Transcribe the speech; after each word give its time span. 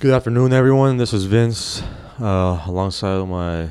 Good 0.00 0.12
afternoon, 0.12 0.52
everyone. 0.52 0.98
This 0.98 1.12
is 1.12 1.24
Vince, 1.24 1.82
uh, 2.20 2.62
alongside 2.66 3.26
my 3.28 3.70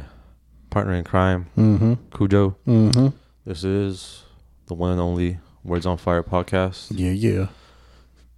partner 0.69 0.93
in 0.93 1.03
crime, 1.03 1.47
Mm-hmm. 1.57 1.93
Kujo. 2.11 2.55
Mm-hmm. 2.67 3.07
This 3.45 3.63
is 3.63 4.23
the 4.67 4.73
one 4.73 4.91
and 4.91 4.99
only 4.99 5.37
Words 5.63 5.85
on 5.85 5.97
Fire 5.97 6.23
podcast. 6.23 6.87
Yeah, 6.91 7.11
yeah. 7.11 7.47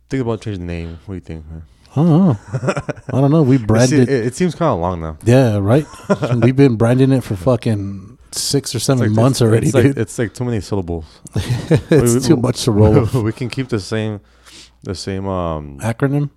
Think 0.10 0.22
about 0.22 0.42
changing 0.42 0.68
the 0.68 0.74
name. 0.74 1.00
What 1.06 1.14
do 1.14 1.16
you 1.16 1.20
think, 1.22 1.46
man? 1.50 1.64
I 1.92 1.96
don't 1.96 2.08
know. 2.10 2.38
I 3.14 3.22
don't 3.22 3.32
know. 3.32 3.42
We 3.44 3.58
branded. 3.58 4.10
it, 4.10 4.28
it 4.28 4.36
seems 4.36 4.54
kind 4.54 4.72
of 4.74 4.80
long 4.80 5.02
now. 5.02 5.18
yeah, 5.24 5.58
right. 5.58 5.86
We've 6.42 6.56
been 6.56 6.76
branding 6.76 7.12
it 7.14 7.24
for 7.24 7.36
fucking 7.36 8.18
six 8.32 8.76
or 8.76 8.80
seven 8.80 9.08
like- 9.10 9.16
months 9.16 9.42
it's- 9.42 9.50
already, 9.50 9.68
it's 9.68 9.74
like, 9.76 9.84
dude. 9.86 9.98
it's 9.98 10.20
like 10.20 10.34
too 10.34 10.44
many 10.46 10.60
syllables. 10.62 11.06
it's 11.36 12.14
we- 12.16 12.20
too 12.20 12.36
much 12.38 12.64
to 12.66 12.72
roll. 12.72 13.24
we 13.24 13.32
can 13.32 13.50
keep 13.50 13.70
the 13.70 13.80
same, 13.80 14.20
the 14.84 14.94
same. 14.94 15.26
Um, 15.28 15.80
Acronym? 15.80 16.30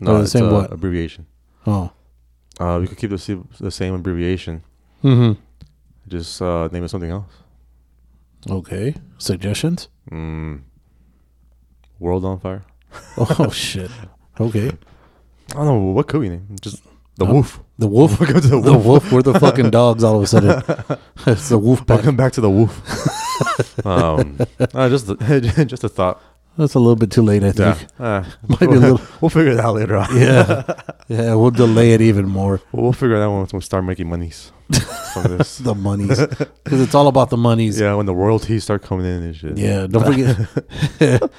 No, 0.00 0.16
the 0.18 0.22
it's 0.22 0.32
same 0.32 0.50
what? 0.50 0.72
abbreviation. 0.72 1.26
Oh. 1.66 1.90
Uh, 2.60 2.78
we 2.80 2.86
could 2.86 2.98
keep 2.98 3.10
the 3.10 3.18
same, 3.18 3.48
the 3.60 3.70
same 3.70 3.94
abbreviation. 3.94 4.62
Mm-hmm. 5.02 5.40
Just 6.08 6.40
uh, 6.42 6.68
name 6.68 6.84
it 6.84 6.88
something 6.88 7.10
else. 7.10 7.32
Okay. 8.48 8.94
Suggestions? 9.18 9.88
Mm, 10.10 10.62
World 11.98 12.24
on 12.24 12.38
Fire. 12.40 12.64
Oh 13.18 13.50
shit. 13.50 13.90
Okay. 14.38 14.68
I 14.68 15.54
don't 15.54 15.66
know 15.66 15.78
what 15.92 16.06
could 16.08 16.20
we 16.20 16.28
name. 16.28 16.46
Just 16.60 16.82
the 17.16 17.24
Uh, 17.26 17.32
Wolf. 17.32 17.60
The 17.78 17.88
wolf. 17.88 18.20
Welcome 18.20 18.40
to 18.40 18.48
the 18.48 18.60
The 18.60 18.72
Wolf. 18.72 18.84
wolf. 18.84 19.12
We're 19.12 19.22
the 19.22 19.38
fucking 19.40 19.70
dogs. 19.70 20.04
All 20.04 20.16
of 20.16 20.22
a 20.22 20.26
sudden, 20.26 20.62
it's 21.26 21.48
the 21.48 21.58
wolf 21.58 21.80
pack. 21.86 21.96
Welcome 21.98 22.16
back 22.16 22.32
to 22.34 22.40
the 22.40 22.50
Wolf. 22.50 22.72
um, 23.86 24.38
uh, 24.74 24.88
just 24.88 25.08
just 25.68 25.82
a 25.84 25.88
thought. 25.88 26.20
That's 26.56 26.74
a 26.74 26.78
little 26.78 26.94
bit 26.96 27.10
too 27.10 27.22
late, 27.22 27.42
I 27.42 27.46
Yeah, 27.48 27.72
think. 27.74 27.88
uh, 27.98 28.22
Might 28.48 28.60
be 28.60 28.66
a 28.66 28.70
little. 28.70 29.00
we'll 29.20 29.28
figure 29.28 29.52
it 29.52 29.60
out 29.60 29.74
later 29.74 29.96
on. 29.96 30.16
Yeah. 30.16 30.62
Yeah. 31.06 31.34
We'll 31.34 31.50
delay 31.50 31.92
it 31.92 32.00
even 32.00 32.26
more. 32.26 32.62
We'll 32.72 32.94
figure 32.94 33.16
it 33.16 33.20
out 33.22 33.30
once 33.30 33.52
we 33.52 33.60
start 33.60 33.84
making 33.84 34.08
monies 34.08 34.52
from 35.12 35.36
this. 35.36 35.58
The 35.58 35.74
monies, 35.74 36.18
because 36.18 36.80
it's 36.80 36.94
all 36.94 37.08
about 37.08 37.28
the 37.28 37.36
monies. 37.36 37.78
yeah, 37.78 37.92
when 37.92 38.06
the 38.06 38.14
royalties 38.14 38.64
start 38.64 38.82
coming 38.82 39.04
in 39.04 39.22
and 39.22 39.36
shit. 39.36 39.58
Yeah, 39.58 39.86
don't 39.86 40.02
forget. 40.06 41.30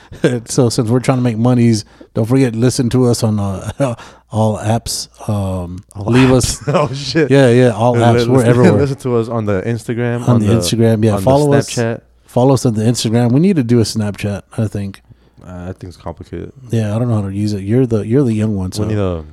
so 0.51 0.69
since 0.69 0.87
we're 0.91 0.99
trying 0.99 1.17
to 1.17 1.23
make 1.23 1.37
monies, 1.37 1.83
don't 2.13 2.27
forget 2.27 2.55
listen 2.55 2.89
to 2.91 3.05
us 3.05 3.23
on 3.23 3.39
uh, 3.39 3.95
all 4.29 4.57
apps. 4.59 5.09
Um, 5.27 5.79
leave 5.95 6.31
us. 6.31 6.61
oh 6.67 6.93
shit. 6.93 7.31
Yeah, 7.31 7.49
yeah, 7.49 7.69
all 7.71 7.95
apps. 7.95 8.13
Listen- 8.13 8.33
We're 8.33 8.45
everywhere. 8.45 8.73
Listen 8.73 8.97
to 8.97 9.15
us 9.17 9.27
on 9.29 9.45
the 9.45 9.63
Instagram, 9.63 10.27
on 10.27 10.41
the 10.41 10.47
Instagram, 10.47 11.03
yeah. 11.03 11.15
on 11.15 11.23
Follow 11.23 11.51
the 11.51 11.57
us. 11.57 12.01
Follow 12.27 12.53
us 12.53 12.65
on 12.67 12.75
the 12.75 12.83
Instagram. 12.83 13.31
We 13.31 13.39
need 13.39 13.55
to 13.55 13.63
do 13.63 13.79
a 13.79 13.83
Snapchat. 13.83 14.43
I 14.57 14.67
think. 14.67 15.01
Uh, 15.43 15.65
that 15.67 15.77
thing's 15.79 15.97
complicated. 15.97 16.51
Yeah, 16.69 16.95
I 16.95 16.99
don't 16.99 17.07
know 17.09 17.21
how 17.21 17.27
to 17.29 17.33
use 17.35 17.53
it. 17.53 17.61
You're 17.63 17.85
the 17.85 18.05
you're 18.07 18.23
the 18.23 18.33
young 18.33 18.55
one, 18.55 18.71
so 18.71 18.83
we 18.83 18.89
need 18.89 18.97
a 18.99 19.25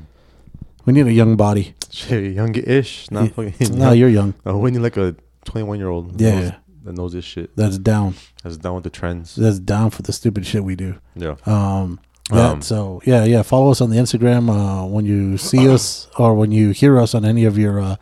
we 0.85 0.93
need 0.93 1.07
a 1.07 1.13
young 1.13 1.37
body. 1.37 1.75
shit, 1.91 2.35
young-ish. 2.35 3.11
Not 3.11 3.25
Yeah. 3.25 3.29
fucking. 3.31 3.79
No, 3.79 3.93
you're 3.93 4.09
young. 4.09 4.35
No, 4.45 4.59
we 4.65 4.71
need 4.71 4.81
like 4.81 4.97
a 4.97 5.15
21-year-old. 5.47 6.21
Yeah. 6.21 6.57
that 6.85 6.93
knows 6.95 7.13
this 7.13 7.25
shit. 7.25 7.55
That's 7.57 7.79
down. 7.79 8.15
That's 8.43 8.57
down 8.57 8.75
with 8.77 8.85
the 8.85 8.91
trends. 8.91 9.37
That's 9.37 9.59
down 9.61 9.91
for 9.91 10.03
the 10.03 10.13
stupid 10.13 10.45
shit 10.47 10.65
we 10.65 10.75
do. 10.75 10.97
Yeah. 11.15 11.37
Um, 11.47 12.01
that, 12.31 12.53
Um, 12.53 12.63
so 12.63 13.01
yeah, 13.05 13.25
yeah. 13.25 13.43
Follow 13.43 13.71
us 13.71 13.81
on 13.81 13.91
the 13.91 13.97
Instagram. 13.97 14.49
Uh, 14.51 14.87
when 14.87 15.05
you 15.07 15.37
see 15.39 15.69
us 15.69 16.09
or 16.19 16.35
when 16.35 16.51
you 16.51 16.71
hear 16.71 16.99
us 16.99 17.15
on 17.15 17.25
any 17.25 17.45
of 17.45 17.57
your 17.59 17.79
uh, 17.81 17.97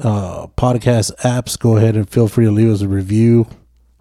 uh, 0.00 0.46
podcast 0.56 1.14
apps, 1.20 1.58
go 1.58 1.76
ahead 1.76 1.94
and 1.96 2.08
feel 2.10 2.26
free 2.28 2.44
to 2.46 2.50
leave 2.50 2.70
us 2.70 2.80
a 2.82 2.88
review. 2.88 3.46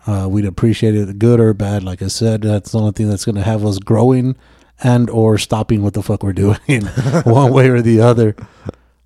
Uh, 0.07 0.27
we'd 0.29 0.45
appreciate 0.45 0.95
it, 0.95 1.19
good 1.19 1.39
or 1.39 1.53
bad. 1.53 1.83
Like 1.83 2.01
I 2.01 2.07
said, 2.07 2.41
that's 2.41 2.71
the 2.71 2.79
only 2.79 2.91
thing 2.91 3.09
that's 3.09 3.25
going 3.25 3.35
to 3.35 3.43
have 3.43 3.65
us 3.65 3.79
growing 3.79 4.35
and 4.83 5.09
or 5.09 5.37
stopping 5.37 5.83
what 5.83 5.93
the 5.93 6.01
fuck 6.01 6.23
we're 6.23 6.33
doing, 6.33 6.57
one 7.23 7.53
way 7.53 7.69
or 7.69 7.81
the 7.81 8.01
other. 8.01 8.35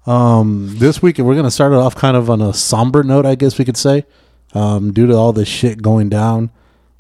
Um, 0.06 0.78
this 0.78 1.02
week 1.02 1.18
we're 1.18 1.34
going 1.34 1.46
to 1.46 1.52
start 1.52 1.74
it 1.74 1.78
off 1.78 1.96
kind 1.96 2.16
of 2.16 2.30
on 2.30 2.42
a 2.42 2.54
somber 2.54 3.04
note, 3.04 3.26
I 3.26 3.36
guess 3.36 3.58
we 3.58 3.66
could 3.66 3.78
say, 3.78 4.06
um, 4.54 4.94
due 4.94 5.08
to 5.08 5.16
all 5.16 5.34
the 5.34 5.46
shit 5.46 5.82
going 5.82 6.10
down 6.10 6.52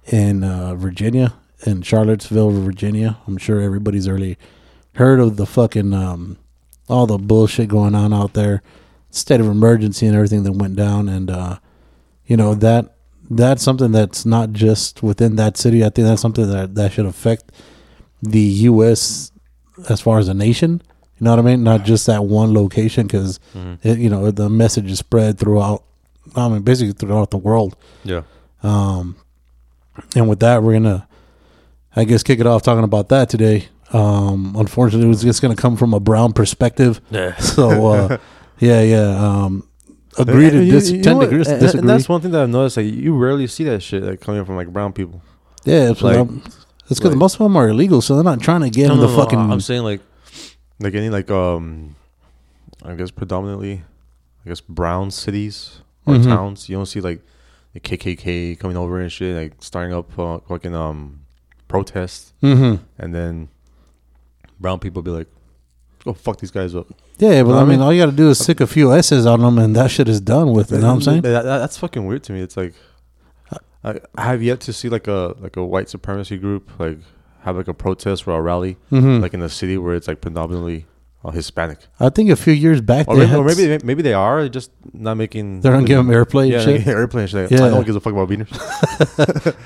in 0.08 0.44
uh, 0.44 0.76
Virginia, 0.76 1.34
in 1.66 1.82
Charlottesville, 1.82 2.52
Virginia. 2.52 3.18
I'm 3.28 3.38
sure 3.38 3.62
everybody's 3.62 4.08
already 4.08 4.38
heard 4.96 5.20
of 5.20 5.38
the 5.38 5.46
fucking 5.46 5.94
um, 5.94 6.38
all 6.90 7.06
the 7.08 7.18
bullshit 7.18 7.70
going 7.70 7.96
on 7.96 8.14
out 8.14 8.34
there, 8.34 8.62
state 9.10 9.40
of 9.40 9.48
emergency 9.48 10.06
and 10.06 10.16
everything 10.16 10.44
that 10.44 10.54
went 10.54 10.76
down, 10.76 11.08
and 11.08 11.30
uh, 11.30 11.60
you 12.26 12.38
know 12.38 12.56
that 12.56 12.95
that's 13.30 13.63
something 13.63 13.91
that's 13.91 14.25
not 14.25 14.52
just 14.52 15.02
within 15.03 15.36
that 15.38 15.58
city. 15.58 15.84
I 15.84 15.90
think 15.90 16.08
that's 16.08 16.22
something 16.22 16.50
that 16.50 16.75
that 16.75 16.91
should 16.94 17.06
affect 17.06 17.52
the 18.22 18.40
U.S. 18.40 19.31
as 19.90 20.02
far 20.02 20.19
as 20.19 20.28
a 20.28 20.34
nation. 20.34 20.81
You 21.19 21.25
know 21.25 21.30
what 21.31 21.40
I 21.40 21.44
mean? 21.44 21.64
Not 21.64 21.85
just 21.85 22.08
that 22.08 22.25
one 22.25 22.53
location, 22.53 23.08
because 23.08 23.40
Mhm. 23.56 23.97
you 24.00 24.09
know 24.09 24.31
the 24.31 24.50
message 24.50 24.91
is 24.91 25.00
spread 25.00 25.38
throughout. 25.40 25.84
I 26.35 26.50
mean, 26.50 26.62
basically 26.64 26.94
throughout 26.94 27.31
the 27.31 27.38
world. 27.38 27.75
Yeah. 28.03 28.22
Um, 28.64 29.16
and 30.16 30.28
with 30.28 30.40
that, 30.40 30.62
we're 30.64 30.74
gonna, 30.74 31.08
I 31.96 32.03
guess, 32.03 32.24
kick 32.24 32.40
it 32.40 32.47
off 32.47 32.64
talking 32.64 32.84
about 32.84 33.09
that 33.09 33.30
today. 33.30 33.68
Um, 33.94 34.56
unfortunately, 34.58 35.06
it 35.06 35.09
was 35.09 35.22
just 35.22 35.41
gonna 35.41 35.56
come 35.56 35.78
from 35.78 35.94
a 35.94 36.00
brown 36.00 36.34
perspective. 36.34 37.00
Yeah. 37.12 37.35
So, 37.38 37.88
uh, 37.88 38.18
yeah, 38.59 38.81
yeah. 38.81 39.16
Um, 39.18 39.64
agree 40.18 40.50
to 40.50 40.64
You- 40.64 40.72
dis- 40.72 40.92
you 40.92 40.98
know 40.98 41.03
tend 41.03 41.14
to 41.14 41.18
what? 41.18 41.28
agree, 41.28 41.53
And- 41.53 41.76
and 41.80 41.90
that's 41.90 42.08
one 42.09 42.22
thing 42.22 42.31
that 42.31 42.44
I've 42.44 42.50
noticed. 42.50 42.78
Like 42.78 42.86
you 42.94 43.16
rarely 43.16 43.48
see 43.48 43.64
that 43.66 43.81
shit 43.84 44.03
like 44.03 44.22
coming 44.22 44.44
from 44.46 44.56
like 44.56 44.72
brown 44.72 44.94
people. 44.94 45.22
yeah, 45.66 45.90
it's 45.92 46.02
like- 46.02 46.18
it's 46.90 47.00
because 47.00 47.12
like- 47.12 47.16
most 47.18 47.34
of 47.36 47.40
them 47.40 47.56
are 47.58 47.68
illegal, 47.70 48.02
so 48.02 48.16
they're 48.16 48.24
not 48.24 48.40
trying 48.42 48.62
to 48.62 48.70
get 48.70 48.88
No, 48.88 48.94
in 48.96 49.00
the 49.00 49.08
no, 49.08 49.16
fucking. 49.16 49.40
I'm 49.40 49.59
saying 49.62 49.84
like, 49.84 50.02
like 50.80 50.94
any 50.96 51.09
like 51.09 51.30
um, 51.31 51.96
I 52.84 52.94
guess 52.96 53.12
predominantly, 53.12 53.84
I 54.46 54.50
guess 54.50 54.62
brown 54.62 55.09
cities 55.12 55.81
or 56.06 56.16
Mhm. 56.16 56.24
towns. 56.26 56.70
You 56.70 56.76
don't 56.78 56.86
see 56.86 57.02
like 57.02 57.22
the 57.74 57.80
KKK 57.80 58.56
coming 58.59 58.78
over 58.78 59.00
and 59.00 59.12
shit, 59.12 59.36
like 59.36 59.53
starting 59.59 59.94
up 59.94 60.18
uh, 60.20 60.40
fucking 60.47 60.76
um 60.76 61.22
protests, 61.68 62.34
Mhm. 62.44 62.80
and 63.00 63.16
then 63.16 63.50
brown 64.59 64.80
people 64.80 65.02
be 65.02 65.12
like, 65.12 65.28
"Go 66.06 66.14
fuck 66.14 66.38
these 66.40 66.52
guys 66.52 66.74
up." 66.76 66.88
Yeah, 67.18 67.44
but 67.44 67.56
I 67.58 67.66
mean, 67.66 67.82
all 67.82 67.92
you 67.92 68.02
got 68.02 68.12
to 68.12 68.16
do 68.16 68.30
is 68.30 68.40
stick 68.40 68.62
a 68.62 68.68
few 68.68 68.94
S's 68.94 69.26
on 69.26 69.42
them, 69.42 69.58
and 69.58 69.76
that 69.76 69.92
shit 69.92 70.08
is 70.08 70.22
done 70.22 70.54
with. 70.54 70.72
You 70.72 70.78
know 70.78 70.88
what 70.88 70.94
I'm 70.94 71.02
saying? 71.02 71.22
That- 71.24 71.44
that- 71.44 71.58
that's 71.60 71.78
fucking 71.78 72.06
weird 72.06 72.24
to 72.26 72.34
me. 72.34 72.42
It's 72.42 72.56
like 72.56 72.74
I, 73.84 74.00
I 74.16 74.24
have 74.24 74.42
yet 74.42 74.60
to 74.62 74.74
see 74.74 74.90
like 74.90 75.08
a 75.08 75.36
like 75.40 75.58
a 75.58 75.66
white 75.66 75.90
supremacy 75.90 76.38
group 76.38 76.72
like 76.80 76.98
have 77.42 77.56
like 77.58 77.68
a 77.68 77.74
protest 77.74 78.28
or 78.28 78.32
a 78.32 78.42
rally 78.42 78.78
Mhm. 78.92 79.22
like 79.22 79.34
in 79.36 79.42
a 79.42 79.50
city 79.50 79.78
where 79.78 79.94
it's 79.96 80.08
like 80.08 80.22
predominantly 80.22 80.86
uh, 81.25 81.31
Hispanic. 81.31 81.80
I 82.00 82.09
think 82.09 82.30
a 82.30 82.36
few 82.36 82.53
years 82.53 82.81
back, 82.81 83.08
Or 83.08 83.16
they 83.16 83.25
maybe, 83.25 83.36
or 83.38 83.44
maybe 83.44 83.66
they- 83.66 83.80
maybe 83.84 84.02
they 84.03 84.13
are 84.13 84.47
just 84.47 84.70
not 84.94 85.16
making. 85.17 85.61
they're 85.61 85.72
gonna 85.73 85.85
give 85.88 85.97
them 85.97 86.08
airplay 86.09 86.50
yeah, 86.50 86.55
and 86.61 86.64
shit. 86.64 86.85
like, 86.85 86.96
airplane 86.96 87.28
shit. 87.28 87.52
Yeah. 87.52 87.66
I 87.66 87.70
don't 87.70 87.85
give 87.85 87.96
a 87.96 88.00
fuck 88.00 88.14
about 88.14 88.29
beaners. 88.29 88.52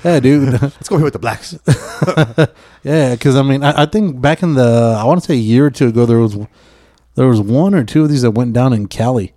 Yeah, 0.04 0.20
dude. 0.20 0.52
Let's 0.62 0.88
go 0.88 0.96
here 0.96 1.04
with 1.04 1.12
the 1.12 1.18
blacks. 1.18 1.58
Yeah, 2.82 3.10
because 3.14 3.36
I 3.36 3.42
mean, 3.42 3.62
I, 3.62 3.82
I 3.82 3.86
think 3.86 4.20
back 4.22 4.42
in 4.42 4.54
the 4.54 4.96
I 4.98 5.04
want 5.04 5.20
to 5.20 5.26
say 5.26 5.34
a 5.34 5.36
year 5.36 5.66
or 5.66 5.70
two 5.70 5.88
ago, 5.88 6.06
there 6.06 6.18
was 6.18 6.36
there 7.14 7.26
was 7.26 7.40
one 7.40 7.74
or 7.74 7.84
two 7.84 8.02
of 8.04 8.08
these 8.08 8.22
that 8.22 8.30
went 8.30 8.54
down 8.54 8.72
in 8.72 8.86
Cali, 8.88 9.34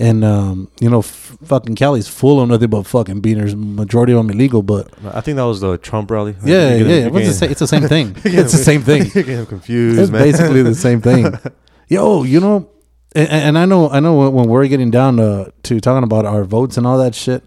and 0.00 0.24
um, 0.24 0.68
you 0.80 0.88
know, 0.90 1.00
f- 1.00 1.36
fucking 1.44 1.74
Cali's 1.76 2.08
full 2.08 2.40
of 2.40 2.48
nothing 2.48 2.70
but 2.70 2.84
fucking 2.84 3.20
beaners. 3.22 3.54
Majority 3.54 4.12
of 4.12 4.16
them 4.18 4.30
illegal, 4.30 4.62
but 4.62 4.88
I 5.04 5.20
think 5.20 5.36
that 5.36 5.42
was 5.44 5.60
the 5.60 5.76
Trump 5.78 6.10
rally. 6.10 6.34
Yeah, 6.44 6.74
yeah, 6.74 7.08
what's 7.08 7.26
the 7.28 7.34
sa- 7.34 7.46
it's 7.46 7.60
the 7.60 7.66
same 7.68 7.86
thing. 7.86 8.16
it's 8.24 8.52
the 8.52 8.58
same 8.58 8.82
thing. 8.82 9.02
You're 9.14 9.24
getting 9.24 9.46
confused, 9.46 10.00
It's 10.00 10.10
man. 10.10 10.22
basically 10.22 10.62
the 10.62 10.74
same 10.74 11.00
thing. 11.00 11.32
Yo, 11.88 12.22
you 12.24 12.40
know, 12.40 12.68
and, 13.14 13.28
and 13.28 13.58
I 13.58 13.64
know, 13.66 13.90
I 13.90 14.00
know 14.00 14.16
when, 14.16 14.32
when 14.32 14.48
we're 14.48 14.66
getting 14.68 14.90
down 14.90 15.18
to 15.18 15.52
to 15.64 15.80
talking 15.80 16.04
about 16.04 16.24
our 16.26 16.44
votes 16.44 16.76
and 16.76 16.86
all 16.86 16.98
that 16.98 17.14
shit. 17.14 17.44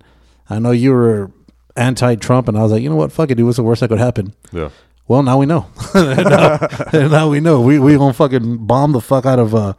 I 0.50 0.60
know 0.60 0.72
you 0.72 0.92
were 0.92 1.32
anti-Trump, 1.76 2.48
and 2.48 2.58
I 2.58 2.64
was 2.64 2.72
like, 2.72 2.84
you 2.84 2.90
know 2.90 2.96
what, 2.96 3.12
fuck 3.12 3.32
it, 3.32 3.36
dude. 3.36 3.46
What's 3.46 3.58
the 3.58 3.64
worst 3.64 3.82
that 3.82 3.88
could 3.90 4.00
happen? 4.00 4.34
yeah. 4.52 4.70
Well, 5.08 5.22
now 5.22 5.38
we 5.38 5.46
know. 5.46 5.66
now, 5.94 6.60
now 6.94 7.30
we 7.30 7.40
know. 7.42 7.60
We 7.62 7.78
we 7.78 7.98
gonna 7.98 8.14
fucking 8.14 8.66
bomb 8.66 8.94
the 8.94 9.02
fuck 9.02 9.26
out 9.26 9.38
of 9.38 9.54
uh, 9.54 9.74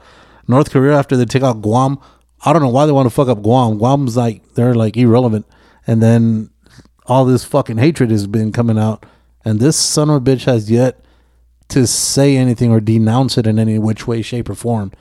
North 0.49 0.71
Korea 0.71 0.99
after 0.99 1.17
they 1.17 1.25
take 1.25 1.43
out 1.43 1.63
Guam. 1.63 1.99
I 2.45 2.53
don't 2.53 2.63
know 2.63 2.69
why 2.69 2.87
they 2.87 2.93
want 2.93 3.07
to 3.07 3.15
fuck 3.15 3.29
up 3.29 3.43
Guam. 3.43 3.79
Guam's 3.79 4.17
like 4.17 4.55
they're 4.55 4.75
like 4.75 4.97
irrelevant, 4.97 5.47
and 5.87 6.03
then 6.03 6.51
all 7.07 7.25
this 7.25 7.45
fucking 7.45 7.79
hatred 7.79 8.11
has 8.11 8.27
been 8.27 8.53
coming 8.53 8.79
out, 8.79 9.05
and 9.45 9.61
this 9.61 9.77
son 9.77 10.11
of 10.11 10.17
a 10.17 10.21
bitch 10.21 10.45
has 10.45 10.71
yet 10.71 11.01
to 11.69 11.87
say 11.87 12.37
anything 12.37 12.71
or 12.71 12.81
denounce 12.81 13.39
it 13.39 13.47
in 13.47 13.59
any 13.59 13.79
which 13.79 14.07
way, 14.07 14.23
shape, 14.23 14.49
or 14.49 14.55
form. 14.55 14.93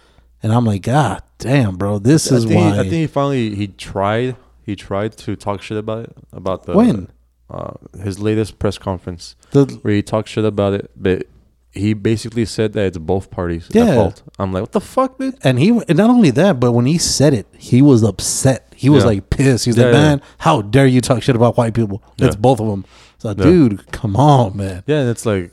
And 0.41 0.51
I'm 0.51 0.65
like, 0.65 0.83
God 0.83 1.21
damn, 1.37 1.75
bro, 1.77 1.99
this 1.99 2.31
I 2.31 2.35
is 2.35 2.45
think, 2.45 2.55
why. 2.59 2.79
I 2.79 2.83
think 2.83 2.93
he 2.93 3.07
finally 3.07 3.55
he 3.55 3.67
tried 3.67 4.35
he 4.65 4.75
tried 4.75 5.17
to 5.17 5.35
talk 5.35 5.61
shit 5.61 5.77
about 5.77 6.05
it 6.05 6.17
about 6.31 6.65
the 6.65 6.73
When? 6.73 7.09
uh, 7.49 7.73
his 8.01 8.19
latest 8.19 8.59
press 8.59 8.77
conference 8.77 9.35
the, 9.51 9.65
where 9.81 9.93
he 9.93 10.01
talked 10.01 10.29
shit 10.29 10.45
about 10.45 10.73
it, 10.73 10.89
but 10.95 11.27
he 11.73 11.93
basically 11.93 12.45
said 12.45 12.73
that 12.73 12.85
it's 12.85 12.97
both 12.99 13.31
parties 13.31 13.67
Yeah. 13.71 13.85
at 13.85 13.95
fault. 13.95 14.23
I'm 14.37 14.53
like, 14.53 14.61
what 14.61 14.71
the 14.73 14.79
fuck, 14.81 15.17
dude? 15.17 15.35
and 15.43 15.57
he 15.59 15.69
and 15.69 15.95
not 15.97 16.09
only 16.09 16.29
that, 16.31 16.59
but 16.59 16.71
when 16.71 16.85
he 16.85 16.97
said 16.97 17.33
it, 17.33 17.47
he 17.57 17.81
was 17.81 18.03
upset. 18.03 18.71
He 18.75 18.89
was 18.89 19.03
Yeah. 19.03 19.07
like 19.09 19.29
pissed. 19.29 19.65
He's 19.65 19.75
Yeah, 19.77 19.85
like, 19.85 19.93
man, 19.93 20.21
how 20.37 20.61
dare 20.61 20.85
you 20.85 21.01
talk 21.01 21.23
shit 21.23 21.35
about 21.35 21.57
white 21.57 21.73
people? 21.73 22.03
It's 22.19 22.35
both 22.35 22.59
of 22.59 22.67
them. 22.67 22.85
So, 23.17 23.29
Yeah. 23.29 23.43
dude, 23.43 23.91
come 23.91 24.15
on, 24.15 24.55
man. 24.57 24.83
Yeah, 24.85 24.99
and 25.01 25.09
it's 25.09 25.25
like, 25.25 25.51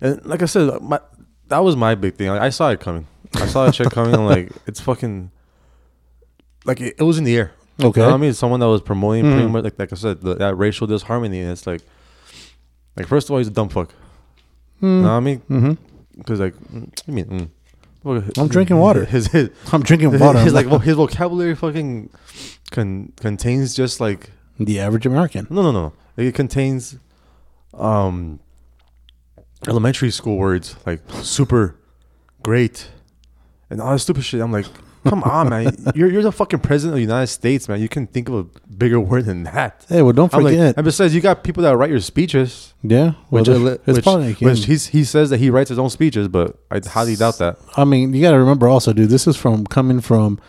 and 0.00 0.24
like 0.26 0.42
I 0.42 0.46
said, 0.46 0.80
my 0.82 1.00
that 1.48 1.58
was 1.60 1.76
my 1.76 1.94
big 1.94 2.16
thing. 2.16 2.28
Like, 2.28 2.40
I 2.42 2.50
saw 2.50 2.70
it 2.70 2.80
coming. 2.80 3.06
I 3.36 3.46
saw 3.46 3.64
that 3.66 3.74
shit 3.74 3.90
coming. 3.90 4.14
I'm 4.14 4.26
like, 4.26 4.50
it's 4.66 4.80
fucking, 4.80 5.30
like 6.64 6.80
it, 6.80 6.94
it 6.98 7.02
was 7.02 7.18
in 7.18 7.24
the 7.24 7.36
air. 7.36 7.52
Okay. 7.82 8.00
You 8.00 8.06
know 8.06 8.12
what 8.12 8.18
I 8.18 8.20
mean, 8.20 8.32
someone 8.34 8.60
that 8.60 8.66
was 8.68 8.80
promoting 8.82 9.24
pretty 9.24 9.46
Mhm. 9.46 9.50
much 9.50 9.64
like 9.64 9.78
like 9.78 9.92
I 9.92 9.96
said, 9.96 10.20
the, 10.20 10.34
that 10.36 10.56
racial 10.56 10.86
disharmony, 10.86 11.40
and 11.40 11.50
it's 11.50 11.66
like, 11.66 11.82
like 12.96 13.06
first 13.06 13.28
of 13.28 13.32
all, 13.32 13.38
he's 13.38 13.48
a 13.48 13.50
dumb 13.50 13.68
fuck. 13.68 13.90
You 14.84 15.02
know 15.02 15.08
what 15.08 15.14
I 15.14 15.20
mean? 15.20 15.40
Mm-hmm. 15.40 15.72
Because 16.18 16.40
like, 16.40 16.54
mm, 16.54 16.90
I 17.08 17.10
mean, 17.10 17.50
mm. 18.04 18.38
I'm 18.38 18.48
drinking 18.48 18.76
water. 18.76 19.04
His 19.14 19.28
his, 19.28 19.50
I'm 19.72 19.82
drinking 19.82 20.18
water. 20.18 20.38
his 20.38 20.54
I'm 20.54 20.68
like 20.68 20.82
his 20.82 20.94
vocabulary 20.96 21.54
fucking 21.54 22.10
con- 22.70 23.12
contains 23.16 23.74
just 23.74 23.98
like 24.00 24.30
the 24.58 24.78
average 24.78 25.06
American. 25.06 25.46
no 25.50 25.62
no 25.62 25.72
no 25.72 25.92
it 26.16 26.34
contains 26.34 26.96
um 27.72 28.38
elementary 29.66 30.10
school 30.10 30.36
words 30.36 30.76
like 30.86 31.00
super 31.22 31.76
great 32.42 32.88
and 33.70 33.80
all 33.80 33.92
that 33.92 33.98
stupid 33.98 34.24
shit. 34.24 34.40
I'm 34.40 34.52
like, 34.52 34.66
come 35.04 35.22
on, 35.22 35.48
man, 35.48 35.76
you're 35.94 36.10
you're 36.10 36.22
the 36.22 36.32
fucking 36.32 36.60
president 36.60 36.94
of 36.94 36.96
the 36.96 37.02
United 37.02 37.28
States, 37.28 37.68
man. 37.68 37.80
You 37.80 37.88
can 37.88 38.06
think 38.06 38.28
of 38.28 38.34
a 38.34 38.44
bigger 38.68 38.98
word 39.00 39.26
than 39.26 39.44
that. 39.44 39.84
Hey, 39.88 40.02
well, 40.02 40.12
don't 40.12 40.32
I'm 40.34 40.42
like, 40.42 40.52
forget. 40.52 40.76
and 40.76 40.84
besides, 40.84 41.14
you 41.14 41.20
got 41.20 41.44
people 41.44 41.62
that 41.62 41.76
write 41.76 41.90
your 41.90 42.00
speeches. 42.00 42.74
yeah, 42.82 43.14
well, 43.30 43.44
Which, 43.44 43.48
it's 43.48 43.86
which, 43.86 44.02
probably 44.02 44.32
which 44.34 44.64
he's, 44.66 44.88
he 44.88 45.04
says 45.04 45.30
that 45.30 45.38
he 45.38 45.50
writes 45.50 45.68
his 45.68 45.78
own 45.78 45.90
speeches, 45.90 46.28
but 46.28 46.58
I 46.70 46.80
highly 46.86 47.16
doubt 47.16 47.38
that. 47.38 47.58
I 47.76 47.84
mean, 47.84 48.12
you 48.12 48.22
got 48.22 48.32
to 48.32 48.38
remember 48.38 48.68
also, 48.68 48.92
dude. 48.92 49.10
This 49.10 49.26
is 49.26 49.36
from 49.36 49.66
coming 49.66 50.00
from 50.00 50.40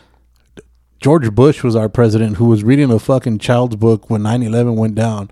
George 1.00 1.34
Bush 1.34 1.64
was 1.64 1.76
our 1.76 1.90
president 1.90 2.38
who 2.38 2.46
was 2.46 2.64
reading 2.64 2.92
a 2.92 3.00
fucking 3.00 3.40
child's 3.40 3.76
book 3.76 4.10
when 4.10 4.22
9/11 4.22 4.76
went 4.76 4.96
down, 4.96 5.30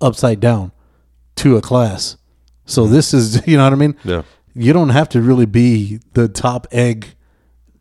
upside 0.00 0.40
down, 0.40 0.72
to 1.36 1.56
a 1.56 1.60
class. 1.60 2.16
So 2.66 2.84
mm-hmm. 2.84 2.92
this 2.92 3.14
is, 3.14 3.46
you 3.46 3.56
know 3.56 3.64
what 3.64 3.72
I 3.72 3.76
mean? 3.76 3.96
Yeah. 4.04 4.22
You 4.54 4.72
don't 4.72 4.90
have 4.90 5.08
to 5.10 5.22
really 5.22 5.46
be 5.46 6.00
the 6.14 6.28
top 6.28 6.66
egg 6.72 7.14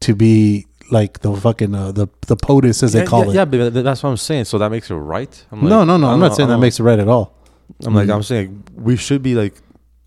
to 0.02 0.16
be 0.16 0.67
like 0.92 1.20
the 1.20 1.36
fucking 1.36 1.74
uh, 1.76 1.92
the 1.92 2.08
the 2.28 2.36
POTUS 2.38 2.84
as 2.84 2.94
they 2.94 3.06
call 3.06 3.26
yeah, 3.26 3.44
it. 3.44 3.54
yeah, 3.54 3.70
but 3.72 3.84
that's 3.84 4.04
what 4.04 4.10
I'm 4.10 4.18
saying. 4.18 4.46
So 4.46 4.58
that 4.58 4.70
makes 4.72 4.90
it 4.90 4.96
right. 4.96 5.46
I'm 5.52 5.62
like, 5.62 5.70
no, 5.70 5.84
no, 5.84 5.98
no. 5.98 6.08
I'm 6.10 6.20
not 6.20 6.36
saying 6.36 6.48
know, 6.50 6.54
I 6.56 6.58
that 6.58 6.62
makes 6.62 6.80
it 6.80 6.84
right 6.84 7.00
at 7.00 7.08
all. 7.08 7.34
I'm 7.86 7.94
like 7.94 8.08
Mm. 8.08 8.16
I'm 8.16 8.24
saying 8.24 8.64
we 8.76 8.96
should 8.96 9.22
be 9.22 9.36
like 9.36 9.56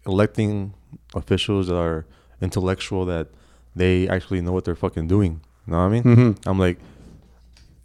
electing 0.06 0.72
officials 1.14 1.66
that 1.68 1.76
are 1.76 2.06
intellectual 2.40 3.04
that 3.06 3.28
they 3.76 4.08
actually 4.08 4.40
know 4.40 4.52
what 4.52 4.64
they're 4.64 4.74
fucking 4.74 5.06
doing. 5.08 5.40
You 5.66 5.72
know 5.72 5.78
what 5.78 5.84
I 5.84 5.88
mean? 5.88 6.02
Mhm. 6.02 6.38
I'm 6.46 6.58
like, 6.58 6.78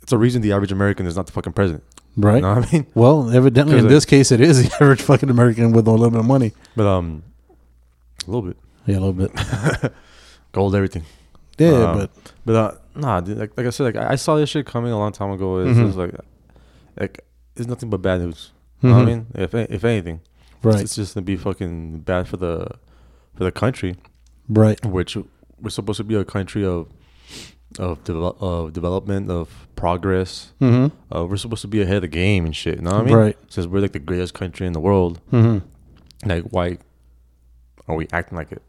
it's 0.02 0.14
a 0.14 0.18
reason 0.18 0.42
the 0.42 0.54
average 0.54 0.72
American 0.72 1.06
is 1.06 1.16
not 1.18 1.26
the 1.26 1.32
fucking 1.34 1.54
president. 1.54 1.84
Right. 2.16 2.36
You 2.38 2.42
know 2.44 2.56
what 2.56 2.68
I 2.70 2.72
mean? 2.72 2.88
Well, 2.96 3.30
evidently 3.30 3.78
in 3.78 3.84
like- 3.84 3.90
this 3.90 4.06
case, 4.06 4.32
it 4.32 4.40
is 4.40 4.64
the 4.64 4.74
average 4.82 5.02
fucking 5.02 5.30
American 5.30 5.74
with 5.74 5.86
a 5.88 5.92
little 5.92 6.10
bit 6.12 6.20
of 6.22 6.26
money. 6.26 6.54
But 6.76 6.88
um, 6.88 7.24
a 8.26 8.32
little 8.32 8.42
bit 8.50 8.58
Yeah, 8.86 8.98
a 8.98 9.02
little 9.02 9.14
bit. 9.14 9.32
gold, 10.54 10.74
everything. 10.76 11.04
Yeah, 11.58 11.92
Um, 11.92 11.98
but 11.98 12.12
But 12.46 12.56
uh, 12.56 12.72
nah, 12.96 13.20
dude, 13.22 13.38
like 13.38 13.52
like 13.58 13.68
I 13.68 13.70
said, 13.70 13.84
like 13.86 13.96
I 13.96 14.12
I 14.14 14.16
saw 14.16 14.36
this 14.36 14.50
shit 14.50 14.66
coming 14.66 14.92
a 14.92 14.98
long 14.98 15.12
time 15.12 15.32
ago. 15.32 15.60
It's 15.60 15.78
Mhm. 15.78 15.86
just 15.88 15.98
like, 15.98 16.16
like 17.00 17.26
it's 17.56 17.68
nothing 17.68 17.90
but 17.90 18.02
bad 18.02 18.22
news. 18.22 18.52
You 18.82 18.90
know 18.90 18.96
what 18.98 19.02
I 19.02 19.06
Mhm. 19.06 19.08
mean? 19.08 19.26
If 19.36 19.54
a- 19.54 19.74
if 19.74 19.84
anything, 19.84 20.20
right, 20.64 20.82
it's 20.82 20.96
just 20.96 21.14
gonna 21.16 21.26
be 21.26 21.38
fucking 21.38 22.00
bad 22.00 22.28
for 22.28 22.38
the 22.38 22.68
for 23.36 23.44
the 23.44 23.52
country. 23.52 23.96
right. 24.48 24.84
which 24.86 25.18
we're 25.62 25.70
supposed 25.70 25.98
to 25.98 26.04
be 26.04 26.16
a 26.16 26.24
country 26.26 26.64
of 26.66 26.88
of 27.80 28.04
develop 28.04 28.42
of 28.42 28.72
development 28.74 29.30
of 29.32 29.68
progress. 29.76 30.54
Mm-hmm. 30.62 31.16
Uh, 31.16 31.26
we're 31.26 31.36
supposed 31.38 31.62
to 31.64 31.68
be 31.68 31.82
ahead 31.82 31.96
of 31.98 32.02
the 32.04 32.08
game 32.08 32.46
and 32.46 32.56
shit. 32.56 32.76
You 32.76 32.82
know 32.84 32.92
what 32.92 33.02
I 33.02 33.04
mean? 33.06 33.16
Right. 33.16 33.38
Since 33.50 33.68
we're 33.68 33.80
like 33.82 33.92
the 33.94 34.00
greatest 34.00 34.34
country 34.34 34.66
in 34.68 34.74
the 34.74 34.80
world, 34.80 35.20
Mm-hmm. 35.34 36.30
like 36.30 36.44
why 36.52 36.78
are 37.88 37.96
we 37.96 38.08
acting 38.14 38.38
like 38.38 38.52
it? 38.52 38.62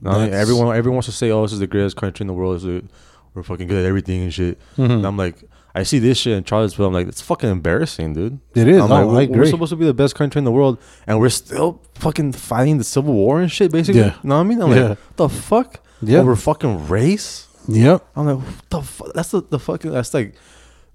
You 0.00 0.04
know 0.04 0.10
what 0.10 0.16
I 0.16 0.20
mean? 0.22 0.30
That's- 0.32 0.42
everyone 0.42 0.76
everyone 0.76 0.96
wants 0.96 1.06
to 1.06 1.12
say, 1.12 1.30
"Oh, 1.30 1.42
this 1.42 1.52
is 1.54 1.58
the 1.60 1.66
greatest 1.66 1.96
country 1.96 2.22
in 2.24 2.28
the 2.28 2.34
world. 2.34 2.56
This 2.56 2.64
is 2.64 2.82
the- 2.82 2.88
we're 3.36 3.42
fucking 3.44 3.68
good 3.68 3.78
at 3.84 3.84
everything 3.88 4.22
and 4.22 4.34
shit." 4.34 4.58
Mhm. 4.76 4.90
And 4.90 5.06
I'm 5.06 5.16
like, 5.16 5.44
I 5.74 5.82
see 5.82 5.98
this 5.98 6.16
shit 6.18 6.32
in 6.36 6.42
Charlottesville. 6.44 6.86
I'm 6.86 6.94
like, 6.94 7.06
it's 7.06 7.20
fucking 7.20 7.50
embarrassing, 7.50 8.14
dude. 8.14 8.40
It 8.54 8.66
is. 8.66 8.80
I'm 8.80 8.88
No, 8.88 9.08
like, 9.08 9.28
we're, 9.28 9.44
supposed 9.44 9.70
to 9.70 9.76
be 9.76 9.84
the 9.84 9.92
best 9.94 10.14
country 10.14 10.38
in 10.38 10.44
the 10.46 10.50
world, 10.52 10.78
and 11.06 11.20
we're 11.20 11.28
still 11.28 11.82
fucking 11.96 12.32
fighting 12.32 12.78
the 12.78 12.84
civil 12.84 13.12
war 13.12 13.40
and 13.42 13.52
shit. 13.52 13.70
Basically, 13.70 14.00
Yeah. 14.00 14.14
you 14.22 14.28
know 14.28 14.36
what 14.36 14.40
I 14.40 14.44
mean? 14.44 14.62
I'm 14.62 14.70
Yeah. 14.72 14.88
like, 14.88 14.98
the 15.16 15.28
fuck 15.28 15.80
Yeah. 16.02 16.20
over 16.20 16.34
fucking 16.34 16.88
race. 16.88 17.46
Yeah. 17.68 17.98
I'm 18.16 18.24
like, 18.26 18.38
what 18.38 18.70
the 18.70 18.80
fuck? 18.82 19.12
That's 19.12 19.30
the, 19.32 19.42
the 19.42 19.58
fucking. 19.58 19.90
That's 19.92 20.14
like 20.14 20.34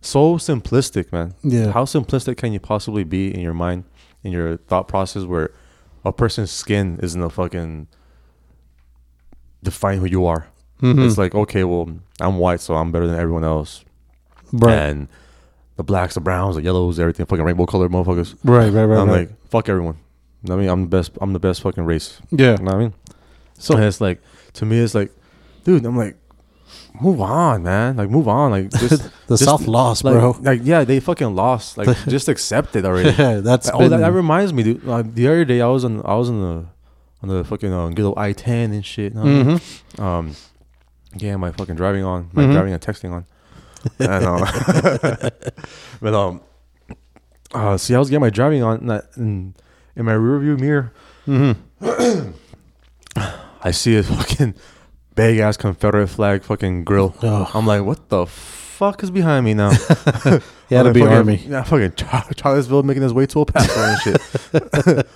so 0.02 0.38
simplistic, 0.38 1.12
man. 1.12 1.36
Yeah. 1.44 1.72
How 1.74 1.86
simplistic 1.86 2.38
can 2.38 2.52
you 2.52 2.60
possibly 2.60 3.04
be 3.04 3.32
in 3.32 3.42
your 3.42 3.54
mind, 3.54 3.84
in 4.24 4.32
your 4.32 4.58
thought 4.58 4.88
process, 4.88 5.26
where 5.26 5.52
a 6.04 6.12
person's 6.12 6.50
skin 6.50 6.98
isn't 7.04 7.22
a 7.22 7.30
fucking 7.30 7.88
define 9.64 10.00
who 10.00 10.06
you 10.06 10.26
are. 10.26 10.48
Mhm. 10.82 11.06
It's 11.06 11.18
like, 11.18 11.36
okay, 11.36 11.64
well, 11.64 11.90
I'm 12.22 12.38
white, 12.38 12.60
so 12.60 12.76
I'm 12.76 12.92
better 12.92 13.08
than 13.08 13.20
everyone 13.20 13.44
else. 13.44 13.84
right. 14.54 14.74
And 14.74 15.08
the 15.78 15.84
blacks, 15.84 16.14
the 16.16 16.22
browns, 16.22 16.56
the 16.56 16.62
yellows, 16.62 17.00
everything, 17.00 17.26
fucking 17.26 17.44
rainbow 17.46 17.66
colored 17.66 17.92
motherfuckers. 17.92 18.36
right. 18.44 18.72
Right. 18.72 18.86
Right. 18.86 19.00
I'm 19.00 19.10
right. 19.10 19.30
like, 19.30 19.50
fuck 19.50 19.70
everyone. 19.70 19.98
You 20.44 20.50
know 20.50 20.56
what 20.56 20.62
I 20.62 20.64
mean, 20.64 20.70
I'm 20.70 20.82
the 20.82 20.88
best. 20.88 21.12
I'm 21.22 21.34
the 21.34 21.40
best 21.40 21.62
fucking 21.62 21.86
race. 21.86 22.20
yeah. 22.32 22.52
You 22.52 22.58
know 22.58 22.64
what 22.64 22.74
I 22.76 22.78
mean? 22.80 22.94
So 23.60 23.76
and 23.76 23.84
it's 23.84 24.02
like, 24.02 24.22
to 24.54 24.66
me, 24.66 24.80
it's 24.80 24.96
like, 24.96 25.12
dude, 25.64 25.86
I'm 25.86 25.96
like, 25.96 26.18
move 27.00 27.22
on, 27.22 27.64
man. 27.64 27.98
Like, 27.98 28.10
move 28.10 28.28
on. 28.28 28.52
Like, 28.52 28.72
just 28.72 29.04
the 29.28 29.36
just, 29.38 29.46
South 29.46 29.68
lost, 29.68 30.04
like, 30.04 30.14
bro. 30.14 30.36
Like, 30.42 30.62
yeah, 30.64 30.84
they 30.84 31.00
fucking 31.00 31.36
lost. 31.36 31.78
Like, 31.78 31.96
just 32.08 32.28
accept 32.28 32.76
it 32.76 32.86
already. 32.86 33.12
yeah, 33.12 33.36
That's 33.36 33.70
oh, 33.72 33.80
been, 33.80 33.92
that, 33.92 34.00
that 34.00 34.12
reminds 34.14 34.52
me, 34.54 34.64
dude. 34.64 34.88
Uh, 34.88 35.04
the 35.06 35.28
other 35.28 35.46
day, 35.46 35.62
I 35.62 35.68
was 35.68 35.86
on, 35.86 36.02
I 36.06 36.16
was 36.16 36.30
on 36.30 36.42
the, 36.42 36.66
on 37.22 37.30
the 37.30 37.44
fucking 37.44 37.72
uh, 37.72 37.90
good 37.90 38.06
old 38.06 38.18
I-10 38.18 38.48
and 38.48 38.86
shit. 38.86 39.14
you 39.14 39.20
know 39.20 39.26
what 39.26 39.30
I 39.30 39.44
mean? 39.44 39.58
Mhm. 39.58 40.00
Um, 40.00 40.36
yeah, 41.18 41.36
my 41.36 41.52
fucking 41.52 41.76
driving 41.76 42.04
on, 42.04 42.30
my 42.34 42.44
Mhm. 42.44 42.52
driving 42.54 42.74
and 42.74 42.82
texting 42.82 43.12
on. 43.12 43.26
and, 44.00 44.26
uh, 44.26 45.30
but 46.02 46.14
um, 46.14 46.42
uh, 47.54 47.78
see, 47.78 47.96
I 47.96 48.00
was 48.00 48.10
getting 48.10 48.22
my 48.22 48.30
driving 48.30 48.64
on, 48.64 48.78
and, 48.80 48.92
I, 48.94 49.02
and 49.16 49.54
in 49.96 50.06
my 50.06 50.14
rearview 50.14 50.60
mirror, 50.60 50.92
Mhm. 51.28 51.56
I 53.64 53.72
see 53.72 53.96
a 53.98 54.04
fucking 54.12 54.56
big 55.16 55.40
ass 55.40 55.58
Confederate 55.58 56.08
flag 56.08 56.44
fucking 56.44 56.84
grill. 56.84 57.16
Oh. 57.22 57.50
I'm 57.54 57.66
like, 57.68 57.84
what 57.84 58.10
the 58.10 58.26
fuck 58.26 59.04
is 59.04 59.12
behind 59.12 59.46
me 59.46 59.54
now? 59.54 59.72
He 60.72 60.76
had 60.78 60.86
I'm 60.88 60.94
to 60.94 61.00
like, 61.02 61.02
be 61.02 61.02
fucking- 61.02 61.18
army. 61.18 61.44
Yeah, 61.50 61.64
fucking 61.64 61.94
Char- 61.96 62.30
Charlottesville 62.38 62.84
making 62.84 63.04
his 63.04 63.14
way 63.14 63.26
to 63.26 63.40
El 63.40 63.46
Paso 63.46 63.78
and 63.78 64.00
shit. 64.00 65.08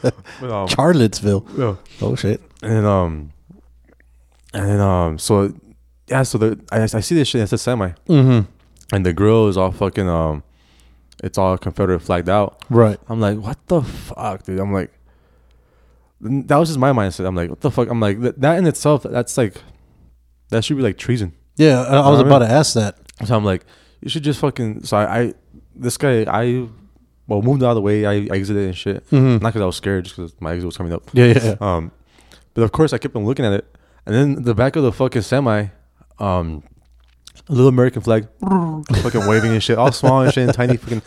but, 0.42 0.52
um, 0.52 0.68
Charlottesville. 0.68 1.46
yeah. 1.58 1.76
Oh 2.02 2.14
shit. 2.18 2.42
and 2.62 2.86
um, 2.86 3.32
and 4.54 4.82
um, 4.82 5.18
so 5.18 5.54
yeah, 6.08 6.24
so 6.24 6.38
the 6.38 6.60
I, 6.72 6.84
I 6.84 6.88
see 7.02 7.16
this 7.16 7.28
shit. 7.28 7.42
It's 7.42 7.54
a 7.54 7.58
semi, 7.58 7.90
Mm-hmm. 8.08 8.50
and 8.96 9.06
the 9.06 9.14
grill 9.14 9.48
is 9.48 9.58
all 9.58 9.72
fucking 9.72 10.08
um, 10.08 10.44
it's 11.24 11.38
all 11.38 11.58
Confederate 11.58 12.00
flagged 12.02 12.30
out. 12.30 12.64
Right. 12.70 13.00
I'm 13.10 13.20
like, 13.20 13.38
what 13.40 13.58
the 13.68 13.82
fuck, 13.82 14.44
dude? 14.44 14.60
I'm 14.60 14.74
like, 14.74 14.92
that 16.22 16.58
was 16.58 16.70
just 16.70 16.80
my 16.80 16.92
mindset. 16.92 17.26
I'm 17.26 17.36
like, 17.36 17.50
what 17.50 17.62
the 17.62 17.72
fuck? 17.72 17.90
I'm 17.90 18.00
like, 18.00 18.20
that, 18.22 18.40
that 18.42 18.58
in 18.58 18.66
itself, 18.68 19.04
that's 19.04 19.38
like, 19.38 19.56
that 20.50 20.64
should 20.64 20.78
be 20.78 20.84
like 20.84 20.98
treason. 20.98 21.34
Yeah, 21.58 21.82
I, 21.84 21.96
I 21.98 22.10
was 22.10 22.20
I 22.20 22.24
mean- 22.24 22.28
about 22.32 22.40
to 22.40 22.52
ask 22.52 22.74
that. 22.76 22.98
So 23.26 23.36
I'm 23.36 23.46
like, 23.46 23.66
you 24.02 24.10
should 24.10 24.24
just 24.24 24.40
fucking. 24.42 24.84
So 24.84 24.98
I, 24.98 25.20
I 25.22 25.34
this 25.74 25.96
guy, 25.98 26.24
I, 26.28 26.68
well, 27.28 27.42
moved 27.42 27.64
out 27.64 27.70
of 27.70 27.76
the 27.76 27.82
way. 27.82 28.06
I 28.06 28.16
exited 28.36 28.66
and 28.66 28.76
shit. 28.78 29.10
Mhm. 29.10 29.42
Not 29.42 29.50
because 29.54 29.62
I 29.62 29.66
was 29.66 29.78
scared, 29.78 30.04
just 30.04 30.18
because 30.18 30.36
my 30.42 30.52
exit 30.52 30.66
was 30.66 30.76
coming 30.78 30.92
up. 30.94 31.04
Yeah, 31.14 31.28
yeah, 31.28 31.44
yeah. 31.44 31.56
Um, 31.62 31.92
but 32.54 32.64
of 32.64 32.72
course, 32.74 32.92
I 32.92 32.98
kept 32.98 33.16
on 33.16 33.26
looking 33.26 33.46
at 33.46 33.54
it, 33.54 33.66
and 34.06 34.14
then 34.14 34.44
the 34.44 34.54
back 34.54 34.76
of 34.76 34.84
the 34.84 34.92
fucking 34.92 35.22
semi, 35.22 35.68
um, 36.20 36.64
a 37.48 37.52
little 37.52 37.68
American 37.70 38.02
flag, 38.02 38.28
fucking 38.42 39.28
waving 39.28 39.52
and 39.52 39.62
shit, 39.64 39.78
all 39.78 39.92
small 39.92 40.22
and 40.22 40.34
shit, 40.34 40.46
and 40.46 40.54
tiny 40.54 40.78
fucking 40.78 41.02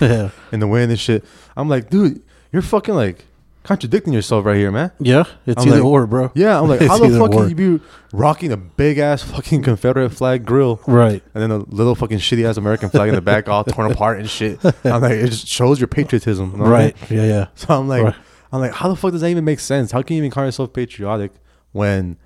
yeah. 0.00 0.30
in 0.52 0.60
the 0.60 0.66
wind 0.66 0.90
and 0.90 1.00
shit. 1.00 1.24
I'm 1.56 1.68
like, 1.68 1.90
dude, 1.90 2.22
you're 2.52 2.62
fucking 2.62 2.94
like 2.94 3.24
contradicting 3.62 4.12
yourself 4.12 4.44
right 4.44 4.56
here, 4.56 4.70
man. 4.70 4.92
Yeah, 5.00 5.24
it's 5.44 5.60
I'm 5.62 5.68
either 5.68 5.78
like- 5.78 5.84
or, 5.84 6.06
bro. 6.06 6.30
Yeah, 6.34 6.60
I'm 6.60 6.68
like, 6.68 6.80
how 6.86 6.98
the 6.98 7.18
fuck 7.18 7.32
can 7.32 7.48
you 7.48 7.78
be 7.78 7.84
rocking 8.12 8.52
a 8.52 8.56
big 8.56 8.98
ass 8.98 9.22
fucking 9.22 9.62
Confederate 9.62 10.10
flag 10.10 10.44
grill 10.44 10.80
Right. 10.86 11.22
and 11.34 11.42
then 11.42 11.50
a 11.50 11.58
little 11.58 11.94
fucking 11.94 12.18
shitty 12.18 12.48
ass 12.48 12.56
American 12.58 12.90
flag 12.90 13.08
in 13.08 13.14
the 13.14 13.20
back, 13.20 13.48
all 13.48 13.64
torn 13.64 13.90
apart 13.90 14.20
and 14.20 14.28
shit? 14.30 14.64
I'm 14.84 15.02
like, 15.02 15.12
it 15.12 15.28
just 15.28 15.48
shows 15.48 15.80
your 15.80 15.88
patriotism, 15.88 16.52
you 16.52 16.56
know 16.58 16.64
what 16.64 16.72
I 16.74 16.78
mean? 16.84 16.92
Right. 17.00 17.10
Yeah, 17.10 17.24
yeah. 17.24 17.46
So 17.54 17.76
I'm 17.78 17.88
like, 17.88 18.04
Right. 18.04 18.14
I'm 18.52 18.60
like, 18.60 18.72
how 18.72 18.88
the 18.88 18.94
fuck 18.96 19.10
does 19.10 19.22
that 19.22 19.28
even 19.28 19.44
make 19.44 19.58
sense? 19.58 19.90
How 19.90 20.02
can 20.02 20.14
you 20.16 20.22
even 20.22 20.30
call 20.30 20.44
yourself 20.44 20.72
patriotic 20.72 21.32
when 21.72 22.16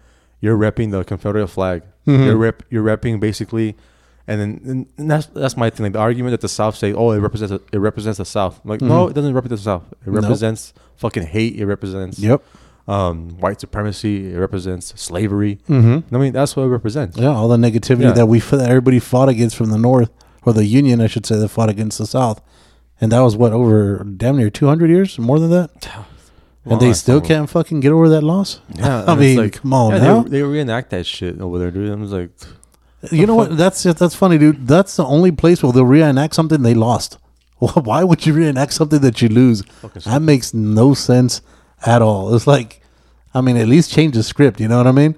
you're 0.40 0.58
repping 0.58 0.90
the 0.90 1.02
Confederate 1.04 1.48
flag? 1.48 1.82
Mm-hmm. 2.06 2.22
You're 2.24 2.36
rep, 2.36 2.62
you're 2.70 2.82
repping 2.84 3.20
basically, 3.20 3.76
and 4.26 4.40
then 4.40 4.86
and 4.96 5.10
that's 5.10 5.26
that's 5.26 5.56
my 5.56 5.70
thing. 5.70 5.84
Like 5.84 5.92
the 5.92 5.98
argument 5.98 6.32
that 6.32 6.40
the 6.40 6.48
South 6.48 6.74
say, 6.76 6.92
oh, 6.92 7.10
it 7.12 7.18
represents 7.18 7.52
it 7.72 7.78
represents 7.78 8.18
the 8.18 8.24
South. 8.24 8.60
I'm 8.64 8.70
like, 8.70 8.80
no, 8.80 9.08
it 9.08 9.14
doesn't 9.14 9.34
represent 9.34 9.58
the 9.60 9.64
South. 9.64 9.84
It 9.92 9.96
Mm-hmm. 10.00 10.14
Nope. 10.14 10.22
represents 10.24 10.72
fucking 10.96 11.24
hate. 11.24 11.56
It 11.56 11.66
represents 11.66 12.18
Yep. 12.18 12.42
um, 12.88 13.38
white 13.38 13.60
supremacy. 13.60 14.32
It 14.32 14.38
represents 14.38 14.98
slavery. 15.00 15.58
Mm-hmm. 15.68 16.14
I 16.14 16.18
mean, 16.18 16.32
that's 16.32 16.56
what 16.56 16.62
it 16.64 16.68
represents. 16.68 17.16
Yeah, 17.18 17.28
all 17.28 17.48
the 17.48 17.56
negativity 17.56 18.02
Yeah. 18.02 18.12
that 18.12 18.26
we 18.26 18.40
that 18.40 18.68
everybody 18.68 18.98
fought 18.98 19.28
against 19.28 19.56
from 19.56 19.70
the 19.70 19.78
North, 19.78 20.10
or 20.44 20.52
the 20.54 20.64
Union, 20.64 21.00
I 21.00 21.06
should 21.06 21.26
say, 21.26 21.36
that 21.38 21.48
fought 21.48 21.68
against 21.68 21.98
the 21.98 22.06
South, 22.06 22.40
and 23.00 23.12
that 23.12 23.20
was 23.20 23.36
what 23.36 23.52
over 23.52 24.02
damn 24.04 24.36
near 24.38 24.48
two 24.50 24.66
hundred 24.66 24.88
years, 24.90 25.18
more 25.18 25.38
than 25.38 25.50
that, 25.50 25.70
Well, 26.64 26.74
and 26.74 26.82
they 26.82 26.92
still 26.92 27.20
can't 27.22 27.48
fucking 27.48 27.80
get 27.80 27.90
over 27.90 28.08
that 28.10 28.22
loss. 28.22 28.60
Yeah, 28.74 29.04
I 29.08 29.14
mean, 29.14 29.38
it's 29.38 29.58
come 29.58 29.72
on 29.72 29.92
yeah, 29.92 29.98
now. 29.98 30.22
They, 30.22 30.30
they 30.30 30.42
reenact 30.42 30.90
that 30.90 31.06
shit 31.06 31.40
over 31.40 31.58
there, 31.58 31.70
dude. 31.70 31.90
I 31.90 31.94
was 31.94 32.12
like, 32.12 32.30
You 33.10 33.26
know 33.26 33.34
what? 33.34 33.56
That's 33.56 33.82
that's 33.82 34.14
funny, 34.14 34.36
dude. 34.36 34.66
That's 34.66 34.96
the 34.96 35.04
only 35.04 35.32
place 35.32 35.62
where 35.62 35.72
they'll 35.72 35.86
reenact 35.86 36.34
something 36.34 36.62
they 36.62 36.74
lost. 36.74 37.18
Why 37.58 38.04
would 38.04 38.26
you 38.26 38.34
reenact 38.34 38.74
something 38.74 39.00
that 39.00 39.22
you 39.22 39.28
lose? 39.28 39.62
Fucking 39.62 40.02
That 40.04 40.22
makes 40.22 40.52
no 40.52 40.94
sense 40.94 41.40
at 41.84 42.02
all. 42.02 42.34
It's 42.34 42.46
like, 42.46 42.82
I 43.34 43.40
mean, 43.40 43.56
at 43.56 43.68
least 43.68 43.90
change 43.90 44.14
the 44.14 44.22
script. 44.22 44.60
You 44.60 44.68
know 44.68 44.76
what 44.76 44.86
I 44.86 44.92
mean? 44.92 45.16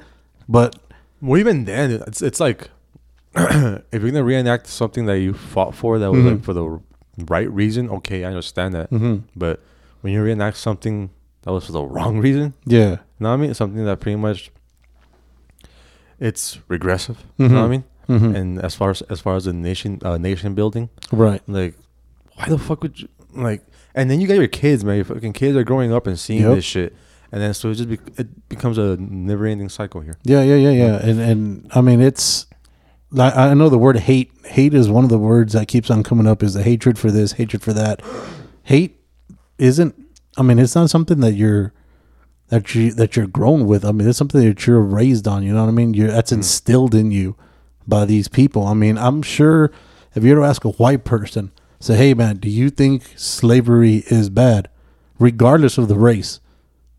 But 0.48 0.76
well, 1.20 1.38
even 1.38 1.64
then, 1.64 2.02
it's 2.06 2.22
it's 2.22 2.38
like 2.38 2.70
if 3.34 3.82
you're 3.92 4.10
gonna 4.10 4.22
reenact 4.22 4.68
something 4.68 5.06
that 5.06 5.18
you 5.18 5.34
fought 5.34 5.74
for 5.74 5.98
that 5.98 6.10
was 6.12 6.24
like 6.24 6.34
mm-hmm. 6.34 6.42
for 6.42 6.52
the 6.52 6.80
right 7.26 7.50
reason, 7.50 7.90
okay, 7.90 8.24
I 8.24 8.28
understand 8.28 8.74
that. 8.74 8.90
Mm-hmm. 8.90 9.26
But 9.34 9.60
when 10.02 10.12
you 10.12 10.22
reenact 10.22 10.56
something 10.56 11.10
that 11.42 11.52
was 11.52 11.66
for 11.66 11.72
the 11.72 11.82
wrong 11.84 12.18
reason, 12.18 12.54
yeah, 12.64 12.90
you 12.90 12.98
know 13.20 13.28
what 13.30 13.34
I 13.34 13.36
mean? 13.36 13.54
Something 13.54 13.84
that 13.84 14.00
pretty 14.00 14.16
much 14.16 14.50
it's 16.20 16.58
regressive. 16.68 17.18
You 17.38 17.48
know 17.48 17.60
what 17.60 17.66
I 17.66 17.68
mean? 17.68 17.84
And 18.08 18.60
as 18.60 18.74
far 18.74 18.90
as 18.90 19.02
as 19.02 19.20
far 19.20 19.36
as 19.36 19.44
the 19.46 19.52
nation 19.52 20.00
uh, 20.04 20.18
nation 20.18 20.54
building, 20.54 20.90
right. 21.10 21.40
like 21.48 21.74
why 22.34 22.48
the 22.48 22.58
fuck 22.58 22.82
would 22.82 23.00
you 23.00 23.08
like? 23.34 23.64
And 23.94 24.10
then 24.10 24.20
you 24.20 24.28
got 24.28 24.34
your 24.34 24.48
kids, 24.48 24.84
man. 24.84 24.96
Your 24.96 25.04
fucking 25.04 25.32
kids 25.32 25.56
are 25.56 25.64
growing 25.64 25.92
up 25.92 26.06
and 26.06 26.18
seeing 26.18 26.42
Yep. 26.42 26.54
this 26.56 26.64
shit, 26.64 26.94
and 27.30 27.40
then 27.40 27.54
so 27.54 27.70
it 27.70 27.74
just 27.76 27.88
be, 27.88 27.98
it 28.18 28.48
becomes 28.48 28.78
a 28.78 28.96
never 28.98 29.46
ending 29.46 29.68
cycle 29.68 30.00
here. 30.00 30.16
Yeah, 30.24 30.42
yeah, 30.42 30.56
yeah, 30.56 30.70
yeah. 30.70 30.96
And 31.02 31.20
and 31.20 31.70
I 31.74 31.80
mean, 31.80 32.00
it's 32.00 32.46
like 33.10 33.34
I 33.36 33.54
know 33.54 33.68
the 33.68 33.78
word 33.78 33.96
hate. 33.98 34.30
Hate 34.44 34.74
is 34.74 34.90
one 34.90 35.04
of 35.04 35.10
the 35.10 35.18
words 35.18 35.54
that 35.54 35.68
keeps 35.68 35.90
on 35.90 36.02
coming 36.02 36.26
up. 36.26 36.42
Is 36.42 36.54
the 36.54 36.62
hatred 36.62 36.98
for 36.98 37.10
this, 37.10 37.32
hatred 37.32 37.62
for 37.62 37.72
that. 37.72 38.02
Hate 38.64 39.00
isn't. 39.58 39.94
I 40.36 40.42
mean, 40.42 40.58
it's 40.58 40.74
not 40.74 40.90
something 40.90 41.20
that 41.20 41.32
you're 41.32 41.72
that 42.48 42.74
you 42.74 42.92
that 42.92 43.16
you're 43.16 43.26
grown 43.26 43.66
with. 43.66 43.84
I 43.84 43.92
mean, 43.92 44.08
it's 44.08 44.18
something 44.18 44.42
that 44.42 44.66
you're 44.66 44.80
raised 44.80 45.26
on. 45.26 45.42
You 45.42 45.54
know 45.54 45.62
what 45.62 45.68
I 45.68 45.72
mean? 45.72 45.94
You're 45.94 46.10
that's 46.10 46.30
hmm. 46.30 46.36
instilled 46.36 46.94
in 46.94 47.10
you 47.10 47.36
by 47.86 48.04
these 48.04 48.28
people. 48.28 48.66
I 48.66 48.74
mean, 48.74 48.98
I'm 48.98 49.22
sure 49.22 49.70
if 50.14 50.22
you 50.24 50.34
were 50.34 50.42
to 50.42 50.48
ask 50.48 50.64
a 50.64 50.70
white 50.70 51.04
person, 51.04 51.52
say, 51.80 51.96
"Hey, 51.96 52.14
man, 52.14 52.36
do 52.36 52.48
you 52.48 52.70
think 52.70 53.12
slavery 53.16 54.04
is 54.06 54.30
bad, 54.30 54.68
regardless 55.18 55.78
of 55.78 55.88
the 55.88 55.98
race?" 55.98 56.40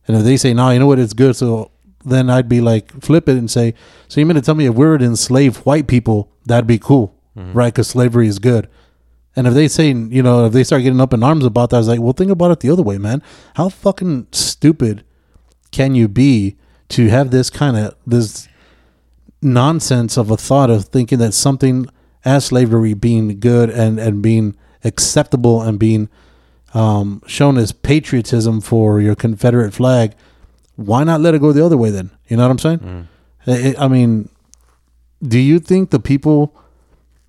And 0.08 0.18
if 0.18 0.24
they 0.24 0.38
say, 0.38 0.54
no, 0.54 0.70
you 0.70 0.80
know 0.80 0.88
what, 0.88 1.00
it's 1.00 1.14
good. 1.14 1.36
So 1.36 1.72
then 2.04 2.30
I'd 2.30 2.50
be 2.50 2.62
like, 2.62 2.92
flip 3.02 3.30
it 3.30 3.38
and 3.38 3.50
say, 3.50 3.74
so 4.08 4.20
you 4.20 4.26
mean 4.26 4.36
to 4.36 4.42
tell 4.42 4.56
me 4.56 4.66
if 4.66 4.76
we 4.76 4.86
were 4.86 4.98
to 4.98 5.06
enslave 5.06 5.58
white 5.66 5.88
people, 5.88 6.32
that'd 6.46 6.68
be 6.68 6.80
cool, 6.80 7.16
mm-hmm. 7.38 7.54
right? 7.54 7.74
Because 7.74 7.88
slavery 7.88 8.28
is 8.28 8.40
good. 8.40 8.70
And 9.36 9.48
if 9.48 9.54
they 9.54 9.68
say, 9.68 9.88
you 9.88 10.22
know, 10.22 10.46
if 10.46 10.54
they 10.54 10.64
start 10.64 10.84
getting 10.84 11.02
up 11.02 11.14
in 11.14 11.24
arms 11.24 11.44
about 11.46 11.72
that, 11.72 11.78
I 11.78 11.80
was 11.80 11.88
like, 11.88 12.00
well, 12.00 12.14
think 12.14 12.30
about 12.32 12.52
it 12.52 12.60
the 12.60 12.70
other 12.70 12.84
way, 12.84 12.98
man. 12.98 13.24
How 13.56 13.70
fucking 13.70 14.28
stupid 14.32 15.04
can 15.72 15.96
you 15.96 16.08
be 16.08 16.56
to 16.90 17.08
have 17.10 17.32
this 17.32 17.50
kind 17.50 17.76
of, 17.76 17.96
this 18.06 18.48
nonsense 19.42 20.18
of 20.18 20.30
a 20.32 20.38
thought 20.38 20.70
of 20.70 20.86
thinking 20.86 21.20
that 21.20 21.34
something 21.34 21.88
as 22.24 22.46
slavery 22.46 22.94
being 22.94 23.40
good 23.40 23.70
and, 23.70 24.00
and 24.00 24.22
being 24.22 24.56
acceptable 24.84 25.62
and 25.62 25.80
being 25.80 26.10
um, 26.74 27.22
shown 27.28 27.58
as 27.58 27.72
patriotism 27.72 28.62
for 28.62 29.02
your 29.02 29.16
Confederate 29.16 29.74
flag, 29.74 30.14
why 30.76 31.04
not 31.04 31.22
let 31.22 31.34
it 31.36 31.42
go 31.42 31.52
the 31.52 31.66
other 31.66 31.78
way 31.78 31.90
then? 31.90 32.10
You 32.28 32.38
know 32.38 32.44
what 32.48 32.52
I'm 32.52 32.60
saying? 32.60 33.08
I- 33.46 33.76
I 33.78 33.88
mean, 33.88 34.30
do 35.22 35.40
you 35.40 35.60
think 35.60 35.90
the 35.90 36.00
people 36.00 36.56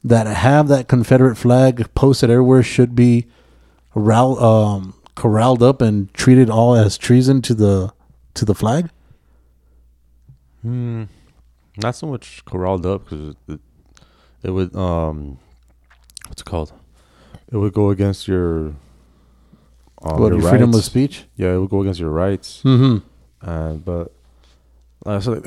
that 0.05 0.27
have 0.27 0.69
that 0.69 0.87
Confederate 0.87 1.37
flag 1.37 1.93
posted 1.95 2.31
everywhere 2.31 2.63
should 2.63 2.95
be 2.95 3.27
ral- 3.95 4.39
um, 4.39 4.95
corralled 5.15 5.63
up 5.63 5.81
and 5.81 6.13
treated 6.13 6.51
all 6.51 6.75
as 6.75 6.99
treason 6.99 7.41
to 7.43 7.55
the 7.55 7.93
to 8.35 8.45
the 8.45 8.55
flag? 8.55 8.91
Hmm. 10.63 11.05
Not 11.77 11.97
so 11.97 12.07
much 12.07 12.45
corralled 12.45 12.87
up 12.87 13.05
because 13.05 13.35
it, 13.49 13.61
it 14.43 14.51
would 14.51 14.77
um, 14.77 15.39
what's 16.29 16.43
it 16.43 16.45
called? 16.45 16.73
It 17.51 17.57
would 17.57 17.73
go 17.73 17.91
against 17.91 18.29
your 18.29 18.75
um, 20.03 20.21
what, 20.21 20.33
your 20.33 20.43
freedom 20.43 20.75
of 20.75 20.85
speech? 20.85 21.25
Yeah, 21.37 21.55
it 21.55 21.59
would 21.59 21.71
go 21.71 21.81
against 21.81 21.99
your 21.99 22.11
rights. 22.11 22.61
Mm-hmm. 22.63 23.07
Uh, 23.41 23.75
but 23.75 24.13
like, 25.05 25.23
so 25.23 25.33
like, 25.33 25.47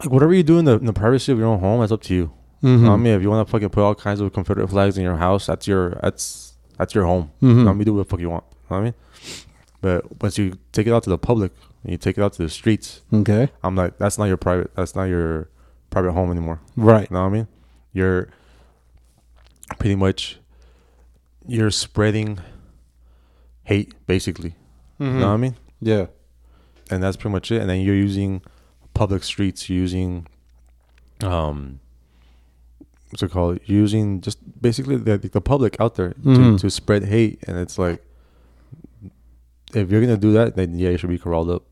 like 0.00 0.10
whatever 0.10 0.32
you 0.32 0.42
do 0.42 0.58
in 0.58 0.64
the, 0.64 0.78
in 0.78 0.86
the 0.86 0.92
privacy 0.92 1.32
of 1.32 1.38
your 1.38 1.48
own 1.48 1.60
home, 1.60 1.80
that's 1.80 1.92
up 1.92 2.02
to 2.02 2.14
you. 2.14 2.32
Mm-hmm. 2.64 2.88
I 2.88 2.96
mean, 2.96 3.12
if 3.14 3.22
you 3.22 3.30
want 3.30 3.46
to 3.46 3.50
fucking 3.52 3.68
put 3.70 3.82
all 3.82 3.94
kinds 3.94 4.20
of 4.20 4.32
Confederate 4.32 4.68
flags 4.68 4.96
in 4.96 5.04
your 5.04 5.16
house, 5.16 5.46
that's 5.46 5.66
your 5.66 5.98
that's 6.02 6.54
that's 6.78 6.94
your 6.94 7.04
home. 7.04 7.30
Mhm. 7.42 7.58
You 7.58 7.64
know, 7.64 7.74
you 7.74 7.84
do 7.84 7.94
what 7.94 8.04
the 8.04 8.10
fuck 8.10 8.20
you 8.20 8.30
want. 8.30 8.44
You 8.50 8.56
know 8.76 8.76
what 8.76 8.80
I 8.80 8.84
mean, 8.84 8.94
but 9.82 10.22
once 10.22 10.38
you 10.38 10.58
take 10.72 10.86
it 10.86 10.92
out 10.92 11.02
to 11.04 11.10
the 11.10 11.18
public 11.18 11.52
and 11.82 11.92
you 11.92 11.98
take 11.98 12.16
it 12.18 12.22
out 12.22 12.32
to 12.34 12.42
the 12.42 12.48
streets, 12.48 13.02
Okay. 13.12 13.50
I'm 13.62 13.76
like, 13.76 13.98
that's 13.98 14.16
not 14.18 14.24
your 14.24 14.38
private. 14.38 14.74
That's 14.74 14.94
not 14.96 15.04
your 15.04 15.50
private 15.90 16.12
home 16.12 16.30
anymore. 16.30 16.60
Right. 16.76 17.08
You 17.10 17.14
know 17.14 17.20
what 17.22 17.28
I 17.28 17.32
mean? 17.32 17.48
You're 17.92 18.28
pretty 19.78 19.94
much 19.96 20.38
you're 21.46 21.70
spreading 21.70 22.38
hate, 23.64 23.92
basically. 24.06 24.54
You 24.98 25.06
know 25.10 25.26
what 25.28 25.34
I 25.34 25.36
mean? 25.36 25.56
Yeah. 25.80 26.06
and 26.90 27.02
that's 27.02 27.16
pretty 27.16 27.32
much 27.32 27.50
it. 27.52 27.60
And 27.60 27.68
then 27.68 27.80
you're 27.80 27.94
using 27.94 28.40
public 28.94 29.22
streets, 29.24 29.68
using 29.68 30.26
um, 31.22 31.80
what's 33.14 33.22
it 33.22 33.30
called? 33.30 33.60
Using 33.66 34.20
just 34.20 34.38
basically 34.60 34.96
the 34.96 35.16
the 35.18 35.40
public 35.40 35.76
out 35.80 35.94
there 35.94 36.10
Mhm. 36.24 36.56
to, 36.56 36.58
to 36.62 36.70
spread 36.70 37.04
hate, 37.04 37.38
and 37.46 37.56
it's 37.56 37.78
like 37.78 38.02
if 39.72 39.90
you're 39.90 40.00
gonna 40.00 40.16
do 40.16 40.32
that, 40.32 40.56
then 40.56 40.78
yeah, 40.78 40.90
you 40.90 40.96
should 40.98 41.10
be 41.10 41.18
corralled 41.18 41.48
up. 41.50 41.62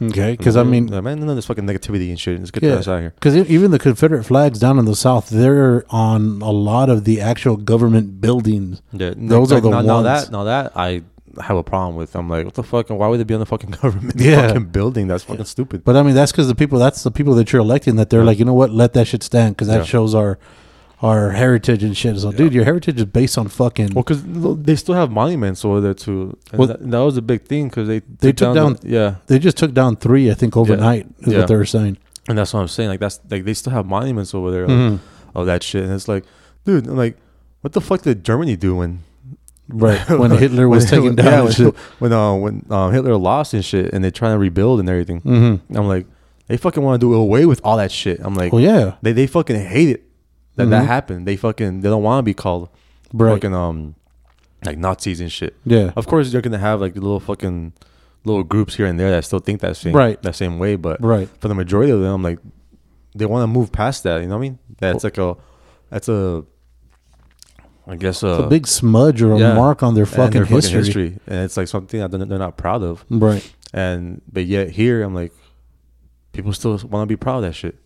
Okay. 0.00 0.32
Because 0.36 0.56
I 0.56 0.64
mean, 0.64 0.88
Yeah, 0.88 1.00
man, 1.00 1.20
none 1.20 1.28
of 1.28 1.36
this 1.36 1.46
fucking 1.46 1.64
negativity 1.64 2.08
and 2.10 2.18
shit. 2.18 2.38
Let's 2.38 2.50
get 2.50 2.62
Yeah. 2.62 2.74
that 2.76 2.88
out 2.88 3.00
here. 3.00 3.12
Because 3.14 3.36
even 3.36 3.70
the 3.70 3.78
Confederate 3.78 4.24
flags 4.24 4.58
down 4.58 4.78
in 4.78 4.84
the 4.84 4.96
South, 4.96 5.30
they're 5.30 5.84
on 5.90 6.42
a 6.42 6.50
lot 6.50 6.90
of 6.90 7.04
the 7.04 7.20
actual 7.20 7.56
government 7.56 8.20
buildings. 8.20 8.82
Yeah, 8.92 9.14
Those 9.16 9.52
are 9.52 9.60
the 9.60 9.70
now, 9.70 9.80
now 9.82 10.02
that 10.02 10.30
now 10.32 10.44
that 10.44 10.72
I 10.76 11.02
have 11.40 11.56
a 11.56 11.62
problem 11.62 11.96
with. 11.96 12.14
I'm 12.14 12.28
like, 12.28 12.44
what 12.44 12.54
the 12.54 12.62
fuck? 12.62 12.90
And 12.90 12.98
why 12.98 13.06
would 13.08 13.18
they 13.18 13.24
be 13.24 13.32
on 13.32 13.40
the 13.40 13.46
fucking 13.46 13.70
government 13.82 14.20
Yeah. 14.20 14.48
fucking 14.48 14.66
building? 14.66 15.06
That's 15.08 15.24
fucking 15.24 15.46
stupid. 15.46 15.82
But 15.84 15.96
I 15.96 16.02
mean, 16.02 16.14
that's 16.14 16.30
because 16.32 16.48
the 16.48 16.54
people, 16.54 16.78
that's 16.78 17.02
the 17.04 17.10
people 17.10 17.34
that 17.36 17.52
you're 17.52 17.62
electing 17.62 17.96
that 17.96 18.10
they're 18.10 18.24
like, 18.24 18.38
you 18.38 18.44
know 18.44 18.52
what, 18.54 18.70
let 18.70 18.92
that 18.94 19.06
shit 19.06 19.22
stand 19.22 19.54
because 19.56 19.68
that 19.68 19.78
Yeah. 19.78 19.84
shows 19.84 20.14
our 20.14 20.38
our 21.02 21.30
heritage 21.32 21.82
and 21.82 21.96
shit. 21.96 22.16
So, 22.18 22.30
dude, 22.30 22.54
your 22.54 22.64
heritage 22.64 22.96
is 22.98 23.04
based 23.06 23.36
on 23.36 23.48
fucking. 23.48 23.92
Well, 23.94 24.04
because 24.04 24.22
they 24.62 24.76
still 24.76 24.94
have 24.94 25.10
monuments 25.10 25.64
over 25.64 25.80
there 25.80 25.94
too. 25.94 26.38
And 26.52 26.58
Well- 26.58 26.68
that, 26.68 26.90
that 26.90 26.98
was 27.00 27.16
a 27.16 27.22
big 27.22 27.42
thing 27.44 27.68
because 27.68 27.88
they 27.88 28.00
They 28.20 28.32
took 28.32 28.54
down- 28.54 28.74
the- 28.80 28.88
yeah, 28.88 29.14
they 29.26 29.38
just 29.40 29.56
took 29.56 29.74
down 29.74 29.96
three, 29.96 30.30
I 30.30 30.34
think, 30.34 30.56
overnight, 30.56 31.06
is 31.20 31.32
Yeah. 31.32 31.40
what 31.40 31.48
they 31.48 31.56
were 31.56 31.64
saying. 31.64 31.98
and 32.28 32.38
that's 32.38 32.54
what 32.54 32.60
I'm 32.60 32.68
saying. 32.68 32.88
Like 32.88 33.00
that's 33.00 33.18
like 33.30 33.44
they 33.44 33.52
still 33.54 33.72
have 33.72 33.84
monuments 33.84 34.32
over 34.32 34.52
there 34.52 34.68
Mhm. 34.68 35.00
of 35.34 35.46
that 35.46 35.64
shit, 35.64 35.82
and 35.82 35.92
it's 35.92 36.06
like, 36.06 36.24
dude, 36.64 36.86
I'm 36.86 36.96
like, 36.96 37.16
what 37.62 37.72
the 37.72 37.80
fuck 37.80 38.02
did 38.02 38.22
Germany 38.24 38.54
do 38.56 38.76
when 38.76 39.00
Right. 39.68 39.98
When 40.22 40.30
Hitler 40.30 40.68
was 40.68 40.84
when- 40.92 41.00
taken 41.02 41.14
down 41.16 41.26
Yeah, 41.26 41.42
when, 41.42 41.52
shit. 41.52 41.74
when 41.98 42.12
uh 42.12 42.34
when 42.34 42.64
um, 42.70 42.92
Hitler 42.92 43.16
lost 43.16 43.54
and 43.54 43.64
shit, 43.64 43.92
and 43.92 44.04
they're 44.04 44.10
trying 44.12 44.34
to 44.34 44.38
rebuild 44.38 44.78
and 44.80 44.88
everything. 44.88 45.20
Mm-hmm. 45.22 45.76
I'm 45.76 45.88
like, 45.88 46.06
they 46.46 46.56
fucking 46.56 46.82
want 46.82 47.00
to 47.00 47.04
do 47.06 47.12
away 47.14 47.44
with 47.46 47.60
all 47.64 47.76
that 47.78 47.90
shit. 47.90 48.20
I'm 48.22 48.34
like, 48.34 48.52
Well, 48.52 48.60
yeah. 48.62 48.94
they 49.02 49.12
they 49.12 49.26
fucking 49.26 49.56
hate 49.56 49.88
it 49.88 50.04
that 50.56 50.70
that 50.70 50.82
Mhm. 50.84 50.86
happened. 50.86 51.26
They 51.26 51.36
fucking 51.36 51.80
they 51.80 51.88
don't 51.88 52.02
want 52.02 52.18
to 52.18 52.22
be 52.22 52.34
called 52.34 52.68
Right. 53.12 53.32
fucking 53.34 53.54
um 53.54 53.94
like 54.64 54.78
Nazis 54.78 55.20
and 55.20 55.30
shit. 55.32 55.56
Yeah. 55.64 55.92
Of 55.96 56.06
course, 56.06 56.32
you're 56.32 56.42
gonna 56.42 56.58
have 56.58 56.80
like 56.80 56.94
little 56.94 57.20
fucking 57.20 57.72
little 58.24 58.44
groups 58.44 58.76
here 58.76 58.86
and 58.86 58.98
there 59.00 59.10
that 59.10 59.24
still 59.24 59.40
think 59.40 59.60
that 59.60 59.76
same 59.76 59.94
Right. 59.94 60.22
that 60.22 60.34
same 60.36 60.58
way, 60.58 60.76
but 60.76 61.02
Right. 61.02 61.28
for 61.40 61.48
the 61.48 61.54
majority 61.54 61.90
of 61.90 62.00
them, 62.00 62.22
like 62.22 62.38
they 63.14 63.26
want 63.26 63.42
to 63.42 63.46
move 63.46 63.72
past 63.72 64.04
that. 64.04 64.20
You 64.22 64.28
know 64.28 64.34
what 64.36 64.40
I 64.46 64.48
mean? 64.48 64.58
That's 64.78 65.04
like 65.04 65.18
a 65.18 65.36
that's 65.90 66.08
a 66.08 66.44
I 67.86 67.96
guess 67.96 68.22
It's 68.22 68.38
a 68.38 68.46
big 68.46 68.68
smudge 68.68 69.20
or 69.22 69.32
a 69.32 69.38
yeah. 69.38 69.54
mark 69.54 69.82
on 69.82 69.94
their 69.96 70.06
fucking, 70.06 70.30
their 70.30 70.44
history. 70.44 71.18
and 71.26 71.40
it's 71.44 71.56
like 71.56 71.66
something 71.66 71.98
that 71.98 72.12
they're 72.12 72.24
they're 72.24 72.38
not 72.38 72.56
proud 72.56 72.82
of. 72.84 73.04
Right. 73.10 73.42
And 73.74 74.22
but 74.32 74.44
yet 74.46 74.70
here, 74.70 75.02
I'm 75.02 75.14
like, 75.14 75.32
people 76.32 76.52
still 76.52 76.78
want 76.88 77.02
to 77.02 77.06
be 77.06 77.16
proud 77.16 77.38
of 77.38 77.42
that 77.42 77.54
shit. 77.54 77.76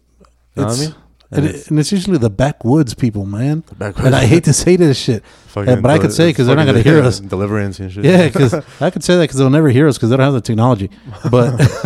You 0.55 0.63
know 0.63 0.69
what 0.69 0.77
I 0.77 0.81
mean? 0.81 0.95
And, 1.31 1.39
And 1.39 1.47
it, 1.47 1.49
it's- 1.51 1.69
and 1.69 1.79
it's 1.79 1.91
usually 1.93 2.19
the 2.19 2.31
backwoods 2.31 2.95
people, 2.95 3.27
man. 3.27 3.65
backwoods. 3.79 4.07
And 4.07 4.15
I 4.15 4.27
hate 4.27 4.45
to 4.45 4.53
say 4.53 4.77
this 4.77 4.97
shit, 4.99 5.23
but 5.55 5.87
I 5.87 5.99
could 5.99 6.13
say 6.13 6.31
because 6.31 6.47
they're 6.47 6.57
not 6.57 6.67
going 6.67 6.77
to 6.77 6.89
hear 6.89 7.03
us. 7.03 7.19
Deliverance 7.21 7.81
and 7.81 7.91
shit. 7.93 8.05
Yeah, 8.05 8.27
because 8.33 8.55
I 8.81 8.91
could 8.91 9.03
say 9.03 9.17
that 9.17 9.23
because 9.25 9.39
they'll 9.39 9.51
never 9.51 9.69
hear 9.71 9.89
us 9.89 9.97
because 9.97 10.11
they 10.11 10.17
don't 10.17 10.25
have 10.25 10.35
the 10.35 10.41
technology. 10.41 10.91
But 11.31 11.55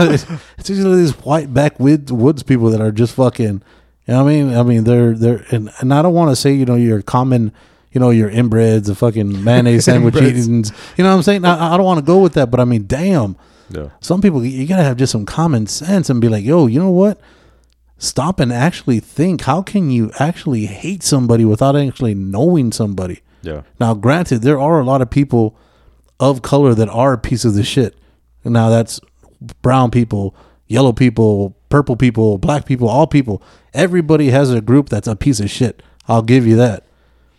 it's 0.59 0.69
usually 0.69 0.97
these 0.99 1.13
white 1.25 1.53
backwoods 1.55 2.43
people 2.43 2.71
that 2.71 2.81
are 2.81 2.93
just 2.93 3.15
fucking. 3.15 3.63
You 4.07 4.15
know 4.15 4.25
what 4.25 4.31
I 4.31 4.35
mean? 4.35 4.55
I 4.57 4.63
mean, 4.63 4.85
they're 4.85 5.13
they're 5.15 5.45
and, 5.51 5.71
and 5.81 5.95
I 5.95 6.03
don't 6.03 6.15
want 6.15 6.31
to 6.31 6.37
say 6.37 6.53
you 6.53 6.65
know 6.65 6.75
your 6.75 7.01
common, 7.01 7.53
you 7.93 8.01
know 8.01 8.11
your 8.11 8.29
inbreds, 8.31 8.87
the 8.87 8.95
fucking 8.95 9.45
mayonnaise 9.45 9.85
sandwich 9.85 10.17
eatings. 10.17 10.73
You 10.97 11.05
know 11.05 11.11
what 11.11 11.17
I'm 11.17 11.23
saying? 11.23 11.45
I, 11.45 11.75
I 11.75 11.77
don't 11.77 11.87
want 11.87 12.01
to 12.01 12.05
go 12.05 12.19
with 12.19 12.33
that, 12.35 12.51
but 12.51 12.59
I 12.61 12.65
mean, 12.65 12.87
damn, 12.89 13.37
yeah. 13.71 13.91
some 14.01 14.21
people 14.21 14.45
you 14.45 14.67
gotta 14.67 14.83
have 14.83 14.97
just 14.97 15.13
some 15.13 15.25
common 15.25 15.67
sense 15.69 16.11
and 16.11 16.21
be 16.21 16.29
like, 16.29 16.45
yo, 16.45 16.67
you 16.67 16.81
know 16.81 16.91
what? 16.91 17.21
Stop 18.03 18.41
and 18.41 18.51
actually 18.53 18.99
think. 18.99 19.43
How 19.43 19.61
can 19.63 19.91
you 19.91 20.11
actually 20.19 20.65
hate 20.67 21.03
somebody 21.03 21.45
without 21.45 21.77
actually 21.77 22.15
knowing 22.15 22.73
somebody? 22.73 23.21
Yeah. 23.43 23.63
Now, 23.79 23.93
granted, 23.95 24.41
there 24.41 24.59
are 24.59 24.81
a 24.81 24.85
lot 24.85 25.03
of 25.03 25.11
people 25.11 25.55
of 26.19 26.41
color 26.43 26.75
that 26.75 26.89
are 26.89 27.17
pieces 27.17 27.57
of 27.59 27.67
shit. 27.67 27.95
Now, 28.43 28.71
that's 28.71 29.01
brown 29.63 29.91
people, 29.91 30.35
yellow 30.67 30.93
people, 30.95 31.55
purple 31.69 31.95
people, 31.95 32.39
black 32.39 32.65
people, 32.65 32.89
all 32.89 33.07
people. 33.07 33.43
Everybody 33.75 34.31
has 34.31 34.51
a 34.51 34.61
group 34.63 34.89
that's 34.89 35.07
a 35.07 35.15
piece 35.15 35.39
of 35.41 35.51
shit. 35.51 35.83
I'll 36.09 36.23
give 36.23 36.47
you 36.47 36.57
that. 36.57 36.85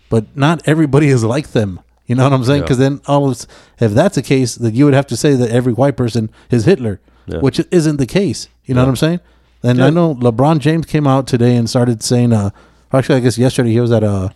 But 0.10 0.38
not 0.38 0.62
everybody 0.68 1.08
is 1.08 1.24
like 1.24 1.50
them. 1.54 1.80
You 2.06 2.16
know 2.16 2.24
what 2.24 2.34
I'm 2.34 2.44
saying? 2.44 2.60
Yeah. 2.60 2.64
Because 2.66 2.78
then, 2.78 3.02
all 3.08 3.30
of, 3.30 3.46
if 3.80 3.94
that's 3.94 4.16
the 4.16 4.22
case, 4.22 4.56
then 4.56 4.76
you 4.76 4.86
would 4.86 4.94
have 4.94 5.08
to 5.08 5.18
say 5.18 5.34
that 5.36 5.50
every 5.50 5.74
white 5.74 5.98
person 5.98 6.30
is 6.52 6.66
Hitler, 6.66 7.00
Yeah. 7.26 7.40
which 7.40 7.60
isn't 7.72 7.98
the 7.98 8.06
case. 8.06 8.48
You 8.66 8.76
know 8.76 8.82
Yeah. 8.82 8.86
what 8.86 8.90
I'm 8.92 8.96
saying? 8.98 9.20
And 9.64 9.78
Yeah. 9.80 9.88
I 9.88 9.90
know 9.90 10.16
LeBron 10.16 10.60
James 10.60 10.86
came 10.86 11.06
out 11.08 11.28
today 11.28 11.56
and 11.56 11.70
started 11.70 12.02
saying, 12.04 12.34
uh, 12.34 12.50
actually, 12.92 13.16
I 13.16 13.20
guess 13.20 13.38
yesterday 13.38 13.72
he 13.72 13.80
was 13.80 13.92
at 13.92 14.04
a 14.04 14.32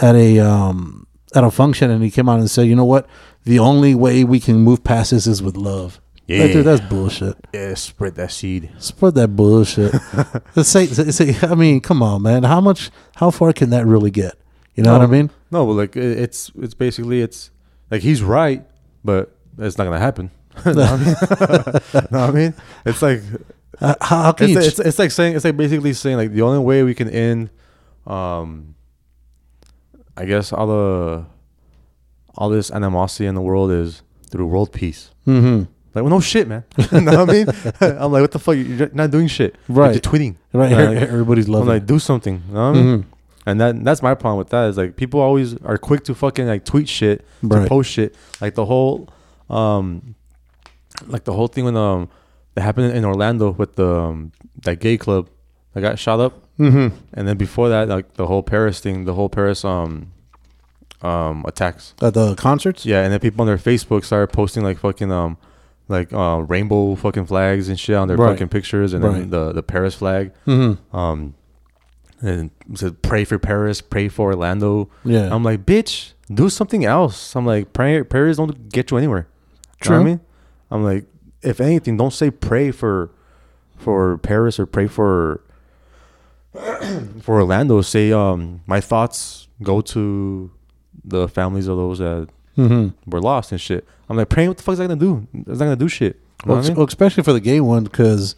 at 0.00 0.14
a 0.14 0.38
um 0.40 1.06
at 1.34 1.42
a 1.44 1.50
function 1.50 1.90
and 1.90 2.02
he 2.02 2.10
came 2.10 2.28
out 2.28 2.38
and 2.38 2.50
said, 2.50 2.66
"You 2.66 2.76
know 2.76 2.84
what? 2.84 3.06
The 3.44 3.58
only 3.58 3.94
way 3.94 4.24
we 4.24 4.40
can 4.40 4.56
move 4.58 4.84
past 4.84 5.10
this 5.10 5.26
is 5.26 5.42
with 5.42 5.56
love." 5.56 6.00
Yeah, 6.26 6.44
Yeah. 6.44 6.52
dude, 6.54 6.66
that's 6.66 6.80
bullshit. 6.80 7.36
Yeah. 7.54 7.74
Spread 7.74 8.16
that 8.16 8.32
seed. 8.32 8.70
Spread 8.78 9.14
that 9.14 9.28
bullshit. 9.36 9.94
Let's 10.56 10.68
say, 10.68 10.86
say, 10.86 11.36
I 11.42 11.54
mean, 11.54 11.80
come 11.80 12.02
on, 12.02 12.22
man. 12.22 12.42
How 12.42 12.60
much? 12.60 12.90
How 13.14 13.30
far 13.30 13.52
can 13.52 13.70
that 13.70 13.86
really 13.86 14.10
get? 14.10 14.34
You 14.74 14.82
know 14.82 14.92
what 14.92 15.02
I 15.02 15.06
mean? 15.06 15.30
No, 15.50 15.64
but 15.64 15.72
like 15.72 15.96
it's 15.96 16.50
it's 16.60 16.74
basically 16.74 17.22
it's 17.22 17.50
like 17.90 18.02
he's 18.02 18.22
right, 18.22 18.66
but 19.04 19.32
it's 19.56 19.78
not 19.78 19.84
gonna 19.84 19.98
happen. 19.98 20.30
know 20.66 20.72
what 20.74 20.78
I 20.78 20.96
mean? 20.96 21.14
know 22.10 22.20
what 22.20 22.30
I 22.30 22.30
mean? 22.32 22.54
It's 22.84 23.00
like 23.00 23.22
Uh, 23.80 23.94
how, 24.00 24.22
how 24.22 24.32
can 24.32 24.46
it's, 24.46 24.54
you? 24.54 24.60
it's, 24.60 24.78
it's 24.78 24.98
like 24.98 25.10
saying 25.10 25.36
it's 25.36 25.44
like 25.44 25.56
basically 25.56 25.92
saying 25.92 26.16
like 26.16 26.32
the 26.32 26.42
only 26.42 26.58
way 26.60 26.82
we 26.82 26.94
can 26.94 27.08
end, 27.10 27.50
um, 28.06 28.74
I 30.16 30.24
guess 30.24 30.52
all 30.52 30.66
the 30.66 31.26
all 32.36 32.48
this 32.48 32.70
animosity 32.70 33.26
in 33.26 33.34
the 33.34 33.40
world 33.40 33.70
is 33.70 34.02
through 34.30 34.46
world 34.46 34.72
peace. 34.72 35.10
hmm 35.24 35.62
Like, 35.94 36.02
well, 36.04 36.08
no 36.10 36.20
shit, 36.20 36.46
man. 36.48 36.64
you 36.92 37.00
know 37.00 37.24
what 37.24 37.30
I 37.30 37.32
mean? 37.32 37.46
I'm 37.80 38.12
like, 38.12 38.22
what 38.22 38.32
the 38.32 38.38
fuck? 38.38 38.56
You're 38.56 38.90
not 38.92 39.10
doing 39.10 39.28
shit. 39.28 39.56
Right. 39.68 39.92
You're 39.92 40.00
tweeting. 40.00 40.36
Right. 40.52 40.72
Like, 40.72 41.08
everybody's 41.08 41.48
loving. 41.48 41.68
I'm 41.68 41.74
like, 41.76 41.86
do 41.86 41.98
something. 41.98 42.42
You 42.48 42.54
know 42.54 42.70
what 42.70 42.78
I 42.78 42.82
mean? 42.82 43.02
Mhm. 43.02 43.04
And 43.48 43.60
that 43.60 43.84
that's 43.84 44.02
my 44.02 44.14
problem 44.14 44.38
with 44.38 44.48
that 44.50 44.68
is 44.70 44.76
like 44.76 44.96
people 44.96 45.20
always 45.20 45.56
are 45.58 45.78
quick 45.78 46.02
to 46.04 46.14
fucking 46.14 46.46
like 46.46 46.64
tweet 46.64 46.88
shit, 46.88 47.24
Right. 47.42 47.62
to 47.62 47.68
post 47.68 47.90
shit. 47.90 48.14
Like 48.40 48.54
the 48.56 48.64
whole, 48.64 49.08
um, 49.48 50.16
like 51.06 51.24
the 51.24 51.32
whole 51.32 51.46
thing 51.46 51.64
when 51.64 51.76
um 51.76 52.08
that 52.56 52.62
happened 52.62 52.92
in 52.96 53.04
Orlando 53.04 53.52
with 53.52 53.76
the 53.76 53.86
um, 53.88 54.32
that 54.64 54.80
gay 54.80 54.96
club 54.98 55.28
that 55.74 55.82
got 55.82 55.98
shot 55.98 56.18
up, 56.20 56.42
Mhm. 56.58 56.92
and 57.14 57.28
then 57.28 57.36
before 57.36 57.68
that, 57.68 57.86
like 57.88 58.14
the 58.14 58.26
whole 58.26 58.42
Paris 58.42 58.80
thing, 58.80 59.04
the 59.04 59.14
whole 59.14 59.28
Paris 59.28 59.64
um 59.64 60.10
um 61.02 61.44
attacks. 61.46 61.94
At 62.02 62.14
the 62.14 62.34
concerts. 62.34 62.84
Yeah, 62.86 63.02
and 63.04 63.12
then 63.12 63.20
people 63.20 63.42
on 63.42 63.46
their 63.46 63.58
Facebook 63.58 64.04
started 64.04 64.32
posting 64.32 64.64
like 64.64 64.78
fucking 64.78 65.12
um 65.12 65.36
like 65.88 66.12
uh 66.12 66.38
rainbow 66.48 66.94
fucking 66.96 67.26
flags 67.26 67.68
and 67.68 67.78
shit 67.78 67.94
on 67.94 68.08
their 68.08 68.16
Right. 68.16 68.30
fucking 68.32 68.48
pictures, 68.48 68.92
and 68.94 69.04
Right. 69.04 69.12
then 69.20 69.30
the 69.30 69.52
the 69.52 69.62
Paris 69.62 69.94
flag. 69.94 70.32
Mm-hmm. 70.46 70.96
Um, 70.96 71.34
and 72.22 72.50
said 72.74 73.02
pray 73.02 73.24
for 73.24 73.38
Paris, 73.38 73.82
pray 73.82 74.08
for 74.08 74.30
Orlando. 74.32 74.88
Yeah. 75.04 75.28
I'm 75.34 75.44
like, 75.44 75.66
bitch, 75.66 76.14
do 76.32 76.48
something 76.48 76.84
else. 76.86 77.36
I'm 77.36 77.44
like, 77.44 77.74
pray, 77.74 78.02
prayers 78.02 78.38
don't 78.38 78.70
get 78.70 78.90
you 78.90 78.96
anywhere. 78.96 79.28
You 79.84 79.90
know 79.90 80.00
I 80.00 80.02
mean? 80.02 80.20
I'm 80.70 80.82
like, 80.82 81.04
if 81.42 81.60
anything, 81.60 81.96
don't 81.96 82.12
say 82.12 82.30
pray 82.30 82.70
for 82.70 83.10
for 83.76 84.18
Paris 84.18 84.58
or 84.58 84.66
pray 84.66 84.86
for 84.86 85.42
for 87.20 87.40
Orlando. 87.40 87.80
Say, 87.82 88.12
um, 88.12 88.62
my 88.66 88.80
thoughts 88.80 89.48
go 89.62 89.80
to 89.80 90.50
the 91.04 91.28
families 91.28 91.68
of 91.68 91.76
those 91.76 91.98
that 91.98 92.28
mm-hmm. 92.56 93.10
were 93.10 93.20
lost 93.20 93.52
and 93.52 93.60
shit. 93.60 93.86
I'm 94.08 94.16
like, 94.16 94.28
praying, 94.28 94.48
what 94.48 94.56
the 94.56 94.62
fuck 94.62 94.74
is 94.74 94.78
that 94.78 94.88
gonna 94.88 95.00
do? 95.00 95.26
It's 95.32 95.58
not 95.58 95.66
gonna 95.66 95.76
do 95.76 95.88
shit. 95.88 96.20
You 96.44 96.48
know 96.48 96.54
Well, 96.54 96.64
I 96.64 96.68
mean? 96.68 96.76
well, 96.76 96.86
especially 96.86 97.22
for 97.22 97.32
the 97.32 97.40
gay 97.40 97.60
one, 97.60 97.84
because 97.84 98.36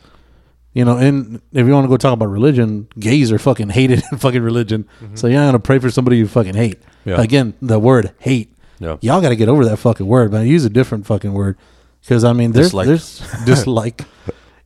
you 0.73 0.85
know, 0.85 0.97
and 0.97 1.41
if 1.53 1.67
you 1.67 1.73
want 1.73 1.85
to 1.85 1.89
go 1.89 1.97
talk 1.97 2.13
about 2.13 2.27
religion, 2.27 2.89
gays 2.99 3.33
are 3.33 3.39
fucking 3.39 3.71
hated 3.71 4.03
in 4.13 4.19
fucking 4.19 4.43
religion. 4.43 4.87
So 5.15 5.27
you're 5.27 5.41
not 5.41 5.47
gonna 5.47 5.59
pray 5.59 5.79
for 5.79 5.91
somebody 5.91 6.19
you 6.19 6.29
fucking 6.29 6.55
hate. 6.55 6.81
Mm-hmm. 6.81 7.11
Yeah. 7.11 7.23
Again, 7.23 7.55
the 7.61 7.79
word 7.79 8.15
hate. 8.19 8.55
Yeah. 8.81 8.97
Y'all 9.01 9.21
got 9.21 9.31
to 9.31 9.37
get 9.37 9.49
over 9.49 9.65
that 9.65 9.79
fucking 9.79 10.07
word, 10.07 10.33
man. 10.33 10.47
Use 10.47 10.65
a 10.65 10.71
different 10.71 11.07
fucking 11.07 11.33
word, 11.33 11.57
because 12.01 12.25
I 12.25 12.33
mean, 12.33 12.53
there's 12.53 12.67
Dislike. 12.69 12.87
there's 12.87 13.19
dislike. 13.45 14.05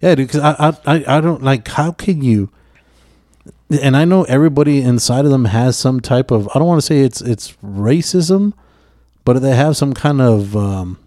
Yeah, 0.01 0.15
dude. 0.15 0.29
Because 0.29 0.41
I, 0.41 0.69
I 0.87 0.97
I 0.97 1.17
I 1.17 1.21
don't 1.21 1.43
like. 1.43 1.67
How 1.69 1.93
can 1.93 2.23
you? 2.23 2.51
And 3.83 3.97
I 3.97 4.05
know 4.05 4.25
everybody 4.25 4.83
inside 4.83 5.25
of 5.25 5.31
them 5.31 5.47
has 5.47 5.77
some 5.79 6.01
type 6.01 6.31
of. 6.31 6.49
I 6.55 6.59
don't 6.59 6.67
want 6.69 6.81
to 6.81 6.87
say 6.87 7.01
it's 7.01 7.21
it's 7.21 7.53
racism, 7.65 8.53
but 9.25 9.39
they 9.41 9.55
have 9.57 9.77
some 9.77 9.93
kind 9.95 10.21
of 10.21 10.55
um, 10.57 10.99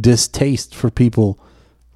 distaste 0.00 0.74
for 0.74 0.90
people 0.90 1.38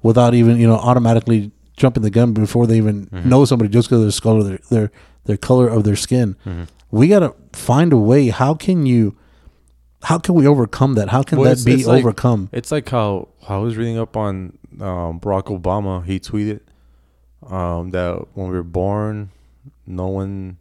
without 0.01 0.33
even 0.33 0.57
you 0.57 0.67
know 0.67 0.75
automatically 0.77 1.51
jumping 1.75 2.03
the 2.03 2.09
gun 2.09 2.33
before 2.33 2.65
they 2.67 2.77
even 2.77 3.07
Mm-hmm. 3.07 3.29
know 3.29 3.45
somebody 3.45 3.69
just 3.69 3.89
because 3.89 4.03
of 4.03 4.11
their 4.11 4.21
color 4.21 4.43
their, 4.43 4.59
their 4.69 4.91
their 5.25 5.37
color 5.37 5.67
of 5.67 5.83
their 5.83 5.95
skin. 5.95 6.35
Mm-hmm. 6.45 6.63
We 6.91 7.07
gotta 7.09 7.33
find 7.53 7.91
a 7.91 7.97
way. 7.97 8.29
How 8.29 8.53
can 8.53 8.85
you? 8.85 9.15
How 10.03 10.19
can 10.19 10.35
we 10.35 10.45
overcome 10.47 10.93
that? 10.93 11.09
How 11.09 11.23
can 11.23 11.37
Well, 11.39 11.45
that 11.45 11.51
it's- 11.53 11.65
be 11.65 11.73
it's 11.73 11.85
like- 11.87 12.01
overcome? 12.01 12.49
It's 12.51 12.71
like 12.71 12.87
how, 12.89 13.29
how 13.47 13.59
I 13.61 13.63
was 13.63 13.75
reading 13.77 13.97
up 13.97 14.15
on 14.15 14.57
um, 14.79 15.19
Barack 15.19 15.45
Obama. 15.45 16.05
He 16.05 16.19
tweeted 16.19 16.59
um, 17.49 17.91
that 17.91 18.25
when 18.33 18.47
we 18.49 18.53
were 18.55 18.63
born, 18.63 19.31
no 19.87 20.07
one, 20.07 20.57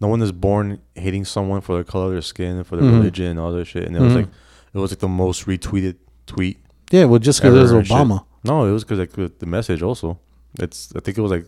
no 0.00 0.08
one 0.08 0.22
is 0.22 0.32
born 0.32 0.80
hating 0.94 1.24
someone 1.24 1.60
for 1.60 1.76
the 1.76 1.84
color 1.84 2.06
of 2.06 2.12
their 2.12 2.22
skin, 2.22 2.56
and 2.56 2.66
for 2.66 2.76
their 2.76 2.84
Mhm. 2.88 2.98
religion, 2.98 3.26
and 3.26 3.40
all 3.40 3.52
that 3.52 3.66
shit. 3.66 3.84
And 3.84 3.96
it 3.96 4.00
was 4.00 4.12
Mhm. 4.12 4.16
like, 4.16 4.28
it 4.74 4.78
was 4.78 4.90
like 4.92 5.00
the 5.00 5.08
most 5.08 5.46
retweeted 5.46 5.96
tweet. 6.26 6.58
yeah, 6.90 7.04
well, 7.06 7.18
just 7.18 7.40
because 7.40 7.56
it 7.56 7.60
was 7.60 7.70
and 7.72 7.86
shit. 7.86 7.96
Obama. 7.96 8.24
No, 8.44 8.64
it 8.66 8.72
was 8.72 8.84
because 8.84 8.98
like 8.98 9.12
the 9.38 9.46
message 9.46 9.82
also. 9.82 10.18
It's 10.58 10.92
I 10.96 11.00
think 11.00 11.16
it 11.18 11.20
was 11.22 11.30
like 11.30 11.46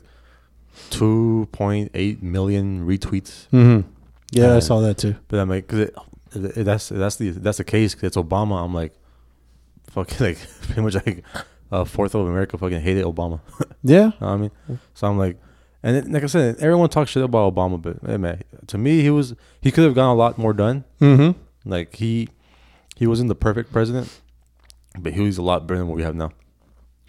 two 0.91 1.49
point 1.53 1.91
eight 1.95 2.23
million 2.23 2.87
retweets. 2.87 3.47
Mm-hmm. 3.53 3.89
Yeah, 4.33 4.47
I 4.55 4.57
Uh, 4.57 4.61
saw 4.61 4.81
that 4.81 4.99
too. 4.99 5.17
But 5.29 5.41
I'm 5.41 5.49
like, 5.49 5.67
cause 5.69 5.79
it, 5.81 5.89
it, 5.91 5.95
that's 6.35 6.89
that's 6.89 7.17
the 7.17 7.31
that's 7.31 7.59
the 7.59 7.65
case. 7.65 7.95
'cause 7.95 8.05
it's 8.05 8.17
Obama. 8.17 8.63
I'm 8.65 8.75
like, 8.75 8.93
fucking 9.91 10.19
like 10.27 10.39
pretty 10.63 10.81
much 10.81 10.95
like 10.95 11.25
a 11.71 11.85
fourth 11.85 12.15
of 12.15 12.27
America 12.27 12.59
fucking 12.59 12.81
hated 12.81 13.05
Obama. 13.05 13.41
Yeah, 13.83 14.07
You 14.07 14.13
know 14.21 14.27
I 14.29 14.37
mean, 14.39 14.51
so 14.95 15.07
I'm 15.09 15.19
like, 15.19 15.37
and 15.83 15.97
it, 15.97 16.11
like 16.11 16.23
I 16.23 16.27
said, 16.27 16.57
everyone 16.59 16.89
talks 16.89 17.11
shit 17.11 17.23
about 17.23 17.55
Obama, 17.55 17.81
but 17.81 17.99
hey 18.07 18.17
man, 18.17 18.43
to 18.69 18.79
me 18.79 19.03
he 19.03 19.11
was 19.11 19.35
he 19.61 19.71
could 19.71 19.85
have 19.85 19.95
gotten 19.95 20.11
a 20.11 20.15
lot 20.15 20.39
more 20.39 20.53
done. 20.55 20.85
mm-hmm. 21.01 21.39
Like 21.71 21.95
he 21.97 22.29
he 22.97 23.07
wasn't 23.07 23.29
the 23.29 23.35
perfect 23.35 23.73
president, 23.73 24.09
but 24.99 25.13
he 25.13 25.21
was 25.21 25.37
a 25.39 25.43
lot 25.43 25.67
better 25.67 25.79
than 25.79 25.89
what 25.89 25.97
we 25.97 26.03
have 26.03 26.15
now. 26.15 26.31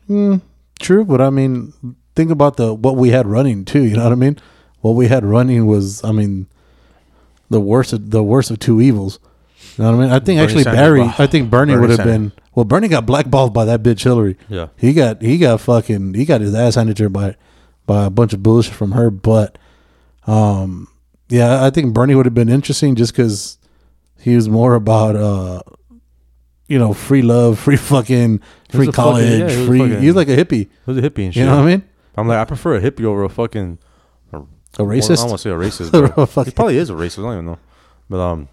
Mm, 0.09 0.41
true, 0.79 1.05
but 1.05 1.21
I 1.21 1.29
mean, 1.29 1.73
think 2.15 2.29
about 2.31 2.57
the 2.57 2.73
what 2.73 2.95
we 2.97 3.09
had 3.09 3.25
running 3.27 3.63
too. 3.65 3.83
You 3.83 3.95
know 3.97 4.03
what 4.03 4.11
I 4.11 4.15
mean? 4.15 4.37
What 4.81 4.91
we 4.91 5.07
had 5.07 5.23
running 5.25 5.65
was, 5.65 6.03
I 6.03 6.11
mean, 6.11 6.47
the 7.49 7.59
worst 7.59 7.93
of 7.93 8.09
the 8.11 8.23
worst 8.23 8.51
of 8.51 8.59
two 8.59 8.81
evils. 8.81 9.19
You 9.77 9.83
know 9.83 9.91
what 9.91 9.97
I 9.97 10.01
mean? 10.03 10.11
I 10.11 10.19
think 10.19 10.25
Bernie 10.25 10.39
actually 10.39 10.63
Sanders, 10.63 10.79
Barry. 10.81 10.99
wow. 11.01 11.15
I 11.19 11.27
think 11.27 11.49
Bernie, 11.49 11.73
Bernie 11.73 11.81
would 11.81 11.89
have 11.89 11.97
Sanders. 11.97 12.31
been. 12.31 12.41
Well, 12.53 12.65
Bernie 12.65 12.87
got 12.87 13.05
blackballed 13.05 13.53
by 13.53 13.65
that 13.65 13.83
bitch 13.83 14.03
Hillary. 14.03 14.37
Yeah. 14.47 14.67
He 14.77 14.93
got 14.93 15.21
he 15.21 15.37
got 15.37 15.59
fucking 15.61 16.13
he 16.13 16.23
got 16.25 16.41
his 16.41 16.55
ass 16.55 16.75
handed 16.75 16.97
to 16.97 17.03
her 17.03 17.09
by 17.09 17.35
by 17.85 18.05
a 18.05 18.09
bunch 18.09 18.31
of 18.33 18.41
bullshit 18.41 18.73
from 18.73 18.93
her. 18.93 19.09
But 19.09 19.57
um, 20.27 20.87
yeah, 21.29 21.63
I 21.63 21.69
think 21.69 21.93
Bernie 21.93 22.15
would 22.15 22.25
have 22.25 22.33
been 22.33 22.49
interesting 22.49 22.95
just 22.95 23.11
because 23.13 23.57
he 24.19 24.35
was 24.35 24.47
more 24.47 24.75
about 24.75 25.15
uh, 25.15 25.61
you 26.67 26.79
know, 26.79 26.93
free 26.93 27.21
love, 27.21 27.59
free 27.65 27.75
fucking, 27.77 28.39
free 28.69 28.87
a 28.87 28.91
fucking- 28.91 28.91
college, 28.93 29.25
yeah, 29.29 29.35
he 29.49 29.57
was 29.57 29.67
free. 29.67 29.79
fucking- 29.79 30.01
he's 30.01 30.15
like 30.15 30.29
a 30.29 30.35
hippie. 30.37 30.67
He 30.69 30.69
was 30.85 30.97
a 30.97 31.01
hippie 31.01 31.25
and 31.25 31.33
shit. 31.33 31.41
You 31.41 31.45
know 31.49 31.57
what 31.57 31.63
I 31.63 31.67
mean? 31.67 31.83
I'm 32.17 32.27
like, 32.27 32.37
I 32.37 32.45
prefer 32.45 32.75
a 32.75 32.81
hippie 32.81 33.03
over 33.03 33.23
a 33.25 33.29
fucking 33.29 33.77
A 34.77 34.83
Well, 34.83 34.95
I 34.95 34.99
don't 34.99 35.29
want 35.29 35.31
to 35.31 35.37
say 35.37 35.49
a 35.51 35.53
racist, 35.53 35.91
but 36.35 36.45
he 36.45 36.51
probably 36.51 36.77
is 36.77 36.89
a 36.89 36.93
racist. 36.93 37.19
I 37.19 37.21
don't 37.23 37.33
even 37.33 37.45
know, 37.45 37.59
but 38.09 38.19
um, 38.19 38.47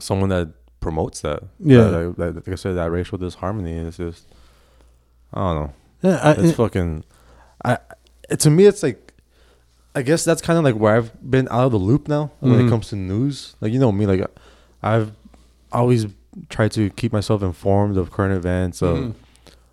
someone 0.00 0.28
that 0.30 0.52
promotes 0.80 1.20
that, 1.22 1.42
Yeah. 1.58 1.84
that, 1.84 2.14
that, 2.18 2.34
like 2.36 2.48
I 2.48 2.54
said, 2.54 2.74
that 2.76 2.90
racial 2.90 3.18
disharmony 3.18 3.76
is 3.76 3.96
just, 3.96 4.26
I 5.34 5.40
don't 5.40 5.54
know. 5.62 5.72
Yeah, 6.02 6.16
I, 6.22 6.32
It's 6.32 6.56
fucking, 6.56 7.04
I. 7.64 7.78
To 8.38 8.50
me, 8.50 8.66
it's 8.66 8.82
like, 8.82 9.14
I 9.94 10.02
guess 10.02 10.22
that's 10.24 10.42
kind 10.42 10.58
of 10.58 10.64
like 10.64 10.76
where 10.76 10.94
I've 10.96 11.30
been 11.30 11.48
out 11.50 11.64
of 11.66 11.72
the 11.72 11.78
loop 11.78 12.06
now 12.06 12.30
when 12.40 12.52
Mhm. 12.52 12.66
it 12.66 12.70
comes 12.70 12.88
to 12.90 12.96
news. 12.96 13.56
Like 13.60 13.72
you 13.72 13.78
know 13.80 13.90
me, 13.90 14.06
like 14.06 14.22
I've 14.82 15.12
always 15.72 16.06
tried 16.50 16.70
to 16.72 16.90
keep 16.90 17.12
myself 17.12 17.42
informed 17.42 17.96
of 17.96 18.10
current 18.12 18.34
events, 18.34 18.80
of 18.82 18.98
Mhm. 18.98 19.14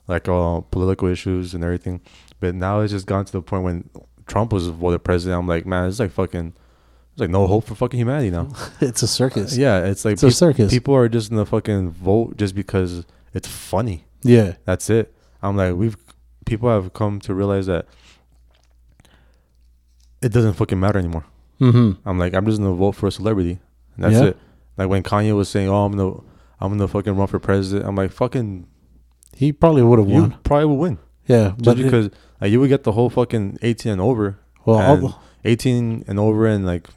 like 0.08 0.28
uh, 0.30 0.62
political 0.72 1.08
issues 1.10 1.54
and 1.54 1.64
everything. 1.64 2.00
But 2.40 2.56
now 2.56 2.80
it's 2.80 2.92
just 2.94 3.06
gone 3.06 3.26
to 3.26 3.32
the 3.32 3.42
point 3.42 3.64
when 3.64 3.90
Trump 4.28 4.52
was 4.54 4.68
voted 4.68 5.04
president. 5.04 5.40
I'm 5.40 5.48
like, 5.48 5.66
man, 5.66 5.88
it's 5.88 6.00
like 6.00 6.12
fucking, 6.12 6.54
it's 7.14 7.20
like 7.22 7.30
no 7.30 7.48
hope 7.48 7.66
for 7.66 7.76
fucking 7.76 8.00
humanity 8.00 8.32
now. 8.32 8.50
It's 8.82 9.04
a 9.04 9.08
circus. 9.08 9.56
yeah, 9.58 9.86
it's 9.86 10.04
like 10.06 10.14
It's 10.14 10.24
a 10.24 10.32
circus. 10.32 10.72
people 10.72 10.94
are 10.96 11.08
just 11.10 11.30
gonna 11.30 11.46
fucking 11.46 11.92
vote 11.92 12.38
just 12.38 12.56
because 12.56 13.06
it's 13.34 13.48
funny. 13.48 14.06
Yeah. 14.24 14.56
That's 14.66 14.90
it. 14.90 15.14
I'm 15.42 15.56
like, 15.58 15.76
we've 15.76 15.96
people 16.46 16.70
have 16.70 16.94
come 16.94 17.20
to 17.22 17.34
realize 17.34 17.66
that 17.68 17.86
it 20.22 20.32
doesn't 20.32 20.54
fucking 20.54 20.80
matter 20.80 21.00
anymore. 21.00 21.26
Mm-hmm. 21.62 22.08
I'm 22.08 22.18
like, 22.20 22.34
I'm 22.34 22.46
just 22.46 22.60
gonna 22.60 22.74
vote 22.74 22.94
for 22.94 23.08
a 23.08 23.12
celebrity. 23.12 23.60
And 23.96 24.04
that's 24.06 24.16
Yeah. 24.16 24.26
it. 24.30 24.38
Like 24.78 24.90
when 24.90 25.04
Kanye 25.04 25.36
was 25.36 25.48
saying, 25.50 25.70
"Oh, 25.70 25.86
I'm 25.86 25.96
gonna, 25.96 26.18
I'm 26.60 26.72
gonna 26.72 26.88
fucking 26.88 27.16
run 27.16 27.28
for 27.28 27.40
president." 27.40 27.88
I'm 27.88 27.96
like, 27.96 28.12
fucking, 28.12 28.68
He 29.36 29.54
probably 29.54 29.84
would 29.84 30.00
have 30.00 30.08
won. 30.08 30.36
probably 30.44 30.66
will 30.66 30.78
win 30.78 30.98
Yeah, 31.28 31.50
just 31.58 31.64
but 31.64 31.80
it- 31.80 31.84
because 31.84 32.10
like, 32.42 32.52
you 32.52 32.60
would 32.60 32.70
get 32.70 32.84
the 32.84 32.92
whole 32.94 33.10
fucking 33.10 33.60
18 33.62 33.92
and 33.94 34.02
over, 34.02 34.38
well, 34.66 34.80
and 34.80 35.14
18 35.46 36.06
and 36.08 36.20
over, 36.20 36.46
and 36.48 36.66
like, 36.66 36.88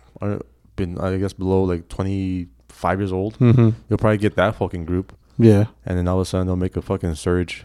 been 0.76 0.98
I 0.98 1.16
guess 1.18 1.32
below 1.32 1.62
like 1.64 1.88
25 1.88 3.00
years 3.00 3.12
old. 3.12 3.36
hmm 3.36 3.70
You'll 3.88 3.98
probably 3.98 4.18
get 4.18 4.36
that 4.36 4.56
fucking 4.56 4.84
group, 4.84 5.12
yeah, 5.38 5.66
and 5.86 5.98
then 5.98 6.08
all 6.08 6.16
of 6.16 6.22
a 6.22 6.24
sudden 6.24 6.46
they'll 6.46 6.56
make 6.56 6.76
a 6.76 6.82
fucking 6.82 7.14
surge 7.14 7.64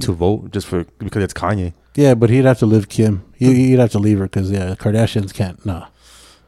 to 0.00 0.12
vote 0.12 0.50
just 0.52 0.66
for 0.66 0.84
because 0.98 1.22
it's 1.22 1.34
Kanye. 1.34 1.72
yeah, 1.94 2.14
but 2.14 2.28
he'd 2.30 2.44
have 2.44 2.58
to 2.58 2.66
live 2.66 2.88
Kim. 2.88 3.22
He, 3.36 3.54
he'd 3.68 3.78
have 3.78 3.92
to 3.92 3.98
leave 3.98 4.18
her 4.18 4.24
because 4.26 4.50
yeah, 4.50 4.74
Kardashians 4.74 5.32
can't. 5.32 5.64
Nah. 5.64 5.86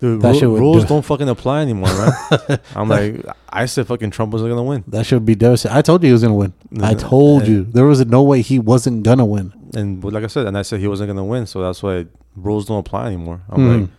Dude, 0.00 0.22
That 0.22 0.40
ru- 0.40 0.56
rules 0.56 0.82
do- 0.84 0.88
don't 0.90 1.04
fucking 1.04 1.28
apply 1.28 1.62
anymore, 1.62 1.88
man. 1.88 2.60
I'm 2.76 2.88
like, 2.88 3.24
I 3.48 3.66
said 3.66 3.86
fucking 3.88 4.10
Trump 4.10 4.32
wasn't 4.32 4.50
gonna 4.50 4.62
win, 4.62 4.84
That 4.86 5.04
should 5.06 5.24
be 5.24 5.34
devastating. 5.34 5.76
I 5.76 5.82
told 5.82 6.02
you 6.02 6.08
he 6.08 6.12
was 6.12 6.22
gonna 6.22 6.34
win. 6.34 6.52
I 6.80 6.94
told 6.94 7.42
And- 7.42 7.50
you 7.50 7.64
there 7.64 7.84
was 7.84 8.04
no 8.06 8.22
way 8.22 8.42
he 8.42 8.58
wasn't 8.58 9.02
gonna 9.02 9.24
win. 9.26 9.52
and 9.74 10.00
but 10.00 10.12
like 10.12 10.24
I 10.24 10.28
said, 10.28 10.46
and 10.46 10.56
I 10.56 10.62
said 10.62 10.78
he 10.80 10.86
wasn't 10.88 11.08
gonna 11.08 11.24
win, 11.24 11.46
so 11.46 11.60
that's 11.62 11.82
why 11.82 12.06
rules 12.36 12.66
don't 12.66 12.78
apply 12.78 13.06
anymore. 13.08 13.40
I'm 13.50 13.56
Hmm. 13.64 13.80
like, 13.80 13.90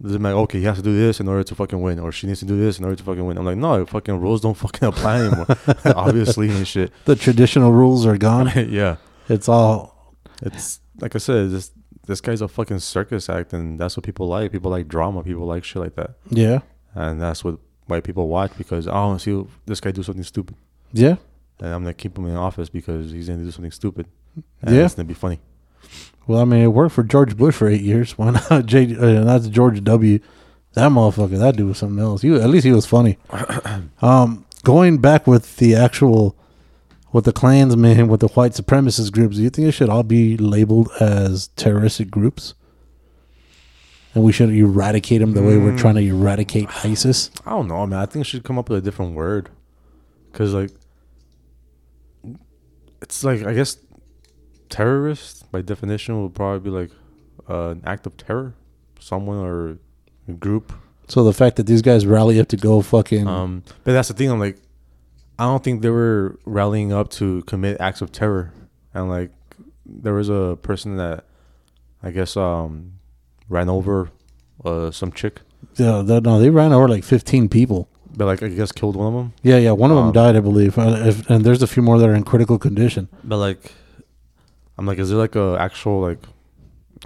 they're 0.00 0.18
like, 0.18 0.34
okay, 0.34 0.58
he 0.60 0.64
has 0.64 0.76
to 0.78 0.82
do 0.82 0.96
this 0.96 1.18
in 1.20 1.26
order 1.28 1.42
to 1.44 1.54
fucking 1.54 1.80
win, 1.80 1.98
or 1.98 2.10
she 2.12 2.26
needs 2.28 2.38
to 2.40 2.46
do 2.46 2.56
this 2.58 2.78
in 2.78 2.84
order 2.84 2.96
to 2.96 3.02
fucking 3.02 3.24
win. 3.26 3.36
I'm 3.38 3.44
like, 3.44 3.56
no, 3.56 3.84
fucking 3.86 4.20
rules 4.20 4.40
don't 4.40 4.56
fucking 4.64 4.88
apply 4.88 5.20
anymore, 5.22 5.46
obviously 5.84 6.50
and 6.50 6.66
shit. 6.66 6.92
The 7.04 7.14
traditional 7.16 7.72
rules 7.72 8.06
are 8.06 8.16
gone. 8.18 8.50
yeah, 8.70 8.96
It's 9.28 9.48
all 9.48 10.14
it's 10.42 10.80
like 11.00 11.14
I 11.14 11.18
said, 11.18 11.50
this 11.50 11.70
this 12.08 12.20
guy's 12.20 12.40
a 12.40 12.48
fucking 12.48 12.80
circus 12.80 13.28
act, 13.28 13.52
and 13.52 13.78
that's 13.78 13.96
what 13.96 14.04
people 14.04 14.26
like. 14.26 14.50
People 14.50 14.70
like 14.72 14.88
drama. 14.88 15.22
People 15.22 15.46
like 15.46 15.62
shit 15.62 15.80
like 15.80 15.94
that, 15.94 16.14
yeah, 16.30 16.60
and 16.94 17.22
that's 17.22 17.44
what 17.44 17.58
why 17.86 18.00
people 18.00 18.26
watch 18.28 18.50
because 18.58 18.88
oh, 18.88 18.92
I 18.92 19.04
want 19.06 19.20
to 19.20 19.24
see 19.44 19.50
this 19.66 19.80
guy 19.80 19.92
do 19.92 20.02
something 20.02 20.24
stupid. 20.24 20.56
yeah. 20.92 21.16
and 21.60 21.68
I'm 21.74 21.82
gonna 21.82 21.94
keep 21.94 22.18
him 22.18 22.26
in 22.26 22.36
office 22.36 22.68
because 22.68 23.12
he's 23.12 23.28
gonna 23.28 23.44
do 23.44 23.50
something 23.50 23.70
stupid. 23.70 24.06
And 24.62 24.74
Yeah. 24.74 24.84
it's 24.84 24.94
gonna 24.94 25.06
be 25.08 25.14
funny. 25.14 25.40
Well, 26.26 26.40
I 26.40 26.44
mean, 26.44 26.62
it 26.62 26.66
worked 26.68 26.94
for 26.94 27.02
George 27.02 27.36
Bush 27.36 27.54
for 27.54 27.68
eight 27.68 27.80
years. 27.80 28.12
Why 28.18 28.30
not 28.30 28.66
J? 28.66 28.94
Uh, 28.94 29.24
that's 29.24 29.48
George 29.48 29.82
W. 29.84 30.18
That 30.74 30.90
motherfucker. 30.92 31.38
That 31.38 31.56
dude 31.56 31.68
was 31.68 31.78
something 31.78 31.98
else. 31.98 32.20
He 32.22 32.34
at 32.34 32.50
least 32.50 32.64
he 32.66 32.72
was 32.72 32.84
funny. 32.86 33.16
um, 34.02 34.44
going 34.64 34.98
back 34.98 35.26
with 35.26 35.56
the 35.56 35.74
actual, 35.74 36.36
with 37.12 37.24
the 37.24 37.32
Klansmen, 37.32 38.08
with 38.08 38.20
the 38.20 38.28
white 38.28 38.52
supremacist 38.52 39.12
groups, 39.12 39.36
do 39.36 39.42
you 39.42 39.50
think 39.50 39.68
it 39.68 39.72
should 39.72 39.88
all 39.88 40.02
be 40.02 40.36
labeled 40.36 40.90
as 41.00 41.48
terroristic 41.56 42.10
groups? 42.10 42.54
And 44.14 44.24
we 44.24 44.32
should 44.32 44.50
eradicate 44.50 45.20
them 45.20 45.32
the 45.32 45.42
way 45.42 45.58
we're 45.58 45.76
trying 45.76 45.94
to 45.96 46.00
eradicate 46.00 46.68
ISIS. 46.84 47.30
I 47.46 47.50
don't 47.50 47.68
know, 47.68 47.86
man. 47.86 48.00
I 48.00 48.06
think 48.06 48.24
it 48.24 48.28
should 48.28 48.42
come 48.42 48.58
up 48.58 48.68
with 48.68 48.78
a 48.78 48.82
different 48.82 49.14
word, 49.14 49.50
because 50.32 50.54
like, 50.54 50.70
it's 53.00 53.22
like 53.22 53.44
I 53.44 53.54
guess 53.54 53.76
terrorist 54.70 55.50
by 55.52 55.62
definition 55.62 56.22
would 56.22 56.34
probably 56.34 56.58
be 56.58 56.70
like 56.70 56.90
uh, 57.48 57.70
an 57.70 57.82
act 57.86 58.06
of 58.06 58.16
terror, 58.16 58.54
someone 58.98 59.38
or 59.38 59.78
a 60.26 60.32
group. 60.32 60.72
So 61.06 61.22
the 61.22 61.32
fact 61.32 61.56
that 61.56 61.66
these 61.66 61.80
guys 61.80 62.04
rally 62.06 62.40
up 62.40 62.48
to 62.48 62.56
go 62.56 62.82
fucking 62.82 63.26
Um, 63.26 63.62
but 63.84 63.92
that's 63.92 64.08
the 64.08 64.14
thing. 64.14 64.30
I'm 64.30 64.40
like, 64.40 64.58
I 65.38 65.44
don't 65.44 65.62
think 65.62 65.82
they 65.82 65.90
were 65.90 66.38
rallying 66.44 66.92
up 66.92 67.10
to 67.12 67.42
commit 67.42 67.76
acts 67.80 68.00
of 68.00 68.10
terror, 68.12 68.52
and 68.94 69.08
like 69.08 69.30
there 69.86 70.14
was 70.14 70.28
a 70.28 70.58
person 70.62 70.96
that 70.96 71.24
I 72.02 72.10
guess 72.10 72.36
um 72.36 72.94
ran 73.48 73.68
over 73.68 74.10
uh 74.64 74.90
some 74.90 75.12
chick, 75.12 75.40
yeah, 75.76 76.02
they- 76.02 76.20
no, 76.20 76.38
they 76.40 76.50
ran 76.50 76.72
over 76.72 76.88
like 76.88 77.04
fifteen 77.04 77.48
people. 77.48 77.88
but 78.16 78.26
like 78.26 78.42
I 78.42 78.48
guess 78.48 78.72
killed 78.72 78.96
one 78.96 79.06
of 79.06 79.14
them. 79.14 79.32
Yeah, 79.42 79.58
yeah, 79.58 79.70
one 79.72 79.90
of 79.92 79.96
them 79.96 80.06
Um, 80.08 80.12
died, 80.12 80.34
I 80.36 80.40
believe, 80.40 80.76
uh, 80.78 81.02
if, 81.10 81.28
and 81.30 81.44
there's 81.44 81.62
a 81.62 81.66
few 81.68 81.82
more 81.82 81.98
that 81.98 82.08
are 82.08 82.14
in 82.16 82.24
critical 82.24 82.58
condition. 82.58 83.06
But 83.22 83.36
like, 83.38 83.72
I'm 84.76 84.86
like, 84.86 84.98
is 84.98 85.10
there 85.10 85.18
like 85.18 85.36
a 85.36 85.56
actual 85.60 86.00
like, 86.00 86.18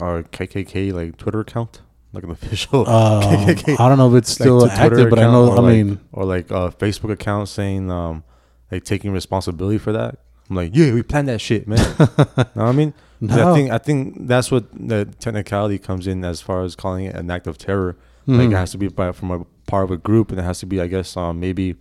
uh, 0.00 0.22
KKK 0.32 0.92
like 0.92 1.16
Twitter 1.18 1.40
account, 1.40 1.82
like 2.12 2.24
an 2.24 2.30
official 2.38 2.88
Um, 2.88 3.22
KKK, 3.22 3.80
I 3.80 3.88
don't 3.88 3.98
know 3.98 4.10
if 4.14 4.18
it's 4.22 4.38
like, 4.38 4.44
still 4.44 4.60
Twitter 4.60 4.74
active, 4.82 5.10
but 5.10 5.18
I 5.18 5.22
know. 5.22 5.50
I 5.52 5.54
like- 5.60 5.64
mean, 5.76 6.00
or 6.12 6.24
like 6.24 6.50
a 6.50 6.70
Facebook 6.70 7.10
account 7.12 7.48
saying 7.48 7.90
um, 7.90 8.24
like 8.70 8.84
taking 8.84 9.12
responsibility 9.12 9.78
for 9.78 9.92
that. 9.92 10.18
I'm 10.50 10.56
like, 10.56 10.74
yeah, 10.74 10.92
we 10.92 11.02
planned 11.02 11.28
that 11.28 11.40
shit, 11.40 11.66
man. 11.66 11.78
know 11.98 12.24
what 12.36 12.56
I 12.56 12.72
mean? 12.72 12.92
No. 13.20 13.52
I 13.52 13.54
think 13.54 13.70
I 13.70 13.78
think 13.78 14.26
that's 14.26 14.50
what 14.50 14.64
the 14.72 15.06
technicality 15.20 15.78
comes 15.78 16.06
in 16.06 16.24
as 16.24 16.40
far 16.40 16.62
as 16.64 16.74
calling 16.74 17.04
it 17.06 17.14
an 17.14 17.30
act 17.30 17.46
of 17.46 17.56
terror. 17.56 17.96
Like 18.26 18.48
Mhm. 18.48 18.52
it 18.52 18.56
has 18.56 18.70
to 18.72 18.78
be 18.78 18.88
by, 18.88 19.12
from 19.12 19.30
a 19.30 19.44
part 19.66 19.84
of 19.84 19.90
a 19.90 19.96
group, 19.96 20.30
and 20.30 20.38
it 20.38 20.42
has 20.44 20.58
to 20.60 20.66
be, 20.66 20.80
I 20.80 20.86
guess, 20.88 21.16
um, 21.16 21.40
maybe 21.40 21.76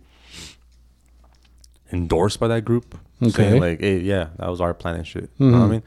endorsed 1.92 2.40
by 2.40 2.48
that 2.48 2.64
group. 2.64 2.98
Okay. 3.22 3.30
Saying 3.30 3.60
like, 3.60 3.80
hey, 3.80 3.98
yeah, 3.98 4.28
that 4.38 4.48
was 4.48 4.60
our 4.60 4.74
plan 4.74 4.96
and 4.96 5.06
shit. 5.06 5.30
You 5.38 5.50
know 5.50 5.58
what 5.58 5.64
I 5.64 5.66
Mhm. 5.66 5.70
mean? 5.70 5.82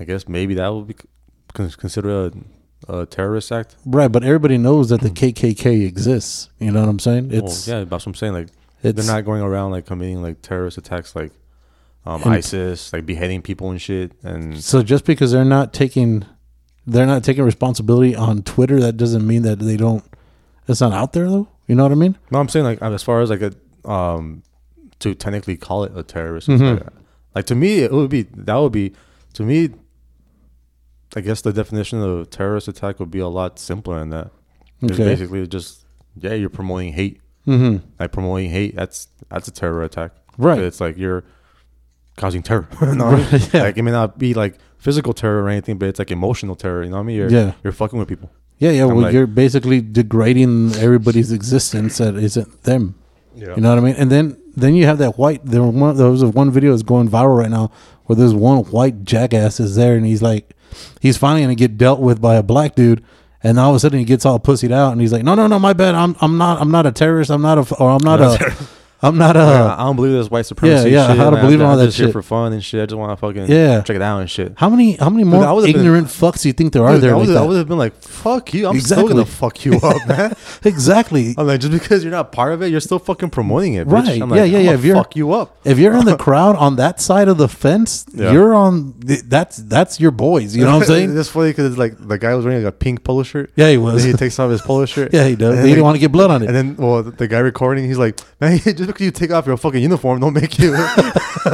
I 0.00 0.04
guess 0.04 0.28
maybe 0.28 0.54
that 0.54 0.68
would 0.68 0.86
be 0.88 0.96
considered 1.54 2.34
a, 2.34 2.38
a 2.86 3.06
terrorist 3.06 3.50
act. 3.50 3.74
right, 3.84 4.08
but 4.12 4.22
everybody 4.22 4.56
knows 4.58 4.90
that 4.90 5.00
the 5.00 5.10
KKK 5.10 5.84
exists. 5.86 6.48
You 6.58 6.70
know 6.70 6.80
what 6.80 6.88
I'm 6.88 6.98
saying? 6.98 7.30
It's 7.32 7.66
well, 7.66 7.78
yeah, 7.80 7.84
that's 7.84 8.06
what 8.06 8.10
I'm 8.10 8.14
saying. 8.14 8.32
Like 8.34 8.48
it's 8.82 8.96
they're 9.06 9.14
not 9.16 9.24
going 9.24 9.42
around 9.42 9.72
like 9.72 9.86
committing 9.86 10.22
like 10.22 10.42
terrorist 10.42 10.78
attacks, 10.78 11.16
like 11.16 11.32
um, 12.06 12.22
And- 12.22 12.34
ISIS, 12.34 12.92
like 12.92 13.04
beheading 13.06 13.42
people 13.42 13.70
and 13.70 13.80
shit. 13.80 14.12
And 14.22 14.62
so 14.62 14.82
just 14.82 15.04
because 15.04 15.32
they're 15.32 15.44
not 15.44 15.72
taking 15.72 16.24
they're 16.86 17.04
not 17.06 17.24
taking 17.24 17.44
responsibility 17.44 18.14
on 18.16 18.42
Twitter, 18.42 18.80
that 18.80 18.96
doesn't 18.96 19.26
mean 19.26 19.42
that 19.42 19.58
they 19.58 19.76
don't. 19.76 20.04
It's 20.68 20.80
not 20.80 20.92
out 20.92 21.12
there 21.12 21.28
though. 21.28 21.48
You 21.66 21.74
know 21.74 21.82
what 21.82 21.92
I 21.92 21.96
mean? 21.96 22.16
no, 22.30 22.38
I'm 22.38 22.48
saying 22.48 22.64
like 22.64 22.80
as 22.80 23.02
far 23.02 23.20
as 23.20 23.28
like 23.30 23.42
a 23.42 23.52
um 23.90 24.42
to 25.00 25.14
technically 25.14 25.56
call 25.56 25.84
it 25.84 25.92
a 25.96 26.02
terrorist, 26.02 26.48
Mhm. 26.48 26.76
attack, 26.76 26.92
like 27.34 27.46
to 27.46 27.54
me 27.54 27.80
it 27.80 27.92
would 27.92 28.10
be 28.10 28.22
that 28.34 28.54
would 28.56 28.72
be 28.72 28.92
to 29.34 29.42
me. 29.42 29.70
I 31.16 31.20
guess 31.20 31.40
the 31.40 31.52
definition 31.52 32.02
of 32.02 32.20
a 32.20 32.26
terrorist 32.26 32.68
attack 32.68 33.00
would 33.00 33.10
be 33.10 33.18
a 33.20 33.28
lot 33.28 33.58
simpler 33.58 33.98
than 34.00 34.10
that. 34.10 34.30
It's 34.82 34.92
Okay. 34.92 35.04
basically 35.04 35.46
just 35.46 35.84
yeah, 36.20 36.34
you're 36.34 36.50
promoting 36.50 36.92
hate. 36.92 37.20
Mm-hmm. 37.46 37.86
Like 37.98 38.12
promoting 38.12 38.50
hate, 38.50 38.76
that's 38.76 39.08
that's 39.28 39.48
a 39.48 39.50
terror 39.52 39.82
attack. 39.82 40.12
Right. 40.36 40.58
It's 40.60 40.80
like 40.80 40.96
you're 40.98 41.24
causing 42.16 42.42
terror. 42.42 42.68
you 42.80 42.94
know 42.94 43.06
what 43.06 43.14
I 43.14 43.16
mean? 43.18 43.26
Right, 43.32 43.54
yeah. 43.54 43.62
Like 43.62 43.78
it 43.78 43.82
may 43.82 43.90
not 43.90 44.18
be 44.18 44.34
like 44.34 44.58
physical 44.78 45.12
terror 45.14 45.42
or 45.44 45.48
anything, 45.48 45.78
but 45.78 45.88
it's 45.88 45.98
like 45.98 46.10
emotional 46.10 46.54
terror. 46.56 46.82
You 46.84 46.90
know 46.90 46.96
what 46.96 47.02
I 47.02 47.06
mean? 47.06 47.16
You're, 47.16 47.30
Yeah. 47.30 47.52
You're 47.64 47.72
fucking 47.72 47.98
with 47.98 48.08
people. 48.08 48.30
Yeah, 48.58 48.70
yeah. 48.72 48.82
I'm 48.82 48.88
Well, 48.88 48.98
like- 49.04 49.14
you're 49.14 49.26
basically 49.26 49.80
degrading 49.80 50.74
everybody's 50.76 51.32
existence 51.32 51.98
that 51.98 52.16
isn't 52.16 52.64
them. 52.64 52.96
Yeah. 53.34 53.54
You 53.54 53.62
know 53.62 53.70
what 53.70 53.78
I 53.78 53.82
mean? 53.82 53.94
And 53.96 54.10
then 54.10 54.36
then 54.56 54.74
you 54.74 54.86
have 54.86 54.98
that 54.98 55.16
white. 55.18 55.44
There, 55.44 55.62
were 55.62 55.68
one, 55.70 55.96
there 55.96 56.10
was 56.10 56.24
one 56.24 56.50
video 56.50 56.72
that's 56.72 56.82
going 56.82 57.08
viral 57.08 57.38
right 57.38 57.50
now 57.50 57.70
where 58.06 58.16
there's 58.16 58.34
one 58.34 58.64
white 58.64 59.04
jackass 59.04 59.60
is 59.60 59.76
there 59.76 59.94
and 59.96 60.04
he's 60.04 60.20
like, 60.22 60.56
he's 61.00 61.16
finally 61.16 61.42
gonna 61.42 61.54
get 61.54 61.76
dealt 61.78 62.00
with 62.00 62.20
by 62.20 62.36
a 62.36 62.42
black 62.42 62.74
dude, 62.74 63.02
and 63.42 63.58
all 63.58 63.70
of 63.70 63.76
a 63.76 63.80
sudden 63.80 63.98
he 63.98 64.04
gets 64.04 64.26
all 64.26 64.38
pussied 64.38 64.72
out 64.72 64.92
and 64.92 65.00
he's 65.00 65.12
like, 65.12 65.22
no, 65.22 65.34
no, 65.34 65.46
no, 65.46 65.58
my 65.58 65.72
bad. 65.72 65.94
I'm 65.94 66.16
I'm 66.20 66.38
not 66.38 66.60
I'm 66.60 66.70
not 66.70 66.86
a 66.86 66.92
terrorist. 66.92 67.30
I'm 67.30 67.42
not 67.42 67.58
a 67.58 67.74
or 67.76 67.90
I'm 67.90 68.04
not 68.04 68.20
a 68.20 68.56
I'm 69.00 69.16
not 69.16 69.36
Yeah, 69.36 69.74
a. 69.74 69.76
I 69.76 69.84
don't 69.84 69.94
believe 69.96 70.12
this 70.12 70.28
white 70.30 70.44
supremacy. 70.46 70.90
yeah, 70.90 71.06
shit, 71.08 71.16
how 71.18 71.26
to 71.30 71.36
man. 71.36 71.44
believe 71.44 71.60
in 71.60 71.66
I'm 71.66 71.72
all 71.72 71.76
that 71.78 71.92
shit. 71.92 72.10
for 72.12 72.20
fun 72.22 72.52
and 72.52 72.64
shit. 72.64 72.82
I 72.82 72.86
just 72.86 72.98
want 72.98 73.12
to 73.12 73.16
fucking 73.16 73.46
Yeah. 73.46 73.80
check 73.82 73.94
it 73.96 74.02
out 74.02 74.18
and 74.18 74.28
shit. 74.28 74.54
How 74.56 74.68
many 74.68 74.92
how 74.94 75.08
many 75.08 75.22
more 75.24 75.44
I 75.44 75.52
would've 75.52 75.72
been- 75.72 75.80
ignorant 75.82 76.08
fucks 76.08 76.42
do 76.42 76.48
you 76.48 76.52
think 76.52 76.72
there 76.72 76.84
are 76.84 76.94
Dude, 76.94 77.02
there 77.02 77.14
I 77.14 77.18
like 77.18 77.28
would, 77.28 77.48
would 77.48 77.56
have 77.58 77.68
been 77.68 77.78
like, 77.78 77.94
"Fuck 78.02 78.52
you! 78.54 78.66
I'm 78.68 78.74
Exactly. 78.74 79.06
still 79.06 79.16
gonna 79.16 79.26
fuck 79.26 79.64
you 79.64 79.74
up, 79.76 79.96
man." 80.08 80.34
exactly. 80.64 81.34
I'm 81.38 81.46
like, 81.46 81.60
just 81.60 81.72
because 81.72 82.02
you're 82.02 82.10
not 82.12 82.32
part 82.32 82.52
of 82.52 82.62
it, 82.62 82.68
you're 82.70 82.80
still 82.80 82.98
fucking 82.98 83.30
promoting 83.30 83.74
it, 83.74 83.86
bitch. 83.86 83.92
Right. 83.92 84.20
I'm 84.22 84.30
Yeah, 84.34 84.42
like, 84.42 84.52
yeah, 84.52 84.58
I'm 84.58 84.64
yeah. 84.64 84.72
If 84.74 84.84
you're- 84.84 84.98
fuck 84.98 85.16
you 85.16 85.32
up. 85.32 85.56
If 85.64 85.78
you're 85.78 85.94
in 85.96 86.04
the 86.04 86.16
crowd 86.26 86.56
on 86.56 86.76
that 86.76 87.00
side 87.00 87.28
of 87.28 87.38
the 87.38 87.48
fence, 87.48 88.04
Yeah. 88.14 88.32
you're 88.32 88.54
on. 88.54 88.94
That's 89.28 89.58
that's 89.58 90.00
your 90.00 90.10
boys. 90.10 90.56
You 90.56 90.64
know 90.64 90.72
what 90.74 90.82
I'm 90.82 90.86
saying? 90.88 91.16
it's 91.18 91.28
funny 91.28 91.50
because 91.50 91.66
it's 91.70 91.78
like 91.78 91.94
the 91.98 92.18
guy 92.18 92.34
was 92.34 92.44
wearing 92.44 92.64
like 92.64 92.72
a 92.74 92.76
pink 92.76 93.04
polo 93.04 93.22
shirt. 93.22 93.50
Yeah, 93.56 93.70
he 93.70 93.76
was. 93.78 94.02
he 94.02 94.12
takes 94.12 94.38
off 94.38 94.50
his 94.50 94.60
polo 94.60 94.86
shirt. 94.86 95.12
Yeah, 95.14 95.26
he 95.28 95.36
does. 95.36 95.58
He 95.60 95.68
didn't 95.70 95.84
want 95.84 95.94
to 95.96 96.00
get 96.00 96.12
blood 96.12 96.30
on 96.30 96.42
it. 96.42 96.46
And 96.48 96.54
then, 96.56 96.76
well, 96.76 97.02
the, 97.02 97.10
the 97.12 97.28
guy 97.28 97.38
recording, 97.38 97.84
he's 97.84 97.98
like, 97.98 98.18
"Man, 98.40 98.58
just 98.58 98.87
because 98.88 99.04
you 99.04 99.10
take 99.10 99.30
off 99.30 99.46
your 99.46 99.56
fucking 99.56 99.82
uniform, 99.82 100.20
don't 100.20 100.34
make 100.34 100.58
you." 100.58 100.72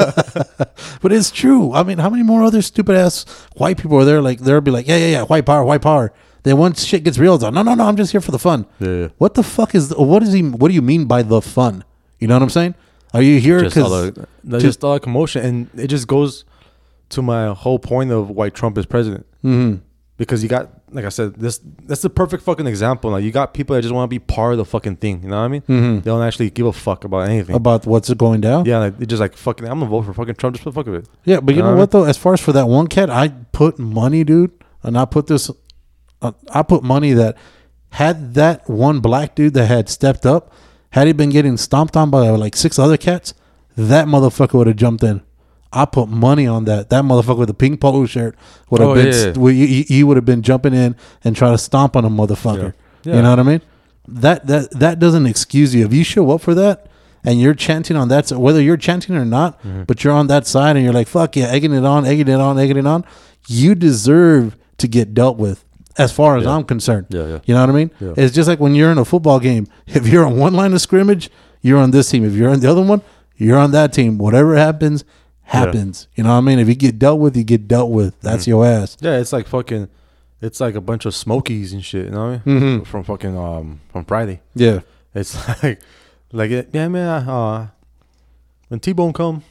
but 1.00 1.12
it's 1.12 1.30
true. 1.30 1.72
I 1.72 1.82
mean, 1.82 1.98
how 1.98 2.10
many 2.10 2.22
more 2.22 2.42
other 2.42 2.62
stupid 2.62 2.96
ass 2.96 3.24
white 3.56 3.78
people 3.78 3.98
are 3.98 4.04
there? 4.04 4.20
Like 4.20 4.40
they'll 4.40 4.60
be 4.60 4.70
like, 4.70 4.86
yeah, 4.86 4.96
yeah, 4.96 5.06
yeah, 5.08 5.22
white 5.24 5.46
power, 5.46 5.64
white 5.64 5.82
power. 5.82 6.12
Then 6.42 6.58
once 6.58 6.84
shit 6.84 7.04
gets 7.04 7.16
real, 7.18 7.34
it's 7.34 7.42
like, 7.44 7.54
no, 7.54 7.62
no, 7.62 7.74
no, 7.74 7.84
I'm 7.86 7.96
just 7.96 8.12
here 8.12 8.20
for 8.20 8.30
the 8.30 8.38
fun. 8.38 8.66
Yeah, 8.78 8.88
yeah. 8.88 9.08
What 9.18 9.34
the 9.34 9.42
fuck 9.42 9.74
is? 9.74 9.94
What 9.94 10.22
is 10.22 10.32
he? 10.32 10.42
What 10.42 10.68
do 10.68 10.74
you 10.74 10.82
mean 10.82 11.06
by 11.06 11.22
the 11.22 11.40
fun? 11.40 11.84
You 12.18 12.28
know 12.28 12.34
what 12.34 12.42
I'm 12.42 12.50
saying? 12.50 12.74
Are 13.14 13.22
you 13.22 13.38
here 13.40 13.60
just 13.60 13.76
all 13.78 13.84
because? 14.06 14.12
the, 14.14 14.26
the- 14.44 14.58
just 14.60 14.82
all 14.84 14.94
the 14.94 15.00
commotion, 15.00 15.44
and 15.44 15.80
it 15.80 15.86
just 15.88 16.06
goes 16.06 16.44
to 17.10 17.22
my 17.22 17.52
whole 17.54 17.78
point 17.78 18.10
of 18.10 18.30
why 18.30 18.48
Trump 18.50 18.76
is 18.78 18.86
president. 18.86 19.26
Mhm. 19.44 19.80
Because 20.16 20.44
you 20.44 20.48
got, 20.48 20.70
like 20.92 21.04
I 21.04 21.08
said, 21.08 21.34
this 21.34 21.58
that's 21.86 22.02
the 22.02 22.08
perfect 22.10 22.44
fucking 22.44 22.68
example. 22.68 23.10
Like 23.10 23.24
you 23.24 23.32
got 23.32 23.52
people 23.52 23.74
that 23.74 23.82
just 23.82 23.92
want 23.92 24.08
to 24.08 24.14
be 24.14 24.20
part 24.20 24.52
of 24.52 24.58
the 24.58 24.64
fucking 24.64 24.96
thing. 24.96 25.22
You 25.24 25.28
know 25.30 25.38
what 25.38 25.44
I 25.44 25.48
mean? 25.48 25.62
Mhm. 25.62 26.04
They 26.04 26.10
don't 26.10 26.22
actually 26.22 26.50
give 26.50 26.66
a 26.66 26.72
fuck 26.72 27.02
about 27.02 27.28
anything. 27.28 27.56
About 27.56 27.84
what's 27.84 28.12
going 28.14 28.40
down? 28.40 28.64
yeah, 28.64 28.78
like 28.78 28.96
they're 28.98 29.06
just 29.06 29.18
like 29.20 29.36
fucking. 29.36 29.66
I'm 29.66 29.80
gonna 29.80 29.90
vote 29.90 30.02
for 30.02 30.14
fucking 30.14 30.36
Trump 30.36 30.54
just 30.54 30.62
for 30.62 30.70
the 30.70 30.74
fuck 30.74 30.86
of 30.86 30.94
it. 30.94 31.08
Yeah, 31.24 31.40
but 31.40 31.56
you 31.56 31.62
know 31.62 31.72
Uh, 31.74 31.76
what 31.76 31.90
though? 31.90 32.04
As 32.04 32.16
far 32.16 32.32
as 32.32 32.40
for 32.40 32.52
that 32.52 32.68
one 32.68 32.86
cat, 32.86 33.10
I 33.10 33.28
put 33.50 33.78
money, 33.80 34.22
dude, 34.22 34.52
and 34.84 34.96
I 34.96 35.04
put 35.04 35.26
this, 35.26 35.50
uh, 36.22 36.30
I 36.52 36.62
put 36.62 36.84
money 36.84 37.12
that 37.12 37.36
had 37.90 38.34
that 38.34 38.68
one 38.70 39.00
black 39.00 39.34
dude 39.34 39.54
that 39.54 39.66
had 39.66 39.88
stepped 39.88 40.24
up, 40.24 40.52
had 40.90 41.08
he 41.08 41.12
been 41.12 41.30
getting 41.30 41.56
stomped 41.56 41.96
on 41.96 42.10
by 42.10 42.28
like 42.30 42.54
six 42.54 42.78
other 42.78 42.96
cats, 42.96 43.34
that 43.76 44.06
motherfucker 44.06 44.54
would 44.54 44.68
have 44.68 44.76
jumped 44.76 45.02
in. 45.02 45.22
I 45.74 45.84
put 45.86 46.08
money 46.08 46.46
on 46.46 46.64
that. 46.66 46.90
That 46.90 47.04
motherfucker 47.04 47.38
with 47.38 47.48
the 47.48 47.54
pink 47.54 47.80
polo 47.80 48.06
shirt 48.06 48.36
would 48.70 48.80
have 48.80 48.90
Oh, 48.90 48.94
been. 48.94 49.06
yeah, 49.06 49.32
yeah. 49.36 49.66
He, 49.66 49.82
he 49.82 50.04
would 50.04 50.16
have 50.16 50.24
been 50.24 50.42
jumping 50.42 50.74
in 50.74 50.94
and 51.24 51.34
trying 51.34 51.52
to 51.54 51.58
stomp 51.58 51.96
on 51.96 52.04
a 52.04 52.10
motherfucker. 52.10 52.74
Yeah. 53.04 53.16
You 53.16 53.22
know 53.22 53.30
what 53.30 53.40
I 53.40 53.42
mean? 53.42 53.60
That 54.06 54.46
that 54.46 54.70
that 54.72 54.98
doesn't 54.98 55.26
excuse 55.26 55.74
you 55.74 55.84
if 55.86 55.92
you 55.94 56.04
show 56.04 56.30
up 56.30 56.40
for 56.42 56.54
that 56.54 56.86
and 57.24 57.40
you're 57.40 57.54
chanting 57.54 57.96
on 57.96 58.08
that, 58.08 58.30
whether 58.32 58.60
you're 58.60 58.76
chanting 58.76 59.16
or 59.16 59.24
not, 59.24 59.58
Mm-hmm. 59.62 59.84
but 59.84 60.04
you're 60.04 60.12
on 60.12 60.26
that 60.28 60.46
side 60.46 60.76
and 60.76 60.84
you're 60.84 60.92
like, 60.94 61.08
fuck 61.08 61.36
yeah, 61.36 61.46
egging 61.46 61.72
it 61.72 61.84
on, 61.84 62.04
egging 62.04 62.28
it 62.28 62.40
on, 62.40 62.58
egging 62.58 62.76
it 62.76 62.86
on, 62.86 63.04
you 63.48 63.74
deserve 63.74 64.56
to 64.78 64.86
get 64.88 65.14
dealt 65.14 65.38
with 65.38 65.64
as 65.96 66.12
far 66.12 66.36
as 66.36 66.44
Yeah. 66.44 66.50
I'm 66.56 66.64
concerned. 66.64 67.06
Yeah, 67.08 67.26
yeah. 67.26 67.38
You 67.46 67.54
know 67.54 67.60
what 67.60 67.70
I 67.70 67.72
mean? 67.72 67.90
Yeah. 68.00 68.12
It's 68.16 68.34
just 68.34 68.48
like 68.48 68.60
when 68.60 68.74
you're 68.74 68.90
in 68.92 68.98
a 68.98 69.04
football 69.04 69.40
game. 69.40 69.66
If 69.86 70.06
you're 70.06 70.26
on 70.26 70.36
one 70.38 70.52
line 70.54 70.72
of 70.74 70.80
scrimmage, 70.80 71.30
you're 71.62 71.78
on 71.78 71.90
this 71.92 72.10
team. 72.10 72.24
If 72.24 72.34
you're 72.34 72.50
on 72.50 72.60
the 72.60 72.70
other 72.70 72.82
one, 72.82 73.00
you're 73.36 73.58
on 73.58 73.70
that 73.70 73.92
team. 73.94 74.18
Whatever 74.18 74.54
happens, 74.56 75.04
happens. 75.44 76.08
You 76.14 76.24
know 76.24 76.30
what 76.30 76.36
I 76.36 76.40
mean? 76.40 76.58
If 76.58 76.68
you 76.68 76.74
get 76.74 76.98
dealt 76.98 77.20
with, 77.20 77.36
you 77.36 77.44
get 77.44 77.68
dealt 77.68 77.90
with. 77.90 78.18
That's 78.20 78.42
Mm-hmm. 78.42 78.50
your 78.50 78.66
ass. 78.66 78.96
Yeah, 79.00 79.18
it's 79.18 79.32
like 79.32 79.46
fucking. 79.46 79.88
It's 80.40 80.60
like 80.60 80.74
a 80.74 80.80
bunch 80.80 81.06
of 81.06 81.14
smokies 81.14 81.72
and 81.72 81.82
shit. 81.84 82.06
You 82.06 82.10
know 82.10 82.30
what 82.32 82.40
I 82.44 82.48
mean? 82.50 82.60
Mhm. 82.82 82.86
From 82.86 83.04
fucking 83.04 83.36
um 83.36 83.80
from 83.90 84.04
Friday. 84.04 84.40
Yeah. 84.54 84.80
It's 85.14 85.34
like, 85.62 85.80
like 86.32 86.50
it, 86.50 86.68
yeah, 86.72 86.88
man. 86.88 87.28
Uh, 87.28 87.68
when 88.68 88.80
T 88.80 88.92
Bone 88.92 89.12
come, 89.12 89.42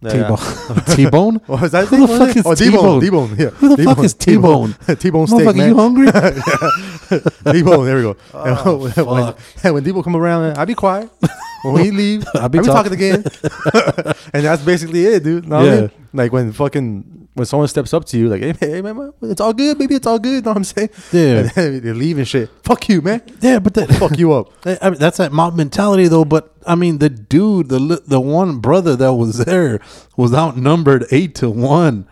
yeah, 0.00 0.12
T-bone. 0.12 0.82
T-bone? 0.96 1.34
What 1.46 1.60
was 1.60 1.72
that? 1.72 1.86
Who 1.88 2.06
the 2.06 2.18
fuck 2.18 2.34
is 2.36 2.46
oh, 2.46 2.54
T-Bone? 2.54 3.00
T-Bone. 3.02 3.36
Yeah. 3.38 3.50
Who 3.50 3.76
the 3.76 3.84
fuck 3.84 3.98
is 3.98 4.14
T-Bone? 4.14 4.74
T-Bone 4.98 5.26
steak, 5.26 5.40
Motherfucker, 5.40 5.68
you 5.68 5.76
hungry? 5.76 6.06
T-Bone. 7.52 7.84
There 7.84 7.96
we 7.96 8.02
go. 8.02 8.16
Oh, 8.32 8.76
when, 8.78 9.34
when, 9.62 9.74
when 9.74 9.84
T-Bone 9.84 10.02
come 10.02 10.16
around, 10.16 10.56
I 10.56 10.64
be 10.64 10.74
quiet. 10.74 11.10
When 11.62 11.84
he 11.84 11.90
leave, 11.90 12.24
I 12.34 12.44
I 12.44 12.48
be 12.48 12.58
be, 12.58 12.64
talk- 12.64 12.76
talking 12.86 12.92
again. 12.92 13.24
and 14.32 14.44
that's 14.44 14.62
basically 14.62 15.04
it, 15.06 15.22
dude. 15.24 15.46
Know 15.48 15.56
what 15.58 15.64
I 15.68 15.68
Yeah. 15.74 15.80
mean? 15.82 15.90
Like 16.12 16.32
when 16.32 16.52
fucking 16.52 17.28
when 17.34 17.46
someone 17.46 17.68
steps 17.68 17.94
up 17.94 18.04
to 18.06 18.18
you, 18.18 18.28
like, 18.28 18.42
hey, 18.42 18.54
hey 18.58 18.82
man, 18.82 18.96
man, 18.96 19.12
it's 19.22 19.40
all 19.40 19.52
good. 19.52 19.78
Maybe 19.78 19.94
it's 19.94 20.06
all 20.06 20.18
good. 20.18 20.44
Know 20.44 20.50
what 20.50 20.56
I'm 20.56 20.64
saying? 20.64 20.90
Yeah. 21.12 21.38
And 21.38 21.50
then 21.50 21.80
they 21.82 21.92
leave 21.92 22.18
and 22.18 22.26
shit. 22.26 22.50
Fuck 22.64 22.88
you, 22.88 23.00
man. 23.02 23.22
yeah, 23.40 23.58
but 23.60 23.74
that, 23.74 23.88
Fuck 23.94 24.18
you 24.18 24.32
up. 24.32 24.48
I 24.66 24.90
mean, 24.90 24.98
that's 24.98 25.18
that 25.18 25.32
mob 25.32 25.54
mentality, 25.54 26.08
though. 26.08 26.24
But 26.24 26.52
I 26.66 26.74
mean, 26.74 26.98
the 26.98 27.08
dude, 27.10 27.68
the 27.68 27.78
li- 27.78 28.02
the 28.06 28.20
one 28.20 28.58
brother 28.58 28.96
that 28.96 29.12
was 29.14 29.38
there 29.38 29.80
was 30.16 30.34
outnumbered 30.34 31.04
eight 31.12 31.34
to 31.36 31.48
one, 31.50 32.06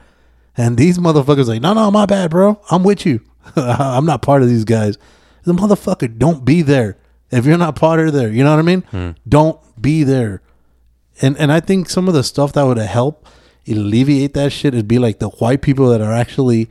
and 0.56 0.76
these 0.76 0.98
motherfuckers 0.98 1.46
like, 1.48 1.62
no, 1.62 1.72
no, 1.74 1.90
my 1.90 2.06
bad, 2.06 2.30
bro. 2.30 2.60
I'm 2.70 2.82
with 2.84 3.04
you. 3.06 3.20
I'm 3.56 4.04
not 4.04 4.22
part 4.22 4.42
of 4.42 4.48
these 4.48 4.64
guys. 4.64 4.98
The 5.44 5.52
motherfucker, 5.54 6.16
don't 6.18 6.44
be 6.44 6.60
there 6.62 6.96
if 7.30 7.44
you're 7.46 7.58
not 7.58 7.76
part 7.76 8.00
of 8.00 8.12
there. 8.12 8.30
You 8.30 8.44
know 8.44 8.50
what 8.50 8.58
I 8.58 8.62
mean? 8.62 9.14
Don't 9.28 9.58
be 9.80 10.02
there. 10.04 10.42
And 11.20 11.36
and 11.38 11.50
I 11.52 11.60
think 11.60 11.88
some 11.90 12.08
of 12.08 12.14
the 12.14 12.22
stuff 12.22 12.52
that 12.54 12.62
would 12.64 12.78
help 12.78 13.26
alleviate 13.66 14.34
that 14.34 14.52
shit 14.52 14.72
is 14.74 14.82
be 14.84 14.98
like 14.98 15.18
the 15.18 15.28
white 15.28 15.60
people 15.62 15.88
that 15.90 16.00
are 16.00 16.12
actually 16.12 16.68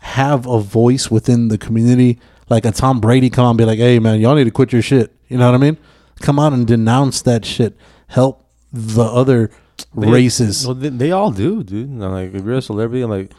have 0.00 0.46
a 0.46 0.60
voice 0.60 1.10
within 1.10 1.48
the 1.48 1.58
community. 1.58 2.18
Like 2.48 2.64
a 2.64 2.70
Tom 2.70 3.00
Brady 3.00 3.28
come 3.28 3.48
and 3.48 3.58
be 3.58 3.64
like, 3.64 3.78
hey 3.78 3.98
man, 3.98 4.20
y'all 4.20 4.36
need 4.36 4.44
to 4.44 4.50
quit 4.52 4.72
your 4.72 4.82
shit. 4.82 5.12
You 5.28 5.36
know 5.38 5.46
what 5.46 5.54
I 5.54 5.58
mean? 5.58 5.76
Come 6.20 6.38
out 6.38 6.52
and 6.52 6.66
denounce 6.66 7.22
that 7.22 7.44
shit. 7.44 7.76
Help 8.06 8.48
the 8.72 9.02
other 9.02 9.50
They- 9.96 10.08
races. 10.10 10.64
Well, 10.64 10.76
they, 10.76 10.88
they 10.90 11.10
all 11.10 11.32
do, 11.32 11.62
dude. 11.64 11.90
Like, 11.98 12.34
if 12.34 12.44
you're 12.44 12.54
a 12.54 12.62
celebrity, 12.62 13.02
I'm 13.02 13.10
like, 13.10 13.32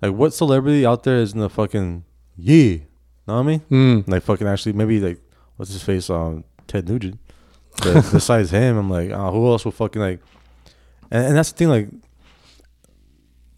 like 0.00 0.12
what 0.12 0.32
celebrity 0.32 0.86
out 0.86 1.02
there 1.02 1.16
is 1.18 1.32
in 1.32 1.40
the 1.40 1.50
fucking 1.50 2.04
yeah? 2.36 2.76
Know 3.26 3.34
what 3.34 3.40
I 3.40 3.42
mean? 3.42 3.60
Mm. 3.70 4.08
Like 4.08 4.22
fucking 4.22 4.46
actually, 4.46 4.74
maybe 4.74 5.00
like 5.00 5.18
what's 5.56 5.72
his 5.72 5.82
face? 5.82 6.08
Um, 6.10 6.44
Ted 6.66 6.88
Nugent. 6.88 7.18
But 7.82 7.94
besides 8.12 8.50
him, 8.50 8.76
I'm 8.76 8.90
like, 8.90 9.10
oh, 9.10 9.30
who 9.32 9.46
else 9.48 9.64
will 9.64 9.72
fucking 9.72 10.00
like? 10.00 10.20
And, 11.10 11.26
and 11.26 11.36
that's 11.36 11.52
the 11.52 11.58
thing, 11.58 11.68
like, 11.68 11.88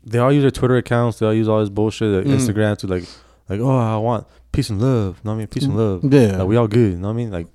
they 0.04 0.18
all 0.18 0.32
use 0.32 0.42
their 0.42 0.50
Twitter 0.50 0.76
accounts. 0.76 1.18
They 1.18 1.26
all 1.26 1.34
use 1.34 1.48
all 1.48 1.60
this 1.60 1.68
bullshit, 1.68 2.24
like 2.26 2.26
Mm. 2.32 2.38
Instagram 2.38 2.78
to 2.78 2.86
like, 2.86 3.04
like, 3.48 3.60
oh, 3.60 3.76
I 3.76 3.96
want 3.96 4.26
peace 4.52 4.70
and 4.70 4.80
love. 4.80 5.24
Know 5.24 5.32
what 5.32 5.34
I 5.36 5.38
mean? 5.38 5.46
Peace 5.48 5.64
and 5.64 5.76
love. 5.76 6.00
Yeah. 6.04 6.38
Like, 6.38 6.48
we 6.48 6.56
all 6.56 6.68
good. 6.68 6.92
You 6.92 6.98
know 6.98 7.08
what 7.08 7.14
I 7.14 7.16
mean? 7.16 7.30
Like, 7.30 7.48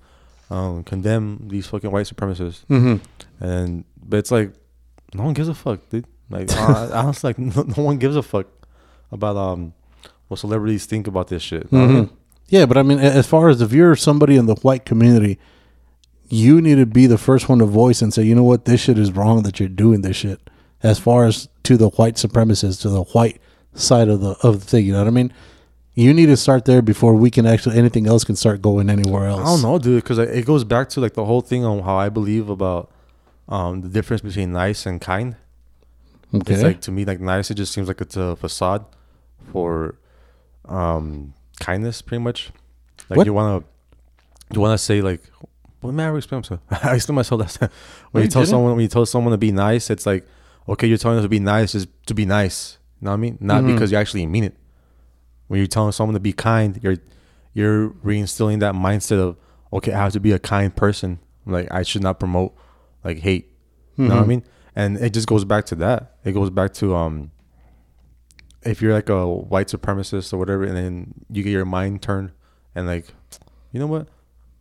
um, 0.50 0.84
condemn 0.84 1.48
these 1.48 1.66
fucking 1.68 1.90
white 1.92 2.06
supremacists. 2.08 2.66
Mm-hmm. 2.66 2.98
And 3.44 3.86
but 4.04 4.18
it's 4.18 4.32
like 4.32 4.52
no 5.14 5.24
one 5.24 5.34
gives 5.34 5.48
a 5.48 5.54
fuck, 5.54 5.88
dude. 5.90 6.06
Like 6.30 6.52
I, 6.52 6.90
I 6.94 7.06
was 7.06 7.24
like 7.24 7.40
no, 7.40 7.62
no 7.78 7.84
one 7.84 7.98
gives 7.98 8.18
a 8.18 8.22
fuck 8.22 8.48
about 9.14 9.38
um 9.38 9.74
what 10.28 10.40
celebrities 10.42 10.86
think 10.86 11.08
about 11.08 11.30
this 11.30 11.42
shit. 11.42 11.72
Know 11.72 11.80
what 11.80 11.90
I 11.90 11.94
mean? 11.94 12.10
Yeah, 12.52 12.66
but 12.66 12.78
I 12.78 12.84
mean, 12.84 13.00
as 13.00 13.28
far 13.28 13.48
as 13.48 13.62
if 13.62 13.72
you're 13.72 13.96
somebody 13.96 14.36
in 14.36 14.46
the 14.46 14.56
white 14.56 14.84
community, 14.84 15.40
you 16.28 16.62
need 16.62 16.76
to 16.76 16.86
be 16.86 17.08
the 17.08 17.18
first 17.18 17.48
one 17.48 17.60
to 17.60 17.66
voice 17.66 18.02
and 18.02 18.14
say, 18.14 18.24
you 18.24 18.36
know 18.36 18.44
what, 18.44 18.66
this 18.66 18.82
shit 18.82 19.00
is 19.00 19.14
wrong 19.14 19.44
that 19.44 19.62
you're 19.62 19.70
doing 19.70 20.02
this 20.02 20.18
shit. 20.18 20.50
As 20.84 21.00
far 21.00 21.24
as 21.24 21.48
to 21.64 21.78
the 21.78 21.88
white 21.92 22.16
supremacists, 22.16 22.82
to 22.82 22.90
the 22.90 23.04
white 23.04 23.40
side 23.74 24.10
of 24.10 24.20
the 24.20 24.32
of 24.44 24.60
the 24.60 24.66
thing, 24.66 24.86
you 24.86 24.92
know 24.92 25.00
what 25.00 25.08
I 25.08 25.12
mean? 25.12 25.32
You 25.94 26.14
need 26.14 26.26
to 26.26 26.36
start 26.36 26.66
there 26.66 26.82
before 26.82 27.16
we 27.16 27.32
can 27.32 27.46
actually 27.46 27.78
anything 27.78 28.06
else 28.06 28.26
can 28.26 28.36
start 28.36 28.62
going 28.62 28.90
anywhere 28.90 29.28
else. 29.28 29.40
I 29.40 29.46
don't 29.46 29.62
know, 29.62 29.80
dude, 29.80 30.04
because 30.04 30.18
it 30.18 30.46
goes 30.46 30.66
back 30.66 30.90
to 30.90 31.00
like 31.00 31.14
the 31.14 31.24
whole 31.24 31.42
thing 31.42 31.64
on 31.64 31.84
how 31.84 31.96
I 31.96 32.10
believe 32.10 32.50
about 32.50 32.92
um 33.48 33.80
the 33.80 33.88
difference 33.88 34.22
between 34.22 34.52
nice 34.52 34.86
and 34.86 35.00
kind. 35.00 35.38
Okay. 36.34 36.54
It's 36.54 36.64
like 36.64 36.82
to 36.82 36.92
me, 36.92 37.06
like 37.06 37.22
nice, 37.22 37.50
it 37.50 37.56
just 37.56 37.72
seems 37.72 37.88
like 37.88 38.02
it's 38.02 38.18
a 38.18 38.36
facade 38.36 38.84
for 39.54 39.96
um 40.66 41.34
kindness, 41.62 42.02
pretty 42.02 42.24
much. 42.24 42.52
Like 43.10 43.18
What? 43.18 43.26
you 43.28 43.34
wanna 43.34 43.64
you 44.54 44.60
wanna 44.62 44.78
say 44.78 45.02
like, 45.02 45.22
what 45.82 45.94
man? 45.94 46.14
I 46.14 46.18
explain 46.18 46.40
myself. 46.40 46.60
I 46.84 46.96
explained 46.96 47.16
myself 47.18 47.42
last 47.42 47.60
time. 47.60 47.70
When 48.12 48.22
No, 48.22 48.24
you, 48.24 48.26
you 48.26 48.32
tell 48.32 48.46
someone 48.46 48.72
when 48.74 48.82
you 48.82 48.88
tell 48.88 49.06
someone 49.06 49.32
to 49.32 49.38
be 49.38 49.52
nice, 49.52 49.90
it's 49.90 50.06
like, 50.06 50.28
okay, 50.68 50.88
you're 50.88 50.98
telling 50.98 51.18
them 51.18 51.24
to 51.26 51.30
be 51.30 51.40
nice 51.40 51.74
is 51.76 51.88
to 52.08 52.14
be 52.14 52.26
nice. 52.26 52.78
You 53.00 53.06
know 53.06 53.12
what 53.12 53.18
I 53.18 53.20
mean? 53.20 53.38
Not 53.40 53.64
Mhm. 53.64 53.68
because 53.68 53.92
you 53.92 53.98
actually 53.98 54.26
mean 54.28 54.44
it. 54.44 54.56
When 55.48 55.58
you're 55.60 55.68
telling 55.68 55.92
someone 55.92 56.14
to 56.14 56.20
be 56.20 56.34
kind, 56.34 56.80
you're 56.84 56.98
you're 57.54 57.90
reinstilling 58.06 58.60
that 58.60 58.74
mindset 58.76 59.20
of 59.20 59.36
okay, 59.74 59.92
I 59.94 59.98
have 60.00 60.14
to 60.14 60.20
be 60.20 60.32
a 60.32 60.40
kind 60.40 60.76
person. 60.76 61.20
Like 61.46 61.68
I 61.72 61.84
should 61.84 62.04
not 62.04 62.20
promote 62.20 62.54
like 63.04 63.20
hate. 63.20 63.48
You 63.98 64.08
know 64.08 64.16
what 64.16 64.22
I 64.22 64.26
Mhm. 64.26 64.28
mean? 64.28 64.44
And 64.76 64.98
it 64.98 65.12
just 65.14 65.28
goes 65.28 65.44
back 65.44 65.66
to 65.66 65.76
that. 65.76 66.16
It 66.24 66.32
goes 66.34 66.50
back 66.50 66.74
to 66.76 66.96
um 66.96 67.32
if 68.64 68.82
you're 68.82 68.94
like 68.94 69.10
a 69.10 69.28
white 69.28 69.68
supremacist 69.68 70.34
or 70.34 70.38
whatever, 70.38 70.64
and 70.64 70.76
then 70.76 71.14
you 71.30 71.44
get 71.44 71.52
your 71.52 71.66
mind 71.66 72.02
turned 72.02 72.32
and 72.76 72.88
like, 72.88 73.08
you 73.72 73.80
know 73.80 73.88
what? 73.88 74.08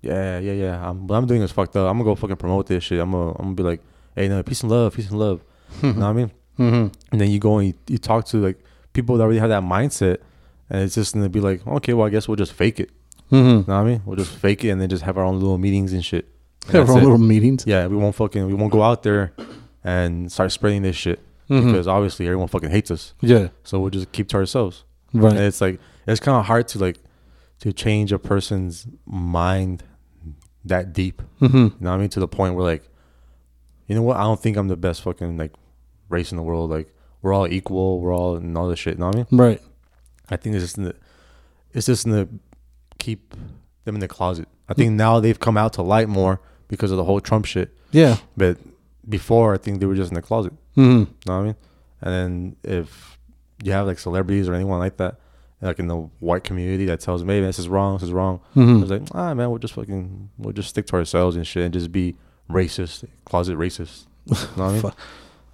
Yeah, 0.02 0.38
yeah, 0.38 0.52
yeah. 0.52 0.88
I'm, 0.88 1.06
what 1.06 1.16
I'm 1.16 1.26
doing 1.26 1.42
is 1.42 1.52
fucked 1.52 1.76
up. 1.76 1.88
I'm 1.88 1.98
gonna 1.98 2.04
go 2.04 2.14
fucking 2.14 2.36
promote 2.36 2.66
this 2.66 2.84
shit. 2.84 3.00
I'm 3.00 3.12
gonna, 3.12 3.30
I'm 3.32 3.36
gonna 3.36 3.54
be 3.54 3.62
like, 3.62 3.82
hey, 4.14 4.28
no, 4.28 4.42
peace 4.42 4.62
and 4.62 4.70
love, 4.70 4.94
peace 4.94 5.10
and 5.10 5.18
love. 5.18 5.42
you 5.82 5.92
know 5.92 6.00
what 6.00 6.06
I 6.06 6.12
mean? 6.12 6.30
Mm-hmm. 6.58 6.94
And 7.12 7.20
then 7.20 7.30
you 7.30 7.38
go 7.38 7.58
and 7.58 7.68
you, 7.68 7.74
you 7.86 7.98
talk 7.98 8.24
to 8.26 8.38
like 8.38 8.58
people 8.92 9.16
that 9.16 9.24
already 9.24 9.38
have 9.38 9.50
that 9.50 9.62
mindset, 9.62 10.18
and 10.70 10.82
it's 10.82 10.94
just 10.94 11.14
gonna 11.14 11.28
be 11.28 11.40
like, 11.40 11.66
okay, 11.66 11.92
well, 11.92 12.06
I 12.06 12.10
guess 12.10 12.26
we'll 12.28 12.36
just 12.36 12.52
fake 12.52 12.80
it. 12.80 12.90
Mm-hmm. 13.30 13.36
You 13.36 13.52
know 13.52 13.60
what 13.60 13.72
I 13.72 13.84
mean? 13.84 14.02
We'll 14.06 14.16
just 14.16 14.34
fake 14.34 14.64
it 14.64 14.70
and 14.70 14.80
then 14.80 14.88
just 14.88 15.02
have 15.02 15.18
our 15.18 15.24
own 15.24 15.38
little 15.38 15.58
meetings 15.58 15.92
and 15.92 16.04
shit. 16.04 16.26
And 16.66 16.76
Have 16.76 16.88
our 16.88 16.94
own 16.96 17.00
it. 17.00 17.04
little 17.04 17.18
meetings. 17.18 17.64
Yeah, 17.66 17.86
we 17.86 17.96
won't 17.96 18.14
fucking 18.14 18.46
we 18.46 18.54
won't 18.54 18.72
go 18.72 18.82
out 18.82 19.02
there 19.02 19.32
and 19.84 20.30
start 20.32 20.52
spreading 20.52 20.82
this 20.82 20.96
shit 20.96 21.20
Mhm. 21.50 21.66
because 21.66 21.86
obviously 21.88 22.26
everyone 22.26 22.48
fucking 22.48 22.70
hates 22.70 22.90
us. 22.90 23.12
Yeah. 23.20 23.48
So 23.64 23.80
we'll 23.80 23.90
just 23.90 24.12
keep 24.12 24.28
to 24.28 24.36
ourselves. 24.36 24.84
Right. 25.12 25.32
And 25.32 25.40
it's 25.40 25.60
like 25.60 25.80
it's 26.06 26.20
kind 26.20 26.38
of 26.38 26.46
hard 26.46 26.68
to 26.68 26.78
like 26.78 26.98
to 27.60 27.72
change 27.72 28.12
a 28.12 28.18
person's 28.18 28.86
mind 29.04 29.82
that 30.64 30.92
deep. 30.92 31.20
Mm-hmm. 31.40 31.56
You 31.56 31.62
know 31.80 31.90
what 31.90 31.96
I 31.96 31.98
mean? 31.98 32.08
To 32.10 32.20
the 32.20 32.28
point 32.28 32.54
where 32.54 32.64
like, 32.64 32.84
you 33.88 33.94
know 33.94 34.02
what? 34.02 34.16
I 34.16 34.22
don't 34.22 34.40
think 34.40 34.56
I'm 34.56 34.68
the 34.68 34.76
best 34.76 35.02
fucking 35.02 35.36
like 35.36 35.52
race 36.08 36.30
in 36.30 36.36
the 36.36 36.42
world. 36.42 36.70
Like 36.70 36.94
we're 37.22 37.32
all 37.34 37.46
equal. 37.46 38.00
We're 38.00 38.14
all 38.14 38.36
and 38.36 38.56
all 38.56 38.68
this 38.68 38.78
shit. 38.78 38.94
You 38.94 39.00
know 39.00 39.06
what 39.06 39.16
I 39.16 39.18
mean? 39.18 39.26
Right. 39.32 39.62
I 40.30 40.36
think 40.36 40.54
it's 40.54 40.64
just 40.64 40.78
in 40.78 40.84
the, 40.84 40.94
it's 41.72 41.86
just 41.86 42.06
in 42.06 42.12
the 42.12 42.28
keep 42.98 43.34
them 43.84 43.96
in 43.96 44.00
the 44.00 44.08
closet. 44.08 44.46
I 44.68 44.74
think 44.74 44.92
now 44.92 45.18
they've 45.18 45.38
come 45.40 45.56
out 45.56 45.72
to 45.74 45.82
light 45.82 46.08
more 46.08 46.40
because 46.68 46.92
of 46.92 46.96
the 46.96 47.04
whole 47.04 47.20
Trump 47.20 47.44
shit. 47.46 47.74
Yeah. 47.90 48.18
But 48.36 48.58
before, 49.08 49.52
I 49.54 49.58
think 49.58 49.80
they 49.80 49.86
were 49.86 49.96
just 49.96 50.12
in 50.12 50.14
the 50.14 50.22
closet. 50.22 50.52
Mm-hmm. 50.76 50.98
You 50.98 51.06
know 51.06 51.06
what 51.24 51.33
I 51.33 51.42
mean? 51.42 51.56
And 52.02 52.14
then 52.14 52.56
if 52.62 53.18
you 53.62 53.72
have 53.72 53.87
like 53.87 53.98
celebrities 53.98 54.48
or 54.48 54.54
anyone 54.54 54.78
like 54.78 54.96
that, 54.98 55.16
like 55.61 55.78
in 55.78 55.88
the 55.88 55.96
white 56.20 56.44
community 56.44 56.87
that 56.87 57.00
tells 57.00 57.22
me, 57.22 57.35
"Hey, 57.35 57.40
this 57.42 57.59
is 57.59 57.68
wrong, 57.68 57.94
this 57.96 58.04
is 58.04 58.12
wrong." 58.12 58.40
Mhm. 58.56 58.78
I 58.78 58.80
was 58.80 58.90
like, 58.90 59.02
"Ah, 59.12 59.35
man, 59.35 59.50
we'll 59.50 59.59
just 59.59 59.74
fucking 59.74 60.30
we'll 60.38 60.54
just 60.54 60.70
stick 60.70 60.87
to 60.87 60.96
ourselves 60.96 61.37
and 61.37 61.46
shit, 61.46 61.64
and 61.64 61.72
just 61.74 61.92
be 61.92 62.16
racist, 62.50 63.04
closet 63.26 63.56
racist." 63.59 64.06
You 64.26 64.35
know 64.56 64.64
what 64.64 64.74
I 64.74 64.83
mean? 64.83 64.92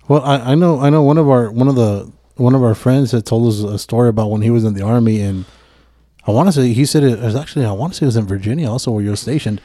Well, 0.09 0.23
I, 0.23 0.53
I 0.53 0.55
know 0.55 0.79
I 0.79 0.89
know 0.89 1.03
one 1.03 1.19
of 1.19 1.29
our 1.29 1.51
one 1.51 1.67
of 1.67 1.75
the 1.75 2.13
one 2.37 2.55
of 2.55 2.63
our 2.63 2.77
friends 2.77 3.11
had 3.11 3.27
told 3.27 3.49
us 3.49 3.59
a 3.65 3.77
story 3.77 4.09
about 4.09 4.31
when 4.31 4.41
he 4.41 4.51
was 4.51 4.63
in 4.63 4.75
the 4.75 4.83
army, 4.83 5.21
and 5.21 5.47
I 6.29 6.31
want 6.31 6.47
to 6.47 6.53
say 6.53 6.73
he 6.73 6.85
said 6.85 7.03
it 7.03 7.19
was 7.19 7.35
actually 7.35 7.65
I 7.65 7.73
want 7.73 7.93
to 7.95 7.99
say 7.99 8.05
it 8.05 8.07
was 8.07 8.17
in 8.17 8.25
Virginia, 8.25 8.71
also 8.71 8.93
where 8.93 9.03
you 9.03 9.11
were 9.11 9.17
stationed. 9.17 9.61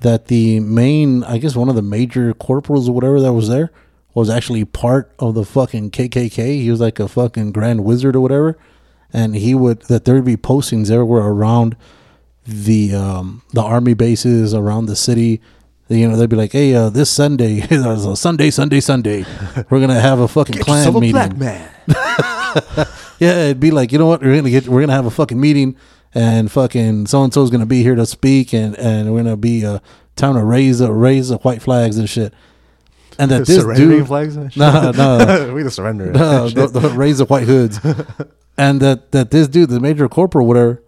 That 0.00 0.26
the 0.26 0.60
main, 0.60 1.24
I 1.24 1.38
guess, 1.38 1.56
one 1.56 1.70
of 1.70 1.74
the 1.74 1.80
major 1.80 2.34
corporals 2.34 2.86
or 2.86 2.92
whatever 2.94 3.18
that 3.22 3.32
was 3.32 3.48
there 3.48 3.70
was 4.18 4.28
actually 4.30 4.64
part 4.64 5.12
of 5.18 5.34
the 5.34 5.44
fucking 5.44 5.90
KKK. 5.92 6.60
He 6.60 6.70
was 6.70 6.80
like 6.80 6.98
a 6.98 7.08
fucking 7.08 7.52
grand 7.52 7.84
wizard 7.84 8.16
or 8.16 8.20
whatever, 8.20 8.58
and 9.12 9.34
he 9.36 9.54
would 9.54 9.82
that 9.82 10.04
there 10.04 10.16
would 10.16 10.24
be 10.24 10.36
postings 10.36 10.90
everywhere 10.90 11.22
around 11.22 11.76
the 12.44 12.94
um 12.94 13.42
the 13.52 13.62
army 13.62 13.94
bases 13.94 14.54
around 14.54 14.86
the 14.86 14.96
city. 14.96 15.40
You 15.88 16.08
know 16.08 16.16
they'd 16.16 16.28
be 16.28 16.36
like 16.36 16.52
hey 16.52 16.74
uh 16.74 16.90
this 16.90 17.10
sunday 17.10 17.60
there's 17.66 18.04
a 18.04 18.16
sunday 18.16 18.50
sunday 18.50 18.80
sunday. 18.80 19.24
We're 19.70 19.80
gonna 19.80 20.00
have 20.00 20.18
a 20.20 20.28
fucking 20.28 20.58
Klan 20.58 20.92
meeting. 20.94 21.12
black 21.12 21.36
man. 21.36 21.70
yeah 23.18 23.44
it'd 23.44 23.60
be 23.60 23.70
like 23.70 23.92
you 23.92 23.98
know 23.98 24.06
what? 24.06 24.20
We're 24.20 24.36
gonna 24.36 24.50
get 24.50 24.68
we're 24.68 24.80
gonna 24.80 24.92
have 24.92 25.06
a 25.06 25.10
fucking 25.10 25.40
meeting 25.40 25.76
and 26.14 26.50
fucking 26.50 27.06
so 27.06 27.22
and 27.22 27.32
so's 27.32 27.50
gonna 27.50 27.66
be 27.66 27.82
here 27.82 27.94
to 27.94 28.04
speak 28.06 28.52
and 28.52 28.76
and 28.78 29.12
we're 29.12 29.22
gonna 29.22 29.36
be 29.36 29.64
uh 29.64 29.78
time 30.16 30.34
to 30.34 30.44
raise 30.44 30.80
the 30.80 30.92
raise 30.92 31.28
the 31.28 31.36
white 31.38 31.62
flags 31.62 31.96
and 31.96 32.08
shit 32.10 32.34
and 33.18 33.30
that 33.30 33.46
this 33.46 33.64
dude 33.64 34.06
flags. 34.06 34.36
no 34.36 34.46
no 34.56 35.52
we 35.54 35.62
the 35.62 35.70
surrender. 35.70 36.06
no, 36.12 36.48
the, 36.48 36.66
the, 36.66 36.88
raise 36.90 37.18
the 37.18 37.24
white 37.24 37.44
hoods, 37.44 37.80
and 38.56 38.80
that 38.80 39.12
that 39.12 39.30
this 39.30 39.48
dude, 39.48 39.70
the 39.70 39.80
major 39.80 40.08
corporal, 40.08 40.46
whatever, 40.46 40.82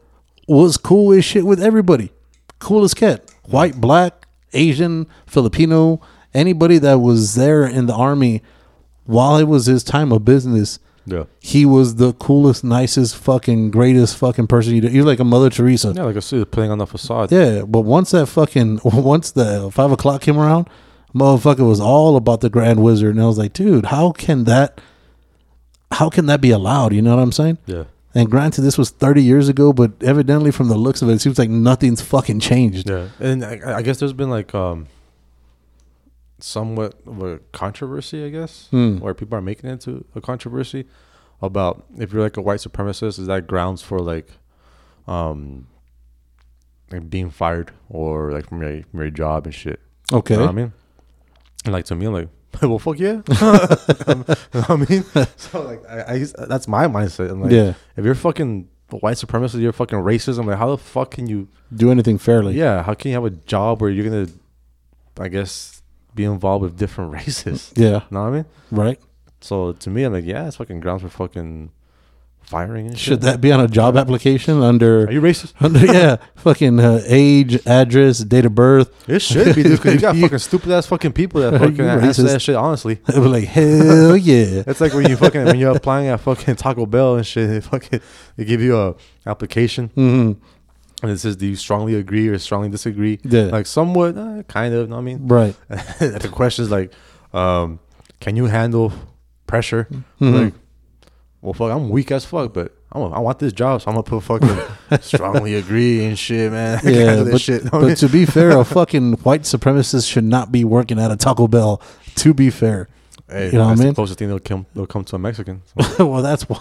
was 0.47 0.77
cool 0.77 1.13
as 1.13 1.25
shit 1.25 1.45
with 1.45 1.63
everybody, 1.63 2.13
cool 2.59 2.85
as 2.85 2.95
cat, 2.95 3.31
white, 3.45 3.81
black, 3.81 4.27
Asian, 4.53 5.07
Filipino, 5.27 6.01
anybody 6.35 6.79
that 6.79 6.99
was 6.99 7.35
there 7.35 7.65
in 7.65 7.87
the 7.87 7.95
army 7.95 8.43
while 9.05 9.37
it 9.37 9.45
was 9.45 9.67
his 9.67 9.83
time 9.83 10.13
of 10.13 10.25
business. 10.25 10.79
yeah, 11.07 11.25
He 11.41 11.67
was 11.67 11.97
the 11.97 12.13
coolest, 12.13 12.63
nicest, 12.63 13.17
fucking 13.17 13.73
greatest 13.73 14.17
fucking 14.17 14.47
person. 14.47 14.75
You 14.77 14.83
he 14.89 14.99
was 14.99 15.07
like 15.07 15.19
a 15.19 15.25
Mother 15.25 15.51
Teresa. 15.51 15.93
yeah, 15.97 16.05
like 16.05 16.17
a 16.17 16.23
suit 16.23 16.53
playing 16.53 16.71
on 16.71 16.79
the 16.79 16.87
facade. 16.87 17.33
Yeah, 17.33 17.63
but 17.63 17.81
once 17.81 18.13
that 18.13 18.27
fucking 18.27 18.81
once 18.85 19.33
the 19.33 19.69
five 19.73 19.91
o'clock 19.91 20.21
came 20.21 20.39
around, 20.39 20.69
motherfucker 21.15 21.67
was 21.67 21.81
all 21.81 22.17
about 22.17 22.41
the 22.41 22.51
Grand 22.51 22.83
Wizard, 22.83 23.15
and 23.15 23.23
I 23.23 23.27
was 23.27 23.39
like, 23.39 23.53
dude, 23.53 23.87
how 23.87 24.13
can 24.13 24.45
that, 24.45 24.81
how 25.93 26.09
can 26.11 26.27
that 26.27 26.41
be 26.41 26.51
allowed? 26.51 26.93
You 26.93 27.03
know 27.03 27.17
what 27.17 27.23
I'm 27.23 27.33
saying? 27.33 27.59
yeah. 27.67 27.85
And 28.13 28.29
granted, 28.29 28.63
this 28.63 28.77
was 28.77 28.91
30 28.91 29.23
years 29.23 29.49
ago, 29.49 29.73
but 29.73 29.93
evidently, 30.03 30.51
from 30.51 30.67
the 30.67 30.77
looks 30.77 31.01
of 31.01 31.09
it, 31.09 31.13
it 31.13 31.21
seems 31.21 31.39
like 31.39 31.49
nothing's 31.49 32.01
fucking 32.03 32.41
changed. 32.41 32.91
Yeah, 32.91 33.09
and 33.21 33.45
I, 33.45 33.77
I 33.77 33.83
guess 33.83 34.01
there's 34.01 34.13
been 34.13 34.31
like 34.31 34.53
um, 34.53 34.89
somewhat 36.41 36.95
of 37.07 37.23
a 37.23 37.39
controversy, 37.53 38.25
I 38.25 38.31
guess, 38.31 38.67
Hmm. 38.71 38.99
where 38.99 39.15
people 39.15 39.39
are 39.39 39.43
making 39.43 39.71
it 39.71 39.75
into 39.75 40.05
a 40.17 40.21
controversy 40.21 40.87
about 41.43 41.85
if 41.99 42.13
you're 42.13 42.23
like 42.23 42.37
a 42.37 42.43
white 42.43 42.61
supremacist, 42.61 43.19
is 43.21 43.27
that 43.27 43.47
grounds 43.47 43.81
for 43.83 44.01
like, 44.01 44.29
um, 45.07 45.67
like 46.91 47.09
being 47.11 47.31
fired 47.31 47.71
or 47.89 48.33
like 48.33 48.49
from 48.49 48.61
your, 48.63 48.83
from 48.91 49.01
your 49.01 49.11
job 49.11 49.47
and 49.47 49.55
shit. 49.55 49.81
Okay. 50.13 50.35
You 50.35 50.41
know 50.41 50.47
what 50.47 50.53
I 50.53 50.55
mean? 50.55 50.73
And 51.65 51.73
like 51.73 51.85
to 51.87 51.97
me, 51.97 52.07
I'm 52.07 52.13
like, 52.13 52.29
well, 52.63 52.79
fuck 52.79 52.99
yeah. 52.99 53.21
you 53.29 53.35
know 53.35 54.25
what 54.53 54.71
I 54.71 54.77
mean? 54.89 55.05
So 55.37 55.63
like, 55.63 55.87
I, 55.89 56.15
I 56.15 56.47
that's 56.47 56.67
my 56.67 56.87
mindset. 56.87 57.31
I'm 57.31 57.43
like, 57.43 57.53
yeah. 57.53 57.75
if 57.97 58.05
you're 58.05 58.15
fucking 58.15 58.69
white 58.91 59.17
supremacist, 59.17 59.61
you're 59.61 59.73
fucking 59.73 59.99
racist. 59.99 60.39
I'm 60.39 60.47
like, 60.47 60.59
how 60.59 60.71
the 60.71 60.79
fuck 60.79 61.13
can 61.13 61.27
you? 61.29 61.49
Do 61.75 61.91
anything 61.91 62.19
fairly. 62.19 62.55
Yeah, 62.55 62.83
how 62.83 62.95
can 62.95 63.11
you 63.11 63.15
have 63.15 63.25
a 63.25 63.31
job 63.31 63.81
where 63.81 63.91
you're 63.91 64.05
gonna, 64.05 64.29
I 65.19 65.29
guess, 65.29 65.83
be 66.15 66.25
involved 66.25 66.63
with 66.63 66.79
different 66.79 67.13
races? 67.27 67.73
Yeah. 67.77 68.03
know 68.11 68.23
what 68.23 68.29
I 68.29 68.31
mean? 68.31 68.45
Right. 68.71 68.99
So 69.41 69.73
to 69.73 69.91
me, 69.91 70.03
I'm 70.05 70.13
like, 70.13 70.25
yeah, 70.25 70.47
it's 70.47 70.57
fucking 70.57 70.81
grounds 70.81 71.03
for 71.03 71.09
fucking 71.09 71.71
firing 72.51 72.89
and 72.89 72.99
Should 72.99 73.21
that 73.23 73.41
be 73.41 73.53
on 73.53 73.61
a 73.61 73.69
job 73.69 73.97
application 73.97 74.61
under, 74.61 75.07
Are 75.07 75.13
you 75.13 75.21
racist? 75.21 75.53
under 75.61 75.87
yeah, 75.87 76.17
fucking 76.35 76.81
uh, 76.81 77.01
age, 77.07 77.65
address, 77.67 78.19
date 78.19 78.45
of 78.45 78.55
birth? 78.57 78.91
It 79.09 79.21
should 79.23 79.55
be, 79.55 79.63
dude. 79.63 79.73
Because 79.79 79.95
you 79.95 80.01
got 80.01 80.17
fucking 80.25 80.39
stupid 80.39 80.73
ass 80.73 80.87
fucking 80.87 81.13
people 81.13 81.41
that 81.43 81.53
fucking 81.61 81.81
answer 81.81 82.23
racist? 82.25 82.27
that 82.33 82.43
shit. 82.43 82.57
Honestly, 82.57 82.99
It 83.09 83.19
was 83.19 83.31
like, 83.31 83.45
hell 83.45 84.17
yeah. 84.17 84.65
it's 84.67 84.81
like 84.81 84.93
when 84.93 85.09
you 85.09 85.17
fucking 85.17 85.45
when 85.45 85.59
you're 85.61 85.77
applying 85.77 86.09
at 86.09 86.19
fucking 86.21 86.57
Taco 86.57 86.87
Bell 86.87 87.17
and 87.17 87.27
shit. 87.27 87.49
They 87.49 87.61
fucking 87.61 88.01
they 88.37 88.45
give 88.45 88.61
you 88.61 88.77
a 88.79 88.95
application 89.27 89.89
hmm 89.95 90.33
and 91.03 91.11
it 91.11 91.19
says, 91.19 91.37
"Do 91.37 91.47
you 91.47 91.57
strongly 91.57 91.95
agree 91.95 92.29
or 92.29 92.37
strongly 92.39 92.69
disagree?" 92.69 93.21
Yeah. 93.25 93.45
Like 93.45 93.65
somewhat, 93.65 94.19
uh, 94.19 94.43
kind 94.49 94.75
of. 94.75 94.89
Know 94.91 94.97
what 94.97 95.01
I 95.01 95.05
mean, 95.05 95.29
Right. 95.29 95.55
the 95.71 96.29
question 96.31 96.63
is 96.67 96.71
like, 96.71 96.93
um, 97.33 97.79
can 98.21 98.37
you 98.37 98.47
handle 98.47 98.93
pressure? 99.47 99.89
Mhm. 100.21 100.45
Like, 100.45 100.55
well, 101.43 101.55
fuck, 101.55 101.71
I'm 101.73 101.89
weak 101.89 102.13
as 102.13 102.25
fuck, 102.25 102.53
but 102.53 102.75
I'm 102.93 103.03
a, 103.03 103.11
I 103.13 103.19
want 103.21 103.39
this 103.39 103.53
job, 103.53 103.81
so 103.81 103.91
I'm 103.91 103.95
gonna 103.95 104.03
put 104.03 104.23
fucking 104.23 105.01
strongly 105.01 105.55
agree 105.55 106.05
and 106.05 106.19
shit, 106.19 106.53
man. 106.53 106.81
I 106.85 106.91
Yeah, 106.91 107.25
but, 107.25 107.41
shit. 107.41 107.71
but 107.71 107.97
to 107.99 108.09
be 108.09 108.27
fair, 108.27 108.59
a 108.59 108.65
fucking 108.79 109.15
white 109.19 109.43
supremacist 109.43 110.11
should 110.11 110.25
not 110.25 110.53
be 110.53 110.65
working 110.65 110.99
at 110.99 111.11
a 111.11 111.17
Taco 111.17 111.49
Bell. 111.49 111.81
To 112.17 112.35
be 112.35 112.51
fair, 112.51 112.89
hey, 113.29 113.47
you 113.47 113.53
know 113.53 113.67
what 113.67 113.71
I 113.71 113.75
mean? 113.77 113.89
the 113.89 113.95
closest 113.95 114.19
thing 114.19 114.29
they'll 114.29 114.41
come 114.41 114.67
they'll 114.75 114.87
come 114.87 115.05
to 115.05 115.17
a 115.17 115.19
Mexican. 115.19 115.63
So 115.97 116.07
well, 116.07 116.23
that's 116.23 116.49
why. 116.49 116.59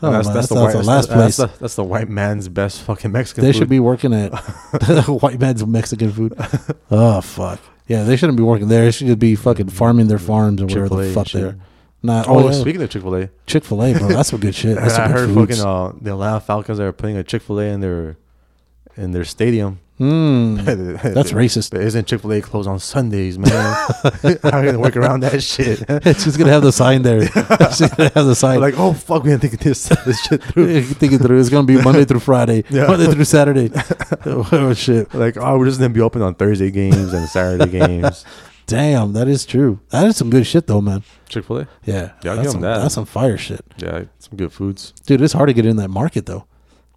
Oh, 0.00 0.10
that's, 0.12 0.28
that's, 0.28 0.48
the 0.48 0.54
that's 0.54 0.64
white, 0.64 0.72
the 0.72 0.76
that's, 0.78 0.86
last 0.86 1.08
place. 1.10 1.36
that's, 1.36 1.52
the, 1.52 1.58
that's 1.58 1.74
the 1.74 1.84
white 1.84 2.08
man's 2.08 2.48
best 2.48 2.80
fucking 2.82 3.10
Mexican. 3.12 3.44
they 3.44 3.52
food. 3.52 3.58
should 3.58 3.68
be 3.68 3.80
working 3.80 4.14
at 4.14 4.30
white 5.08 5.40
man's 5.40 5.66
Mexican 5.66 6.12
food. 6.12 6.34
Oh 6.90 7.20
fuck. 7.20 7.60
Yeah, 7.88 8.04
they 8.04 8.16
shouldn't 8.16 8.38
be 8.38 8.42
working 8.44 8.68
there. 8.68 8.84
They 8.84 8.90
should 8.92 9.08
just 9.08 9.18
be 9.18 9.34
fucking 9.34 9.68
farming 9.68 10.06
their 10.06 10.18
farms 10.18 10.62
or 10.62 10.66
whatever 10.66 10.88
the 10.88 11.12
fuck 11.12 11.28
they're. 11.28 11.56
Not. 12.04 12.28
Oh, 12.28 12.48
Oh, 12.48 12.52
speaking 12.52 12.82
of 12.82 12.90
Chick 12.90 13.02
Fil 13.02 13.16
A, 13.16 13.30
Chick 13.46 13.64
Fil 13.64 13.82
A, 13.82 13.94
bro. 13.98 14.08
That's 14.08 14.28
some 14.28 14.38
good 14.38 14.54
shit. 14.54 14.76
That's 14.80 14.94
some 14.94 15.04
I 15.04 15.08
heard 15.08 15.30
foods. 15.30 15.58
fucking 15.58 15.66
uh, 15.66 15.92
the 16.00 16.10
Atlanta 16.12 16.38
Falcons 16.40 16.78
are 16.78 16.92
putting 16.92 17.16
a 17.16 17.24
Chick 17.24 17.40
Fil 17.42 17.58
A 17.60 17.64
in 17.64 17.80
their 17.80 18.16
in 18.96 19.12
their 19.12 19.24
stadium. 19.24 19.80
Mm, 20.00 20.64
that's 21.14 21.30
racist. 21.30 21.70
But 21.70 21.80
isn't 21.82 22.08
Chick 22.08 22.20
Fil 22.20 22.32
A 22.32 22.40
closed 22.42 22.68
on 22.68 22.78
Sundays, 22.80 23.38
man? 23.38 23.48
How 23.48 24.10
are 24.50 24.64
you 24.64 24.72
gonna 24.72 24.80
work 24.80 24.96
around 24.96 25.20
that 25.20 25.40
shit? 25.42 25.84
It's 25.88 26.24
just 26.24 26.36
gonna 26.36 26.50
have 26.50 26.62
the 26.62 26.72
sign 26.72 27.02
there. 27.02 27.20
It's 27.22 27.78
just 27.78 27.96
gonna 27.96 28.10
have 28.12 28.26
the 28.26 28.34
sign. 28.34 28.60
like, 28.60 28.74
oh 28.76 28.92
fuck, 28.92 29.22
we 29.22 29.30
didn't 29.30 29.42
think 29.42 29.60
this 29.60 29.84
this 30.04 30.20
shit 30.24 30.42
through. 30.42 30.82
think 30.82 31.12
it 31.12 31.18
through. 31.20 31.38
It's 31.40 31.48
gonna 31.48 31.66
be 31.66 31.80
Monday 31.80 32.04
through 32.04 32.20
Friday, 32.20 32.64
Yeah. 32.70 32.88
Monday 32.88 33.06
through 33.06 33.24
Saturday. 33.24 33.70
oh 34.26 34.74
shit! 34.74 35.14
Like, 35.14 35.36
oh, 35.38 35.58
we're 35.58 35.66
just 35.66 35.78
gonna 35.78 35.94
be 35.94 36.00
open 36.00 36.22
on 36.22 36.34
Thursday 36.34 36.70
games 36.72 37.12
and 37.14 37.28
Saturday 37.28 37.70
games. 37.70 38.24
Damn, 38.66 39.12
that 39.12 39.28
is 39.28 39.44
true. 39.44 39.80
That 39.90 40.06
is 40.06 40.16
some 40.16 40.30
good 40.30 40.46
shit 40.46 40.66
though, 40.66 40.80
man. 40.80 41.02
Chick 41.28 41.44
Fil 41.44 41.58
A, 41.58 41.68
Yeah, 41.84 42.12
Yeah, 42.22 42.30
I'll 42.32 42.36
that's 42.36 42.36
give 42.36 42.46
'em 42.46 42.50
some, 42.52 42.60
that. 42.62 42.78
That's 42.78 42.94
some 42.94 43.04
fire 43.04 43.36
shit, 43.36 43.60
yeah, 43.78 44.04
some 44.18 44.36
good 44.36 44.52
foods. 44.52 44.92
dude. 45.06 45.20
It's 45.20 45.34
hard 45.34 45.48
to 45.48 45.52
get 45.54 45.66
in 45.66 45.76
that 45.76 45.90
market 45.90 46.26
though. 46.26 46.46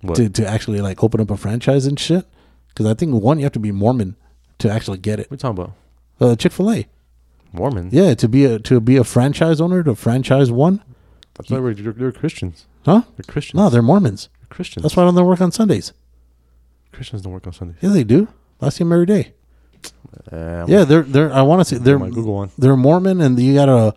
What? 0.02 0.16
to 0.16 0.30
to 0.30 0.48
actually 0.48 0.80
like 0.82 1.04
open 1.04 1.20
up 1.20 1.30
a 1.32 1.38
franchise 1.38 1.86
and 1.86 2.00
shit. 2.00 2.26
Because 2.70 2.86
I 2.86 2.94
think 2.94 3.22
one, 3.22 3.40
you 3.40 3.46
have 3.46 3.52
to 3.54 3.60
be 3.60 3.72
Mormon 3.72 4.16
to 4.60 4.70
actually 4.72 5.00
get 5.00 5.20
it. 5.20 5.30
What 5.32 5.44
are 5.44 5.50
you 5.50 5.56
talking 5.56 5.64
about? 6.20 6.32
Uh, 6.32 6.36
Chick 6.36 6.52
Fil 6.52 6.72
A, 6.72 6.88
Mormon. 7.52 7.90
yeah, 7.92 8.14
to 8.14 8.28
be 8.30 8.46
a 8.46 8.60
to 8.60 8.80
be 8.80 8.96
a 8.98 9.04
franchise 9.04 9.60
owner, 9.60 9.84
to 9.84 9.96
franchise 9.96 10.52
one, 10.52 10.84
that's 11.34 11.50
why 11.50 11.60
we're 11.60 11.74
they're, 11.74 11.92
they're 11.94 12.12
Christians. 12.12 12.66
huh? 12.86 13.02
They're 13.18 13.24
Christians. 13.32 13.58
No, 13.60 13.70
they're 13.70 13.82
Mormons. 13.82 14.30
They're 14.40 14.56
Christians. 14.56 14.84
That's 14.84 14.96
why 14.96 15.04
I 15.04 15.06
don't 15.08 15.16
they 15.16 15.22
work 15.24 15.42
on 15.42 15.52
Sundays? 15.52 15.92
Christians 16.94 17.22
don't 17.24 17.34
work 17.34 17.46
on 17.48 17.54
Sundays. 17.54 17.78
Yeah, 17.82 17.90
they 17.90 18.04
do. 18.04 18.28
I 18.62 18.70
see 18.70 18.84
them 18.84 18.94
every 18.94 19.06
day. 19.06 19.34
Uh, 20.32 20.66
Yeah, 20.68 20.84
they're 20.84 21.04
they're. 21.04 21.32
I 21.32 21.42
want 21.42 21.62
to 21.62 21.66
say 21.66 21.78
they're 21.82 21.98
Google 22.00 22.34
one. 22.34 22.52
they're 22.58 22.76
Mormon, 22.76 23.22
and 23.22 23.40
you 23.40 23.54
gotta 23.54 23.94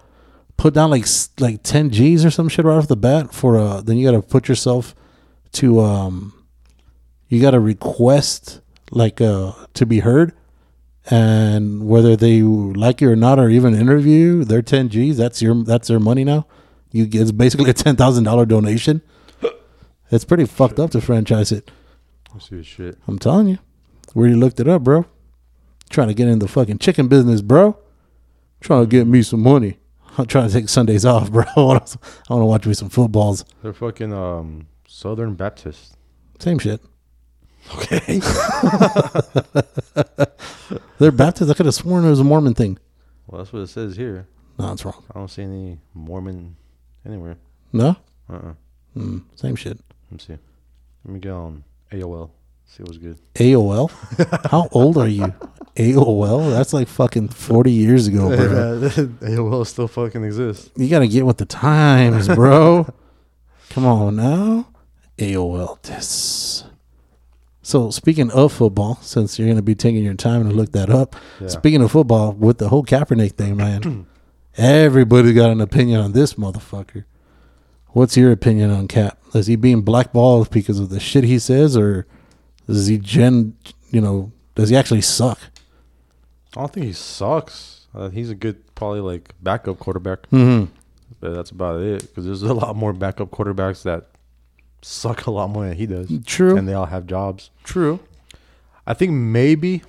put 0.57 0.75
down 0.75 0.91
like 0.91 1.07
like 1.39 1.63
ten 1.63 1.91
G's 1.91 2.25
or 2.25 2.31
some 2.31 2.49
shit 2.49 2.65
right 2.65 2.77
off 2.77 2.89
the 2.89 2.97
bat 2.97 3.33
for 3.35 3.59
uh. 3.59 3.81
Then 3.81 3.97
you 3.97 4.07
gotta 4.11 4.23
put 4.23 4.49
yourself 4.49 4.95
to 5.53 5.81
um. 5.81 6.33
You 7.29 7.41
gotta 7.41 7.61
request 7.61 8.61
like 8.91 9.21
uh 9.21 9.53
to 9.75 9.87
be 9.87 10.01
heard, 10.01 10.33
and 11.11 11.87
whether 11.89 12.17
they 12.17 12.43
like 12.43 13.01
you 13.01 13.11
or 13.11 13.17
not, 13.17 13.39
or 13.39 13.49
even 13.49 13.75
interview 13.75 14.13
you, 14.39 14.45
they're 14.45 14.63
ten 14.63 14.89
G's. 14.89 15.17
That's 15.17 15.41
your 15.41 15.55
that's 15.65 15.89
their 15.89 16.01
money 16.01 16.25
now. 16.25 16.47
You 16.93 17.07
get 17.07 17.23
it's 17.23 17.33
basically 17.33 17.71
a 17.71 17.75
ten 17.75 17.97
thousand 17.97 18.25
dollar 18.25 18.47
donation. 18.47 19.03
It's 20.13 20.25
pretty 20.25 20.45
fucked 20.45 20.81
up 20.81 20.91
to 20.91 21.01
franchise 21.01 21.53
it. 21.53 21.71
Let's 22.35 22.49
see 22.51 22.63
shit. 22.65 22.99
I'm 23.07 23.19
telling 23.19 23.47
you. 23.47 23.59
Where 24.13 24.27
you 24.29 24.37
looked 24.37 24.59
it 24.59 24.67
up, 24.67 24.83
bro. 24.83 25.07
Trying 25.91 26.09
to 26.09 26.15
get 26.15 26.29
in 26.29 26.39
the 26.39 26.49
fucking 26.49 26.79
chicken 26.79 27.09
business, 27.09 27.43
bro. 27.43 27.77
Trying 28.61 28.85
to 28.85 28.89
get 28.89 29.07
me 29.07 29.23
some 29.23 29.41
money. 29.43 29.79
I'm 30.19 30.27
trying 30.27 30.49
to 30.49 30.53
take 30.55 30.69
Sundays 30.69 31.05
off, 31.05 31.31
bro. 31.31 31.45
I 31.57 31.61
want 31.63 31.87
to 32.29 32.37
watch 32.45 32.67
me 32.67 32.75
some 32.75 32.89
footballs. 32.89 33.45
They're 33.63 33.73
fucking 33.73 34.13
um 34.13 34.67
Southern 34.87 35.35
Baptist. 35.35 35.97
Same 36.39 36.59
shit. 36.59 36.81
Okay. 37.77 38.21
They're 40.99 41.13
Baptist. 41.13 41.51
I 41.51 41.55
could 41.55 41.67
have 41.67 41.75
sworn 41.75 42.05
it 42.05 42.11
was 42.11 42.21
a 42.21 42.25
Mormon 42.25 42.55
thing. 42.55 42.79
well, 43.27 43.39
that's 43.43 43.53
what 43.53 43.63
it 43.63 43.69
says 43.69 43.97
here. 43.97 44.27
No, 44.59 44.73
it's 44.73 44.85
wrong. 44.85 45.03
I 45.15 45.19
don't 45.19 45.29
see 45.29 45.43
any 45.43 45.79
Mormon 45.95 46.57
anywhere. 47.07 47.37
No? 47.73 47.97
Uh 48.29 48.35
uh 48.35 48.53
Mm, 48.97 49.23
same 49.37 49.55
shit. 49.55 49.79
Let 50.11 50.13
me 50.13 50.19
see. 50.19 50.39
Let 51.05 51.15
me 51.15 51.21
go 51.21 51.37
on 51.37 51.65
AOL. 51.93 52.31
See 52.67 52.83
what's 52.83 52.99
good. 52.99 53.19
AOL. 53.35 53.89
How 54.51 54.69
old 54.73 54.99
are 54.99 55.07
you? 55.07 55.33
AOL. 55.77 56.51
That's 56.51 56.73
like 56.73 56.89
fucking 56.89 57.29
forty 57.29 57.73
years 57.73 58.07
ago, 58.07 58.29
bro. 58.29 58.89
AOL 58.91 59.67
still 59.67 59.89
fucking 59.89 60.25
exists. 60.25 60.71
You 60.77 60.89
gotta 60.89 61.09
get 61.09 61.27
with 61.27 61.39
the 61.39 61.45
times, 61.47 62.29
bro. 62.29 62.93
Come 63.71 63.87
on 63.87 64.17
now. 64.17 64.69
AOL. 65.19 65.81
This. 65.83 66.65
So 67.63 67.91
speaking 67.91 68.31
of 68.33 68.53
football, 68.53 68.97
since 69.03 69.39
you're 69.39 69.47
gonna 69.49 69.63
be 69.63 69.75
taking 69.75 70.03
your 70.03 70.15
time 70.15 70.49
to 70.49 70.55
look 70.55 70.73
that 70.73 70.91
up, 70.91 71.15
Yeah. 71.41 71.49
speaking 71.49 71.83
of 71.83 71.93
football, 71.93 72.33
with 72.33 72.59
the 72.59 72.69
whole 72.69 72.85
Kaepernick 72.85 73.33
thing, 73.33 73.57
man, 73.57 74.07
everybody 74.57 75.33
got 75.33 75.51
an 75.51 75.61
opinion 75.61 76.01
on 76.01 76.13
this 76.13 76.35
motherfucker. 76.35 77.05
What's 77.89 78.17
your 78.17 78.33
opinion 78.33 78.71
on 78.71 78.89
Cap? 78.89 79.19
Is 79.35 79.47
he 79.47 79.57
being 79.57 79.83
blackballed 79.83 80.51
because 80.51 80.79
of 80.81 80.91
the 80.91 81.01
shit 81.01 81.25
he 81.25 81.39
says, 81.39 81.77
or 81.77 82.07
is 82.67 82.87
he 82.89 82.99
gen? 82.99 83.55
You 83.91 84.01
know, 84.01 84.33
does 84.55 84.69
he 84.71 84.77
actually 84.77 85.01
suck? 85.03 85.39
I 86.57 86.61
don't 86.61 86.73
think 86.73 86.87
he 86.87 86.93
sucks. 86.93 87.87
Uh, 87.95 88.09
he's 88.09 88.31
a 88.31 88.35
good, 88.35 88.75
probably 88.75 89.01
like 89.01 89.35
backup 89.43 89.79
quarterback, 89.79 90.23
Mm-hmm. 90.31 90.73
but 91.21 91.35
that's 91.35 91.51
about 91.51 91.81
it. 91.81 92.01
Because 92.03 92.25
there's 92.25 92.43
a 92.43 92.55
lot 92.55 92.77
more 92.77 92.93
backup 92.93 93.31
quarterbacks 93.31 93.83
that 93.85 94.09
suck 94.83 95.27
a 95.27 95.31
lot 95.31 95.51
more 95.51 95.67
than 95.69 95.77
he 95.77 95.87
does, 95.87 96.11
True. 96.27 96.57
and 96.57 96.69
they 96.69 96.75
all 96.75 96.87
have 96.87 97.07
jobs. 97.07 97.51
True. 97.65 98.01
I 98.87 98.95
think 98.95 99.13
maybe. 99.13 99.83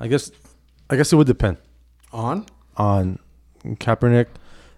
I 0.00 0.08
guess, 0.08 0.30
I 0.90 0.96
guess 0.96 1.12
it 1.12 1.16
would 1.16 1.26
depend 1.28 1.58
On. 2.12 2.44
on 2.76 3.18
Kaepernick, 3.64 4.26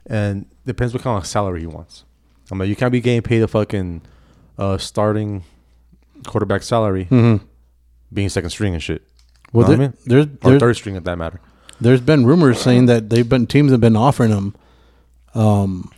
and 0.06 0.44
depends 0.66 0.92
what 0.92 1.02
kind 1.02 1.16
of 1.18 1.26
salary 1.26 1.60
he 1.60 1.66
wants. 1.66 2.04
I 2.52 2.54
mean, 2.54 2.68
you 2.68 2.76
can't 2.76 2.92
be 2.92 3.00
getting 3.00 3.22
paid 3.22 3.42
a 3.42 3.48
fucking 3.48 4.02
uh, 4.58 4.76
starting 4.76 5.44
quarterback 6.26 6.62
salary, 6.62 7.06
Mm-hmm. 7.06 7.44
being 8.12 8.28
second 8.28 8.50
string 8.50 8.74
and 8.74 8.82
shit. 8.82 9.02
Well, 9.54 9.66
there, 9.66 9.76
I 9.76 9.80
mean? 9.80 9.94
there's 10.04 10.26
Or 10.26 10.50
there's, 10.50 10.60
third 10.60 10.76
string, 10.76 10.96
at 10.96 11.04
that 11.04 11.16
matter. 11.16 11.40
there's 11.80 12.00
been 12.00 12.26
rumors 12.26 12.60
saying 12.60 12.86
that 12.86 13.08
they've 13.10 13.28
been 13.28 13.46
teams 13.46 13.70
have 13.72 13.80
been 13.80 13.96
offering 13.96 14.30
him, 14.30 14.54
um, 15.34 15.90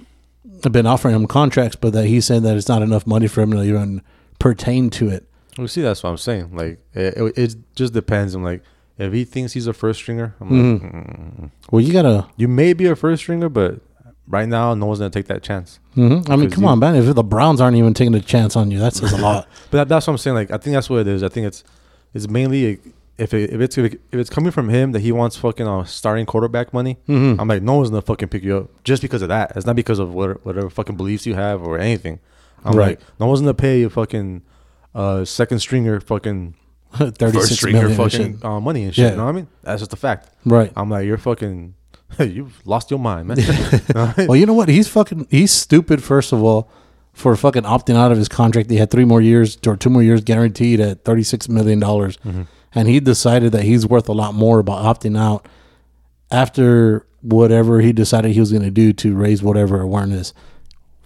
have 0.63 0.73
been 0.73 0.87
offering 0.87 1.15
him 1.15 1.27
contracts, 1.27 1.77
but 1.77 1.93
that 1.93 2.07
he's 2.07 2.25
saying 2.27 2.43
that 2.43 2.57
it's 2.57 2.69
not 2.69 2.83
enough 2.83 3.07
money 3.07 3.27
for 3.27 3.41
him 3.43 3.51
to 3.53 3.63
even 3.63 4.03
pertain 4.39 4.91
to 4.91 5.09
it. 5.09 5.27
Well, 5.59 5.69
see, 5.69 5.83
that's 5.83 6.03
what 6.03 6.11
I'm 6.11 6.17
saying. 6.19 6.55
Like, 6.55 6.79
it, 6.95 7.17
it, 7.17 7.39
it 7.39 7.57
just 7.75 7.93
depends 7.95 8.35
on 8.35 8.43
like 8.43 8.63
if 8.99 9.13
he 9.13 9.25
thinks 9.25 9.53
he's 9.53 9.67
a 9.67 9.73
first 9.73 10.01
stringer. 10.01 10.35
I'm 10.41 10.51
like, 10.51 10.83
mm, 10.83 11.51
Well, 11.71 11.81
you 11.81 11.93
gotta. 11.93 12.27
you 12.37 12.49
may 12.49 12.73
be 12.73 12.87
a 12.87 12.97
first 12.97 13.23
stringer, 13.23 13.49
but 13.49 13.81
right 14.29 14.49
now, 14.49 14.75
no 14.75 14.87
one's 14.87 14.99
gonna 14.99 15.11
take 15.11 15.27
that 15.29 15.43
chance. 15.43 15.79
mhm. 15.97 16.29
I 16.29 16.37
mean, 16.37 16.51
come 16.51 16.65
you- 16.65 16.69
on, 16.71 16.79
man. 16.79 16.95
If 16.97 17.15
the 17.15 17.23
Browns 17.23 17.61
aren't 17.61 17.77
even 17.77 17.95
taking 17.95 18.15
a 18.15 18.21
chance 18.21 18.57
on 18.57 18.71
you, 18.71 18.79
that 18.81 18.95
says 18.95 19.13
a 19.13 19.17
lot. 19.23 19.49
But 19.71 19.79
that, 19.79 19.89
that's 19.89 20.07
what 20.07 20.13
I'm 20.15 20.19
saying. 20.19 20.35
Like, 20.35 20.51
I 20.51 20.59
think 20.59 20.75
that's 20.75 20.91
what 20.91 21.01
it 21.01 21.07
is. 21.09 21.23
I 21.23 21.29
think 21.29 21.47
it's 21.47 21.65
it's 22.15 22.29
mainly 22.29 22.79
if 23.19 23.33
it, 23.35 23.51
if 23.51 23.61
it's 23.61 23.79
if 23.79 23.95
it's 24.13 24.31
coming 24.31 24.51
from 24.53 24.69
him 24.69 24.93
that 24.93 25.01
he 25.01 25.11
wants 25.13 25.37
fucking 25.37 25.67
uh, 25.67 25.85
starting 25.85 26.27
quarterback 26.27 26.73
money. 26.75 26.99
Mhm. 27.09 27.41
I'm 27.41 27.49
like, 27.49 27.63
no 27.63 27.75
one's 27.77 27.91
gonna 27.91 28.03
fucking 28.03 28.29
pick 28.29 28.43
you 28.43 28.57
up 28.59 28.85
just 28.85 29.01
because 29.03 29.23
of 29.23 29.29
that. 29.29 29.53
It's 29.57 29.67
not 29.67 29.77
because 29.77 29.99
of 29.99 30.13
whatever, 30.15 30.41
whatever 30.43 30.71
fucking 30.71 30.97
beliefs 30.97 31.27
you 31.27 31.35
have 31.35 31.63
or 31.63 31.79
anything. 31.79 32.19
I'm 32.65 32.77
Right. 32.77 32.99
like, 32.99 33.01
no 33.21 33.27
one's 33.27 33.41
gonna 33.41 33.55
pay 33.55 33.83
a 33.85 33.91
fucking 33.91 34.43
uh, 34.95 35.25
second 35.25 35.61
stringer 35.61 36.01
fucking 36.01 36.55
Thirty-six 36.97 37.57
stringer 37.57 37.89
million. 37.89 38.01
and 38.01 38.13
fucking 38.13 38.41
uh, 38.43 38.61
money 38.61 38.85
and 38.85 38.95
shit. 38.95 39.05
Yeah. 39.05 39.11
You 39.13 39.17
know 39.19 39.25
what 39.25 39.31
I 39.31 39.33
mean? 39.35 39.49
That's 39.63 39.81
just 39.83 39.93
a 39.93 39.97
fact. 39.97 40.31
Right. 40.45 40.73
I'm 40.77 40.89
like, 40.89 41.05
you're 41.07 41.19
fucking, 41.19 41.75
you've 42.19 42.67
lost 42.67 42.91
your 42.91 43.01
mind, 43.01 43.29
man. 43.29 43.37
You 43.41 43.45
know 43.47 43.53
what 43.53 43.97
I 43.97 44.15
mean? 44.21 44.27
Well, 44.29 44.37
you 44.37 44.47
know 44.47 44.55
what? 44.55 44.69
He's 44.69 44.89
fucking. 44.89 45.27
He's 45.31 45.51
stupid. 45.53 46.03
First 46.03 46.33
of 46.33 46.43
all, 46.43 46.71
for 47.13 47.35
fucking 47.37 47.65
opting 47.65 47.97
out 47.97 48.13
of 48.13 48.19
his 48.19 48.29
contract, 48.29 48.71
he 48.71 48.77
had 48.77 48.91
three 48.91 49.05
more 49.05 49.21
years 49.21 49.59
or 49.67 49.77
two 49.77 49.91
more 49.91 50.03
years 50.03 50.23
guaranteed 50.23 50.81
at 50.81 51.05
thirty-six 51.05 51.49
million 51.49 51.81
dollars, 51.81 52.19
and 52.77 52.89
he 52.89 53.01
decided 53.01 53.53
that 53.53 53.63
he's 53.63 53.87
worth 53.87 54.07
a 54.07 54.13
lot 54.13 54.35
more 54.35 54.63
by 54.63 54.75
opting 54.75 55.19
out 55.19 55.49
after 56.31 57.07
whatever 57.23 57.81
he 57.81 57.91
decided 57.91 58.33
he 58.33 58.41
was 58.41 58.53
going 58.53 58.63
to 58.63 58.71
do 58.71 58.93
to 58.93 59.17
raise 59.17 59.43
whatever 59.43 59.81
awareness. 59.81 60.35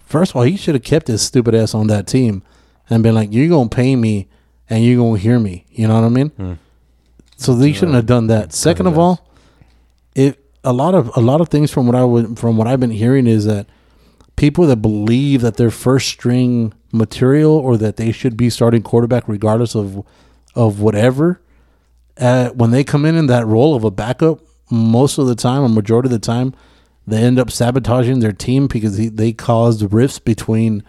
First 0.05 0.33
of 0.33 0.35
all, 0.35 0.43
he 0.43 0.57
should 0.57 0.75
have 0.75 0.83
kept 0.83 1.07
his 1.07 1.21
stupid 1.21 1.55
ass 1.55 1.73
on 1.73 1.87
that 1.87 2.05
team 2.05 2.43
and 2.89 3.01
been 3.01 3.15
like, 3.15 3.31
"You're 3.31 3.47
gonna 3.47 3.69
pay 3.69 3.95
me, 3.95 4.27
and 4.69 4.83
you're 4.83 4.97
gonna 4.97 5.17
hear 5.17 5.39
me." 5.39 5.65
You 5.71 5.87
know 5.87 5.95
what 5.95 6.03
I 6.03 6.09
mean? 6.09 6.29
Hmm. 6.31 6.53
So 7.37 7.55
they 7.55 7.71
shouldn't 7.71 7.95
have 7.95 8.05
done 8.05 8.27
that. 8.27 8.51
Second 8.51 8.87
of 8.87 8.99
all, 8.99 9.25
it 10.13 10.43
a 10.65 10.73
lot 10.73 10.93
of 10.93 11.09
a 11.15 11.21
lot 11.21 11.39
of 11.39 11.47
things 11.47 11.71
from 11.71 11.87
what 11.87 11.95
I 11.95 12.03
would 12.03 12.37
from 12.37 12.57
what 12.57 12.67
I've 12.67 12.81
been 12.81 12.91
hearing 12.91 13.25
is 13.25 13.45
that 13.45 13.67
people 14.35 14.67
that 14.67 14.77
believe 14.77 15.39
that 15.41 15.55
they're 15.55 15.71
first 15.71 16.09
string 16.09 16.73
material 16.91 17.53
or 17.53 17.77
that 17.77 17.95
they 17.95 18.11
should 18.11 18.35
be 18.35 18.49
starting 18.49 18.81
quarterback 18.81 19.23
regardless 19.29 19.73
of 19.73 20.03
of 20.53 20.81
whatever 20.81 21.39
uh, 22.19 22.49
when 22.49 22.71
they 22.71 22.83
come 22.83 23.05
in 23.05 23.15
in 23.15 23.27
that 23.27 23.45
role 23.45 23.75
of 23.75 23.83
a 23.83 23.91
backup 23.91 24.39
most 24.69 25.17
of 25.17 25.27
the 25.27 25.35
time 25.35 25.61
or 25.63 25.69
majority 25.69 26.07
of 26.07 26.11
the 26.11 26.19
time 26.19 26.53
they 27.07 27.17
end 27.23 27.39
up 27.39 27.49
sabotaging 27.51 28.19
their 28.19 28.31
team 28.31 28.67
because 28.67 28.97
he, 28.97 29.09
they 29.09 29.33
caused 29.33 29.91
rifts 29.93 30.19
between 30.19 30.83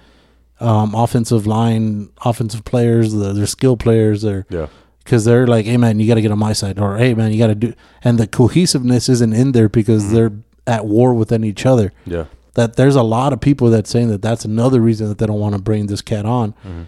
um, 0.60 0.94
offensive 0.94 1.46
line 1.46 2.08
offensive 2.24 2.64
players 2.64 3.12
the, 3.12 3.32
their 3.32 3.46
skill 3.46 3.76
players 3.76 4.22
their 4.22 4.46
yeah. 4.50 4.66
because 5.02 5.24
they're 5.24 5.46
like, 5.46 5.66
"Hey 5.66 5.76
man, 5.76 5.98
you 5.98 6.06
got 6.06 6.14
to 6.14 6.20
get 6.22 6.30
on 6.30 6.38
my 6.38 6.52
side," 6.52 6.78
or 6.78 6.96
"Hey 6.98 7.14
man, 7.14 7.32
you 7.32 7.38
got 7.38 7.48
to 7.48 7.54
do," 7.56 7.74
and 8.04 8.18
the 8.18 8.26
cohesiveness 8.28 9.08
isn't 9.08 9.32
in 9.32 9.52
there 9.52 9.68
because 9.68 10.04
Mm-hmm. 10.04 10.14
they're 10.14 10.32
at 10.66 10.86
war 10.86 11.12
within 11.14 11.42
each 11.42 11.66
other. 11.66 11.92
Yeah. 12.06 12.26
That 12.54 12.76
there's 12.76 12.94
a 12.94 13.02
lot 13.02 13.32
of 13.32 13.40
people 13.40 13.70
that 13.70 13.88
saying 13.88 14.08
that 14.10 14.22
that's 14.22 14.44
another 14.44 14.80
reason 14.80 15.08
that 15.08 15.18
they 15.18 15.26
don't 15.26 15.40
want 15.40 15.56
to 15.56 15.60
bring 15.62 15.86
this 15.86 16.02
cat 16.02 16.24
on, 16.26 16.52
Mm-hmm. 16.52 16.82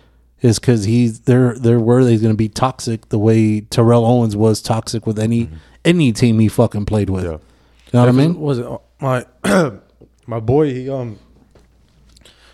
Is 0.45 0.59
because 0.61 0.84
he's 0.84 1.20
they're 1.20 1.55
they're 1.59 1.80
worried 1.80 2.09
he's 2.11 2.20
going 2.20 2.34
to 2.34 2.36
be 2.36 2.49
toxic 2.49 3.09
the 3.09 3.18
way 3.18 3.62
Terrell 3.62 4.05
Owens 4.05 4.36
was 4.36 4.61
toxic 4.61 5.07
with 5.07 5.18
any 5.18 5.49
any 5.84 6.12
team 6.12 6.38
he 6.38 6.49
fucking 6.49 6.84
played 6.86 7.09
with. 7.11 7.24
Mm-hmm. 7.24 7.32
Yeah. 7.32 7.38
You 7.92 7.92
know 7.95 8.01
what 8.01 8.09
I 8.09 8.12
mean? 8.12 8.40
Was 8.40 8.59
it 8.59 8.66
uh, 8.66 8.78
my 9.01 9.24
my 10.26 10.40
boy? 10.40 10.72
He 10.74 10.90
um, 10.90 11.18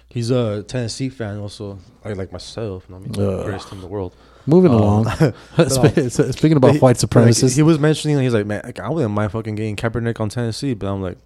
he's 0.08 0.30
a 0.30 0.62
Tennessee 0.62 1.08
fan 1.08 1.38
also, 1.38 1.78
like 2.04 2.16
like 2.16 2.32
myself. 2.32 2.84
You 2.88 2.94
know 2.94 3.00
what 3.00 3.18
I 3.18 3.20
mean, 3.20 3.28
Ugh. 3.40 3.44
greatest 3.46 3.68
team 3.68 3.78
in 3.78 3.82
the 3.82 3.88
world. 3.88 4.14
Moving 4.46 4.72
Um, 4.72 4.80
along. 4.80 5.04
Spe- 5.68 6.32
Speaking 6.32 6.56
about 6.56 6.72
He- 6.72 6.78
white 6.78 6.96
like, 7.02 7.10
supremacists, 7.10 7.56
he 7.56 7.62
was 7.62 7.78
mentioning 7.78 8.18
he's 8.20 8.32
like, 8.34 8.46
man, 8.46 8.62
like, 8.64 8.80
I 8.80 8.88
wouldn't 8.88 9.12
mind 9.12 9.32
fucking 9.32 9.54
getting 9.54 9.76
Kaepernick 9.76 10.18
on 10.20 10.28
Tennessee, 10.30 10.74
but 10.74 10.86
I'm 10.90 11.02
like, 11.02 11.18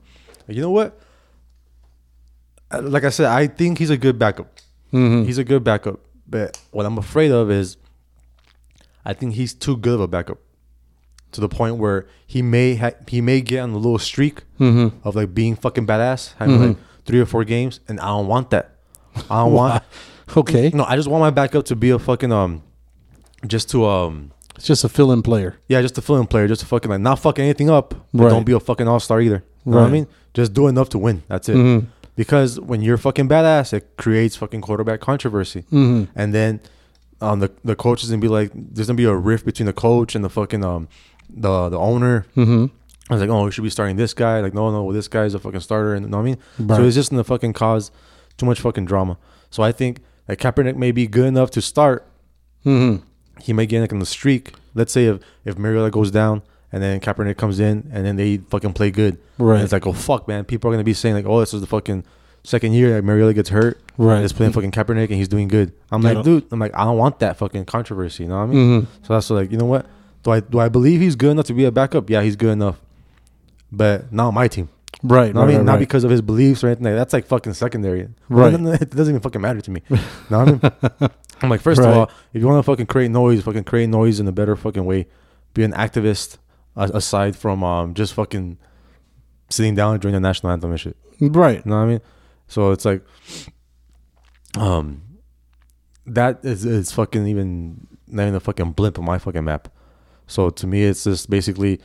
you 0.49 0.61
know 0.61 0.71
what? 0.71 0.99
Uh, 2.71 2.83
Like 2.83 3.05
I 3.05 3.11
said, 3.11 3.27
I 3.27 3.47
think 3.47 3.79
he's 3.79 3.91
a 3.91 3.97
good 3.97 4.19
backup. 4.19 4.49
Mhm. 4.93 5.27
He's 5.27 5.39
a 5.39 5.45
good 5.45 5.63
backup, 5.65 6.01
but 6.29 6.61
what 6.71 6.87
I'm 6.87 6.99
afraid 6.99 7.31
of 7.31 7.51
is, 7.51 7.77
I 9.05 9.13
think 9.13 9.35
he's 9.35 9.53
too 9.55 9.77
good 9.77 9.95
of 9.95 10.01
a 10.01 10.09
backup, 10.09 10.39
to 11.33 11.41
the 11.41 11.49
point 11.49 11.77
where 11.77 12.07
he 12.27 12.43
may 12.43 12.77
ha- 12.77 12.93
he 13.09 13.21
may 13.21 13.41
get 13.41 13.61
on 13.61 13.71
a 13.71 13.77
little 13.77 13.99
streak 13.99 14.43
Mm-hmm. 14.61 15.07
of 15.07 15.15
like 15.17 15.35
being 15.35 15.57
fucking 15.57 15.87
badass, 15.87 16.35
having 16.39 16.61
like 16.61 16.77
three 17.05 17.21
or 17.21 17.27
four 17.27 17.45
games, 17.45 17.81
and 17.89 17.99
I 18.01 18.07
don't 18.07 18.27
want 18.29 18.51
that. 18.51 18.77
I 19.31 19.43
don't 19.45 19.53
want. 19.53 19.83
okay, 20.37 20.71
No, 20.73 20.85
I 20.85 20.97
just 20.97 21.09
want 21.09 21.21
my 21.21 21.31
backup 21.31 21.65
to 21.67 21.77
be 21.77 21.91
a 21.91 21.99
fucking 21.99 22.33
um, 22.33 22.63
just 23.47 23.69
to 23.71 23.85
um, 23.85 24.31
it's 24.57 24.67
just 24.67 24.85
a 24.85 24.89
fill-in 24.89 25.23
player. 25.23 25.57
yeah, 25.69 25.83
just 25.83 25.99
a 25.99 26.03
fill-in 26.03 26.27
player, 26.27 26.47
just 26.49 26.61
to 26.61 26.67
fucking 26.67 26.91
like 26.91 27.01
not 27.01 27.19
fucking 27.19 27.45
anything 27.45 27.69
up, 27.69 27.95
but 28.15 28.25
Right. 28.25 28.31
don't 28.31 28.45
be 28.47 28.53
a 28.53 28.61
fucking 28.61 28.87
all-star 28.89 29.21
either. 29.21 29.45
You 29.67 29.73
know 29.73 29.79
what 29.81 29.89
I 29.89 29.91
mean? 29.91 30.07
Just 30.35 30.53
do 30.55 30.69
enough 30.69 30.89
to 30.91 30.99
win. 30.99 31.23
That's 31.29 31.49
it. 31.49 31.57
Mhm. 31.57 31.87
Because 32.17 32.61
when 32.61 32.81
you're 32.81 32.97
fucking 32.97 33.29
badass, 33.29 33.73
it 33.73 33.97
creates 33.97 34.37
fucking 34.37 34.61
quarterback 34.61 35.01
controversy, 35.01 35.65
Mhm. 35.73 36.09
and 36.15 36.33
then 36.33 36.61
um, 37.21 37.41
the 37.41 37.51
the 37.65 37.75
coaches 37.77 38.11
gonna 38.11 38.21
be 38.21 38.29
like, 38.29 38.51
there's 38.55 38.87
gonna 38.87 38.97
be 38.97 39.05
a 39.05 39.15
rift 39.15 39.45
between 39.45 39.67
the 39.67 39.73
coach 39.73 40.15
and 40.15 40.25
the 40.25 40.29
fucking 40.31 40.63
um, 40.65 40.89
the 41.29 41.69
the 41.71 41.79
owner. 41.79 42.27
Mm-hmm. 42.37 42.67
I 43.11 43.15
was 43.15 43.21
like, 43.21 43.31
oh, 43.31 43.45
we 43.45 43.51
should 43.51 43.65
be 43.65 43.71
starting 43.71 43.97
this 43.97 44.15
guy. 44.15 44.41
Like, 44.41 44.55
no, 44.55 44.71
no, 44.71 44.93
this 44.93 45.09
guy's 45.09 45.35
a 45.35 45.39
fucking 45.39 45.61
starter, 45.61 45.95
and 45.95 46.07
you 46.07 46.11
know 46.11 46.19
what 46.19 46.23
I 46.23 46.27
mean. 46.27 46.39
Right. 46.59 46.77
So 46.77 46.85
it's 46.85 46.95
just 46.95 47.11
gonna 47.11 47.25
fucking 47.25 47.53
cause 47.55 47.91
too 48.37 48.47
much 48.47 48.61
fucking 48.61 48.85
drama. 48.87 49.19
So 49.51 49.63
I 49.63 49.73
think 49.73 50.01
that 50.27 50.39
Kaepernick 50.39 50.77
may 50.77 50.91
be 50.93 51.07
good 51.07 51.27
enough 51.27 51.51
to 51.53 51.61
start. 51.63 52.07
Mm-hmm. 52.65 53.03
He 53.41 53.53
may 53.53 53.67
get 53.67 53.81
like 53.81 53.93
on 53.93 53.99
the 53.99 54.07
streak. 54.07 54.53
Let's 54.75 54.93
say 54.93 55.07
if 55.07 55.21
if 55.45 55.59
Mariota 55.59 55.91
goes 55.91 56.11
down 56.11 56.43
and 56.73 56.83
then 56.83 57.01
Kaepernick 57.01 57.37
comes 57.37 57.61
in 57.61 57.89
and 57.93 58.05
then 58.05 58.17
they 58.17 58.39
fucking 58.39 58.73
play 58.73 58.91
good. 58.91 59.19
Right. 59.39 59.55
And 59.57 59.65
it's 59.65 59.73
like, 59.73 59.87
oh 59.87 59.93
fuck, 59.93 60.27
man. 60.29 60.45
People 60.45 60.71
are 60.71 60.75
gonna 60.75 60.85
be 60.85 60.95
saying 60.95 61.15
like, 61.15 61.27
oh, 61.27 61.41
this 61.41 61.55
is 61.55 61.61
the 61.61 61.67
fucking 61.67 62.05
second 62.43 62.73
year 62.73 62.91
that 62.95 63.03
Mariota 63.05 63.33
gets 63.35 63.49
hurt. 63.51 63.81
Right. 63.97 64.23
It's 64.23 64.33
playing 64.33 64.53
fucking 64.53 64.73
Kaepernick 64.73 65.05
and 65.05 65.15
he's 65.15 65.29
doing 65.29 65.49
good. 65.49 65.73
I'm 65.93 66.03
Yeah. 66.03 66.13
like, 66.13 66.25
dude. 66.25 66.45
I'm 66.53 66.59
like, 66.59 66.75
I 66.75 66.85
don't 66.85 66.99
want 66.99 67.19
that 67.21 67.37
fucking 67.37 67.65
controversy. 67.67 68.25
You 68.25 68.29
know 68.31 68.37
what 68.39 68.43
I 68.43 68.47
mean? 68.47 68.83
Mhm. 68.83 68.87
So 69.07 69.15
that's 69.15 69.31
like, 69.31 69.51
you 69.53 69.59
know 69.59 69.65
what? 69.67 69.87
Do 70.25 70.31
I 70.33 70.41
do 70.41 70.59
I 70.59 70.69
believe 70.69 71.01
he's 71.01 71.17
good 71.17 71.31
enough 71.31 71.47
to 71.47 71.55
be 71.55 71.65
a 71.65 71.71
backup? 71.73 72.11
Yeah, 72.11 72.23
he's 72.23 72.37
good 72.37 72.51
enough. 72.51 72.81
But 73.73 74.13
not 74.13 74.29
on 74.29 74.35
my 74.35 74.49
team. 74.49 74.69
Right. 75.03 75.29
You 75.29 75.33
know 75.35 75.41
what 75.41 75.45
I 75.47 75.49
mean? 75.49 75.57
right, 75.59 75.67
Not 75.67 75.73
right. 75.73 75.79
because 75.81 76.05
of 76.05 76.11
his 76.11 76.23
beliefs 76.23 76.63
or 76.65 76.69
anything 76.69 76.85
like. 76.85 76.95
That's 76.95 77.13
like 77.13 77.27
fucking 77.27 77.55
secondary. 77.55 78.09
Right. 78.29 78.55
It 78.81 78.91
doesn't 78.91 79.13
even 79.15 79.21
fucking 79.21 79.41
matter 79.41 79.61
to 79.61 79.71
me. 79.71 79.83
You 79.91 79.99
know 80.31 80.45
what 80.45 80.49
I 80.49 80.81
mean? 81.01 81.11
I'm 81.43 81.51
like, 81.51 81.61
first 81.61 81.81
Right. 81.81 81.91
of 81.91 81.97
all, 81.97 82.11
if 82.33 82.41
you 82.41 82.47
want 82.47 82.59
to 82.59 82.63
fucking 82.63 82.87
create 82.87 83.11
noise, 83.11 83.43
fucking 83.43 83.65
create 83.65 83.89
noise 83.91 84.21
in 84.21 84.29
a 84.29 84.33
better 84.33 84.57
fucking 84.57 84.85
way. 84.85 85.07
Be 85.53 85.63
an 85.65 85.73
activist 85.73 86.39
aside 86.77 87.37
from 87.37 87.63
um 87.65 87.95
just 87.95 88.15
fucking 88.15 88.59
sitting 89.51 89.75
down 89.75 89.99
during 90.01 90.15
the 90.15 90.21
national 90.21 90.53
anthem 90.53 90.71
and 90.71 90.81
shit. 90.81 90.97
Right. 91.21 91.65
You 91.65 91.71
know 91.71 91.77
what 91.77 91.83
I 91.83 91.87
mean? 91.87 92.01
So 92.49 92.73
it's 92.73 92.85
like, 92.85 93.03
um, 94.59 95.03
that 96.07 96.41
is 96.45 96.65
is 96.65 96.93
fucking 96.93 97.27
even 97.27 97.87
not 98.09 98.23
even 98.25 98.35
a 98.35 98.41
fucking 98.41 98.73
blimp 98.73 98.99
on 98.99 99.05
my 99.05 99.19
fucking 99.19 99.45
map. 99.45 99.69
So 100.27 100.51
to 100.51 100.67
me, 100.67 100.85
it's 100.85 101.05
just 101.05 101.29
basically, 101.31 101.81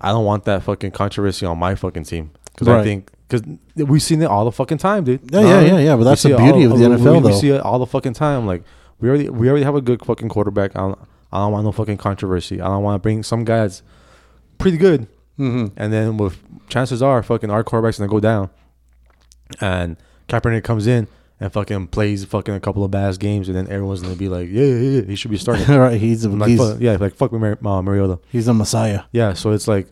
I 0.00 0.10
don't 0.10 0.24
want 0.24 0.44
that 0.44 0.62
fucking 0.62 0.92
controversy 0.92 1.46
on 1.46 1.58
my 1.58 1.74
fucking 1.74 2.04
team 2.04 2.30
because 2.52 2.68
I 2.68 2.82
think 2.82 3.10
because 3.28 3.42
we've 3.76 4.02
seen 4.02 4.22
it 4.22 4.26
all 4.26 4.44
the 4.44 4.52
fucking 4.52 4.78
time, 4.78 5.04
dude. 5.04 5.20
Yeah, 5.30 5.40
know 5.40 5.48
yeah, 5.48 5.54
what 5.54 5.56
I 5.56 5.64
mean? 5.64 5.74
yeah, 5.74 5.80
yeah, 5.80 5.96
but 5.96 6.04
that's 6.04 6.22
the 6.22 6.36
beauty 6.36 6.66
all- 6.66 6.72
of 6.72 6.78
the 6.78 6.84
NFL, 6.86 7.22
We, 7.22 7.28
we 7.30 7.32
see 7.34 7.50
it 7.50 7.60
all 7.60 7.78
the 7.78 7.86
fucking 7.86 8.14
time. 8.14 8.46
Like 8.46 8.62
we 9.00 9.08
already 9.08 9.28
we 9.28 9.48
already 9.48 9.64
have 9.64 9.74
a 9.74 9.80
good 9.80 10.04
fucking 10.04 10.28
quarterback. 10.28 10.76
I 10.76 10.80
don't, 10.80 10.98
I 11.32 11.38
don't 11.38 11.52
want 11.52 11.64
no 11.64 11.72
fucking 11.72 11.98
controversy. 11.98 12.60
I 12.60 12.66
don't 12.68 12.82
want 12.82 12.94
to 12.94 13.02
bring 13.02 13.22
some 13.22 13.44
guy 13.44 13.58
that's 13.58 13.82
pretty 14.58 14.76
good 14.76 15.06
Mm-hmm. 15.38 15.66
and 15.76 15.92
then 15.92 16.16
with 16.16 16.36
chances 16.68 17.00
are 17.00 17.22
fucking 17.22 17.48
our 17.48 17.62
quarterback's 17.62 17.98
gonna 17.98 18.10
go 18.10 18.18
down. 18.18 18.50
And 19.60 19.96
Kaepernick 20.28 20.64
comes 20.64 20.86
in 20.86 21.06
and 21.40 21.52
fucking 21.52 21.86
plays 21.88 22.24
fucking 22.24 22.54
a 22.54 22.60
couple 22.60 22.82
of 22.84 22.90
bad 22.90 23.18
games 23.20 23.48
and 23.48 23.56
then 23.56 23.68
everyone's 23.68 24.02
gonna 24.02 24.16
be 24.16 24.28
like, 24.28 24.48
Yeah, 24.50 24.64
yeah, 24.64 24.90
yeah, 24.98 25.02
he 25.02 25.14
should 25.16 25.30
be 25.30 25.38
starting. 25.46 25.66
right, 25.76 26.00
he's 26.00 26.24
a, 26.24 26.28
I'm 26.30 26.38
like, 26.40 26.50
he's, 26.50 26.58
fuck, 26.58 26.80
yeah, 26.80 26.96
like 26.98 27.14
fuck 27.14 27.30
with 27.32 27.40
Mar- 27.40 27.58
uh, 27.78 27.82
Mariota. 27.82 28.18
he's 28.30 28.48
a 28.48 28.54
messiah. 28.54 29.02
Yeah, 29.12 29.32
so 29.34 29.52
it's 29.52 29.68
like 29.68 29.86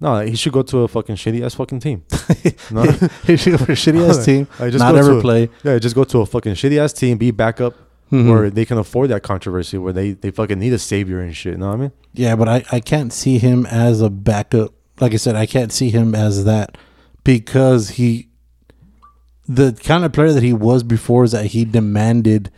no, 0.00 0.18
he 0.20 0.34
should 0.34 0.52
go 0.52 0.62
to 0.62 0.78
a 0.80 0.88
fucking 0.88 1.14
shitty 1.14 1.44
ass 1.44 1.54
fucking 1.54 1.80
team. 1.80 2.04
No? 2.72 2.82
he 3.26 3.36
should 3.36 3.52
go 3.52 3.64
for 3.64 3.72
a 3.72 3.74
shitty 3.76 4.08
ass 4.08 4.24
team, 4.24 4.46
I 4.58 4.68
just 4.68 4.78
not 4.80 4.94
ever 4.96 5.10
to 5.12 5.18
a- 5.18 5.20
play. 5.22 5.48
yeah, 5.64 5.78
just 5.78 5.94
go 5.94 6.04
to 6.04 6.18
a 6.20 6.26
fucking 6.26 6.54
shitty 6.54 6.78
ass 6.78 6.92
team, 6.92 7.16
be 7.18 7.30
backup 7.30 7.74
Mhm. 8.12 8.28
where 8.30 8.50
they 8.50 8.64
can 8.66 8.76
afford 8.76 9.08
that 9.10 9.22
controversy 9.22 9.78
where 9.78 9.92
they, 9.92 10.12
they 10.12 10.30
fucking 10.30 10.58
need 10.58 10.72
a 10.74 10.78
savior 10.78 11.18
and 11.20 11.34
shit, 11.34 11.52
you 11.54 11.58
know 11.58 11.68
what 11.68 11.74
I 11.74 11.78
mean? 11.78 11.92
Yeah, 12.12 12.36
but 12.36 12.46
I, 12.48 12.62
I 12.70 12.78
can't 12.80 13.10
see 13.12 13.38
him 13.38 13.64
as 13.66 14.02
a 14.02 14.10
backup. 14.10 14.74
Like 15.00 15.14
I 15.14 15.16
said, 15.16 15.34
I 15.34 15.46
can't 15.46 15.72
see 15.72 15.88
him 15.88 16.14
as 16.14 16.44
that 16.44 16.76
because 17.24 17.90
he, 17.90 18.28
the 19.48 19.72
kind 19.82 20.04
of 20.04 20.12
player 20.12 20.32
that 20.32 20.42
he 20.42 20.52
was 20.52 20.82
before 20.82 21.24
is 21.24 21.32
that 21.32 21.46
he 21.46 21.64
demanded 21.64 22.50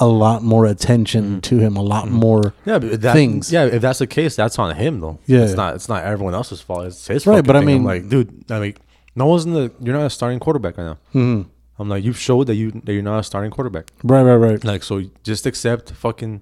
a 0.00 0.06
lot 0.06 0.42
more 0.42 0.64
attention 0.64 1.40
to 1.42 1.58
him, 1.58 1.76
a 1.76 1.82
lot 1.82 2.08
more. 2.08 2.54
Yeah, 2.64 2.78
that, 2.78 3.12
Things. 3.14 3.52
Yeah, 3.52 3.64
if 3.66 3.82
that's 3.82 3.98
the 3.98 4.06
case, 4.06 4.34
that's 4.36 4.58
on 4.58 4.74
him 4.76 5.00
though. 5.00 5.18
Yeah. 5.26 5.40
it's 5.42 5.54
not. 5.54 5.74
It's 5.74 5.88
not 5.88 6.02
everyone 6.04 6.34
else's 6.34 6.60
fault. 6.60 6.86
It's 6.86 7.06
his 7.06 7.26
Right, 7.26 7.44
but 7.44 7.54
I 7.56 7.60
thing. 7.60 7.68
I'm 7.68 7.74
mean- 7.74 7.84
like, 7.84 8.08
dude, 8.08 8.50
I 8.50 8.58
mean, 8.60 8.74
no 9.14 9.26
one's 9.26 9.44
in 9.44 9.52
the. 9.54 9.72
You're 9.80 9.96
not 9.96 10.06
a 10.06 10.10
starting 10.10 10.40
quarterback 10.40 10.78
right 10.78 10.84
now. 10.84 10.98
Mhm. 11.14 11.46
I'm 11.78 11.88
like, 11.88 12.04
you've 12.04 12.18
showed 12.18 12.46
that 12.48 12.54
you 12.54 12.70
that 12.84 12.92
you're 12.92 13.02
not 13.02 13.18
a 13.18 13.22
starting 13.22 13.50
quarterback. 13.50 13.90
Right, 14.02 14.22
right, 14.22 14.36
right. 14.36 14.64
Like, 14.64 14.82
so 14.82 15.02
just 15.24 15.44
accept 15.46 15.90
fucking, 15.92 16.40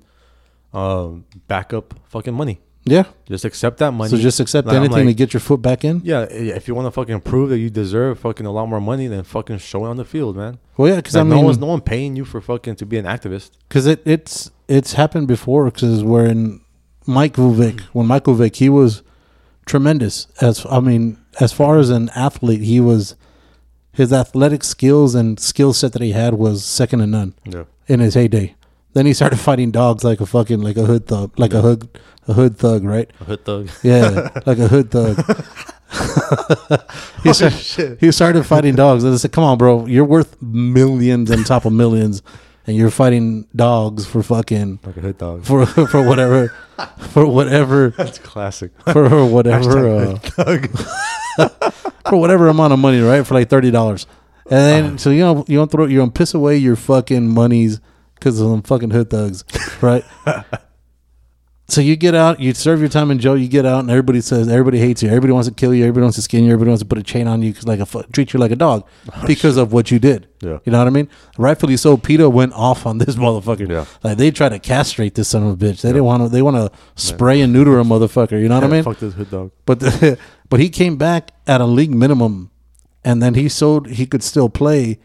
um, 0.73 1.25
backup 1.49 1.95
fucking 2.09 2.35
money. 2.35 2.61
Yeah. 2.85 3.05
Just 3.29 3.45
accept 3.45 3.79
that 3.79 3.93
money. 3.93 4.11
So 4.11 4.17
just 4.17 4.41
accept 4.41 4.67
Like, 4.67 4.77
anything 4.77 5.07
to 5.07 5.15
get 5.15 5.33
your 5.33 5.41
foot 5.41 5.63
back 5.63 5.85
in. 5.85 6.01
Yeah, 6.05 6.23
if 6.23 6.67
you 6.67 6.75
want 6.75 6.87
to 6.87 6.91
fucking 6.91 7.21
prove 7.21 7.51
that 7.51 7.59
you 7.59 7.71
deserve 7.71 8.19
fucking 8.19 8.45
a 8.45 8.51
lot 8.51 8.67
more 8.67 8.81
money, 8.81 9.07
then 9.07 9.23
fucking 9.23 9.59
show 9.59 9.87
it 9.87 9.89
on 9.89 9.97
the 9.99 10.05
field, 10.05 10.37
man. 10.37 10.59
Well, 10.77 10.89
yeah, 10.89 10.97
because 10.97 11.15
Like, 11.15 11.27
I 11.27 11.29
no 11.29 11.41
one's 11.41 11.59
no 11.59 11.67
one 11.67 11.81
paying 11.81 12.17
you 12.17 12.25
for 12.25 12.41
fucking 12.41 12.77
to 12.77 12.87
be 12.87 12.99
an 12.99 13.05
activist. 13.05 13.51
because 13.69 13.87
it 13.87 14.03
it's 14.05 14.51
it's 14.67 14.95
happened 14.95 15.29
before. 15.29 15.67
Because 15.67 16.03
we're 16.03 16.27
in 16.27 16.61
Michael 17.07 17.53
Vick, 17.53 17.81
when 17.93 18.07
Michael 18.07 18.35
Vick, 18.35 18.57
he 18.57 18.69
was 18.69 19.03
tremendous. 19.65 20.27
As 20.41 20.67
I 20.69 20.81
mean, 20.81 21.19
as 21.41 21.53
far 21.53 21.79
as 21.79 21.89
an 21.91 22.11
athlete, 22.17 22.63
he 22.63 22.81
was 22.81 23.15
his 23.93 24.13
athletic 24.13 24.65
skills 24.65 25.15
and 25.15 25.39
skill 25.39 25.73
set 25.73 25.93
that 25.93 26.03
he 26.03 26.13
had 26.13 26.35
was 26.35 26.65
second 26.65 27.01
to 27.01 27.07
none 27.07 27.35
Yeah. 27.45 27.65
in 27.87 28.01
his 28.01 28.15
heyday. 28.15 28.55
Then 28.95 29.07
he 29.07 29.13
started 29.15 29.39
fighting 29.49 29.71
dogs 29.71 30.03
like 30.05 30.21
a 30.21 30.27
fucking 30.27 30.61
like 30.61 30.77
a 30.77 30.85
hood 30.85 31.07
thug, 31.07 31.39
like 31.39 31.53
a 31.55 31.61
hood 31.61 31.89
a 32.29 32.33
hood 32.35 32.57
thug, 32.57 32.85
right? 32.85 33.11
A 33.21 33.25
hood 33.25 33.45
thug. 33.45 33.69
Yeah, 33.83 34.29
like 34.47 34.59
a 34.59 34.69
hood 34.69 34.91
thug. 34.91 35.17
he, 37.23 37.33
started, 37.33 37.99
he 38.01 38.13
started 38.13 38.45
fighting 38.45 38.75
dogs. 38.75 39.05
And 39.05 39.13
I 39.13 39.17
said, 39.17 39.33
"Come 39.33 39.45
on, 39.45 39.59
bro, 39.59 39.87
you're 39.87 40.05
worth 40.05 40.41
millions 40.41 41.31
on 41.31 41.45
top 41.45 41.65
of 41.65 41.73
millions, 41.73 42.23
and 42.67 42.77
you're 42.77 42.91
fighting 42.91 43.47
dogs 43.55 44.07
for 44.07 44.23
fucking 44.23 44.81
Like 44.85 44.97
a 44.97 45.01
hood 45.01 45.19
dog. 45.19 45.45
for 45.45 45.67
for 45.67 46.03
whatever 46.07 46.49
for 47.11 47.27
whatever 47.27 47.91
That's 47.91 48.19
classic. 48.19 48.71
for 48.93 49.27
whatever 49.27 49.89
uh, 49.89 50.17
thug. 50.19 50.71
for 52.09 52.17
whatever 52.17 52.49
amount 52.49 52.73
of 52.73 52.79
money, 52.79 53.01
right? 53.01 53.27
For 53.27 53.35
like 53.35 53.49
thirty 53.49 53.71
dollars, 53.71 54.07
and 54.47 54.53
then 54.61 54.85
uh-huh. 54.85 54.97
so 54.99 55.11
you 55.11 55.21
know 55.21 55.45
you 55.49 55.57
don't 55.59 55.71
throw 55.71 55.87
you 55.87 55.99
don't 55.99 56.15
piss 56.15 56.35
away 56.35 56.57
your 56.57 56.77
fucking 56.77 57.29
monies 57.29 57.81
because 58.15 58.41
of 58.41 58.47
some 58.49 58.63
fucking 58.63 58.91
hood 58.91 59.11
thugs, 59.11 59.45
right? 59.83 60.05
so 61.69 61.81
you 61.81 61.97
get 61.97 62.15
out, 62.15 62.39
you 62.39 62.53
serve 62.53 62.81
your 62.81 62.89
time 62.89 63.11
in 63.11 63.19
jail, 63.19 63.37
you 63.37 63.49
get 63.49 63.65
out, 63.65 63.81
and 63.81 63.91
everybody 63.91 64.21
says 64.21 64.47
everybody 64.49 64.79
hates 64.79 65.03
you, 65.03 65.09
everybody 65.09 65.33
wants 65.33 65.49
to 65.49 65.55
kill 65.55 65.73
you, 65.73 65.83
everybody 65.85 66.03
wants 66.03 66.17
to 66.17 66.23
skin 66.23 66.45
you, 66.45 66.51
everybody 66.51 66.69
wants 66.69 66.83
to 66.83 66.87
put 66.87 66.99
a 66.99 67.03
chain 67.03 67.27
on 67.27 67.41
you, 67.43 67.53
'cause 67.53 67.67
like 67.67 67.81
a 67.81 67.87
fu- 67.87 68.03
treat 68.13 68.33
you 68.33 68.39
like 68.39 68.51
a 68.51 68.57
dog 68.57 68.85
oh, 69.13 69.27
because 69.27 69.57
of 69.57 69.73
what 69.73 69.91
you 69.91 69.99
did. 69.99 70.29
Yeah. 70.41 70.59
you 70.65 70.73
know 70.73 70.79
what 70.79 70.89
I 70.89 70.91
mean. 70.91 71.09
Rightfully 71.39 71.77
so. 71.77 71.97
PETA 71.97 72.29
went 72.29 72.53
off 72.53 72.85
on 72.85 72.99
this 72.99 73.15
motherfucker. 73.25 73.69
Yeah. 73.69 73.87
like 74.03 74.19
they 74.19 74.31
tried 74.31 74.51
to 74.51 74.59
castrate 74.59 75.15
this 75.15 75.29
son 75.29 75.45
of 75.45 75.51
a 75.51 75.57
bitch. 75.57 75.83
They 75.83 75.91
didn't 75.91 76.05
want 76.05 76.23
to. 76.25 76.29
They 76.29 76.43
want 76.43 76.57
to 76.57 76.71
spray 76.97 77.41
and 77.41 77.53
neuter 77.53 77.79
a 77.79 77.85
motherfucker. 77.85 78.41
You 78.41 78.49
know 78.49 78.57
what 78.57 78.65
I 78.65 78.69
mean? 78.69 78.83
Fuck 78.83 78.99
this 78.99 79.15
hood 79.15 79.31
dog. 79.31 79.53
But 79.65 79.81
the, 79.81 80.19
but 80.53 80.61
he 80.61 80.69
came 80.69 80.97
back 80.97 81.33
at 81.47 81.61
a 81.61 81.65
league 81.79 81.95
minimum, 82.05 82.51
and 83.09 83.23
then 83.23 83.33
he 83.35 83.49
showed 83.49 83.87
he 84.01 84.05
could 84.07 84.23
still 84.23 84.49
play. 84.49 84.99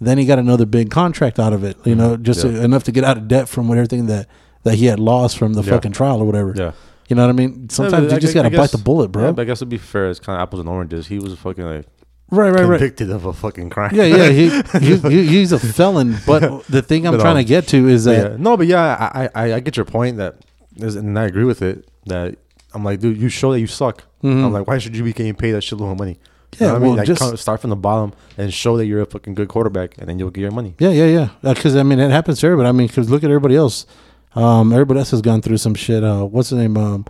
Then 0.00 0.16
he 0.16 0.24
got 0.24 0.38
another 0.38 0.64
big 0.66 0.90
contract 0.90 1.38
out 1.38 1.52
of 1.52 1.62
it. 1.64 1.76
You 1.84 1.94
know, 1.94 2.16
just 2.16 2.40
Mm-hmm. 2.44 2.56
Yeah. 2.56 2.64
enough 2.64 2.84
to 2.84 2.92
get 2.92 3.04
out 3.04 3.16
of 3.18 3.28
debt 3.28 3.48
from 3.48 3.70
everything 3.70 4.06
that 4.06 4.24
that 4.64 4.74
he 4.80 4.86
had 4.86 4.98
lost 4.98 5.36
from 5.38 5.54
the 5.54 5.62
Yeah. 5.62 5.72
fucking 5.72 5.92
trial 5.92 6.20
or 6.22 6.24
whatever. 6.24 6.52
Yeah. 6.56 6.72
You 7.08 7.16
know 7.16 7.22
what 7.26 7.30
I 7.30 7.32
mean? 7.42 7.68
Sometimes 7.70 8.04
Yeah, 8.04 8.10
you 8.10 8.16
I 8.16 8.20
just 8.20 8.34
gotta 8.34 8.50
bite 8.50 8.70
the 8.70 8.78
bullet, 8.78 9.08
bro. 9.08 9.34
I 9.36 9.44
guess 9.44 9.60
to 9.60 9.66
be 9.66 9.78
fair, 9.78 10.08
it's 10.10 10.20
kind 10.20 10.36
of 10.36 10.42
apples 10.42 10.60
and 10.60 10.68
oranges. 10.68 11.06
He 11.06 11.18
was 11.18 11.34
fucking 11.38 11.64
like 11.64 11.86
right, 12.30 12.50
right, 12.50 12.64
right. 12.64 12.78
convicted 12.78 13.10
of 13.10 13.24
a 13.24 13.32
fucking 13.32 13.70
crime. 13.70 13.94
Yeah, 13.94 14.04
yeah. 14.04 14.28
He, 14.30 14.44
he, 14.86 14.96
he 14.96 15.26
he's 15.26 15.52
a 15.52 15.58
felon. 15.58 16.16
But 16.26 16.42
the 16.76 16.82
thing 16.82 17.06
I'm 17.06 17.14
But, 17.16 17.22
trying 17.22 17.36
to 17.36 17.46
um, 17.46 17.54
get 17.56 17.66
to 17.68 17.88
is 17.88 18.04
that 18.04 18.32
yeah. 18.32 18.36
No, 18.38 18.56
but 18.56 18.66
yeah, 18.66 18.82
I, 19.14 19.28
I 19.34 19.44
I 19.54 19.60
get 19.60 19.76
your 19.76 19.86
point 19.86 20.18
that, 20.18 20.36
is- 20.76 20.96
and 20.96 21.18
I 21.18 21.24
agree 21.24 21.44
with 21.44 21.62
it. 21.62 21.88
That 22.06 22.36
I'm 22.74 22.84
like, 22.84 23.00
dude, 23.00 23.16
you 23.18 23.28
show 23.28 23.52
that 23.52 23.60
you 23.60 23.66
suck. 23.66 24.04
Mhm. 24.22 24.44
I'm 24.44 24.52
like, 24.52 24.66
why 24.66 24.78
should 24.78 24.96
you 24.96 25.02
be 25.04 25.12
getting 25.12 25.34
paid 25.34 25.52
that 25.52 25.62
shitload 25.62 25.92
of 25.92 25.98
money? 25.98 26.18
Yeah, 26.58 26.66
you 26.66 26.72
know 26.72 26.76
I 26.76 26.78
mean, 26.78 26.88
well, 26.88 26.96
like, 26.98 27.06
just- 27.06 27.38
start 27.38 27.60
from 27.60 27.70
the 27.70 27.76
bottom 27.76 28.12
and 28.38 28.52
show 28.52 28.76
that 28.78 28.86
you're 28.86 29.02
a 29.02 29.06
fucking 29.06 29.34
good 29.34 29.48
quarterback, 29.48 29.96
and 29.98 30.08
then 30.08 30.18
you'll 30.18 30.30
get 30.30 30.40
your 30.42 30.50
money. 30.50 30.74
Yeah, 30.78 30.90
yeah, 30.90 31.06
yeah. 31.06 31.28
Because 31.54 31.76
I 31.76 31.82
mean, 31.82 31.98
it 31.98 32.10
happens 32.10 32.40
to 32.40 32.46
everybody. 32.46 32.68
I 32.68 32.72
mean, 32.72 32.86
because 32.86 33.10
look 33.10 33.22
at 33.22 33.30
everybody 33.30 33.54
else. 33.56 33.86
Um, 34.34 34.72
everybody 34.72 34.98
else 35.00 35.10
has 35.10 35.20
gone 35.22 35.42
through 35.42 35.58
some 35.58 35.74
shit. 35.74 36.02
Uh, 36.04 36.24
what's 36.24 36.50
his 36.50 36.58
name? 36.58 36.76
Um, 36.76 37.04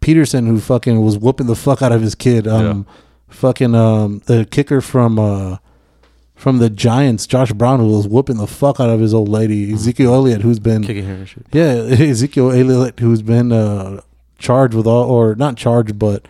Peterson, 0.00 0.46
who 0.46 0.60
fucking 0.60 1.00
was 1.02 1.16
whooping 1.18 1.46
the 1.46 1.56
fuck 1.56 1.80
out 1.82 1.92
of 1.92 2.00
his 2.02 2.14
kid. 2.14 2.46
Um, 2.46 2.86
fucking 3.28 3.74
um, 3.74 4.20
the 4.26 4.44
kicker 4.44 4.80
from 4.80 5.18
uh, 5.18 5.56
from 6.34 6.58
the 6.58 6.68
Giants, 6.68 7.26
Josh 7.26 7.52
Brown, 7.52 7.80
who 7.80 7.88
was 7.96 8.06
whooping 8.06 8.36
the 8.36 8.46
fuck 8.46 8.78
out 8.78 8.90
of 8.90 9.00
his 9.00 9.14
old 9.14 9.28
lady, 9.28 9.72
Ezekiel 9.72 10.12
Elliott, 10.14 10.42
who's 10.42 10.58
been 10.58 10.82
Kicking 10.84 11.06
and 11.06 11.26
shit. 11.28 11.46
yeah, 11.52 11.62
Ezekiel 11.90 12.50
Elliott, 12.52 13.00
who's 13.00 13.22
been 13.22 13.52
uh, 13.52 14.00
charged 14.38 14.74
with 14.74 14.86
all, 14.86 15.04
or 15.10 15.34
not 15.34 15.56
charged, 15.56 15.98
but 15.98 16.26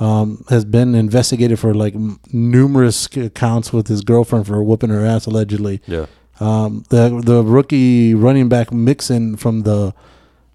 um, 0.00 0.44
has 0.48 0.64
been 0.64 0.94
investigated 0.94 1.58
for 1.58 1.72
like 1.74 1.94
m- 1.94 2.18
numerous 2.32 3.08
counts 3.34 3.72
with 3.72 3.86
his 3.88 4.00
girlfriend 4.02 4.46
for 4.46 4.62
whooping 4.62 4.90
her 4.90 5.04
ass 5.04 5.26
allegedly. 5.26 5.80
Yeah. 5.86 6.06
Um, 6.40 6.84
the 6.90 7.20
the 7.24 7.44
rookie 7.44 8.12
running 8.14 8.48
back 8.48 8.72
Mixon 8.72 9.36
from 9.36 9.62
the 9.62 9.94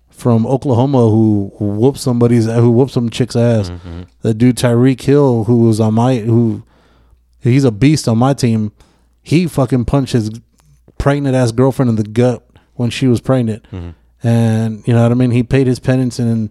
from 0.10 0.46
Oklahoma 0.46 1.10
who 1.10 1.52
whooped 1.60 1.98
somebody's 2.00 2.46
who 2.48 2.72
whooped 2.72 2.92
some 2.92 3.10
chick's 3.10 3.38
ass. 3.38 3.70
Mhm. 3.70 4.08
The 4.22 4.34
dude 4.34 4.58
Tyreek 4.58 5.00
Hill 5.02 5.46
who 5.46 5.60
was 5.66 5.80
on 5.80 5.94
my 5.94 6.18
who 6.18 6.64
he's 7.40 7.64
a 7.64 7.72
beast 7.72 8.10
on 8.10 8.18
my 8.18 8.34
team. 8.34 8.74
He 9.22 9.48
fucking 9.48 9.86
punched 9.86 10.12
his 10.12 10.30
pregnant 10.98 11.36
ass 11.36 11.54
girlfriend 11.54 11.88
in 11.90 11.96
the 11.96 12.04
gut 12.04 12.46
when 12.76 12.90
she 12.90 13.08
was 13.08 13.22
pregnant, 13.22 13.64
Mhm. 13.72 13.94
and 14.22 14.84
you 14.86 14.94
know 14.94 15.04
what 15.04 15.12
I 15.14 15.16
mean. 15.16 15.32
He 15.32 15.44
paid 15.44 15.66
his 15.68 15.80
penance 15.80 16.20
in 16.20 16.50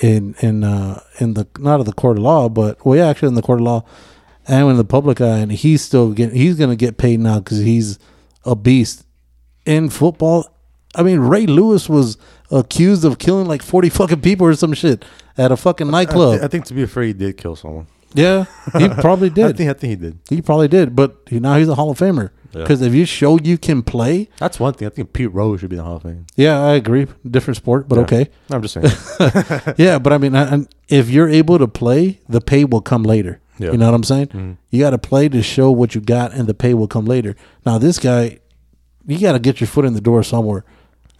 in 0.00 0.34
in 0.40 0.64
uh 0.64 1.02
in 1.18 1.34
the 1.34 1.46
not 1.58 1.80
of 1.80 1.86
the 1.86 1.92
court 1.92 2.16
of 2.16 2.22
law, 2.22 2.48
but 2.48 2.84
well, 2.84 2.96
yeah, 2.96 3.08
actually 3.08 3.28
in 3.28 3.34
the 3.34 3.42
court 3.42 3.60
of 3.60 3.64
law 3.64 3.84
and 4.48 4.68
in 4.70 4.76
the 4.76 4.84
public 4.84 5.20
eye, 5.20 5.38
and 5.38 5.52
he's 5.52 5.82
still 5.82 6.12
getting 6.12 6.34
he's 6.36 6.56
gonna 6.56 6.76
get 6.76 6.96
paid 6.96 7.20
now 7.20 7.38
because 7.38 7.58
he's 7.58 7.98
a 8.44 8.54
beast 8.56 9.04
in 9.66 9.90
football. 9.90 10.48
I 10.94 11.02
mean, 11.02 11.20
Ray 11.20 11.46
Lewis 11.46 11.88
was 11.88 12.18
accused 12.50 13.04
of 13.04 13.18
killing 13.18 13.46
like 13.46 13.62
forty 13.62 13.88
fucking 13.88 14.20
people 14.20 14.46
or 14.46 14.54
some 14.54 14.72
shit 14.72 15.04
at 15.38 15.52
a 15.52 15.56
fucking 15.56 15.88
I, 15.88 15.90
nightclub. 15.90 16.40
I 16.42 16.48
think 16.48 16.64
to 16.66 16.74
be 16.74 16.82
afraid, 16.82 17.06
he 17.08 17.12
did 17.14 17.36
kill 17.36 17.56
someone. 17.56 17.86
yeah, 18.14 18.44
he 18.76 18.88
probably 18.88 19.28
I 19.30 19.34
did. 19.34 19.56
think 19.56 19.70
I 19.70 19.72
think 19.74 19.90
he 19.90 19.96
did. 19.96 20.18
He 20.28 20.42
probably 20.42 20.68
did, 20.68 20.94
but 20.96 21.16
he, 21.28 21.40
now 21.40 21.56
he's 21.56 21.68
a 21.68 21.74
Hall 21.74 21.90
of 21.90 21.98
Famer. 21.98 22.30
Yeah. 22.54 22.62
Because 22.62 22.82
if 22.82 22.92
you 22.94 23.04
show 23.06 23.38
you 23.38 23.56
can 23.58 23.82
play, 23.82 24.28
That's 24.38 24.60
one 24.60 24.74
thing. 24.74 24.86
I 24.86 24.90
think 24.90 25.12
Pete 25.12 25.32
Rose 25.32 25.60
should 25.60 25.70
be 25.70 25.76
in 25.76 25.78
the 25.78 25.84
Hall 25.84 25.96
of 25.96 26.02
Fame. 26.02 26.26
yeah, 26.36 26.60
I 26.62 26.74
agree. 26.74 27.06
Different 27.28 27.56
sport, 27.56 27.88
but 27.88 27.96
Yeah. 27.96 28.02
okay. 28.02 28.30
I'm 28.50 28.62
just 28.62 28.74
saying. 28.74 29.74
Yeah, 29.78 29.98
but 29.98 30.12
I 30.12 30.18
mean, 30.18 30.34
I, 30.36 30.42
and 30.52 30.68
if 30.88 31.08
you're 31.10 31.28
able 31.28 31.58
to 31.58 31.66
play, 31.68 32.20
the 32.28 32.40
pay 32.40 32.64
will 32.64 32.82
come 32.82 33.02
later. 33.04 33.40
Yeah. 33.58 33.72
You 33.72 33.78
know 33.78 33.86
what 33.86 33.94
I'm 33.94 34.04
saying? 34.04 34.26
Mhm. 34.28 34.56
You 34.70 34.80
got 34.80 34.90
to 34.90 34.98
play 34.98 35.28
to 35.28 35.42
show 35.42 35.70
what 35.70 35.94
you 35.94 36.00
got, 36.00 36.32
and 36.32 36.46
the 36.46 36.54
pay 36.54 36.74
will 36.74 36.88
come 36.88 37.04
later. 37.06 37.36
Now, 37.64 37.78
this 37.78 37.98
guy, 37.98 38.38
you 39.06 39.18
got 39.18 39.32
to 39.32 39.38
get 39.38 39.60
your 39.60 39.68
foot 39.68 39.84
in 39.84 39.94
the 39.94 40.00
door 40.00 40.22
somewhere. 40.22 40.64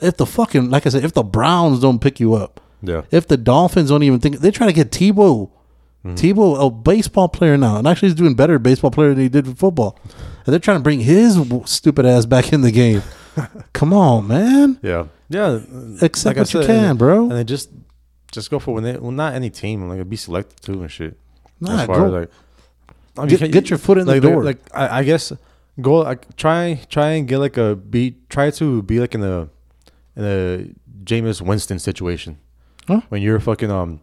If 0.00 0.16
the 0.16 0.26
fucking, 0.26 0.68
like 0.70 0.86
I 0.86 0.90
said, 0.90 1.04
if 1.04 1.12
the 1.12 1.22
Browns 1.22 1.80
don't 1.80 2.00
pick 2.00 2.18
you 2.20 2.34
up, 2.34 2.60
yeah. 2.82 3.02
if 3.10 3.28
the 3.28 3.36
Dolphins 3.36 3.90
don't 3.90 4.02
even 4.02 4.18
think, 4.18 4.40
they 4.40 4.50
try 4.50 4.66
to 4.66 4.72
get 4.72 4.90
Tebow. 4.90 5.50
Mm-hmm. 6.04 6.14
Tebow, 6.16 6.66
a 6.66 6.70
baseball 6.70 7.28
player 7.28 7.56
now, 7.56 7.76
and 7.76 7.86
actually 7.86 8.08
he's 8.08 8.16
doing 8.16 8.34
better 8.34 8.58
baseball 8.58 8.90
player 8.90 9.10
than 9.10 9.20
he 9.20 9.28
did 9.28 9.46
for 9.46 9.54
football. 9.54 9.98
And 10.44 10.52
they're 10.52 10.58
trying 10.58 10.78
to 10.78 10.82
bring 10.82 10.98
his 11.00 11.38
stupid 11.66 12.04
ass 12.04 12.26
back 12.26 12.52
in 12.52 12.62
the 12.62 12.72
game. 12.72 13.02
Come 13.72 13.92
on, 13.92 14.26
man. 14.26 14.80
Yeah, 14.82 15.06
yeah. 15.28 15.60
Accept 16.02 16.36
like 16.36 16.38
I 16.38 16.40
what 16.40 16.54
you 16.54 16.60
can, 16.66 16.84
and, 16.90 16.98
bro. 16.98 17.22
And 17.22 17.32
then 17.32 17.46
just 17.46 17.70
just 18.32 18.50
go 18.50 18.58
for 18.58 18.74
when 18.74 18.82
they 18.82 18.96
well 18.96 19.12
not 19.12 19.34
any 19.34 19.48
team 19.50 19.88
like 19.88 20.08
be 20.08 20.16
selected 20.16 20.60
too 20.60 20.80
and 20.82 20.90
shit. 20.90 21.16
Nah, 21.60 21.80
as 21.82 21.86
far 21.86 21.96
go- 21.98 22.06
as 22.06 22.12
like 22.12 22.30
I 23.16 23.20
mean, 23.20 23.28
Get- 23.28 23.38
can- 23.38 23.50
get 23.52 23.70
your 23.70 23.78
foot 23.78 23.98
in 23.98 24.06
the 24.06 24.14
like, 24.14 24.22
like- 24.24 24.32
door. 24.32 24.42
Like 24.44 24.58
I, 24.74 24.98
I 24.98 25.02
guess 25.04 25.32
go 25.80 25.98
like 25.98 26.34
try 26.36 26.80
try 26.90 27.10
and 27.10 27.28
get 27.28 27.38
like 27.38 27.56
a 27.56 27.76
be 27.76 28.16
try 28.28 28.50
to 28.50 28.82
be 28.82 28.98
like 28.98 29.14
in 29.14 29.22
a 29.22 29.48
in 30.16 30.24
a 30.24 30.66
Jameis 31.04 31.40
Winston 31.40 31.78
situation. 31.78 32.38
Huh? 32.88 33.02
When 33.08 33.22
you're 33.22 33.38
fucking 33.38 33.70
um 33.70 34.00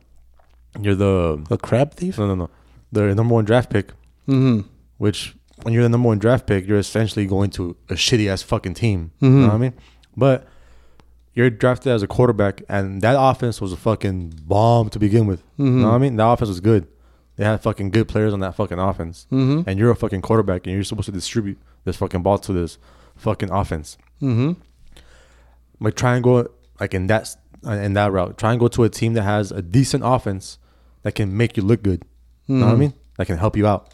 you're 0.84 0.95
the 0.95 1.43
A 1.51 1.57
crab 1.57 1.93
thief? 1.93 2.17
no 2.17 2.27
no 2.27 2.36
no 2.36 2.49
the 2.91 3.13
number 3.15 3.34
one 3.36 3.45
draft 3.45 3.69
pick, 3.69 3.91
Mm-hmm. 4.27 4.61
which 4.97 5.36
when 5.63 5.73
you're 5.73 5.84
the 5.84 5.89
number 5.89 6.07
one 6.07 6.19
draft 6.19 6.47
pick, 6.47 6.65
you're 6.67 6.80
essentially 6.80 7.25
going 7.25 7.49
to 7.51 7.75
a 7.89 7.93
shitty 7.93 8.27
ass 8.30 8.41
fucking 8.41 8.73
team. 8.75 9.11
You 9.19 9.30
Mhm. 9.30 9.41
know 9.41 9.47
what 9.47 9.53
I 9.55 9.57
mean? 9.57 9.73
But 10.15 10.47
you're 11.34 11.49
drafted 11.49 11.91
as 11.91 12.01
a 12.03 12.07
quarterback, 12.07 12.63
and 12.69 13.01
that 13.01 13.15
offense 13.19 13.61
was 13.61 13.71
a 13.73 13.77
fucking 13.77 14.34
bomb 14.45 14.89
to 14.89 14.99
begin 14.99 15.25
with. 15.27 15.43
You 15.57 15.65
know 15.65 15.88
what 15.89 15.95
I 15.95 15.97
mean? 15.99 16.15
That 16.15 16.25
offense 16.27 16.49
was 16.49 16.59
good. 16.59 16.88
They 17.36 17.45
had 17.45 17.61
fucking 17.61 17.91
good 17.91 18.07
players 18.07 18.34
on 18.34 18.39
that 18.41 18.55
fucking 18.55 18.80
offense, 18.80 19.27
Mm-hmm. 19.32 19.67
and 19.69 19.77
you're 19.80 19.91
a 19.91 19.95
fucking 19.95 20.21
quarterback, 20.21 20.65
and 20.65 20.73
you're 20.73 20.84
supposed 20.84 21.05
to 21.05 21.11
distribute 21.11 21.57
this 21.86 21.95
fucking 21.97 22.23
ball 22.23 22.38
to 22.39 22.51
this 22.53 22.77
fucking 23.15 23.51
offense. 23.51 23.97
Mm-hmm. 24.21 24.53
Like 25.80 25.95
try 25.95 26.15
and 26.15 26.23
go 26.23 26.47
like 26.80 26.93
in 26.93 27.07
that 27.07 27.36
in 27.63 27.93
that 27.93 28.11
route. 28.11 28.38
Try 28.38 28.51
and 28.51 28.59
go 28.59 28.67
to 28.69 28.84
a 28.84 28.89
team 28.89 29.13
that 29.13 29.23
has 29.23 29.51
a 29.51 29.61
decent 29.61 30.03
offense 30.05 30.57
that 31.04 31.14
can 31.16 31.36
make 31.36 31.58
you 31.58 31.64
look 31.64 31.82
good. 31.84 32.04
You 32.47 32.56
know 32.58 32.66
what 32.66 32.72
I 32.72 32.76
Mhm. 32.76 32.80
mean? 32.80 32.93
That 33.18 33.28
can 33.28 33.38
help 33.38 33.56
you 33.58 33.68
out. 33.68 33.88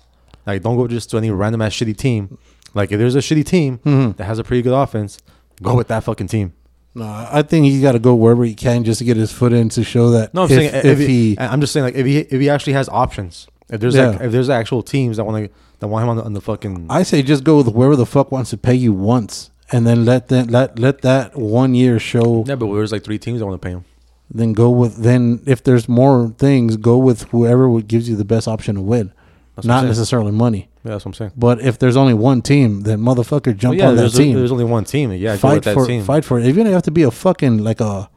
Like 0.45 0.61
don't 0.63 0.75
go 0.77 0.87
just 0.87 1.09
to 1.11 1.17
any 1.17 1.31
random 1.31 1.61
ass 1.61 1.73
shitty 1.73 1.97
team. 1.97 2.37
Like 2.73 2.91
if 2.91 2.99
there's 2.99 3.15
a 3.15 3.19
shitty 3.19 3.45
team 3.45 3.79
Mhm. 3.85 4.17
that 4.17 4.25
has 4.25 4.39
a 4.39 4.43
pretty 4.43 4.61
good 4.61 4.73
offense, 4.73 5.17
go 5.61 5.75
with 5.75 5.87
that 5.87 6.03
fucking 6.03 6.27
team. 6.27 6.53
No, 6.97 7.05
I 7.05 7.41
think 7.41 7.65
he's 7.65 7.81
got 7.81 7.91
to 7.91 7.99
go 7.99 8.15
wherever 8.15 8.45
he 8.45 8.53
can 8.53 8.83
just 8.85 8.99
to 8.99 9.03
get 9.05 9.17
his 9.17 9.31
foot 9.31 9.51
in 9.51 9.67
to 9.69 9.83
show 9.83 10.11
that. 10.11 10.33
No, 10.33 10.43
I'm 10.43 10.51
if, 10.51 10.57
saying 10.57 10.71
if, 10.85 10.99
he, 10.99 11.35
I'm 11.37 11.59
just 11.59 11.73
saying 11.73 11.83
like 11.83 11.95
if 11.95 12.05
he 12.05 12.19
if 12.19 12.39
he 12.39 12.49
actually 12.49 12.73
has 12.73 12.87
options. 12.89 13.47
If 13.69 13.81
there's 13.81 13.95
like 13.97 14.21
if 14.21 14.31
there's 14.31 14.49
actual 14.49 14.81
teams 14.83 15.17
that 15.17 15.25
want 15.25 15.45
to 15.45 15.51
that 15.79 15.87
want 15.87 16.03
him 16.03 16.09
on 16.09 16.17
the, 16.17 16.23
on 16.23 16.33
the 16.33 16.39
fucking 16.41 16.85
I 16.89 17.03
say 17.03 17.21
just 17.23 17.43
go 17.43 17.57
with 17.57 17.73
whoever 17.73 17.95
the 17.97 18.05
fuck 18.05 18.31
wants 18.31 18.51
to 18.51 18.57
pay 18.57 18.75
you 18.75 18.93
once, 18.93 19.49
and 19.71 19.85
then 19.87 20.05
let 20.05 20.27
that 20.29 20.49
let 20.51 20.77
let 20.79 21.01
that 21.01 21.35
one 21.37 21.73
year 21.75 21.99
show. 21.99 22.45
yeah, 22.47 22.55
but 22.55 22.71
there's 22.73 22.91
like 22.93 23.03
three 23.03 23.17
teams 23.17 23.39
that 23.39 23.45
want 23.45 23.59
to 23.61 23.65
pay 23.65 23.71
him. 23.73 23.83
Then 24.29 24.53
go 24.53 24.69
with 24.69 24.97
then 24.97 25.41
if 25.45 25.63
there's 25.63 25.87
more 25.87 26.33
things, 26.37 26.77
go 26.77 26.97
with 26.97 27.23
whoever 27.29 27.79
gives 27.81 28.09
you 28.09 28.15
the 28.15 28.25
best 28.25 28.47
option 28.47 28.75
to 28.75 28.81
win, 28.81 29.13
That's 29.55 29.67
not 29.67 29.85
necessarily 29.85 30.31
money. 30.31 30.69
Yeah, 30.83 30.91
that's 30.91 31.05
what 31.05 31.09
I'm 31.11 31.13
saying. 31.13 31.31
But 31.37 31.61
if 31.61 31.79
there's 31.79 31.95
only 31.97 32.13
one 32.13 32.41
team, 32.41 32.81
then 32.81 32.99
motherfucker 32.99 33.55
jump 33.55 33.77
Well, 33.77 33.85
yeah, 33.85 33.89
on 33.89 33.95
that 33.97 34.11
team. 34.11 34.35
there's 34.35 34.51
only 34.51 34.65
one 34.65 34.83
team. 34.83 35.11
Yeah, 35.13 35.35
fight 35.37 35.55
with 35.55 35.63
that 35.65 35.73
for 35.73 35.85
team. 35.87 36.03
fight 36.03 36.25
for 36.25 36.39
it. 36.39 36.45
Even 36.47 36.61
if 36.61 36.67
you 36.69 36.73
have 36.73 36.83
to 36.83 36.91
be 36.91 37.03
a 37.03 37.11
fucking 37.11 37.63
like 37.63 37.79
a 37.79 38.09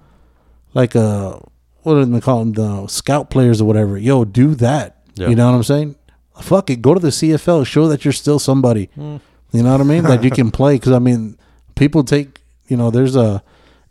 like 0.75 0.95
a 0.95 1.41
what 1.83 1.95
do 1.95 2.05
they 2.05 2.21
call 2.21 2.41
them 2.45 2.53
the 2.53 2.87
scout 2.89 3.31
players 3.31 3.61
or 3.61 3.65
whatever. 3.65 3.97
Yo, 3.97 4.25
do 4.25 4.55
that. 4.57 4.97
Yeah. 5.15 5.29
You 5.29 5.37
know 5.37 5.47
what 5.51 5.57
I'm 5.57 5.63
saying? 5.63 5.97
Fuck 6.41 6.71
it. 6.71 6.83
Go 6.83 6.95
to 6.95 7.01
the 7.01 7.09
CFL. 7.09 7.67
Show 7.67 7.89
that 7.89 8.05
you're 8.05 8.13
still 8.13 8.39
somebody. 8.39 8.89
Mm. 8.97 9.21
You 9.53 9.63
know 9.63 9.73
what 9.73 9.81
I 9.81 9.85
mean? 9.85 10.05
that 10.05 10.23
you 10.23 10.31
can 10.31 10.51
play. 10.59 10.77
Because 10.77 10.93
I 10.93 10.99
mean, 10.99 11.39
people 11.75 12.05
take. 12.05 12.41
You 12.67 12.77
know, 12.77 12.91
there's 12.91 13.17
a 13.17 13.43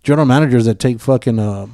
general 0.04 0.26
managers 0.28 0.66
that 0.66 0.78
take 0.80 1.00
fucking 1.00 1.40
uh, 1.40 1.68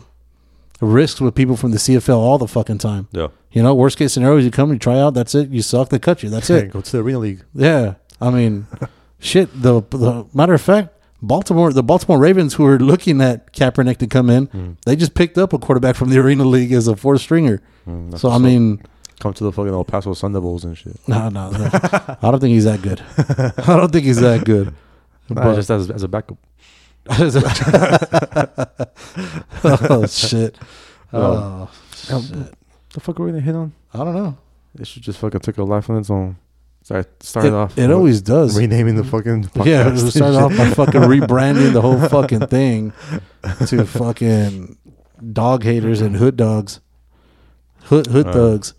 risks 0.84 1.20
with 1.22 1.36
people 1.36 1.56
from 1.58 1.72
the 1.72 1.78
CFL 1.78 2.18
all 2.18 2.38
the 2.38 2.48
fucking 2.48 2.78
time. 2.80 3.08
Yeah, 3.12 3.28
You 3.52 3.64
know, 3.64 3.74
worst 3.76 3.98
case 3.98 4.14
scenario 4.14 4.38
is 4.38 4.46
you 4.46 4.52
come, 4.52 4.72
you 4.74 4.80
try 4.80 5.00
out, 5.00 5.14
that's 5.14 5.34
it. 5.36 5.50
You 5.50 5.62
suck, 5.62 5.90
they 5.90 6.00
cut 6.00 6.24
you. 6.24 6.30
That's 6.30 6.50
it. 6.50 6.72
go 6.72 6.82
to 6.82 6.92
the 6.92 7.00
arena 7.00 7.20
league. 7.20 7.44
Yeah, 7.54 7.96
I 8.22 8.30
mean, 8.30 8.68
shit. 9.20 9.50
The 9.62 9.82
the 9.90 10.26
matter 10.34 10.54
of 10.54 10.62
fact, 10.62 10.90
Baltimore, 11.22 11.72
the 11.72 11.84
Baltimore 11.84 12.20
Ravens, 12.20 12.54
who 12.56 12.66
are 12.66 12.78
looking 12.80 13.22
at 13.22 13.54
Kaepernick 13.54 13.98
to 13.98 14.08
come 14.08 14.30
in, 14.30 14.48
Mm. 14.48 14.76
they 14.86 14.96
just 14.96 15.14
picked 15.14 15.38
up 15.38 15.54
a 15.54 15.60
quarterback 15.60 15.96
from 15.96 16.10
the 16.10 16.18
Arena 16.20 16.44
League 16.44 16.74
as 16.74 16.88
a 16.88 16.96
fourth 16.96 17.22
stringer. 17.22 17.62
Mm, 17.88 18.18
So 18.20 18.30
I 18.30 18.38
mean, 18.38 18.82
come 19.20 19.34
to 19.34 19.44
the 19.44 19.52
fucking 19.52 19.72
El 19.74 19.86
Paso 19.86 20.14
Thunderbolts 20.14 20.64
and 20.66 20.78
shit. 20.78 20.98
no, 21.08 21.30
no, 21.30 21.50
no. 21.52 21.70
I 22.22 22.32
don't 22.32 22.40
think 22.42 22.52
he's 22.54 22.66
that 22.66 22.82
good. 22.82 23.02
I 23.68 23.78
don't 23.78 23.92
think 23.92 24.06
he's 24.06 24.20
that 24.20 24.44
good. 24.46 24.74
Nah, 25.30 25.44
But- 25.44 25.56
just 25.56 25.70
as, 25.70 25.90
as 25.90 26.04
a 26.04 26.08
backup. 26.10 26.38
Oh 29.64 30.06
shit. 30.08 30.58
Oh. 31.16 31.70
Oh 32.12 32.22
shit. 32.22 32.54
The 32.94 33.00
fuck 33.00 33.20
are 33.20 33.24
we 33.24 33.30
gonna 33.32 33.42
hit 33.42 33.54
on? 33.56 33.72
I 33.94 34.00
don't 34.00 34.16
know. 34.16 34.36
It 34.80 34.88
should 34.88 35.04
just 35.04 35.20
fucking 35.20 35.42
took 35.42 35.58
a 35.60 35.64
life 35.64 35.88
on 35.92 35.98
its 36.00 36.10
own. 36.10 36.38
Start 36.82 37.24
started 37.24 37.50
It, 37.50 37.54
off. 37.54 37.78
it 37.78 37.92
always 37.92 38.20
does. 38.22 38.58
renaming 38.58 38.96
the 38.96 39.04
fucking 39.04 39.44
podcast 39.44 39.66
Yeah, 39.68 39.94
it 39.94 39.98
started 40.12 40.38
off 40.38 40.58
by 40.58 40.70
fucking 40.72 41.02
rebranding 41.14 41.72
the 41.74 41.82
whole 41.82 42.00
fucking 42.10 42.48
thing 42.48 42.94
to 43.68 43.86
fucking 43.86 44.76
dog 45.32 45.64
haters 45.64 46.02
and 46.02 46.16
hood 46.16 46.36
dogs, 46.36 46.80
hood 47.84 48.08
hood 48.08 48.26
Uh, 48.28 48.34
thugs. 48.34 48.74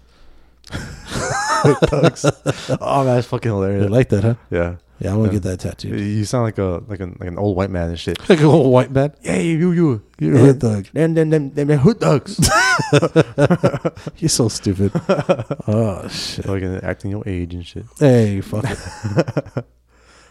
oh, 2.80 3.04
man, 3.04 3.14
that's 3.14 3.26
fucking 3.28 3.50
hilarious. 3.52 3.82
You 3.84 3.86
hilarious. 3.86 3.90
like 3.90 4.08
that, 4.10 4.24
huh? 4.24 4.34
yeah, 4.50 4.76
Yeah, 5.04 5.12
I'm 5.12 5.18
gonna 5.18 5.32
get 5.32 5.42
that 5.42 5.60
tattooed. 5.60 6.00
you 6.00 6.24
sound 6.24 6.44
like 6.44 6.56
a 6.56 6.82
like 6.88 7.00
an 7.00 7.18
like 7.20 7.28
an 7.28 7.36
old 7.36 7.58
white 7.58 7.68
man 7.68 7.90
and 7.90 8.00
shit. 8.00 8.18
Like 8.26 8.40
a 8.40 8.48
little 8.48 8.70
white 8.70 8.90
man. 8.90 9.12
Yeah, 9.20 9.36
you 9.36 9.72
you 9.72 10.02
You're 10.18 10.38
hood 10.38 10.60
thug. 10.60 10.86
Them 10.94 11.12
them 11.12 11.28
them 11.28 11.50
them, 11.50 11.68
hood 11.78 12.00
dogs. 12.00 12.40
You're 14.16 14.30
so 14.30 14.48
stupid. 14.48 14.92
oh 15.68 16.08
shit. 16.08 16.46
like 16.46 16.62
acting 16.82 17.10
your 17.10 17.22
age 17.26 17.52
and 17.52 17.66
shit. 17.66 17.84
Hey, 17.98 18.40
fuck 18.40 18.64
it. 18.66 19.64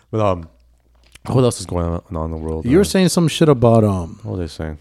But 0.09 0.21
um, 0.21 0.49
what 1.27 1.43
else 1.43 1.59
is 1.59 1.67
going 1.67 1.85
on, 1.85 2.25
in 2.25 2.31
the 2.31 2.37
world? 2.37 2.65
You 2.65 2.77
were 2.77 2.81
uh, 2.81 2.85
saying 2.85 3.09
some 3.09 3.27
shit 3.27 3.49
about 3.49 3.83
um 3.83 4.19
what 4.23 4.33
were 4.33 4.37
they 4.39 4.47
saying? 4.47 4.79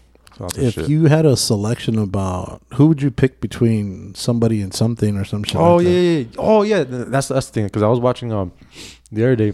If 0.57 0.73
shit. 0.73 0.89
you 0.89 1.05
had 1.05 1.27
a 1.27 1.37
selection 1.37 1.99
about 1.99 2.63
who 2.73 2.87
would 2.87 3.03
you 3.03 3.11
pick 3.11 3.39
between 3.39 4.15
somebody 4.15 4.59
and 4.63 4.73
something 4.73 5.17
or 5.17 5.23
some 5.23 5.43
shit. 5.43 5.57
Oh 5.57 5.75
like 5.75 5.85
yeah, 5.85 5.91
yeah. 5.91 6.25
oh 6.39 6.63
yeah. 6.63 6.83
That's 6.83 7.27
that's 7.27 7.45
the 7.45 7.53
thing 7.53 7.65
because 7.65 7.83
I 7.83 7.87
was 7.87 7.99
watching 7.99 8.31
um 8.31 8.51
the 9.11 9.23
other 9.23 9.35
day. 9.35 9.53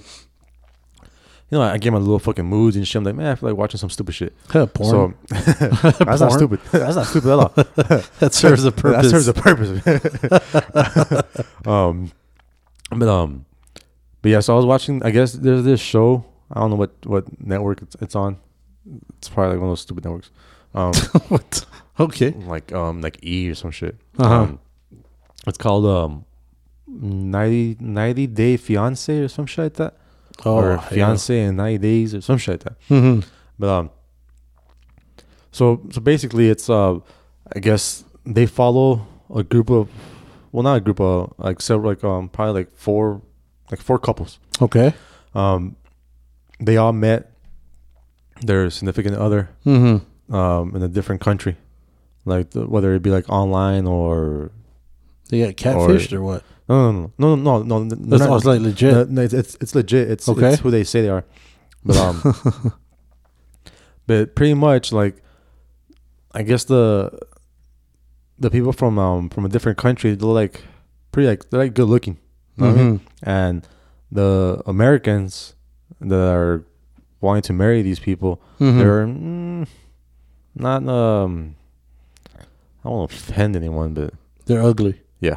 You 1.52 1.58
know, 1.58 1.64
I 1.64 1.78
get 1.78 1.91
my 1.91 2.00
little 2.00 2.20
fucking 2.20 2.45
moods 2.45 2.76
and 2.76 2.88
shit. 2.88 2.97
I'm 2.97 3.04
like, 3.04 3.16
man, 3.16 3.32
I 3.32 3.36
feel 3.36 3.50
like 3.50 3.58
watching 3.58 3.80
some 3.80 3.89
stupid 3.89 4.14
shit. 4.14 4.38
Porn. 4.47 4.72
So 4.74 5.14
that's 5.30 6.22
not 6.22 6.34
stupid. 6.34 6.60
that's 6.72 6.95
not 6.95 7.08
stupid 7.08 7.30
at 7.30 7.39
all. 7.39 7.50
that 8.20 8.34
serves 8.34 8.66
a 8.66 8.72
purpose. 8.72 9.12
That 9.12 9.20
serves 9.24 9.28
a 9.28 9.34
purpose. 9.34 9.82
um, 11.68 12.12
but 12.91 13.10
um, 13.10 13.45
but 14.22 14.30
yeah. 14.30 14.41
So 14.41 14.54
I 14.54 14.58
was 14.58 14.66
watching. 14.66 15.04
I 15.04 15.10
guess 15.10 15.34
there's 15.34 15.64
this 15.64 15.80
show. 15.80 16.24
I 16.52 16.60
don't 16.60 16.70
know 16.70 16.76
what 16.76 16.91
what 17.06 17.26
network 17.41 17.82
it's, 17.82 17.95
it's 18.00 18.16
on. 18.16 18.38
It's 19.18 19.30
probably 19.30 19.54
like 19.54 19.60
one 19.60 19.70
of 19.70 19.72
those 19.72 19.82
stupid 19.82 20.06
networks. 20.06 20.30
Um, 20.76 20.93
what? 21.30 21.66
Okay. 22.00 22.30
like 22.32 22.72
um, 22.72 23.02
like 23.02 23.18
E 23.24 23.50
or 23.50 23.56
some 23.56 23.72
shit. 23.72 23.95
Uh-huh. 24.20 24.41
Um, 24.41 24.60
it's 25.47 25.58
called 25.58 25.86
um, 25.86 26.26
90, 26.88 27.78
90 27.80 28.28
Day 28.28 28.58
Fiance 28.58 29.18
or 29.18 29.28
some 29.28 29.45
shit 29.45 29.66
like 29.66 29.74
that, 29.76 29.97
or 30.46 30.78
Fiance 30.80 31.38
in 31.38 31.56
ninety 31.56 31.78
days 31.78 32.16
or 32.16 32.22
some 32.22 32.38
shit 32.38 32.54
like 32.54 32.64
that. 32.64 32.80
Mm-hmm. 32.90 33.28
But 33.58 33.70
um, 33.70 33.90
so 35.52 35.82
so 35.92 36.02
basically, 36.02 36.50
it's 36.50 36.70
uh, 36.70 37.00
I 37.56 37.60
guess 37.60 38.04
they 38.26 38.46
follow 38.46 39.08
a 39.34 39.44
group 39.44 39.70
of, 39.70 39.90
well, 40.52 40.64
not 40.64 40.78
a 40.78 40.82
group 40.82 41.00
of 41.00 41.34
like 41.38 41.62
several, 41.62 41.92
like 41.92 42.04
um, 42.04 42.30
probably 42.30 42.62
like 42.62 42.72
four, 42.76 43.22
like 43.72 43.82
four 43.82 44.00
couples. 44.00 44.40
Okay. 44.62 44.94
Um, 45.34 45.76
they 46.60 46.78
all 46.78 46.94
met 46.94 47.32
their 48.42 48.70
significant 48.70 49.16
other 49.16 49.50
Mm-hmm. 49.66 50.34
um 50.36 50.76
in 50.76 50.84
a 50.84 50.88
different 50.88 51.22
country, 51.22 51.58
like 52.26 52.52
the, 52.52 52.66
whether 52.66 52.94
it 52.94 53.02
be 53.02 53.10
like 53.10 53.30
online 53.30 53.86
or 53.86 54.52
They 55.30 55.44
got 55.44 55.56
catfished 55.56 56.14
or, 56.14 56.22
what? 56.22 56.44
No 56.70 57.11
no 57.17 57.36
no 57.36 57.36
no 57.36 57.63
no 57.63 57.80
no. 57.84 57.95
That's 57.95 58.24
not- 58.24 58.36
it's 58.38 58.45
like 58.45 58.61
legit. 58.61 58.93
no, 58.93 59.03
no, 59.05 59.22
it's, 59.24 59.34
it's 59.34 59.57
it's 59.59 59.74
legit. 59.76 60.09
It's 60.11 60.30
Okay. 60.30 60.53
it's 60.53 60.61
who 60.61 60.70
they 60.72 60.84
say 60.84 61.01
they 61.01 61.09
are, 61.09 61.26
but 61.84 61.97
um, 61.97 62.22
but 64.07 64.36
pretty 64.36 64.53
much 64.53 64.91
like, 64.91 65.22
I 66.34 66.43
guess 66.43 66.63
the 66.65 67.17
the 68.38 68.49
people 68.49 68.72
from 68.72 68.97
um 68.97 69.30
from 69.30 69.45
a 69.45 69.49
different 69.49 69.78
country 69.78 70.15
they're 70.15 70.30
like 70.30 70.63
pretty 71.11 71.28
like 71.28 71.49
they're 71.49 71.59
like 71.59 71.74
good 71.74 71.89
looking, 71.89 72.17
you 72.57 72.63
know 72.63 72.72
what 72.72 72.80
I 72.80 72.84
mean? 72.84 72.99
Mhm. 72.99 73.01
and 73.24 73.67
the 74.11 74.61
Americans 74.65 75.55
that 76.01 76.34
are 76.34 76.63
wanting 77.22 77.41
to 77.43 77.53
marry 77.53 77.82
these 77.82 77.99
people 77.99 78.41
Mhm. 78.59 78.78
they're 78.78 79.05
mm, 79.07 79.67
not 80.55 80.88
um 80.88 81.55
I 82.38 82.84
don't 82.84 82.93
want 82.99 83.11
to 83.11 83.17
offend 83.17 83.55
anyone, 83.57 83.93
but 83.93 84.13
They're 84.45 84.63
ugly. 84.63 85.01
Yeah. 85.22 85.36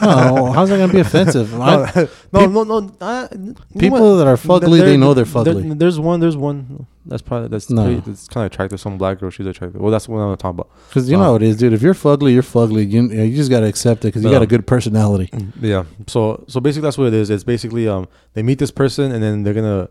Oh, 0.00 0.52
how's 0.52 0.68
that 0.68 0.78
gonna 0.78 0.92
be 0.92 1.00
offensive? 1.00 1.52
I- 1.60 2.08
no, 2.32 2.46
no, 2.46 2.62
no, 2.64 2.80
no. 2.80 2.92
Uh, 3.00 3.28
what? 3.28 3.78
people 3.78 4.16
that 4.18 4.26
are 4.26 4.36
fugly, 4.36 4.80
they 4.80 4.96
know 4.96 5.12
they're 5.14 5.24
fugly. 5.24 5.78
there's 5.78 5.98
one. 5.98 6.20
There's 6.20 6.36
one. 6.36 6.86
That's 7.06 7.20
probably 7.22 7.48
that's 7.48 7.68
No. 7.68 7.84
pretty, 7.84 8.00
that's 8.00 8.28
kind 8.28 8.46
of 8.46 8.52
attractive. 8.52 8.80
Some 8.80 8.96
black 8.96 9.18
girl, 9.20 9.28
she's 9.30 9.46
attractive. 9.46 9.80
Well, 9.80 9.90
that's 9.92 10.08
what 10.08 10.18
I'm 10.20 10.36
talking 10.36 10.60
about. 10.60 10.70
Because 10.88 11.10
you 11.10 11.16
know 11.16 11.24
how 11.24 11.34
it 11.34 11.42
is, 11.42 11.56
dude. 11.56 11.72
If 11.74 11.82
you're 11.82 11.94
fugly, 11.94 12.32
you're 12.32 12.42
fugly. 12.42 12.90
You, 12.90 13.08
you 13.10 13.36
just 13.36 13.50
gotta 13.50 13.66
accept 13.66 14.04
it 14.04 14.08
because 14.08 14.22
you 14.22 14.28
No. 14.30 14.36
got 14.36 14.42
a 14.42 14.46
good 14.46 14.66
personality. 14.66 15.28
Yeah. 15.60 15.84
So 16.06 16.44
so 16.48 16.60
basically, 16.60 16.86
that's 16.86 16.96
what 16.98 17.08
it 17.08 17.14
is. 17.14 17.28
It's 17.28 17.44
basically 17.44 17.86
um 17.88 18.08
they 18.34 18.42
meet 18.42 18.58
this 18.58 18.70
person 18.70 19.12
and 19.12 19.22
then 19.22 19.42
they're 19.42 19.52
gonna 19.54 19.88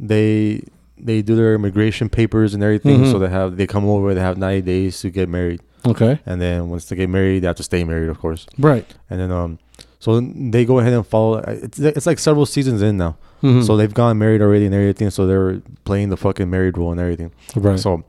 they 0.00 0.62
they 0.96 1.22
do 1.22 1.36
their 1.36 1.54
immigration 1.54 2.08
papers 2.08 2.54
and 2.54 2.62
everything. 2.62 3.00
Mhm. 3.02 3.12
So 3.12 3.18
they 3.18 3.28
have 3.28 3.56
they 3.56 3.66
come 3.66 3.84
over. 3.86 4.14
They 4.14 4.20
have 4.20 4.36
ninety 4.38 4.62
days 4.62 5.00
to 5.02 5.10
get 5.10 5.28
married, 5.28 5.60
Okay. 5.88 6.20
and 6.26 6.40
then 6.40 6.68
once 6.70 6.86
they 6.86 6.96
get 6.96 7.08
married, 7.08 7.42
they 7.42 7.46
have 7.46 7.56
to 7.56 7.62
stay 7.62 7.84
married, 7.84 8.08
of 8.08 8.18
course. 8.18 8.46
Right. 8.58 8.86
And 9.10 9.18
then 9.20 9.30
um, 9.30 9.58
so 10.00 10.20
they 10.20 10.64
go 10.64 10.78
ahead 10.78 10.92
and 10.92 11.06
follow. 11.06 11.38
It's 11.46 11.78
it's 11.78 12.06
like 12.06 12.18
several 12.18 12.46
seasons 12.46 12.82
in 12.82 12.96
now. 12.96 13.16
Mhm. 13.42 13.64
So 13.66 13.76
they've 13.76 13.92
gone 13.94 14.18
married 14.18 14.42
already 14.42 14.66
and 14.66 14.74
everything. 14.74 15.10
So 15.10 15.26
they're 15.26 15.60
playing 15.84 16.08
the 16.10 16.16
fucking 16.16 16.48
married 16.50 16.76
role 16.78 16.90
and 16.92 17.00
everything. 17.00 17.30
right. 17.56 17.78
So 17.78 18.02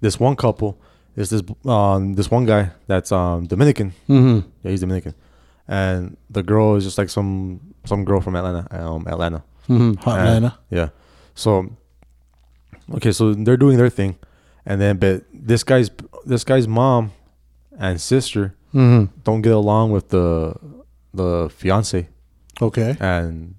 this 0.00 0.18
one 0.18 0.36
couple 0.36 0.78
is 1.16 1.30
this 1.30 1.42
um 1.66 2.14
this 2.14 2.30
one 2.30 2.46
guy 2.46 2.70
that's 2.86 3.12
um 3.12 3.46
Dominican. 3.46 3.92
mm-hmm. 4.08 4.48
Yeah, 4.62 4.70
he's 4.70 4.80
Dominican, 4.80 5.14
and 5.68 6.16
the 6.30 6.42
girl 6.42 6.76
is 6.76 6.84
just 6.84 6.98
like 6.98 7.08
some 7.10 7.60
some 7.84 8.04
girl 8.04 8.20
from 8.20 8.34
Atlanta. 8.36 8.66
Um, 8.70 9.06
Atlanta. 9.06 9.42
Mm-hmm. 9.68 9.94
Hot 10.02 10.18
And- 10.18 10.28
Atlanta. 10.28 10.58
Yeah. 10.70 10.88
So 11.34 11.68
okay, 12.94 13.12
so 13.12 13.34
they're 13.34 13.56
doing 13.56 13.76
their 13.76 13.90
thing, 13.90 14.16
and 14.66 14.80
then 14.80 14.96
but 14.98 15.24
this 15.32 15.62
guy's 15.64 15.90
this 16.26 16.44
guy's 16.44 16.66
mom 16.68 17.12
and 17.78 18.00
sister 18.00 18.54
Mm-hmm. 18.74 19.20
don't 19.22 19.42
get 19.42 19.52
along 19.52 19.90
with 19.92 20.08
the 20.08 20.54
the 21.12 21.50
fiance 21.54 22.08
Okay. 22.62 22.96
and 23.00 23.54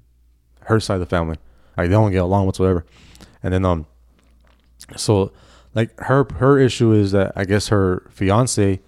her 0.61 0.79
side 0.79 0.95
of 0.95 1.01
the 1.01 1.05
family. 1.05 1.37
Like 1.77 1.89
they 1.89 1.93
don't 1.93 2.11
get 2.11 2.23
along 2.23 2.47
whatsoever. 2.47 2.83
And 3.43 3.53
then 3.53 3.63
um 3.63 3.85
so 4.97 5.31
like 5.75 5.97
her 5.99 6.25
her 6.37 6.57
issue 6.57 6.91
is 6.93 7.11
that 7.11 7.31
I 7.35 7.45
guess 7.45 7.67
her 7.67 8.07
fiance 8.09 8.79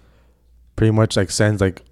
pretty 0.74 0.90
much 0.90 1.16
like 1.16 1.30
sends 1.30 1.60
like 1.60 1.82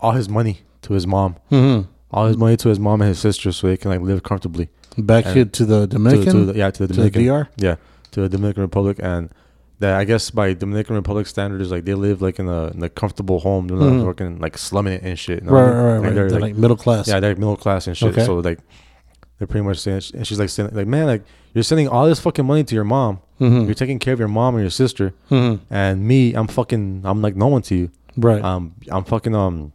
all 0.00 0.12
his 0.12 0.28
money 0.28 0.62
to 0.82 0.92
his 0.94 1.06
mom. 1.06 1.36
Mm-hmm. 1.52 1.88
All 2.10 2.26
his 2.26 2.36
money 2.36 2.56
to 2.58 2.68
his 2.68 2.78
mom 2.80 3.00
and 3.00 3.08
his 3.08 3.18
sister 3.20 3.52
so 3.52 3.66
they 3.68 3.76
can 3.76 3.90
like 3.92 4.00
live 4.00 4.22
comfortably. 4.24 4.68
Back 4.98 5.26
And 5.26 5.34
here 5.36 5.44
to 5.44 5.64
the 5.64 5.86
Dominican. 5.86 6.32
to 6.32 6.44
the, 6.52 6.58
yeah, 6.58 6.70
to 6.70 6.86
the 6.86 6.94
to 6.94 7.00
the 7.00 7.10
Dominican. 7.10 7.26
DR. 7.44 7.48
Yeah, 7.56 7.76
to 8.12 8.20
the 8.22 8.28
Dominican 8.28 8.62
Republic 8.62 8.98
and 9.00 9.30
that 9.84 9.94
I 10.00 10.04
guess 10.04 10.30
by 10.30 10.54
Dominican 10.54 10.96
Republic 10.96 11.26
standards 11.26 11.70
like 11.70 11.84
they 11.84 11.94
live 11.94 12.22
like 12.22 12.38
in 12.38 12.48
a 12.48 12.68
in 12.68 12.82
a 12.82 12.88
comfortable 12.88 13.38
home. 13.40 13.68
They're 13.68 13.76
not 13.76 13.92
Mhm. 13.92 14.06
fucking 14.06 14.38
like 14.40 14.56
slumming 14.58 14.94
it 14.94 15.02
and 15.02 15.18
shit. 15.18 15.42
you 15.42 15.46
know 15.46 15.52
Right, 15.52 15.62
what 15.64 15.72
I 15.72 15.74
mean? 15.74 15.84
right, 15.84 15.92
right. 15.92 16.02
Like, 16.06 16.14
they're, 16.14 16.28
They're 16.30 16.40
like, 16.40 16.52
like 16.52 16.56
middle 16.64 16.76
class. 16.76 17.06
yeah, 17.08 17.20
they're 17.20 17.34
middle 17.36 17.56
class 17.56 17.86
and 17.86 17.96
shit. 17.96 18.12
Okay. 18.12 18.24
So 18.24 18.36
like, 18.38 18.60
they're 19.38 19.46
pretty 19.48 19.66
much 19.66 19.78
saying, 19.78 20.02
and 20.14 20.26
she's 20.26 20.38
like 20.38 20.48
saying, 20.48 20.70
like, 20.72 20.86
man, 20.86 21.06
like 21.06 21.22
you're 21.54 21.64
sending 21.64 21.88
all 21.88 22.06
this 22.06 22.20
fucking 22.20 22.46
money 22.46 22.64
to 22.64 22.74
your 22.74 22.84
mom. 22.84 23.18
Mm-hmm. 23.40 23.64
You're 23.66 23.74
taking 23.74 23.98
care 23.98 24.14
of 24.14 24.18
your 24.20 24.28
mom 24.28 24.54
and 24.54 24.62
your 24.62 24.70
sister, 24.70 25.12
hmm 25.28 25.56
and 25.70 26.06
me, 26.10 26.34
I'm 26.34 26.46
fucking, 26.46 27.02
I'm 27.04 27.20
like 27.20 27.34
no 27.36 27.48
one 27.48 27.62
to 27.68 27.74
you. 27.74 27.90
Right. 28.16 28.42
Um, 28.42 28.74
I'm 28.90 29.04
fucking 29.04 29.34
um, 29.34 29.72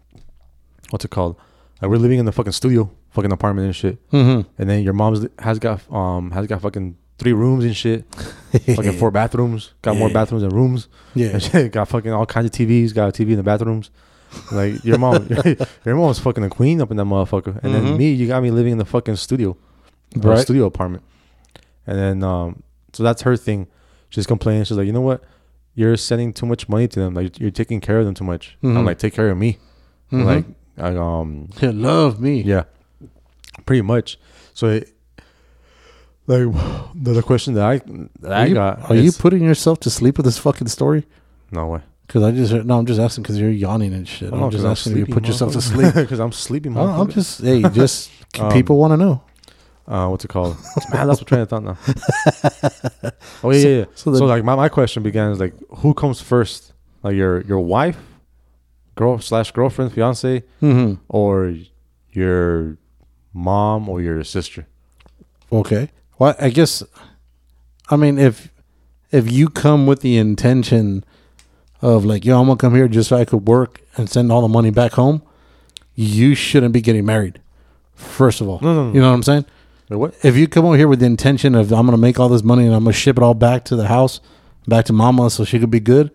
what's 0.91 1.05
it 1.05 1.11
called? 1.11 1.35
Like 1.81 1.91
we're 1.91 1.97
living 1.97 2.19
in 2.19 2.25
the 2.25 2.31
fucking 2.31 2.53
studio, 2.53 2.89
fucking 3.11 3.31
apartment 3.31 3.65
and 3.67 3.75
shit. 3.75 3.95
mm-hmm. 4.11 4.49
And 4.57 4.69
then 4.69 4.83
your 4.83 4.93
mom's 4.93 5.25
has 5.39 5.59
got 5.59 5.81
um 5.91 6.31
has 6.31 6.47
got 6.47 6.61
fucking 6.61 6.95
three 7.19 7.33
rooms 7.33 7.63
and 7.65 7.75
shit, 7.75 8.05
fucking 8.51 8.97
four 8.97 9.11
bathrooms, 9.11 9.73
got 9.81 9.95
more 9.97 10.09
bathrooms 10.09 10.41
than 10.41 10.49
rooms. 10.51 10.87
Yeah. 11.13 11.37
Shit, 11.39 11.71
got 11.71 11.87
fucking 11.87 12.11
all 12.11 12.25
kinds 12.25 12.45
of 12.45 12.51
TVs, 12.51 12.93
got 12.95 13.09
a 13.09 13.11
TV 13.11 13.31
in 13.31 13.37
the 13.37 13.43
bathrooms. 13.43 13.91
Like 14.51 14.83
your 14.85 14.97
mom, 14.99 15.27
your 15.85 15.95
mom 15.95 16.07
was 16.07 16.19
fucking 16.19 16.43
a 16.43 16.49
queen 16.49 16.81
up 16.81 16.91
in 16.91 16.97
that 16.97 17.05
motherfucker. 17.05 17.59
And 17.63 17.73
Mhm. 17.73 17.83
then 17.83 17.97
me, 17.97 18.11
you 18.11 18.27
got 18.27 18.41
me 18.43 18.51
living 18.51 18.71
in 18.73 18.77
the 18.77 18.85
fucking 18.85 19.15
studio, 19.17 19.57
Right. 20.15 20.39
studio 20.39 20.65
apartment. 20.65 21.03
And 21.87 21.97
then 21.97 22.23
um, 22.23 22.63
so 22.93 23.03
that's 23.03 23.23
her 23.23 23.35
thing. 23.35 23.67
She's 24.09 24.27
complaining. 24.27 24.63
She's 24.65 24.77
like, 24.77 24.85
you 24.87 24.93
know 24.93 25.01
what? 25.01 25.23
You're 25.75 25.97
sending 25.97 26.31
too 26.33 26.45
much 26.45 26.69
money 26.69 26.87
to 26.87 26.99
them. 26.99 27.13
Like 27.15 27.39
you're 27.39 27.51
taking 27.51 27.81
care 27.81 27.99
of 27.99 28.05
them 28.05 28.13
too 28.13 28.23
much. 28.23 28.55
Mhm. 28.63 28.77
I'm 28.77 28.85
like, 28.85 28.99
take 28.99 29.13
care 29.13 29.29
of 29.29 29.37
me. 29.37 29.57
Mhm. 30.11 30.25
Like, 30.25 30.45
I, 30.77 30.95
um, 30.95 31.49
Yeah, 31.61 31.71
love 31.73 32.19
me. 32.21 32.41
yeah, 32.43 32.63
pretty 33.65 33.81
much. 33.81 34.17
So, 34.53 34.67
it, 34.67 34.93
like, 36.29 36.93
the, 36.95 37.13
the 37.13 37.23
question 37.23 37.53
that 37.55 37.65
I 37.65 37.77
that 38.21 38.31
Are 38.31 38.33
I 38.33 38.45
you, 38.45 38.53
got 38.53 38.89
are 38.89 38.95
you 38.95 39.11
putting 39.11 39.43
yourself 39.43 39.79
to 39.81 39.89
sleep 39.89 40.17
with 40.17 40.25
this 40.25 40.37
fucking 40.37 40.67
story? 40.67 41.05
no 41.51 41.67
way. 41.67 41.81
Because 42.05 42.23
I 42.23 42.31
just 42.31 42.53
no, 42.65 42.79
I'm 42.79 42.85
just 42.85 42.99
asking 42.99 43.21
because 43.23 43.39
you're 43.39 43.51
yawning 43.51 43.93
and 43.93 44.07
shit. 44.07 44.33
I'm 44.33 44.49
just 44.49 44.65
asking 44.65 44.93
if 44.93 45.07
you 45.07 45.13
put 45.13 45.27
yourself 45.27 45.53
to 45.53 45.61
sleep. 45.61 45.93
because 46.03 46.19
I'm 46.19 46.31
sleeping. 46.31 46.75
Oh, 46.77 46.87
I'm 47.01 47.09
just 47.09 47.41
hey, 47.41 47.61
just 47.69 48.09
Um, 48.39 48.51
people 48.51 48.77
want 48.77 48.93
to 48.93 48.97
know. 48.97 49.23
uh, 49.87 50.07
what's 50.07 50.23
it 50.23 50.27
called? 50.27 50.55
Man, 50.93 51.07
that's 51.07 51.19
what 51.19 51.27
train 51.27 51.41
of 51.41 51.49
thought 51.49 51.63
now. 51.63 51.77
oh 53.43 53.51
yeah, 53.51 53.57
yeah. 53.59 53.77
yeah. 53.79 53.85
so 53.95 54.13
So, 54.13 54.25
like 54.25 54.43
my, 54.43 54.55
my 54.55 54.69
question 54.69 55.01
began 55.03 55.31
is 55.31 55.39
like, 55.39 55.53
who 55.77 55.93
comes 55.93 56.21
first? 56.21 56.73
Like 57.03 57.15
your 57.15 57.41
your 57.41 57.59
wife, 57.59 57.97
girl 58.95 59.19
slash 59.19 59.51
girlfriend, 59.51 59.93
fiance, 59.93 60.43
hmm 60.59 60.93
or 61.07 61.55
your 62.11 62.77
mom 63.33 63.89
or 63.89 64.01
your 64.01 64.23
sister? 64.23 64.67
Okay. 65.51 65.89
Well, 66.19 66.35
I 66.39 66.49
guess, 66.49 66.83
I 67.89 67.95
mean, 67.95 68.17
if 68.19 68.49
if 69.11 69.31
you 69.31 69.49
come 69.49 69.87
with 69.87 70.01
the 70.01 70.17
intention 70.17 71.03
of 71.81 72.05
like, 72.05 72.25
yo, 72.25 72.39
I'm 72.39 72.45
gonna 72.47 72.57
come 72.57 72.75
here 72.75 72.87
just 72.87 73.09
so 73.09 73.17
I 73.17 73.25
could 73.25 73.47
work 73.47 73.81
and 73.97 74.09
send 74.09 74.31
all 74.31 74.41
the 74.41 74.47
money 74.47 74.69
back 74.69 74.91
home, 74.93 75.21
you 75.95 76.35
shouldn't 76.35 76.73
be 76.73 76.81
getting 76.81 77.05
married. 77.05 77.41
First 77.95 78.41
of 78.41 78.47
all, 78.49 78.59
No, 78.61 78.73
no, 78.73 78.87
no. 78.87 78.93
you 78.93 79.01
know 79.01 79.07
what 79.09 79.15
I'm 79.15 79.23
saying? 79.23 79.45
What? 79.87 80.13
If 80.23 80.35
you 80.37 80.47
come 80.47 80.65
over 80.65 80.77
here 80.77 80.87
with 80.87 80.99
the 80.99 81.05
intention 81.07 81.55
of 81.55 81.71
I'm 81.71 81.85
gonna 81.85 81.97
make 81.97 82.19
all 82.19 82.29
this 82.29 82.43
money 82.43 82.65
and 82.65 82.75
I'm 82.75 82.83
gonna 82.83 82.93
ship 82.93 83.17
it 83.17 83.23
all 83.23 83.33
back 83.33 83.65
to 83.65 83.75
the 83.75 83.87
house, 83.87 84.19
back 84.67 84.85
to 84.85 84.93
mama, 84.93 85.29
so 85.29 85.43
she 85.45 85.57
could 85.59 85.71
be 85.71 85.79
good, 85.79 86.11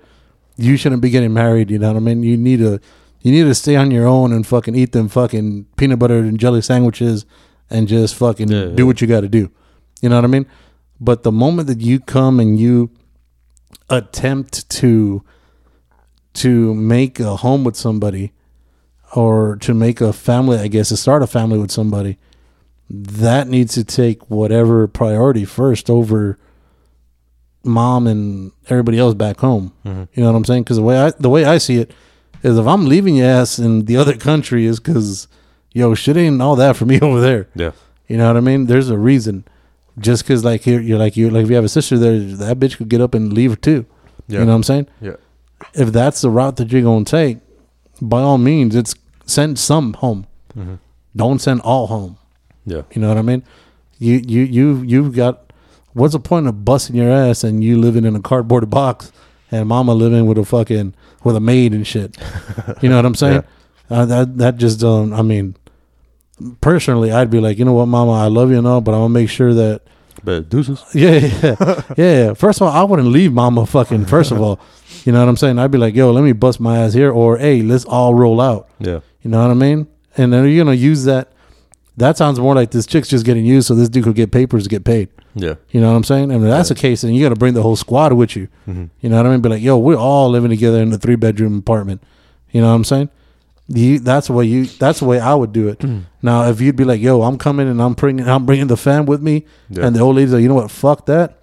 you 0.56 0.76
shouldn't 0.76 1.02
be 1.02 1.10
getting 1.10 1.32
married. 1.32 1.70
You 1.70 1.78
know 1.78 1.88
what 1.88 1.96
I 1.96 2.00
mean? 2.00 2.22
You 2.22 2.36
need 2.36 2.58
to, 2.58 2.78
you 3.22 3.32
need 3.32 3.44
to 3.44 3.54
stay 3.54 3.74
on 3.74 3.90
your 3.90 4.06
own 4.06 4.32
and 4.32 4.46
fucking 4.46 4.74
eat 4.76 4.92
them 4.92 5.08
fucking 5.08 5.66
peanut 5.76 5.98
butter 5.98 6.18
and 6.18 6.38
jelly 6.38 6.60
sandwiches 6.62 7.24
and 7.70 7.88
just 7.88 8.14
fucking 8.14 8.48
Yeah, 8.50 8.66
do 8.66 8.74
yeah. 8.78 8.84
what 8.84 9.00
you 9.00 9.06
got 9.08 9.22
to 9.22 9.28
do. 9.28 9.50
You 10.04 10.10
know 10.10 10.16
what 10.16 10.24
I 10.24 10.28
mean? 10.28 10.44
But 11.00 11.22
the 11.22 11.32
moment 11.32 11.66
that 11.68 11.80
you 11.80 11.98
come 11.98 12.38
and 12.38 12.60
you 12.60 12.90
attempt 13.88 14.68
to 14.68 15.24
to 16.34 16.74
make 16.74 17.18
a 17.20 17.36
home 17.36 17.64
with 17.64 17.74
somebody 17.74 18.32
or 19.14 19.56
to 19.62 19.72
make 19.72 20.02
a 20.02 20.12
family, 20.12 20.58
I 20.58 20.68
guess, 20.68 20.90
to 20.90 20.98
start 20.98 21.22
a 21.22 21.26
family 21.26 21.58
with 21.58 21.70
somebody, 21.70 22.18
that 22.90 23.48
needs 23.48 23.72
to 23.74 23.84
take 23.84 24.28
whatever 24.28 24.86
priority 24.86 25.46
first 25.46 25.88
over 25.88 26.38
mom 27.64 28.06
and 28.06 28.52
everybody 28.68 28.98
else 28.98 29.14
back 29.14 29.38
home. 29.40 29.72
Mhm. 29.86 30.08
You 30.12 30.22
know 30.22 30.30
what 30.32 30.36
I'm 30.36 30.44
saying? 30.44 30.64
Because 30.64 30.76
the 30.76 30.82
way 30.82 30.98
I 31.00 31.12
the 31.18 31.30
way 31.30 31.46
I 31.46 31.56
see 31.56 31.78
it 31.78 31.92
is, 32.42 32.58
if 32.58 32.66
I'm 32.66 32.84
leaving 32.84 33.16
your 33.16 33.28
ass 33.28 33.58
in 33.58 33.86
the 33.86 33.96
other 33.96 34.16
country, 34.18 34.66
is 34.66 34.80
because 34.80 35.28
yo 35.72 35.94
shit 35.94 36.18
ain't 36.18 36.42
all 36.42 36.56
that 36.56 36.76
for 36.76 36.84
me 36.84 37.00
over 37.06 37.22
there. 37.22 37.48
Yeah. 37.54 37.70
You 38.06 38.18
know 38.18 38.26
what 38.26 38.36
I 38.36 38.40
mean? 38.40 38.66
There's 38.66 38.90
a 38.90 38.98
reason. 38.98 39.44
Just 39.98 40.24
because 40.24 40.44
like 40.44 40.62
here 40.62 40.80
you're 40.80 40.98
like 40.98 41.16
you 41.16 41.30
like 41.30 41.44
if 41.44 41.50
you 41.50 41.54
have 41.56 41.64
a 41.64 41.68
sister 41.68 41.96
there, 41.98 42.18
that 42.18 42.58
bitch 42.58 42.76
could 42.78 42.88
get 42.88 43.00
up 43.00 43.14
and 43.14 43.32
leave 43.32 43.60
too. 43.60 43.86
Yeah. 44.26 44.40
You 44.40 44.44
know 44.46 44.50
what 44.52 44.56
I'm 44.56 44.62
saying? 44.64 44.86
Yeah. 45.00 45.16
If 45.74 45.92
that's 45.92 46.20
the 46.22 46.30
route 46.30 46.56
that 46.56 46.72
you're 46.72 46.82
gonna 46.82 47.04
take, 47.04 47.38
by 48.02 48.20
all 48.20 48.38
means, 48.38 48.74
it's 48.74 48.94
send 49.26 49.58
some 49.58 49.92
home. 49.94 50.26
Mhm. 50.56 50.78
Don't 51.14 51.40
send 51.40 51.60
all 51.60 51.86
home. 51.86 52.16
Yeah. 52.66 52.82
You 52.92 53.00
know 53.02 53.08
what 53.08 53.18
I 53.18 53.22
mean? 53.22 53.44
You 53.98 54.20
you 54.26 54.42
you 54.42 54.82
you've 54.82 55.14
got 55.14 55.52
what's 55.92 56.12
the 56.14 56.18
point 56.20 56.48
of 56.48 56.64
busting 56.64 56.96
your 56.96 57.10
ass 57.12 57.44
and 57.44 57.62
you 57.62 57.78
living 57.78 58.04
in 58.04 58.16
a 58.16 58.20
cardboard 58.20 58.68
box 58.70 59.12
and 59.52 59.68
mama 59.68 59.94
living 59.94 60.26
with 60.26 60.38
a 60.38 60.44
fucking 60.44 60.94
with 61.22 61.36
a 61.36 61.40
maid 61.40 61.72
and 61.72 61.86
shit. 61.86 62.16
You 62.82 62.88
know 62.88 62.96
what 62.96 63.06
I'm 63.06 63.14
saying? 63.14 63.44
Uh, 63.90 64.04
that 64.06 64.38
that 64.38 64.56
just 64.56 64.80
don't. 64.80 65.12
I 65.12 65.22
mean, 65.22 65.54
personally, 66.60 67.12
I'd 67.12 67.30
be 67.30 67.40
like, 67.40 67.58
you 67.58 67.64
know 67.64 67.72
what, 67.74 67.86
mama, 67.86 68.12
I 68.12 68.26
love 68.26 68.50
you 68.50 68.58
and 68.58 68.66
all, 68.66 68.80
but 68.80 68.92
I'm 68.92 69.00
gonna 69.00 69.08
make 69.14 69.30
sure 69.30 69.54
that 69.54 69.82
But 70.22 70.48
deuces. 70.48 70.82
yeah, 70.94 71.10
yeah, 71.18 71.54
yeah, 71.62 71.84
yeah. 71.96 72.34
First 72.34 72.60
of 72.60 72.66
all, 72.68 72.72
I 72.72 72.82
wouldn't 72.84 73.08
leave 73.08 73.32
mama 73.32 73.66
fucking. 73.66 74.06
First 74.06 74.30
of 74.32 74.40
all, 74.40 74.58
you 75.04 75.12
know 75.12 75.20
what 75.20 75.28
I'm 75.28 75.36
saying? 75.36 75.58
I'd 75.58 75.70
be 75.70 75.78
like, 75.78 75.94
yo, 75.94 76.10
let 76.12 76.24
me 76.24 76.32
bust 76.32 76.60
my 76.60 76.78
ass 76.78 76.94
here, 76.94 77.10
or 77.12 77.38
hey, 77.38 77.62
let's 77.62 77.84
all 77.84 78.14
roll 78.14 78.40
out. 78.40 78.68
Yeah. 78.78 79.00
You 79.22 79.30
know 79.30 79.40
what 79.42 79.50
I 79.50 79.54
mean? 79.54 79.86
And 80.16 80.32
then 80.32 80.48
you're 80.48 80.64
gonna 80.64 80.76
use 80.76 81.04
that. 81.04 81.30
That 81.96 82.16
sounds 82.16 82.40
more 82.40 82.54
like 82.56 82.72
this 82.72 82.86
chick's 82.86 83.08
just 83.08 83.24
getting 83.24 83.44
used, 83.44 83.68
so 83.68 83.74
this 83.74 83.88
dude 83.88 84.04
could 84.04 84.16
get 84.16 84.32
papers 84.32 84.64
to 84.64 84.68
get 84.68 84.84
paid. 84.84 85.08
Yeah. 85.36 85.54
You 85.70 85.80
know 85.80 85.90
what 85.90 85.96
I'm 85.96 86.04
saying? 86.04 86.32
And 86.32 86.42
if 86.42 86.50
that's 86.50 86.68
the 86.68 86.74
case, 86.74 87.02
then 87.02 87.14
you 87.14 87.22
got 87.24 87.28
to 87.30 87.38
bring 87.38 87.54
the 87.54 87.62
whole 87.62 87.76
squad 87.76 88.12
with 88.12 88.34
you. 88.34 88.48
Mhm. 88.68 88.90
You 89.00 89.08
know 89.10 89.16
what 89.16 89.26
I 89.26 89.30
mean? 89.30 89.40
Be 89.40 89.48
like, 89.48 89.62
yo, 89.62 89.78
we're 89.78 89.96
all 89.96 90.28
living 90.30 90.50
together 90.50 90.80
in 90.82 90.92
a 90.92 90.98
three 90.98 91.14
bedroom 91.16 91.58
apartment. 91.58 92.02
You 92.50 92.60
know 92.60 92.68
what 92.68 92.74
I'm 92.74 92.84
saying? 92.84 93.10
You, 93.66 93.98
that's 93.98 94.26
the 94.26 94.34
way 94.34 94.44
you. 94.44 94.66
That's 94.66 94.98
the 95.00 95.06
way 95.06 95.18
I 95.20 95.34
would 95.34 95.52
do 95.52 95.68
it. 95.68 95.82
now, 96.22 96.44
if 96.48 96.60
you'd 96.60 96.76
be 96.76 96.84
like, 96.84 97.00
yo, 97.00 97.22
I'm 97.22 97.38
coming 97.38 97.66
and 97.68 97.80
I'm 97.80 97.94
bringing, 97.94 98.28
I'm 98.28 98.44
bringing 98.44 98.66
the 98.66 98.76
fam 98.76 99.06
with 99.06 99.22
me, 99.22 99.46
Yeah. 99.70 99.86
and 99.86 99.96
the 99.96 100.00
old 100.00 100.16
lady's 100.16 100.32
like, 100.34 100.42
you 100.42 100.48
know 100.48 100.54
what? 100.54 100.70
Fuck 100.70 101.06
that. 101.06 101.38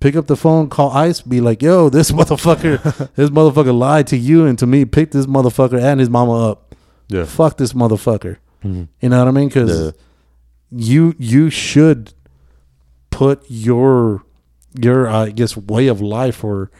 Pick 0.00 0.16
up 0.16 0.26
the 0.26 0.36
phone, 0.36 0.68
call 0.70 0.90
ICE, 0.92 1.20
be 1.20 1.40
like, 1.40 1.60
yo, 1.62 1.88
this 1.90 2.10
motherfucker, 2.18 3.14
this 3.14 3.30
motherfucker 3.30 3.76
lied 3.76 4.06
to 4.08 4.16
you 4.16 4.46
and 4.46 4.58
to 4.58 4.66
me. 4.66 4.84
Pick 4.84 5.10
this 5.12 5.26
motherfucker 5.26 5.80
and 5.80 6.00
his 6.00 6.08
mama 6.10 6.50
up. 6.50 6.74
Yeah. 7.08 7.24
Fuck 7.24 7.58
this 7.58 7.72
motherfucker. 7.74 8.38
Mhm. 8.64 8.88
You 9.00 9.08
know 9.10 9.18
what 9.18 9.28
I 9.28 9.30
mean? 9.32 9.48
Because 9.48 9.86
Yeah. 9.86 9.90
you 10.74 11.14
you 11.18 11.50
should 11.50 12.14
put 13.10 13.44
your 13.48 14.22
your 14.80 15.06
I 15.06 15.30
guess 15.30 15.54
way 15.56 15.86
of 15.88 16.00
life 16.00 16.42
or 16.42 16.70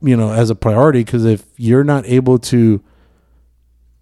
you 0.00 0.16
know 0.16 0.30
as 0.30 0.48
a 0.50 0.54
priority 0.54 1.00
because 1.00 1.24
if 1.24 1.44
you're 1.56 1.84
not 1.84 2.06
able 2.06 2.38
to 2.38 2.80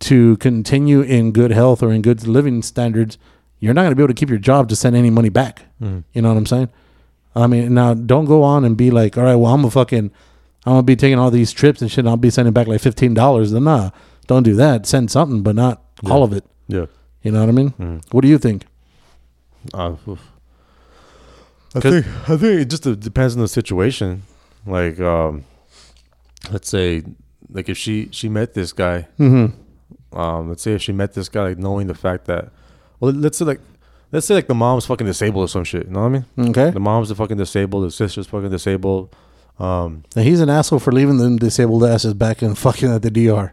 to 0.00 0.36
continue 0.38 1.00
in 1.00 1.32
good 1.32 1.50
health 1.50 1.82
or 1.82 1.92
in 1.92 2.02
good 2.02 2.26
living 2.26 2.62
standards 2.62 3.18
you're 3.58 3.72
not 3.72 3.80
going 3.82 3.90
to 3.90 3.96
be 3.96 4.02
able 4.02 4.12
to 4.14 4.20
keep 4.20 4.28
your 4.28 4.38
job 4.38 4.68
to 4.68 4.76
send 4.76 4.94
any 4.94 5.08
money 5.08 5.30
back. 5.30 5.62
Mhm. 5.82 6.04
You 6.12 6.20
know 6.20 6.28
what 6.28 6.36
I'm 6.36 6.44
saying? 6.46 6.68
I 7.34 7.46
mean, 7.46 7.72
now 7.72 7.94
don't 7.94 8.26
go 8.26 8.42
on 8.42 8.66
and 8.66 8.76
be 8.76 8.90
like, 8.90 9.16
all 9.16 9.24
right, 9.24 9.34
well, 9.34 9.54
I'm 9.54 9.64
a 9.64 9.70
fucking, 9.70 10.10
I'm 10.66 10.72
gonna 10.72 10.82
be 10.82 10.94
taking 10.94 11.18
all 11.18 11.30
these 11.30 11.52
trips 11.52 11.80
and 11.80 11.90
shit. 11.90 12.00
and 12.00 12.08
I'll 12.10 12.18
be 12.18 12.28
sending 12.28 12.52
back 12.52 12.66
like 12.66 12.82
fifteen 12.82 13.14
dollars. 13.14 13.52
Then 13.52 13.64
nah, 13.64 13.90
don't 14.26 14.42
do 14.42 14.54
that. 14.56 14.84
Send 14.84 15.10
something, 15.10 15.42
but 15.42 15.54
not 15.54 15.82
all 16.04 16.22
of 16.22 16.34
it. 16.34 16.44
Yeah. 16.68 16.84
You 17.22 17.30
know 17.32 17.40
what 17.40 17.48
I 17.48 17.52
mean? 17.52 17.70
Mhm. 17.80 18.02
What 18.12 18.20
do 18.20 18.28
you 18.28 18.36
think? 18.38 18.66
Uh, 19.72 19.94
oof. 20.06 20.20
I 21.74 21.80
'Cause- 21.80 21.92
think 22.04 22.06
I 22.28 22.36
think 22.36 22.60
it 22.60 22.70
just 22.70 23.00
depends 23.00 23.34
on 23.36 23.40
the 23.40 23.48
situation. 23.48 24.22
Like, 24.66 25.00
um, 25.00 25.44
let's 26.52 26.68
say, 26.68 27.02
like 27.50 27.68
if 27.70 27.78
she 27.78 28.08
she 28.10 28.28
met 28.28 28.52
this 28.52 28.72
guy, 28.74 29.08
Mm-hmm. 29.18 29.56
Um, 30.12 30.48
let's 30.48 30.62
say 30.62 30.72
if 30.72 30.82
she 30.82 30.92
met 30.92 31.14
this 31.14 31.28
guy, 31.28 31.48
like 31.48 31.58
knowing 31.58 31.86
the 31.86 31.94
fact 31.94 32.26
that, 32.26 32.50
well, 33.00 33.12
let's 33.12 33.38
say 33.38 33.44
like, 33.44 33.60
let's 34.12 34.26
say 34.26 34.34
like 34.34 34.46
the 34.46 34.54
mom's 34.54 34.86
fucking 34.86 35.06
disabled 35.06 35.44
or 35.44 35.48
some 35.48 35.64
shit. 35.64 35.86
You 35.86 35.92
know 35.92 36.00
what 36.00 36.06
I 36.06 36.24
mean? 36.38 36.50
Okay. 36.50 36.70
The 36.70 36.80
mom's 36.80 37.12
fucking 37.12 37.36
disabled. 37.36 37.84
The 37.86 37.90
sister's 37.90 38.26
fucking 38.26 38.50
disabled. 38.50 39.14
Um, 39.58 40.04
Now, 40.14 40.22
he's 40.22 40.40
an 40.40 40.50
asshole 40.50 40.78
for 40.80 40.92
leaving 40.92 41.16
them 41.18 41.36
disabled 41.38 41.84
asses 41.84 42.14
back 42.14 42.42
and 42.42 42.56
fucking 42.58 42.90
at 42.90 43.02
the 43.02 43.10
DR. 43.10 43.52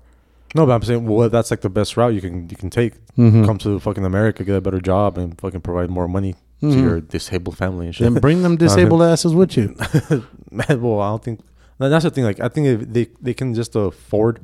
no, 0.56 0.66
but 0.66 0.74
I'm 0.74 0.84
saying, 0.84 1.06
well, 1.08 1.30
that's 1.30 1.50
like 1.50 1.62
the 1.62 1.70
best 1.70 1.96
route 1.98 2.14
you 2.14 2.22
can 2.22 2.50
you 2.50 2.56
can 2.58 2.70
take. 2.70 2.94
Mhm. 3.18 3.46
Come 3.46 3.58
to 3.60 3.80
fucking 3.80 4.06
America, 4.06 4.44
get 4.44 4.56
a 4.56 4.62
better 4.62 4.82
job, 4.82 5.18
and 5.18 5.40
fucking 5.40 5.62
provide 5.62 5.90
more 5.90 6.08
money 6.08 6.36
Mhm. 6.62 6.74
to 6.74 6.80
your 6.80 7.02
disabled 7.02 7.58
family 7.58 7.86
and 7.88 7.96
shit. 7.96 8.04
Then 8.12 8.22
bring 8.22 8.44
them 8.44 8.56
disabled 8.66 9.02
asses 9.02 9.34
with 9.34 9.56
you. 9.58 9.76
Man, 10.52 10.82
well, 10.82 11.00
I 11.02 11.10
don't 11.10 11.24
think 11.24 11.40
that's 11.80 12.04
the 12.04 12.12
thing. 12.12 12.24
Like, 12.26 12.40
I 12.40 12.50
think 12.50 12.68
if 12.68 12.80
they 12.94 13.08
they 13.22 13.34
can 13.34 13.54
just 13.56 13.76
afford 13.76 14.40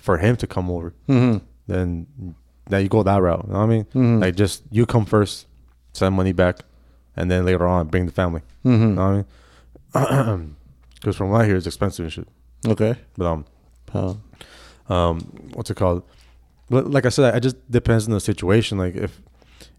for 0.00 0.18
him 0.18 0.36
to 0.36 0.46
come 0.46 0.70
over, 0.70 0.92
Mm-hmm. 1.08 1.38
then 1.66 2.06
now 2.68 2.78
you 2.78 2.88
go 2.88 3.02
that 3.02 3.20
route. 3.20 3.44
You 3.46 3.52
know 3.52 3.58
what 3.58 3.64
I 3.64 3.68
mean? 3.68 3.84
Mhm. 3.94 4.20
Like, 4.20 4.36
just 4.36 4.62
you 4.70 4.86
come 4.86 5.04
first, 5.04 5.46
send 5.92 6.14
money 6.14 6.32
back, 6.32 6.58
and 7.16 7.30
then 7.30 7.44
later 7.44 7.66
on 7.66 7.88
bring 7.88 8.06
the 8.06 8.12
family. 8.12 8.40
Mm-hmm. 8.64 8.82
You 8.82 8.94
know 8.94 9.24
what 9.92 10.00
I 10.02 10.36
mean? 10.36 10.56
Because 11.00 11.16
from 11.16 11.30
what 11.30 11.40
I 11.40 11.46
hear, 11.46 11.56
it's 11.56 11.66
expensive 11.66 12.04
and 12.04 12.12
shit. 12.12 12.28
Okay. 12.68 12.94
But 13.16 13.26
um, 13.26 13.44
Uh, 13.94 14.14
um, 14.92 15.20
what's 15.54 15.70
it 15.70 15.76
called? 15.76 16.02
Like 16.68 17.06
I 17.06 17.08
said, 17.08 17.34
it 17.34 17.40
just 17.40 17.56
depends 17.70 18.06
on 18.06 18.12
the 18.12 18.20
situation. 18.20 18.76
Like 18.78 18.94
if 18.96 19.20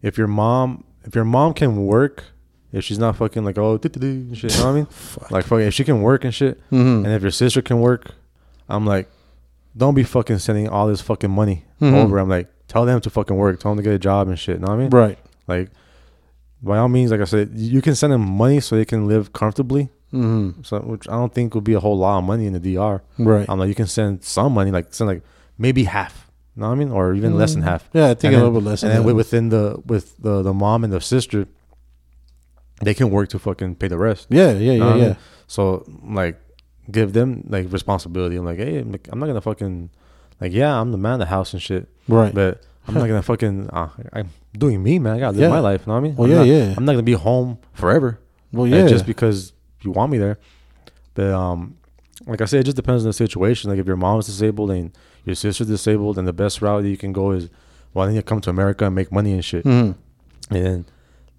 if 0.02 0.18
your 0.18 0.28
mom 0.28 0.84
if 1.06 1.14
your 1.16 1.24
mom 1.26 1.54
can 1.54 1.86
work, 1.86 2.24
if 2.74 2.84
she's 2.84 2.98
not 3.00 3.16
fucking 3.18 3.46
like 3.46 3.58
oh 3.60 3.80
shit, 3.84 3.96
you 3.96 4.10
know 4.10 4.48
what 4.50 4.66
I 4.66 4.74
mean? 4.74 4.88
Like 5.30 5.46
fucking 5.46 5.68
if 5.68 5.74
she 5.76 5.84
can 5.84 6.02
work 6.02 6.26
and 6.26 6.34
shit, 6.34 6.60
Mhm. 6.72 7.06
and 7.06 7.14
if 7.14 7.22
your 7.22 7.32
sister 7.32 7.62
can 7.62 7.80
work, 7.80 8.12
I'm 8.68 8.86
like, 8.86 9.08
don't 9.76 9.94
be 9.96 10.04
fucking 10.04 10.40
sending 10.40 10.68
all 10.68 10.88
this 10.88 11.02
fucking 11.02 11.32
money 11.32 11.66
Mhm. 11.82 11.94
over. 11.94 12.18
I'm 12.18 12.30
like, 12.30 12.50
tell 12.68 12.86
them 12.86 13.00
to 13.02 13.10
fucking 13.10 13.36
work, 13.36 13.60
tell 13.60 13.72
them 13.72 13.78
to 13.78 13.84
get 13.84 13.94
a 13.94 14.00
job 14.00 14.28
and 14.28 14.38
shit. 14.38 14.56
You 14.56 14.62
know 14.62 14.68
what 14.68 14.74
I 14.74 14.78
mean? 14.82 14.90
right. 14.90 15.18
Like, 15.48 15.70
by 16.62 16.78
all 16.78 16.88
means, 16.90 17.12
like 17.12 17.22
I 17.22 17.26
said, 17.26 17.52
you 17.56 17.82
can 17.82 17.96
send 17.96 18.14
them 18.14 18.22
money 18.22 18.60
so 18.60 18.76
they 18.76 18.86
can 18.86 19.08
live 19.08 19.34
comfortably. 19.34 19.90
Mm-hmm. 20.14 20.62
So, 20.64 20.80
which 20.80 21.08
I 21.08 21.14
don't 21.14 21.34
think 21.34 21.56
would 21.56 21.64
be 21.64 21.74
a 21.74 21.80
whole 21.80 21.98
lot 21.98 22.20
of 22.20 22.24
money 22.26 22.46
in 22.46 22.54
the 22.54 22.60
DR. 22.60 23.02
Right. 23.18 23.46
I'm 23.50 23.58
like, 23.60 23.70
you 23.70 23.76
can 23.76 23.88
send 23.88 24.24
some 24.24 24.54
money, 24.54 24.70
like 24.72 24.94
send 24.94 25.08
like 25.08 25.24
maybe 25.58 25.86
half. 25.86 26.30
You 26.56 26.62
know 26.62 26.68
what 26.68 26.76
I 26.76 26.78
mean? 26.80 26.92
Or 26.92 27.14
even 27.14 27.38
less 27.38 27.54
than 27.54 27.64
half. 27.64 27.90
Yeah, 27.94 28.10
I 28.10 28.14
think 28.14 28.26
And 28.26 28.36
a 28.36 28.38
then- 28.38 28.44
little 28.46 28.60
bit 28.62 28.68
less. 28.70 28.84
And 28.84 28.92
than 28.92 28.98
then 29.00 29.08
that. 29.08 29.16
within 29.16 29.50
the 29.50 29.82
with 29.86 30.18
the 30.22 30.42
the 30.42 30.54
mom 30.54 30.84
and 30.84 30.92
the 30.92 31.00
sister, 31.00 31.48
they 32.84 32.94
can 32.94 33.10
work 33.10 33.30
to 33.30 33.40
fucking 33.40 33.76
pay 33.76 33.88
the 33.88 33.98
rest. 33.98 34.28
yeah, 34.30 34.52
yeah, 34.52 34.78
know 34.78 34.88
yeah, 34.88 34.94
I 34.94 34.98
mean? 35.08 35.18
So 35.48 35.86
like, 36.04 36.40
give 36.92 37.14
them 37.14 37.46
like 37.50 37.72
responsibility. 37.72 38.36
I'm 38.36 38.46
like, 38.46 38.58
hey, 38.58 38.78
I'm, 38.80 38.92
like, 38.92 39.08
I'm 39.12 39.20
not 39.20 39.28
gonna 39.28 39.42
fucking 39.42 39.90
like, 40.40 40.52
yeah, 40.54 40.80
I'm 40.80 40.92
the 40.92 40.98
man 40.98 41.14
of 41.14 41.20
the 41.20 41.26
house 41.28 41.54
and 41.54 41.62
shit, 41.62 41.88
Right. 42.08 42.34
but 42.34 42.62
I'm 42.88 42.94
not 42.96 43.08
gonna 43.08 43.22
fucking. 43.32 43.70
Uh, 43.72 43.90
I'm 44.14 44.30
doing 44.58 44.82
me, 44.84 45.00
man. 45.00 45.16
I 45.16 45.20
gotta 45.20 45.32
live 45.38 45.42
Yeah. 45.42 45.50
my 45.50 45.60
life. 45.60 45.82
You 45.82 45.88
know 45.88 45.94
what 45.94 46.00
I 46.00 46.04
mean? 46.04 46.16
Well, 46.16 46.26
I'm 46.26 46.32
yeah, 46.32 46.38
not, 46.38 46.48
yeah. 46.48 46.74
I'm 46.78 46.86
not 46.86 46.94
gonna 46.94 47.04
be 47.04 47.14
home 47.14 47.58
forever. 47.74 48.20
well, 48.52 48.68
like, 48.68 48.82
yeah. 48.82 48.88
just 48.88 49.06
because 49.06 49.54
you 49.82 49.92
want 49.92 50.12
me 50.12 50.18
there. 50.18 50.38
But 51.14 51.32
um, 51.34 51.78
like 52.26 52.42
I 52.42 52.46
said, 52.46 52.62
it 52.62 52.64
just 52.64 52.78
depends 52.78 53.04
on 53.04 53.10
the 53.10 53.14
situation. 53.14 53.70
Like 53.70 53.80
if 53.80 53.86
your 53.88 53.96
mom's 53.98 54.26
disabled 54.28 54.72
and 54.72 54.92
your 55.26 55.36
sister's 55.36 55.68
disabled, 55.68 56.18
and 56.18 56.28
the 56.28 56.34
best 56.34 56.62
route 56.62 56.82
that 56.84 56.90
you 56.90 56.98
can 56.98 57.14
go 57.14 57.32
is, 57.32 57.50
well, 57.94 58.08
then 58.08 58.16
you 58.16 58.22
come 58.24 58.42
to 58.42 58.50
America 58.50 58.86
and 58.86 58.96
make 58.96 59.12
money 59.12 59.34
and 59.34 59.44
shit. 59.46 59.64
Mhm. 59.66 59.96
And 60.50 60.66
then, 60.66 60.86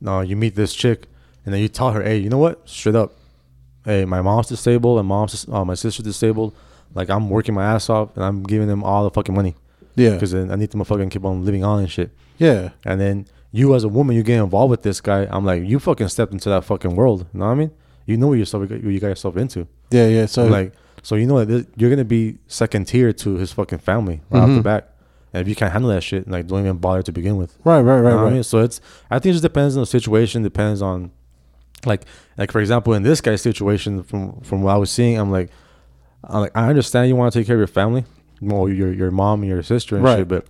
no, 0.00 0.20
you 0.20 0.36
meet 0.36 0.55
this 0.55 0.72
chick, 0.74 1.09
and 1.44 1.53
then 1.53 1.61
you 1.61 1.68
tell 1.68 1.90
her, 1.90 2.03
hey, 2.03 2.16
you 2.18 2.28
know 2.30 2.38
what? 2.38 2.68
Straight 2.68 2.94
up, 2.94 3.14
hey, 3.84 4.04
my 4.04 4.20
mom's 4.22 4.48
disabled 4.48 4.98
and 4.98 5.08
mom's 5.08 5.46
uh, 5.50 5.64
my 5.64 5.74
sister's 5.74 6.04
disabled. 6.04 6.54
Like 6.94 7.08
I'm 7.10 7.30
working 7.30 7.54
my 7.54 7.64
ass 7.64 7.88
off, 7.88 8.14
and 8.16 8.24
I'm 8.24 8.42
giving 8.42 8.68
them 8.68 8.84
all 8.84 9.04
the 9.04 9.10
fucking 9.10 9.34
money 9.34 9.54
Yeah. 9.96 10.10
because 10.14 10.34
I 10.34 10.56
need 10.56 10.70
them 10.70 10.80
to 10.80 10.84
fucking 10.84 11.08
keep 11.10 11.24
on 11.24 11.44
living 11.44 11.64
on 11.64 11.80
and 11.80 11.90
shit. 11.90 12.10
Yeah. 12.38 12.70
And 12.84 13.00
then 13.00 13.26
you 13.50 13.74
as 13.74 13.84
a 13.84 13.88
woman, 13.88 14.14
you 14.16 14.22
get 14.22 14.38
involved 14.40 14.70
with 14.70 14.82
this 14.82 15.00
guy. 15.00 15.26
I'm 15.30 15.44
like, 15.44 15.62
you 15.64 15.78
fucking 15.78 16.08
stepped 16.08 16.32
into 16.32 16.48
that 16.50 16.64
fucking 16.64 16.94
world. 16.96 17.26
You 17.32 17.40
know 17.40 17.46
what 17.46 17.52
I 17.52 17.54
mean? 17.54 17.70
You 18.06 18.16
know 18.16 18.26
what 18.28 18.38
yourself, 18.38 18.68
what 18.68 18.82
you 18.82 19.00
got 19.00 19.08
yourself 19.08 19.36
into. 19.36 19.66
Yeah. 19.90 20.06
Yeah. 20.08 20.26
So 20.26 20.46
like, 20.46 20.72
so 21.02 21.14
you 21.14 21.26
know 21.26 21.38
that 21.38 21.46
this- 21.46 21.66
you're 21.76 21.90
gonna 21.90 22.04
be 22.04 22.38
second 22.46 22.86
tier 22.88 23.12
to 23.12 23.34
his 23.36 23.52
fucking 23.52 23.78
family 23.78 24.20
right 24.30 24.40
off 24.42 24.48
the 24.48 24.54
Mhm. 24.60 24.62
bat. 24.62 24.88
And 25.32 25.40
if 25.40 25.48
you 25.48 25.54
can't 25.54 25.72
handle 25.72 25.90
that 25.90 26.02
shit, 26.02 26.28
like, 26.28 26.46
don't 26.46 26.60
even 26.60 26.76
bother 26.76 27.02
to 27.04 27.12
begin 27.12 27.38
with. 27.38 27.56
right, 27.64 27.80
right, 27.80 27.96
You 27.96 28.02
right, 28.02 28.10
know 28.10 28.16
what 28.16 28.20
I 28.20 28.24
right. 28.24 28.32
mean? 28.34 28.42
So 28.42 28.58
it's, 28.58 28.82
I 29.10 29.18
think 29.18 29.30
it 29.30 29.32
just 29.32 29.42
depends 29.42 29.76
on 29.78 29.82
the 29.82 29.86
situation. 29.86 30.42
Depends 30.42 30.82
on, 30.82 31.10
like, 31.86 32.02
like 32.38 32.52
for 32.52 32.60
example, 32.60 32.92
in 32.94 33.02
this 33.02 33.20
guy's 33.20 33.42
situation, 33.42 34.02
from 34.02 34.40
from 34.42 34.62
what 34.62 34.74
I 34.74 34.78
was 34.78 34.90
seeing, 34.90 35.18
I'm 35.18 35.30
like, 35.30 35.50
I'm 36.24 36.40
like, 36.42 36.52
I 36.56 36.68
understand 36.68 37.08
you 37.08 37.16
want 37.16 37.32
to 37.32 37.38
take 37.38 37.46
care 37.46 37.56
of 37.56 37.60
your 37.60 37.66
family, 37.66 38.04
well, 38.40 38.68
your 38.68 38.92
your 38.92 39.10
mom 39.10 39.42
and 39.42 39.48
your 39.50 39.62
sister 39.62 39.96
and 39.96 40.04
Right. 40.04 40.18
shit, 40.18 40.28
but 40.28 40.46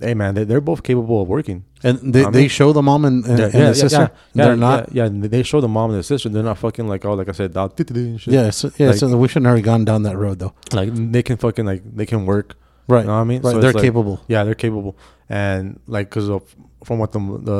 hey, 0.00 0.14
man, 0.14 0.34
they, 0.34 0.44
they're 0.44 0.60
both 0.62 0.82
capable 0.82 1.20
of 1.22 1.28
working. 1.28 1.64
And 1.82 2.12
they, 2.14 2.24
I 2.24 2.30
they 2.30 2.40
mean- 2.40 2.48
show 2.48 2.72
the 2.72 2.82
mom 2.82 3.04
and, 3.04 3.24
and, 3.24 3.40
and 3.40 3.52
the 3.52 3.74
sister. 3.74 4.10
Yeah, 4.34 4.44
They're 4.44 4.56
not. 4.56 4.92
Yeah, 4.92 5.04
yeah, 5.04 5.26
they 5.28 5.42
show 5.42 5.60
the 5.60 5.68
mom 5.68 5.90
and 5.90 5.98
the 5.98 6.02
sister. 6.02 6.28
They're 6.28 6.42
not 6.42 6.58
fucking 6.58 6.86
like 6.88 7.04
oh, 7.04 7.14
like 7.14 7.28
I 7.28 7.32
said, 7.32 7.52
dog, 7.54 7.74
shit. 7.76 8.20
Yeah. 8.26 8.50
So, 8.50 8.70
yeah. 8.76 8.88
Like- 8.88 8.96
so 8.96 9.16
we 9.16 9.28
shouldn't 9.28 9.54
have 9.54 9.62
gone 9.64 9.84
down 9.84 10.02
that 10.04 10.16
road 10.16 10.38
though. 10.38 10.54
like 10.72 10.90
they 10.92 11.22
can 11.22 11.36
fucking 11.38 11.64
like 11.66 11.82
they 11.96 12.06
can 12.06 12.26
work. 12.26 12.54
Right. 12.86 13.00
You 13.02 13.06
know 13.06 13.14
what 13.14 13.20
I 13.20 13.24
mean? 13.24 13.40
Right. 13.42 13.52
So 13.52 13.60
They're 13.60 13.72
like- 13.72 13.82
capable. 13.82 14.20
Yeah, 14.28 14.44
they're 14.44 14.54
capable, 14.54 14.96
and 15.28 15.80
like 15.86 16.10
because 16.10 16.28
of 16.28 16.42
from 16.84 16.98
what 16.98 17.12
the 17.12 17.18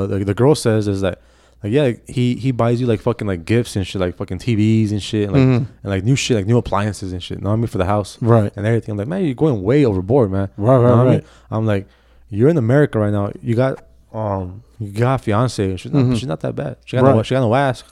the 0.09 0.25
the 0.25 0.35
girl 0.35 0.55
says 0.55 0.87
is 0.89 1.01
that 1.03 1.21
like 1.63 1.73
yeah 1.73 1.93
he 2.09 2.37
he 2.37 2.53
buys 2.53 2.81
you 2.81 2.87
like 2.87 3.01
fucking 3.01 3.27
like 3.27 3.45
gifts 3.45 3.77
and 3.77 3.87
shit 3.87 4.01
like 4.01 4.17
fucking 4.17 4.39
TVs 4.39 4.91
and 4.93 5.03
shit 5.03 5.25
and 5.29 5.33
like 5.33 5.43
Mhm. 5.43 5.67
and 5.83 5.91
like 5.93 6.05
new 6.05 6.17
shit 6.17 6.37
like 6.37 6.47
new 6.47 6.57
appliances 6.59 7.13
and 7.13 7.23
shit. 7.23 7.39
You 7.39 7.45
know 7.45 7.51
what 7.51 7.55
I 7.55 7.59
mean 7.59 7.67
for 7.67 7.79
the 7.79 7.85
house 7.87 8.17
Right. 8.23 8.53
and 8.57 8.67
everything. 8.67 8.93
I'm 8.93 8.99
like 8.99 9.09
man, 9.09 9.25
you're 9.25 9.35
going 9.35 9.63
way 9.63 9.85
overboard, 9.85 10.31
man. 10.31 10.49
Right, 10.57 10.77
You 10.77 10.83
right, 10.83 10.91
know 10.91 10.97
what 10.97 11.01
I 11.07 11.11
mean? 11.11 11.15
right. 11.21 11.27
I'm 11.51 11.67
like 11.67 11.87
you're 12.29 12.49
in 12.49 12.57
America 12.57 12.99
right 12.99 13.13
now. 13.13 13.33
You 13.43 13.55
got 13.55 13.85
um 14.13 14.63
you 14.79 14.91
got 14.93 15.21
a 15.21 15.23
fiance. 15.23 15.77
She's 15.77 15.93
not 15.93 16.05
Mhm. 16.05 16.17
she's 16.19 16.27
not 16.29 16.41
that 16.41 16.55
bad. 16.57 16.77
She 16.87 16.97
got 16.97 17.05
no 17.05 17.17
Right. 17.17 17.27
she 17.27 17.35
got 17.35 17.41
no 17.41 17.55
ass. 17.55 17.85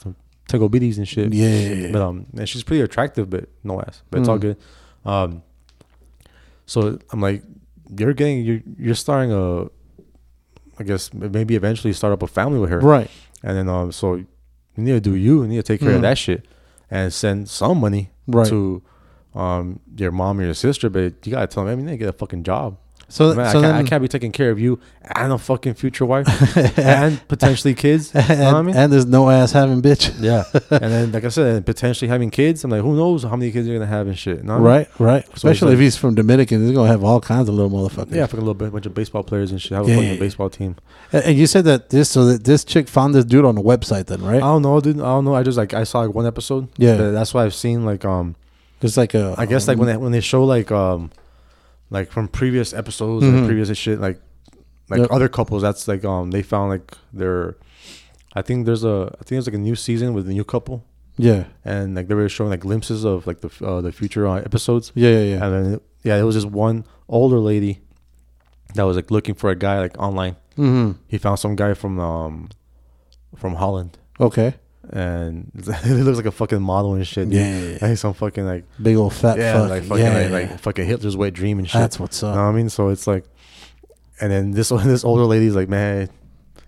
Take 0.47 0.61
bitties 0.61 0.97
and 0.97 1.07
shit. 1.07 1.31
Yeah. 1.31 1.47
yeah. 1.47 1.91
But 1.91 2.01
um, 2.01 2.25
and 2.35 2.49
she's 2.49 2.63
pretty 2.63 2.81
attractive, 2.81 3.29
but 3.29 3.49
no 3.63 3.79
ass. 3.81 4.01
But 4.09 4.21
it's 4.21 4.29
all 4.29 4.39
Mm. 4.39 4.41
good. 4.41 4.57
Um, 5.05 5.43
so 6.65 6.97
I'm 7.11 7.21
like, 7.21 7.43
you're 7.97 8.13
getting 8.13 8.43
you're 8.43 8.61
you're 8.77 8.95
starting 8.95 9.31
a, 9.31 9.65
I 10.79 10.83
guess 10.83 11.13
maybe 11.13 11.55
eventually 11.55 11.93
start 11.93 12.13
up 12.13 12.23
a 12.23 12.27
family 12.27 12.59
with 12.59 12.69
her, 12.69 12.79
Right. 12.79 13.09
And 13.43 13.57
then 13.57 13.69
um, 13.69 13.91
so 13.91 14.15
you 14.15 14.25
need 14.77 14.91
to 14.91 14.99
do 15.01 15.15
you, 15.15 15.41
you 15.43 15.47
need 15.47 15.57
to 15.57 15.63
take 15.63 15.79
care 15.81 15.91
Mhm. 15.91 15.95
of 15.97 16.01
that 16.03 16.17
shit, 16.17 16.45
and 16.91 17.11
send 17.13 17.49
some 17.49 17.79
money 17.79 18.11
Right. 18.27 18.47
to 18.47 18.81
um 19.35 19.79
your 19.95 20.11
mom 20.11 20.39
or 20.39 20.43
your 20.43 20.53
sister, 20.53 20.89
but 20.89 21.25
you 21.25 21.31
gotta 21.31 21.47
tell 21.47 21.63
them, 21.65 21.71
I 21.73 21.75
mean, 21.75 21.85
they 21.85 21.97
get 21.97 22.09
a 22.09 22.13
fucking 22.13 22.43
job. 22.43 22.77
So, 23.09 23.33
Man, 23.33 23.45
I, 23.45 23.51
can't, 23.51 23.65
I 23.65 23.83
can't 23.83 24.01
be 24.03 24.07
taking 24.07 24.31
care 24.31 24.51
of 24.51 24.59
you 24.59 24.79
and 25.15 25.33
a 25.33 25.37
fucking 25.37 25.73
future 25.73 26.05
wife 26.05 26.27
and 26.77 27.27
potentially 27.27 27.73
kids. 27.73 28.13
You 28.13 28.21
know 28.21 28.25
and, 28.29 28.39
what 28.43 28.55
I 28.55 28.61
mean? 28.61 28.75
and 28.75 28.93
there's 28.93 29.07
no 29.07 29.29
ass 29.29 29.51
having 29.51 29.81
bitch. 29.81 30.13
Yeah, 30.21 30.43
and 30.69 30.91
then 30.91 31.11
like 31.11 31.23
I 31.23 31.29
said, 31.29 31.55
and 31.55 31.65
potentially 31.65 32.07
having 32.07 32.29
kids. 32.29 32.63
I'm 32.63 32.69
like, 32.71 32.81
who 32.81 32.95
knows 32.95 33.23
how 33.23 33.35
many 33.35 33.51
kids 33.51 33.67
you're 33.67 33.77
gonna 33.79 33.89
have 33.89 34.07
and 34.07 34.17
shit. 34.17 34.37
you 34.37 34.43
know 34.43 34.59
what 34.59 34.71
I 34.71 34.77
mean? 34.77 34.87
Right, 34.99 34.99
right. 34.99 35.33
Especially 35.33 35.69
like- 35.69 35.73
if 35.73 35.79
he's 35.79 35.97
from 35.97 36.15
Dominican, 36.15 36.61
he's 36.65 36.75
gonna 36.75 36.87
have 36.87 37.03
all 37.03 37.19
kinds 37.19 37.49
of 37.49 37.55
little 37.55 37.71
motherfuckers. 37.71 38.13
Yeah, 38.13 38.25
fucking 38.27 38.39
a 38.39 38.41
little 38.41 38.53
bit, 38.53 38.71
bunch 38.71 38.85
of 38.85 38.93
baseball 38.93 39.23
players 39.23 39.51
and 39.51 39.61
shit. 39.61 39.71
Have 39.71 39.87
a 39.87 39.89
Yeah, 39.89 39.95
fucking 39.95 40.13
yeah. 40.13 40.19
baseball 40.19 40.49
team. 40.49 40.75
And, 41.11 41.23
and 41.25 41.37
you 41.37 41.47
said 41.47 41.65
that 41.65 41.89
this, 41.89 42.09
so 42.09 42.25
that 42.25 42.43
this 42.43 42.63
chick 42.63 42.87
found 42.87 43.15
this 43.15 43.25
dude 43.25 43.45
on 43.45 43.55
the 43.55 43.63
website, 43.63 44.05
then, 44.05 44.21
right? 44.21 44.37
I 44.37 44.39
don't 44.39 44.61
know, 44.61 44.79
dude. 44.79 44.97
I 44.97 45.03
don't 45.03 45.25
know. 45.25 45.33
I 45.33 45.43
just 45.43 45.57
like 45.57 45.73
I 45.73 45.83
saw 45.83 46.01
like 46.01 46.13
one 46.13 46.27
episode. 46.27 46.67
Yeah. 46.77 46.95
that's 46.95 47.33
why 47.33 47.45
I've 47.45 47.55
seen 47.55 47.85
like 47.85 48.05
um. 48.05 48.35
It's 48.81 48.95
like 48.95 49.13
a. 49.13 49.35
I 49.37 49.45
guess 49.45 49.67
like 49.67 49.77
when 49.77 49.87
they 49.87 49.97
when 49.97 50.11
they 50.13 50.21
show 50.21 50.45
like 50.45 50.71
um, 50.71 51.11
like 51.89 52.11
from 52.11 52.27
previous 52.27 52.73
episodes 52.73 53.25
Mhm. 53.25 53.37
and 53.37 53.45
previous 53.47 53.75
shit 53.77 53.99
like, 53.99 54.19
like 54.89 54.99
Yep. 55.01 55.11
other 55.11 55.27
couples. 55.29 55.61
That's 55.61 55.87
like 55.87 56.03
um 56.05 56.31
they 56.31 56.41
found 56.41 56.69
like 56.69 56.97
their, 57.13 57.55
I 58.33 58.41
think 58.41 58.65
there's 58.65 58.83
a 58.83 59.09
I 59.19 59.23
think 59.23 59.29
there's 59.37 59.47
like 59.47 59.55
a 59.55 59.65
new 59.69 59.75
season 59.75 60.13
with 60.13 60.27
a 60.27 60.33
new 60.33 60.43
couple 60.43 60.83
yeah, 61.17 61.43
and 61.65 61.95
like 61.95 62.07
they 62.07 62.15
were 62.15 62.29
showing 62.29 62.49
like 62.51 62.61
glimpses 62.61 63.03
of 63.03 63.27
like 63.27 63.41
the 63.41 63.49
uh, 63.65 63.81
the 63.81 63.91
future 63.91 64.25
uh, 64.27 64.35
episodes. 64.37 64.91
yeah, 64.95 65.09
yeah, 65.09 65.23
yeah. 65.35 65.45
And 65.45 65.51
then 65.65 65.81
yeah, 66.03 66.15
it 66.17 66.23
was 66.23 66.35
just 66.35 66.47
one 66.47 66.85
older 67.09 67.39
lady 67.39 67.81
that 68.75 68.83
was 68.83 68.95
like 68.95 69.11
looking 69.11 69.35
for 69.35 69.49
a 69.49 69.55
guy 69.55 69.79
like 69.79 69.97
online. 69.97 70.35
Mm-hmm. 70.57 70.91
He 71.07 71.17
found 71.17 71.39
some 71.39 71.55
guy 71.55 71.73
from 71.73 71.99
um 71.99 72.49
from 73.35 73.55
Holland, 73.55 73.97
Okay. 74.19 74.55
And 74.91 75.51
he 75.83 75.93
looks 75.93 76.17
like 76.17 76.25
a 76.25 76.31
fucking 76.31 76.61
model 76.61 76.95
and 76.95 77.05
shit. 77.05 77.29
dude. 77.29 77.79
Yeah. 77.81 77.87
like 77.89 77.97
some 77.97 78.13
fucking 78.13 78.45
like 78.45 78.65
Big 78.81 78.95
old 78.95 79.13
fat 79.13 79.37
yeah, 79.37 79.53
fuck. 79.53 79.69
like 79.69 79.83
fucking 79.83 80.03
yeah. 80.05 80.13
like, 80.27 80.31
like 80.49 80.59
fucking 80.59 80.85
Hitler's 80.85 81.15
wet 81.17 81.33
dream 81.33 81.59
and 81.59 81.67
shit. 81.69 81.79
That's 81.79 81.99
what's 81.99 82.21
you 82.21 82.27
up. 82.27 82.35
know 82.35 82.43
what 82.43 82.49
I 82.49 82.51
mean? 82.53 82.69
So 82.69 82.89
it's 82.89 83.05
like, 83.07 83.25
and 84.21 84.31
then 84.31 84.51
this 84.51 84.69
this 84.83 85.03
older 85.03 85.23
lady's 85.25 85.55
like, 85.55 85.69
man, 85.69 86.09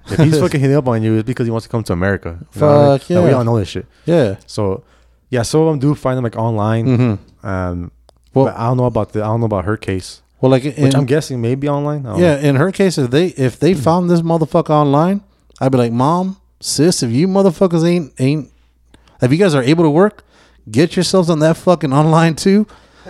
If 0.07 0.19
he's 0.19 0.39
fucking 0.43 0.59
hitting 0.59 0.75
up 0.75 0.87
on 0.87 1.03
you, 1.03 1.15
it's 1.17 1.27
because 1.27 1.47
he 1.47 1.51
wants 1.51 1.65
to 1.65 1.71
come 1.71 1.83
to 1.83 1.93
America. 1.93 2.39
You 2.55 2.61
know 2.61 2.67
I 2.67 2.89
mean? 2.89 2.99
Fuck 2.99 3.09
And 3.09 3.23
we 3.23 3.29
yeah. 3.29 3.35
all 3.37 3.43
know 3.43 3.57
this 3.59 3.69
shit. 3.69 3.85
Yeah. 4.05 4.37
So, 4.45 4.83
yeah, 5.29 5.41
some 5.43 5.61
of 5.61 5.67
them 5.67 5.79
do 5.79 5.95
find 5.95 6.17
them 6.17 6.23
like 6.23 6.35
online. 6.37 6.85
Mm-hmm. 6.85 7.47
Um, 7.47 7.91
Well- 8.33 8.45
but 8.45 8.55
I 8.57 8.67
don't 8.67 8.77
know 8.77 8.85
about 8.85 9.13
the 9.13 9.21
I 9.21 9.27
don't 9.27 9.39
know 9.39 9.45
about 9.45 9.65
her 9.65 9.77
case, 9.77 10.21
Well, 10.41 10.51
like, 10.51 10.63
which 10.63 10.95
I'm 10.95 11.05
guessing 11.05 11.41
maybe 11.41 11.67
online. 11.69 12.05
I 12.05 12.09
don't 12.11 12.19
yeah, 12.19 12.35
know. 12.35 12.49
in 12.49 12.55
her 12.57 12.71
case, 12.71 12.97
if 12.97 13.11
they 13.11 13.27
if 13.27 13.59
they 13.59 13.73
found 13.87 14.09
this 14.09 14.21
motherfucker 14.21 14.69
online, 14.71 15.21
I'd 15.59 15.71
be 15.71 15.77
like, 15.77 15.91
Mom, 15.91 16.37
sis, 16.61 17.03
if 17.03 17.11
you 17.11 17.27
motherfuckers 17.27 17.83
ain't 17.85 18.13
ain't, 18.19 18.51
if 19.21 19.31
you 19.31 19.37
guys 19.37 19.53
are 19.55 19.63
able 19.63 19.83
to 19.83 19.89
work, 19.89 20.23
get 20.69 20.95
yourselves 20.95 21.29
on 21.29 21.39
that 21.39 21.57
fucking 21.57 21.91
online 21.93 22.35
too, 22.35 22.65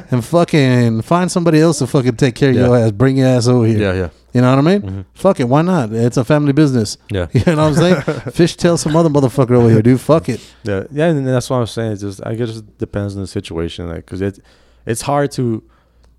and 0.10 0.24
fucking 0.26 1.02
find 1.04 1.32
somebody 1.32 1.60
else 1.60 1.80
to 1.80 1.88
fucking 1.88 2.16
take 2.16 2.36
care 2.36 2.50
of 2.50 2.56
Yeah. 2.56 2.66
your 2.68 2.78
ass, 2.78 2.92
bring 2.92 3.18
your 3.18 3.28
ass 3.28 3.48
over 3.48 3.66
here. 3.66 3.78
yeah, 3.78 3.94
yeah, 3.94 4.10
You 4.34 4.42
know 4.42 4.56
what 4.56 4.66
I 4.68 4.78
mean? 4.80 5.06
Fuck 5.14 5.40
it, 5.40 5.48
why 5.50 5.62
not? 5.62 5.92
It's 5.92 6.18
a 6.18 6.24
family 6.24 6.54
business. 6.54 6.98
yeah, 7.12 7.28
You 7.34 7.44
know 7.56 7.70
what 7.70 7.78
I'm 7.80 8.04
saying? 8.04 8.22
Fish 8.32 8.56
tail 8.56 8.78
some 8.78 8.96
other 8.96 9.10
motherfucker 9.10 9.52
over 9.52 9.70
here, 9.70 9.82
dude. 9.82 10.00
Fuck 10.02 10.30
it. 10.30 10.40
yeah, 10.64 10.84
yeah. 10.92 11.08
And 11.08 11.28
that's 11.28 11.50
what 11.50 11.58
I'm 11.58 11.68
saying. 11.68 11.92
It's 11.94 12.02
just 12.02 12.26
I 12.26 12.36
guess 12.36 12.58
it 12.58 12.78
depends 12.78 13.16
on 13.16 13.22
the 13.22 13.28
situation, 13.28 13.88
like 13.90 14.06
because 14.06 14.22
it 14.22 14.40
it's 14.86 15.02
hard 15.02 15.32
to 15.34 15.62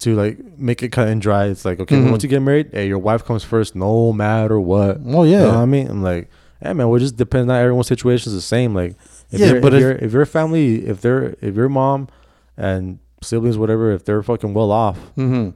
to 0.00 0.14
like 0.16 0.38
make 0.58 0.82
it 0.82 0.90
cut 0.90 1.08
and 1.08 1.20
dry. 1.22 1.46
It's 1.46 1.64
like 1.64 1.80
okay, 1.80 1.96
Mhm. 1.96 2.10
once 2.10 2.22
you 2.22 2.28
get 2.28 2.42
married, 2.42 2.70
hey, 2.72 2.88
your 2.88 2.98
wife 2.98 3.24
comes 3.24 3.44
first, 3.44 3.74
no 3.76 4.12
matter 4.12 4.58
what. 4.60 4.98
Oh 5.06 5.22
You 5.24 5.32
yeah. 5.32 5.38
know 5.44 5.48
what 5.48 5.56
I 5.58 5.66
mean? 5.66 5.88
I'm 5.88 6.02
like, 6.02 6.28
hey 6.62 6.72
man, 6.72 6.88
well, 6.88 6.96
it 6.96 7.00
just 7.00 7.16
depends. 7.16 7.46
Not 7.48 7.60
everyone's 7.60 7.86
situation 7.88 8.30
is 8.30 8.34
the 8.34 8.40
same. 8.42 8.74
Like, 8.74 8.96
if 9.30 9.40
Yeah, 9.40 9.54
yeah, 9.54 9.60
but 9.60 9.72
if, 9.74 9.78
if- 9.78 9.80
your 9.80 9.92
if 9.92 10.12
your 10.12 10.26
family, 10.26 10.86
if 10.86 11.00
they're 11.00 11.34
if 11.40 11.54
your 11.54 11.68
mom 11.68 12.08
and 12.56 12.98
siblings, 13.22 13.56
whatever, 13.58 13.92
if 13.92 14.04
they're 14.04 14.22
fucking 14.22 14.52
well 14.54 14.70
off 14.70 14.98
mm-hmm. 15.16 15.50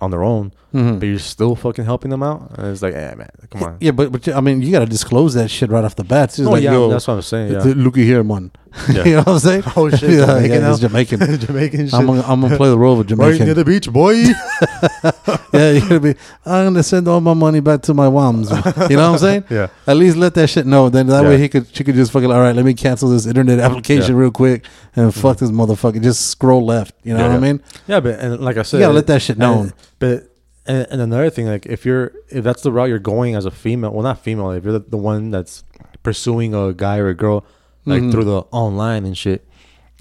on 0.00 0.10
their 0.10 0.22
own, 0.22 0.52
Mm-hmm. 0.74 0.98
but 1.00 1.06
you're 1.06 1.18
still 1.18 1.54
fucking 1.54 1.84
helping 1.84 2.10
them 2.10 2.22
out, 2.22 2.52
and 2.56 2.66
it's 2.68 2.80
like, 2.80 2.94
hey 2.94 3.14
man, 3.14 3.28
come 3.50 3.62
on. 3.62 3.76
Yeah, 3.80 3.90
but 3.90 4.10
but 4.10 4.26
I 4.28 4.40
mean, 4.40 4.62
you 4.62 4.72
got 4.72 4.78
to 4.78 4.86
disclose 4.86 5.34
that 5.34 5.50
shit 5.50 5.68
right 5.68 5.84
off 5.84 5.96
the 5.96 6.04
bat. 6.04 6.30
It's 6.30 6.40
Oh 6.40 6.50
like, 6.50 6.62
yeah, 6.62 6.72
yo, 6.72 6.88
that's 6.88 7.06
what 7.06 7.14
I'm 7.14 7.22
saying. 7.22 7.52
Yeah, 7.52 7.62
looky 7.76 8.04
here, 8.04 8.24
man. 8.24 8.52
Yeah. 8.88 9.04
you 9.04 9.10
know 9.12 9.18
what 9.18 9.28
I'm 9.28 9.38
saying? 9.38 9.62
Oh, 9.76 9.90
shit, 9.90 10.10
yeah, 10.10 10.26
Jamaican 10.26 10.50
yeah, 10.50 10.68
he's 10.68 10.80
Jamaican. 10.80 11.18
Jamaican 11.40 11.86
shit. 11.86 11.94
I'm 11.94 12.06
gonna, 12.06 12.22
I'm 12.22 12.40
gonna 12.40 12.56
play 12.56 12.68
the 12.68 12.78
role 12.78 13.00
of 13.00 13.10
a 13.10 13.14
right 13.14 13.40
near 13.40 13.54
the 13.54 13.64
beach, 13.64 13.90
boy. 13.90 14.12
yeah, 15.52 15.70
you're 15.72 15.88
gonna 15.88 16.00
be. 16.00 16.14
I'm 16.46 16.66
gonna 16.66 16.82
send 16.82 17.08
all 17.08 17.20
my 17.20 17.34
money 17.34 17.60
back 17.60 17.82
to 17.82 17.94
my 17.94 18.08
moms. 18.08 18.50
You 18.50 18.56
know 18.56 18.62
what 18.62 18.98
I'm 18.98 19.18
saying? 19.18 19.44
yeah, 19.50 19.68
At 19.86 19.96
least 19.96 20.16
let 20.16 20.34
that 20.34 20.48
shit 20.48 20.66
know. 20.66 20.88
Then 20.88 21.06
that 21.08 21.24
way 21.24 21.38
he 21.38 21.48
could, 21.48 21.74
she 21.74 21.84
could 21.84 21.94
just 21.94 22.12
fucking. 22.12 22.30
All 22.30 22.40
right, 22.40 22.54
let 22.56 22.64
me 22.64 22.74
cancel 22.74 23.10
this 23.10 23.26
internet 23.26 23.58
application 23.58 24.14
Yeah. 24.14 24.20
real 24.20 24.30
quick 24.30 24.64
and 24.96 25.10
mm-hmm. 25.10 25.20
fuck 25.20 25.38
this 25.38 25.50
motherfucker. 25.50 26.02
Just 26.02 26.28
scroll 26.28 26.64
left. 26.64 26.94
You 27.02 27.14
know 27.14 27.20
Yeah, 27.20 27.28
what 27.28 27.36
I 27.36 27.40
mean? 27.40 27.62
yeah, 27.86 28.00
but 28.00 28.18
and 28.18 28.40
like 28.40 28.56
I 28.56 28.62
said, 28.62 28.78
You 28.78 28.84
gotta 28.84 28.94
let 28.94 29.06
that 29.08 29.22
shit 29.22 29.38
known. 29.38 29.72
But 29.98 30.28
and, 30.66 30.86
and 30.90 31.00
another 31.00 31.30
thing, 31.30 31.46
like 31.46 31.66
if 31.66 31.84
you're 31.84 32.12
if 32.28 32.44
that's 32.44 32.62
the 32.62 32.72
route 32.72 32.88
you're 32.88 32.98
going 32.98 33.34
as 33.34 33.44
a 33.44 33.50
female, 33.50 33.92
well, 33.92 34.02
not 34.02 34.20
female, 34.20 34.50
if 34.52 34.64
you're 34.64 34.74
the, 34.74 34.80
the 34.88 34.96
one 34.96 35.30
that's 35.30 35.64
pursuing 36.02 36.54
a 36.54 36.72
guy 36.72 36.98
or 36.98 37.08
a 37.08 37.14
girl 37.14 37.44
like 37.84 38.02
Mhm. 38.02 38.12
through 38.12 38.24
the 38.24 38.42
online 38.50 39.04
and 39.04 39.16
shit, 39.16 39.46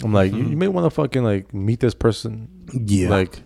I'm 0.04 0.14
like, 0.14 0.32
you, 0.34 0.44
you 0.44 0.58
may 0.58 0.68
want 0.68 0.86
to 0.86 0.90
fucking 0.90 1.24
like 1.24 1.54
meet 1.54 1.80
this 1.80 1.94
person, 1.94 2.48
Yeah. 2.74 3.10
like 3.10 3.42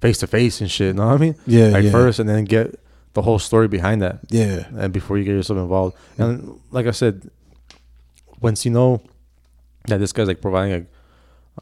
face 0.00 0.18
to 0.18 0.26
face 0.26 0.60
and 0.60 0.70
shit. 0.70 0.88
You 0.88 0.92
know 0.94 1.06
what 1.06 1.14
I 1.14 1.18
mean? 1.18 1.34
Yeah, 1.46 1.68
like 1.68 1.84
yeah. 1.84 1.90
first, 1.90 2.18
and 2.18 2.28
then 2.28 2.44
get 2.44 2.78
the 3.14 3.22
whole 3.22 3.38
story 3.38 3.68
behind 3.68 4.00
that, 4.02 4.20
Yeah. 4.30 4.66
and 4.76 4.92
before 4.92 5.18
you 5.18 5.24
get 5.24 5.32
yourself 5.32 5.58
involved. 5.58 5.96
And 6.18 6.58
like 6.70 6.86
I 6.86 6.92
said, 6.92 7.28
once 8.40 8.64
you 8.64 8.70
know 8.70 9.02
that 9.86 9.98
this 9.98 10.12
guy's 10.12 10.28
like 10.28 10.40
providing 10.40 10.86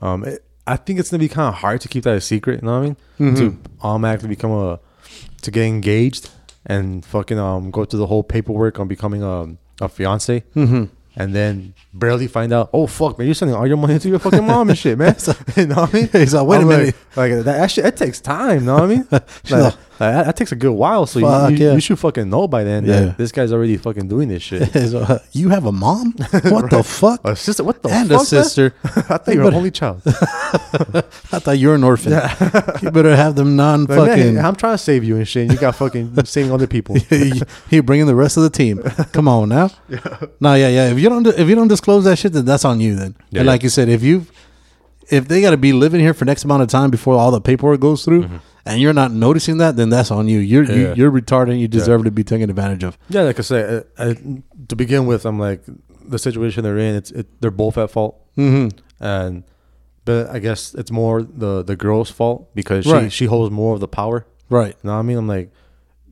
a, 0.00 0.04
um, 0.06 0.24
it, 0.24 0.44
I 0.66 0.76
think 0.76 0.98
it's 0.98 1.10
gonna 1.10 1.20
be 1.20 1.28
kind 1.28 1.48
of 1.48 1.54
hard 1.54 1.80
to 1.82 1.88
keep 1.88 2.04
that 2.04 2.16
a 2.16 2.20
secret. 2.20 2.60
You 2.62 2.66
know 2.66 2.80
what 2.80 2.96
I 3.20 3.22
mean? 3.22 3.34
Mhm. 3.34 3.36
To 3.38 3.56
automatically 3.82 4.28
become 4.28 4.50
a, 4.50 4.80
to 5.42 5.50
get 5.50 5.62
engaged 5.64 6.30
and 6.66 7.04
fucking 7.04 7.38
um 7.38 7.70
go 7.70 7.84
through 7.84 8.00
the 8.00 8.06
whole 8.08 8.24
paperwork 8.24 8.80
on 8.80 8.88
becoming 8.88 9.22
a 9.22 9.56
a 9.80 9.88
fiance, 9.88 10.42
Mm-hmm. 10.56 10.84
And 11.16 11.34
then 11.34 11.74
barely 11.94 12.26
find 12.26 12.52
out. 12.52 12.70
Oh 12.72 12.86
fuck, 12.86 13.18
man, 13.18 13.26
you're 13.26 13.34
sending 13.34 13.56
all 13.56 13.66
your 13.66 13.78
money 13.78 13.98
to 13.98 14.08
your 14.08 14.18
fucking 14.18 14.46
mom 14.46 14.68
and 14.68 14.78
shit, 14.78 14.98
man. 14.98 15.16
you 15.56 15.66
know 15.66 15.76
what 15.76 15.94
I 15.94 15.98
mean? 15.98 16.08
He's 16.12 16.34
like, 16.34 16.46
wait 16.46 16.58
a 16.58 16.60
I'm 16.60 16.68
minute. 16.68 16.94
Like, 17.16 17.32
like 17.32 17.44
that, 17.44 17.44
that 17.44 17.70
shit, 17.70 17.84
that 17.84 17.96
takes 17.96 18.20
time. 18.20 18.60
You 18.60 18.66
know 18.66 18.74
what 18.74 18.82
I 18.82 18.86
mean? 18.86 19.08
like, 19.10 19.50
like- 19.60 19.74
like, 19.98 20.12
that, 20.14 20.26
that 20.26 20.36
takes 20.36 20.52
a 20.52 20.56
good 20.56 20.72
while. 20.72 21.06
So 21.06 21.20
Fuck, 21.20 21.50
you, 21.52 21.56
you, 21.56 21.66
yeah. 21.66 21.74
you 21.74 21.80
should 21.80 21.98
fucking 21.98 22.28
know 22.28 22.46
by 22.48 22.64
then 22.64 22.84
Yeah. 22.84 23.00
that 23.00 23.18
this 23.18 23.32
guy's 23.32 23.52
already 23.52 23.76
fucking 23.76 24.08
doing 24.08 24.28
this 24.28 24.42
shit. 24.42 24.70
So, 24.86 25.00
uh, 25.00 25.18
you 25.32 25.48
have 25.48 25.64
a 25.66 25.72
mom? 25.72 26.12
What 26.44 26.70
the 26.70 26.82
fuck? 26.84 27.20
A 27.24 27.34
sister? 27.34 27.64
What 27.64 27.82
the 27.82 27.88
and 27.88 28.08
fuck? 28.08 28.22
a 28.22 28.24
sister. 28.24 28.74
I 28.84 28.88
thought 29.18 29.34
you 29.34 29.40
were 29.40 29.48
an 29.48 29.54
only 29.54 29.70
child. 29.70 30.02
I 30.06 31.38
thought 31.40 31.58
you 31.58 31.68
were 31.68 31.74
an 31.74 31.84
orphan. 31.84 32.12
you 32.82 32.90
better 32.90 33.16
have 33.16 33.34
them 33.34 33.56
non 33.56 33.84
Like, 33.84 33.96
man, 33.98 34.06
fucking. 34.08 34.38
I'm 34.38 34.54
trying 34.56 34.74
to 34.74 34.78
save 34.78 35.02
you 35.04 35.16
and 35.16 35.26
shit. 35.26 35.42
And 35.44 35.52
you 35.52 35.58
got 35.58 35.74
fucking 35.76 36.24
saving 36.24 36.52
other 36.52 36.66
people. 36.66 36.96
you 37.70 37.82
bringing 37.82 38.06
the 38.06 38.14
rest 38.14 38.36
of 38.36 38.42
the 38.42 38.50
team. 38.50 38.82
Come 39.12 39.28
on 39.28 39.48
now. 39.48 39.70
No, 40.40 40.54
yeah, 40.54 40.68
yeah. 40.68 40.90
If 40.90 40.98
you 40.98 41.08
don't, 41.08 41.26
if 41.26 41.48
you 41.48 41.54
don't 41.54 41.68
disclose 41.68 42.04
that 42.04 42.18
shit, 42.18 42.32
then 42.32 42.44
that's 42.44 42.64
on 42.64 42.80
you. 42.80 42.94
Then, 42.96 43.14
and 43.32 43.46
like 43.46 43.62
you 43.62 43.68
said, 43.68 43.88
if 43.88 44.02
you, 44.02 44.26
if 45.10 45.28
they 45.28 45.40
got 45.40 45.50
to 45.50 45.56
be 45.56 45.72
living 45.72 46.00
here 46.00 46.14
for 46.14 46.24
next 46.24 46.44
amount 46.44 46.62
of 46.62 46.68
time 46.68 46.90
before 46.90 47.14
all 47.14 47.30
the 47.30 47.40
paperwork 47.40 47.80
goes 47.80 48.04
through, 48.04 48.28
and 48.64 48.80
you're 48.80 48.92
not 48.92 49.12
noticing 49.12 49.58
that, 49.58 49.76
then 49.76 49.88
that's 49.90 50.10
on 50.10 50.26
you. 50.28 50.38
You're 50.38 50.64
you, 50.64 50.68
Mm-hmm. 50.70 50.80
Yeah. 50.82 50.94
you're 50.94 51.10
retarded. 51.12 51.58
You 51.58 51.68
deserve 51.68 52.04
to 52.04 52.10
be 52.10 52.24
taken 52.24 52.50
advantage 52.50 52.82
of. 52.84 52.98
Yeah, 53.08 53.22
like 53.22 53.38
I 53.38 53.42
said, 53.42 53.86
uh, 53.98 54.02
uh, 54.02 54.14
to 54.68 54.76
begin 54.76 55.06
with, 55.06 55.24
I'm 55.24 55.38
like 55.38 55.62
the 56.04 56.18
situation 56.18 56.64
they're 56.64 56.78
in. 56.78 56.94
It's 56.96 57.10
it, 57.10 57.40
they're 57.40 57.50
both 57.50 57.78
at 57.78 57.90
fault, 57.90 58.20
Mm-hmm. 58.36 58.78
and 59.04 59.44
but 60.04 60.28
I 60.28 60.38
guess 60.38 60.72
it's 60.74 60.90
more 60.90 61.22
the 61.22 61.62
the 61.64 61.74
girl's 61.76 62.10
fault 62.10 62.54
because 62.54 62.84
she 62.84 62.92
Right. 62.92 63.12
she 63.12 63.24
holds 63.26 63.50
more 63.50 63.74
of 63.74 63.80
the 63.80 63.88
power. 63.88 64.26
Right. 64.48 64.76
You 64.82 64.88
know 64.88 64.92
what 64.94 64.98
I 65.00 65.02
mean? 65.02 65.18
I'm 65.18 65.26
like, 65.26 65.50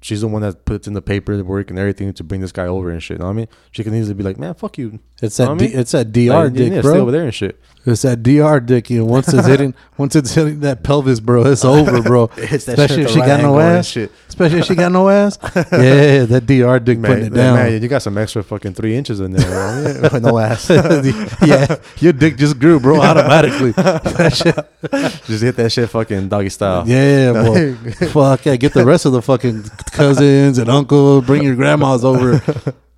she's 0.02 0.20
the 0.22 0.26
one 0.28 0.42
that 0.42 0.64
puts 0.64 0.88
in 0.88 0.94
the 0.94 1.02
paperwork 1.02 1.70
and 1.70 1.78
everything 1.78 2.12
to 2.12 2.24
bring 2.24 2.40
this 2.40 2.50
guy 2.50 2.66
over 2.66 2.90
and 2.90 3.00
shit. 3.00 3.16
You 3.16 3.18
know 3.20 3.26
what 3.26 3.30
I 3.30 3.34
mean? 3.34 3.48
She 3.70 3.84
can 3.84 3.94
easily 3.94 4.14
be 4.14 4.24
like, 4.24 4.36
man, 4.38 4.54
fuck 4.54 4.76
you. 4.78 4.98
It's 5.24 5.36
that 5.38 5.58
D, 5.58 5.66
it's 5.66 5.92
that 5.92 6.12
dr 6.12 6.44
you 6.46 6.50
dick, 6.50 6.72
to 6.74 6.82
stay 6.88 6.98
over 6.98 7.10
there 7.10 7.24
and 7.24 7.34
shit. 7.34 7.58
It's 7.86 8.00
that 8.02 8.22
dr 8.22 8.60
dick. 8.60 8.88
You 8.90 8.98
know, 9.00 9.04
once 9.04 9.32
it's 9.32 9.46
hitting, 9.52 9.74
once 9.98 10.16
it's 10.16 10.32
hitting 10.34 10.60
that 10.60 10.82
pelvis, 10.82 11.20
bro, 11.20 11.44
it's 11.46 11.64
over, 11.66 12.00
bro. 12.02 12.30
It's 12.36 12.64
that 12.64 12.78
Especially 12.78 12.96
shit 13.02 13.04
if 13.06 13.10
she 13.10 13.18
got 13.20 13.40
no 13.42 13.58
ass. 13.60 13.86
shit. 13.86 14.10
Especially 14.28 14.58
if 14.60 14.64
she 14.66 14.74
got 14.74 14.90
no 14.92 15.08
ass. 15.08 15.38
Yeah, 15.54 16.24
that 16.24 16.46
dr 16.46 16.78
dick 16.84 16.98
Man, 16.98 17.10
putting 17.10 17.26
it 17.26 17.34
down. 17.34 17.56
man, 17.56 17.82
you 17.82 17.88
got 17.88 18.02
some 18.02 18.16
extra 18.18 18.42
fucking 18.42 18.74
three 18.74 18.96
inches 18.96 19.20
in 19.20 19.32
there, 19.32 20.08
bro. 20.10 20.18
No 20.18 20.38
ass. 20.38 20.70
yeah, 20.70 21.76
your 22.00 22.12
dick 22.14 22.36
just 22.38 22.58
grew, 22.58 22.80
bro, 22.80 23.00
automatically. 23.00 23.72
Just 23.72 25.42
hit 25.42 25.56
that 25.56 25.70
shit 25.70 25.88
fucking 25.90 26.28
doggy 26.28 26.48
style. 26.50 26.88
yeah, 26.88 27.32
boy. 27.32 27.74
Fuck 28.08 28.46
yeah, 28.46 28.56
get 28.56 28.72
the 28.72 28.84
rest 28.84 29.04
of 29.04 29.12
the 29.12 29.22
fucking 29.22 29.64
cousins 29.92 30.58
and 30.58 30.68
uncles, 30.70 31.24
bring 31.26 31.42
your 31.42 31.54
grandmas 31.54 32.04
over. 32.04 32.42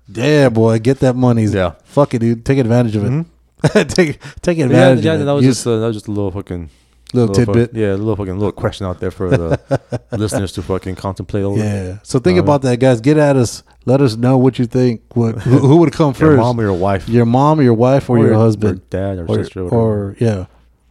Yeah, 0.09 0.49
boy, 0.49 0.79
get 0.79 0.99
that 0.99 1.15
money. 1.15 1.43
Yeah. 1.45 1.73
Fuck 1.83 2.13
it, 2.13 2.19
dude. 2.19 2.45
Take 2.45 2.59
advantage 2.59 2.95
of 2.95 3.05
it. 3.05 3.09
Mhm. 3.11 3.25
take 3.95 4.19
take 4.41 4.57
Yeah, 4.57 4.65
advantage 4.65 5.03
yeah, 5.05 5.13
of 5.13 5.21
it. 5.21 5.25
that 5.25 5.31
was 5.33 5.45
just 5.45 5.65
a, 5.65 5.69
that 5.77 5.87
was 5.87 5.95
just 5.95 6.07
a 6.07 6.11
little 6.11 6.31
fucking 6.31 6.69
little 7.13 7.33
fuck- 7.33 7.45
tidbit. 7.55 7.73
yeah, 7.73 7.93
a 7.93 7.97
little 7.97 8.15
fucking 8.15 8.37
little 8.37 8.51
question 8.51 8.85
out 8.85 8.99
there 8.99 9.11
for 9.11 9.29
the 9.29 9.59
listeners 10.11 10.51
to 10.53 10.61
fucking 10.61 10.95
contemplate 10.95 11.43
over. 11.43 11.57
Yeah. 11.59 11.97
So 12.03 12.19
think 12.19 12.37
Uh, 12.37 12.43
about 12.43 12.61
that, 12.61 12.79
guys. 12.79 13.01
Get 13.01 13.17
at 13.17 13.35
us. 13.35 13.63
Let 13.85 14.01
us 14.01 14.15
know 14.15 14.37
what 14.37 14.59
you 14.59 14.65
think. 14.65 15.01
What 15.13 15.39
who, 15.39 15.57
who 15.59 15.77
would 15.77 15.91
come 15.93 16.13
first? 16.13 16.21
Your 16.21 16.31
first? 16.31 16.39
mom 16.41 16.59
or 16.59 16.63
your 16.63 16.73
wife, 16.73 17.09
your 17.09 17.25
mom 17.25 17.59
or 17.59 17.63
your 17.63 17.73
wife 17.73 18.09
or, 18.09 18.19
your 18.19 18.35
husband 18.35 18.79
or 18.79 18.83
dad, 18.89 19.17
or, 19.19 19.25
or, 19.27 19.35
sister, 19.43 19.61
or, 19.61 19.63
whatever. 19.65 19.81
or 19.81 20.15
yeah, 20.19 20.45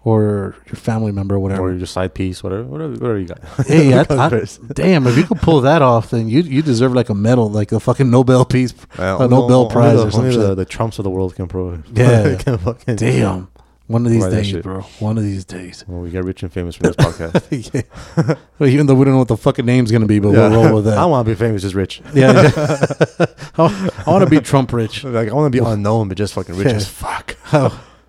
or 0.07 0.55
your 0.67 0.77
family 0.77 1.11
member 1.11 1.35
or 1.35 1.41
whatever. 1.41 1.63
or 1.63 1.75
your 1.75 1.85
side 1.85 2.15
piece, 2.15 2.41
whatever, 2.41 2.63
whatever, 2.63 2.93
whatever 2.93 3.19
you 3.19 3.27
got. 3.27 3.41
Hey, 3.67 3.93
I, 3.93 4.07
I, 4.09 4.47
damn! 4.73 5.05
If 5.09 5.17
you 5.17 5.25
could 5.25 5.39
pull 5.39 5.63
that 5.63 5.83
off, 5.83 6.11
then 6.11 6.29
you 6.29 6.43
you 6.43 6.63
deserve 6.63 6.93
like 6.95 7.09
a 7.09 7.15
medal, 7.15 7.51
like 7.51 7.73
a 7.73 7.81
fucking 7.81 8.09
Nobel 8.09 8.45
Peace, 8.45 8.73
Well, 8.97 9.23
a 9.23 9.29
Nobel 9.29 9.69
Prize 9.69 9.99
the, 9.99 10.07
or 10.07 10.11
some 10.13 10.25
only 10.27 10.37
the, 10.37 10.55
the 10.55 10.65
Trumps 10.65 11.01
of 11.01 11.03
the 11.03 11.11
world 11.11 11.35
can 11.35 11.49
pro. 11.49 11.83
Yeah. 11.93 12.37
can 12.37 12.95
Damn! 12.97 13.49
One 13.89 14.07
of 14.07 14.13
these 14.13 14.27
days, 14.27 14.53
bro. 14.63 14.83
One 15.01 15.19
of 15.19 15.25
these 15.25 15.45
days. 15.45 15.85
Well, 15.89 16.01
we 16.03 16.11
get 16.11 16.23
rich 16.25 16.43
and 16.45 16.53
famous 16.53 16.77
from 16.77 16.93
this 16.93 16.97
podcast. 16.97 18.39
well, 18.59 18.69
even 18.71 18.87
though 18.87 18.95
we 18.95 19.05
don't 19.05 19.15
know 19.15 19.19
what 19.19 19.29
the 19.29 19.37
fucking 19.37 19.67
name's 19.67 19.91
gonna 19.91 20.07
be, 20.07 20.21
but 20.21 20.31
we'll 20.31 20.51
roll 20.51 20.77
with 20.77 20.85
that. 20.85 20.99
I 20.99 21.07
want 21.07 21.27
to 21.27 21.33
be 21.33 21.37
famous, 21.37 21.63
just 21.63 21.75
rich. 21.75 22.01
yeah, 22.15 22.33
yeah. 22.43 23.27
I, 23.59 24.05
want 24.07 24.23
to 24.23 24.31
be 24.31 24.39
Trump 24.41 24.73
rich. 24.73 25.03
Like 25.03 25.31
I 25.31 25.33
want 25.33 25.53
to 25.53 25.61
be 25.63 25.65
unknown, 25.69 26.07
but 26.09 26.17
just 26.17 26.35
fucking 26.35 26.55
rich 26.55 26.69
Yeah. 26.69 26.75
as 26.75 26.89
fuck. 26.89 27.37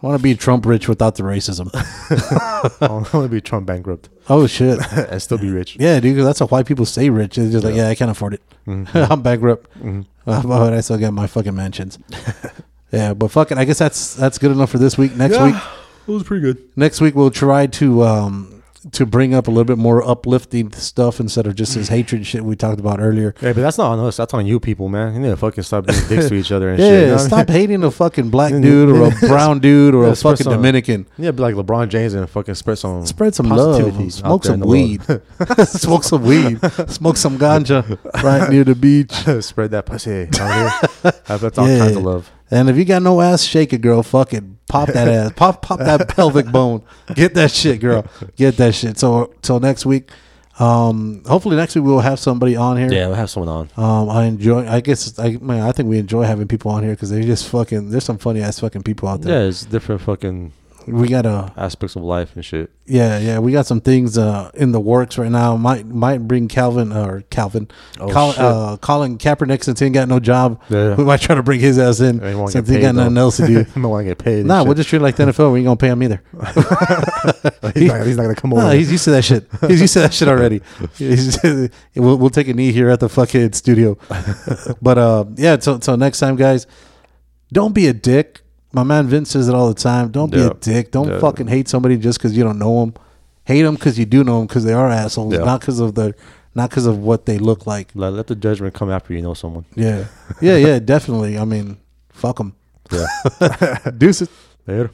I 0.01 0.05
want 0.05 0.19
to 0.19 0.23
be 0.23 0.35
Trump 0.35 0.65
rich 0.65 0.87
without 0.87 1.15
the 1.15 1.23
racism. 1.23 1.69
I 2.81 2.87
want 2.87 3.07
to 3.11 3.27
be 3.29 3.41
Trump 3.41 3.65
bankrupt 3.65 4.09
Oh 4.29 4.45
shit! 4.45 4.79
and 4.91 5.21
still 5.21 5.37
be 5.37 5.49
rich. 5.49 5.77
Yeah, 5.79 5.99
dude, 5.99 6.15
'cause 6.17 6.25
that's 6.25 6.39
how 6.39 6.47
white 6.47 6.65
people 6.65 6.85
say 6.85 7.09
rich. 7.09 7.37
It's 7.37 7.51
just 7.51 7.63
like, 7.65 7.75
Yeah. 7.75 7.87
I 7.89 7.95
can't 7.95 8.11
afford 8.11 8.33
it. 8.35 8.41
Mhm. 8.67 8.87
I'm 9.11 9.21
bankrupt. 9.21 9.69
Mhm. 9.79 10.05
Uh, 10.25 10.43
but 10.43 10.73
I 10.73 10.81
still 10.81 10.97
get 10.97 11.11
my 11.13 11.25
fucking 11.27 11.55
mansions. 11.55 11.97
yeah, 12.91 13.13
but 13.13 13.31
fucking, 13.31 13.57
I 13.57 13.63
guess 13.65 13.79
that's 13.79 14.13
that's 14.15 14.37
good 14.37 14.51
enough 14.51 14.69
for 14.69 14.77
this 14.77 14.97
week. 14.97 15.15
Next 15.15 15.35
Yeah, 15.35 15.45
week, 15.45 15.55
it 16.07 16.11
was 16.11 16.23
pretty 16.23 16.41
good. 16.41 16.57
next 16.75 16.99
week 17.01 17.15
we'll 17.15 17.31
try 17.31 17.67
to 17.67 18.03
um, 18.03 18.57
to 18.91 19.05
bring 19.05 19.33
up 19.33 19.47
a 19.47 19.51
little 19.51 19.65
bit 19.65 19.77
more 19.77 20.01
uplifting 20.07 20.71
stuff 20.73 21.19
instead 21.19 21.47
of 21.47 21.55
just 21.55 21.75
this 21.75 21.88
hatred 21.89 22.25
shit 22.25 22.43
we 22.43 22.55
talked 22.55 22.79
about 22.79 22.99
earlier. 22.99 23.33
Hey, 23.39 23.53
but 23.53 23.61
that's 23.61 23.77
not 23.77 23.91
on 23.97 23.99
us. 24.05 24.17
That's 24.17 24.33
on 24.33 24.45
you 24.45 24.59
people, 24.59 24.89
man. 24.89 25.13
You 25.13 25.19
need 25.19 25.29
to 25.29 25.38
fucking 25.38 25.63
stop 25.63 25.85
being 25.85 26.07
dicks 26.07 26.29
to 26.29 26.35
each 26.35 26.51
other 26.51 26.69
and 26.69 26.79
Yeah, 26.81 26.85
shit. 26.89 27.01
you 27.03 27.07
know 27.11 27.17
stop 27.17 27.49
hating 27.49 27.83
a 27.83 27.91
fucking 27.91 28.29
black 28.29 28.51
dude 28.61 28.89
or 28.89 29.07
a 29.07 29.27
brown 29.27 29.59
dude 29.59 29.93
or 29.95 30.05
Yeah, 30.05 30.11
a 30.11 30.15
fucking 30.15 30.43
some- 30.43 30.53
Dominican. 30.53 31.07
Yeah, 31.17 31.31
be 31.31 31.41
like 31.41 31.55
LeBron 31.55 31.89
James 31.89 32.13
and 32.13 32.29
fucking 32.29 32.55
spread 32.55 32.77
some 32.77 33.05
Spread 33.05 33.35
some 33.35 33.49
love. 33.49 33.77
Smoke 34.13 34.43
some 34.45 34.59
weed. 34.61 35.01
Smoke 35.65 36.03
some 36.03 36.23
weed. 36.23 36.59
Smoke 36.89 37.17
some 37.17 37.38
ganja 37.38 37.97
right 38.23 38.49
near 38.49 38.63
the 38.63 38.75
beach. 38.75 39.11
spread 39.43 39.71
that 39.71 39.85
pussy 39.85 40.27
out 40.39 40.53
here. 41.03 41.13
Have 41.25 41.41
that's 41.41 41.57
all 41.57 41.67
Yeah. 41.69 41.79
kinds 41.79 41.95
of 41.97 42.03
love. 42.03 42.31
And 42.49 42.69
if 42.69 42.77
you 42.77 42.85
got 42.85 43.01
no 43.01 43.19
ass, 43.21 43.43
shake 43.43 43.73
it, 43.73 43.81
girl. 43.81 44.03
Fuck 44.03 44.33
it. 44.33 44.43
Pop 44.67 44.89
that 44.89 45.07
ass. 45.07 45.31
Pop 45.35 45.61
pop 45.61 45.79
that 45.79 46.07
pelvic 46.15 46.47
bone. 46.51 46.83
Get 47.13 47.33
that 47.35 47.51
shit, 47.51 47.79
girl. 47.81 48.05
Get 48.35 48.57
that 48.57 48.75
shit. 48.75 48.97
So 48.97 49.33
till 49.41 49.59
next 49.59 49.85
week. 49.85 50.09
Um, 50.59 51.21
hopefully 51.27 51.55
next 51.55 51.75
week 51.75 51.85
we'll 51.85 51.99
have 51.99 52.17
somebody 52.19 52.55
on 52.55 52.77
here. 52.77 52.91
Yeah, 52.91 53.07
we'll 53.07 53.15
have 53.15 53.29
someone 53.29 53.69
on. 53.77 53.83
Um, 53.83 54.09
I 54.09 54.25
enjoy. 54.25 54.67
I 54.67 54.79
guess 54.79 55.19
I 55.19 55.37
man, 55.39 55.61
I 55.61 55.71
think 55.71 55.87
we 55.87 55.99
enjoy 55.99 56.23
having 56.23 56.47
people 56.47 56.71
on 56.71 56.81
here 56.81 56.93
because 56.93 57.11
they 57.11 57.21
just 57.21 57.47
fucking. 57.49 57.91
There's 57.91 58.03
some 58.03 58.17
funny 58.17 58.41
ass 58.41 58.59
fucking 58.59 58.81
people 58.81 59.07
out 59.07 59.21
there. 59.21 59.43
Yeah, 59.43 59.47
it's 59.49 59.65
different 59.65 60.01
fucking 60.01 60.51
We 60.88 61.09
got 61.09 61.25
a 61.25 61.51
aspects 61.57 61.95
of 61.95 62.03
life 62.03 62.35
and 62.35 62.45
shit. 62.45 62.71
yeah 62.85 63.19
yeah. 63.19 63.39
We 63.39 63.51
got 63.51 63.65
some 63.65 63.81
things 63.81 64.17
uh 64.17 64.49
in 64.53 64.71
the 64.71 64.79
works 64.79 65.17
right 65.17 65.29
now. 65.29 65.57
Might 65.57 65.85
might 65.85 66.27
bring 66.27 66.47
Calvin 66.47 66.93
or 66.93 67.21
Calvin. 67.29 67.67
Oh, 67.99 68.07
Colin, 68.09 68.35
uh, 68.39 68.77
Colin 68.77 69.17
Kaepernick 69.17 69.63
since 69.63 69.79
he 69.79 69.85
ain't 69.85 69.93
got 69.93 70.07
no 70.07 70.19
job. 70.19 70.61
Yeah. 70.69 70.95
We 70.95 71.03
might 71.03 71.19
try 71.19 71.35
to 71.35 71.43
bring 71.43 71.59
his 71.59 71.77
ass 71.77 71.99
in 71.99 72.19
since 72.49 72.69
he 72.69 72.79
got 72.79 72.88
paid, 72.88 72.95
nothing 72.95 73.17
else 73.17 73.38
to 73.38 73.47
do. 73.47 73.59
I 73.59 73.63
don't 73.63 73.83
want 73.83 74.05
to 74.05 74.11
get 74.11 74.17
paid. 74.17 74.45
Nah, 74.45 74.63
we'll 74.63 74.75
just 74.75 74.88
treat 74.89 74.99
it 74.99 75.03
like 75.03 75.17
the 75.17 75.25
NFL. 75.25 75.51
We 75.51 75.59
ain't 75.59 75.65
gonna 75.65 75.77
pay 75.77 75.89
him 75.89 76.01
either. 76.03 76.21
he's, 77.73 77.88
not, 77.88 78.05
he's 78.05 78.17
not 78.17 78.23
gonna 78.23 78.35
come 78.35 78.53
over. 78.53 78.61
Nah, 78.63 78.71
he's 78.71 78.91
used 78.91 79.03
to 79.05 79.11
that 79.11 79.23
shit. 79.23 79.47
He's 79.67 79.81
used 79.81 79.93
to 79.93 79.99
that 79.99 80.13
shit 80.13 80.27
already. 80.27 80.61
We'll, 81.95 82.17
we'll 82.17 82.29
take 82.29 82.47
a 82.47 82.53
knee 82.53 82.71
here 82.71 82.89
at 82.89 82.99
the 82.99 83.09
fucking 83.09 83.53
studio. 83.53 83.97
but 84.81 84.97
uh, 84.97 85.25
yeah. 85.35 85.57
So 85.59 85.79
so 85.79 85.95
next 85.95 86.19
time, 86.19 86.35
guys, 86.35 86.67
don't 87.51 87.73
be 87.73 87.88
a 87.88 87.93
dick. 87.93 88.41
My 88.78 88.84
man 88.84 89.07
Vince 89.07 89.32
says 89.32 89.49
it 89.49 89.55
all 89.55 89.69
the 89.69 89.73
time. 89.89 90.09
Don't 90.11 90.32
be 90.32 90.39
a 90.39 90.53
dick. 90.53 90.91
Don't 90.91 91.07
Yeah. 91.09 91.19
fucking 91.19 91.47
hate 91.47 91.67
somebody 91.67 91.97
just 91.97 92.19
because 92.19 92.38
you 92.38 92.43
don't 92.43 92.59
know 92.59 92.80
them. 92.82 92.93
Hate 93.43 93.63
them 93.63 93.73
because 93.73 93.97
you 93.97 94.05
do 94.05 94.23
know 94.23 94.38
them 94.38 94.45
because 94.47 94.65
they 94.65 94.73
are 94.73 94.88
assholes, 94.88 95.34
Yeah. 95.34 95.45
not 95.45 95.61
because 95.61 95.80
of 95.80 95.95
the 95.95 96.13
not 96.53 96.69
because 96.69 96.86
of 96.86 96.99
what 96.99 97.25
they 97.25 97.39
look 97.39 97.65
like. 97.65 97.88
let, 97.95 98.13
let 98.13 98.28
the 98.28 98.36
judgment 98.36 98.75
come 98.75 98.91
after 98.91 99.13
you 99.15 99.21
know 99.23 99.34
someone. 99.34 99.65
Yeah, 99.75 100.05
yeah, 100.41 100.57
yeah. 100.57 100.78
Definitely. 100.78 101.39
I 101.39 101.45
mean, 101.45 101.78
fuck 102.11 102.38
them. 102.38 102.53
Yeah. 102.91 103.07
Deuces. 103.97 104.30
Later. 104.67 104.91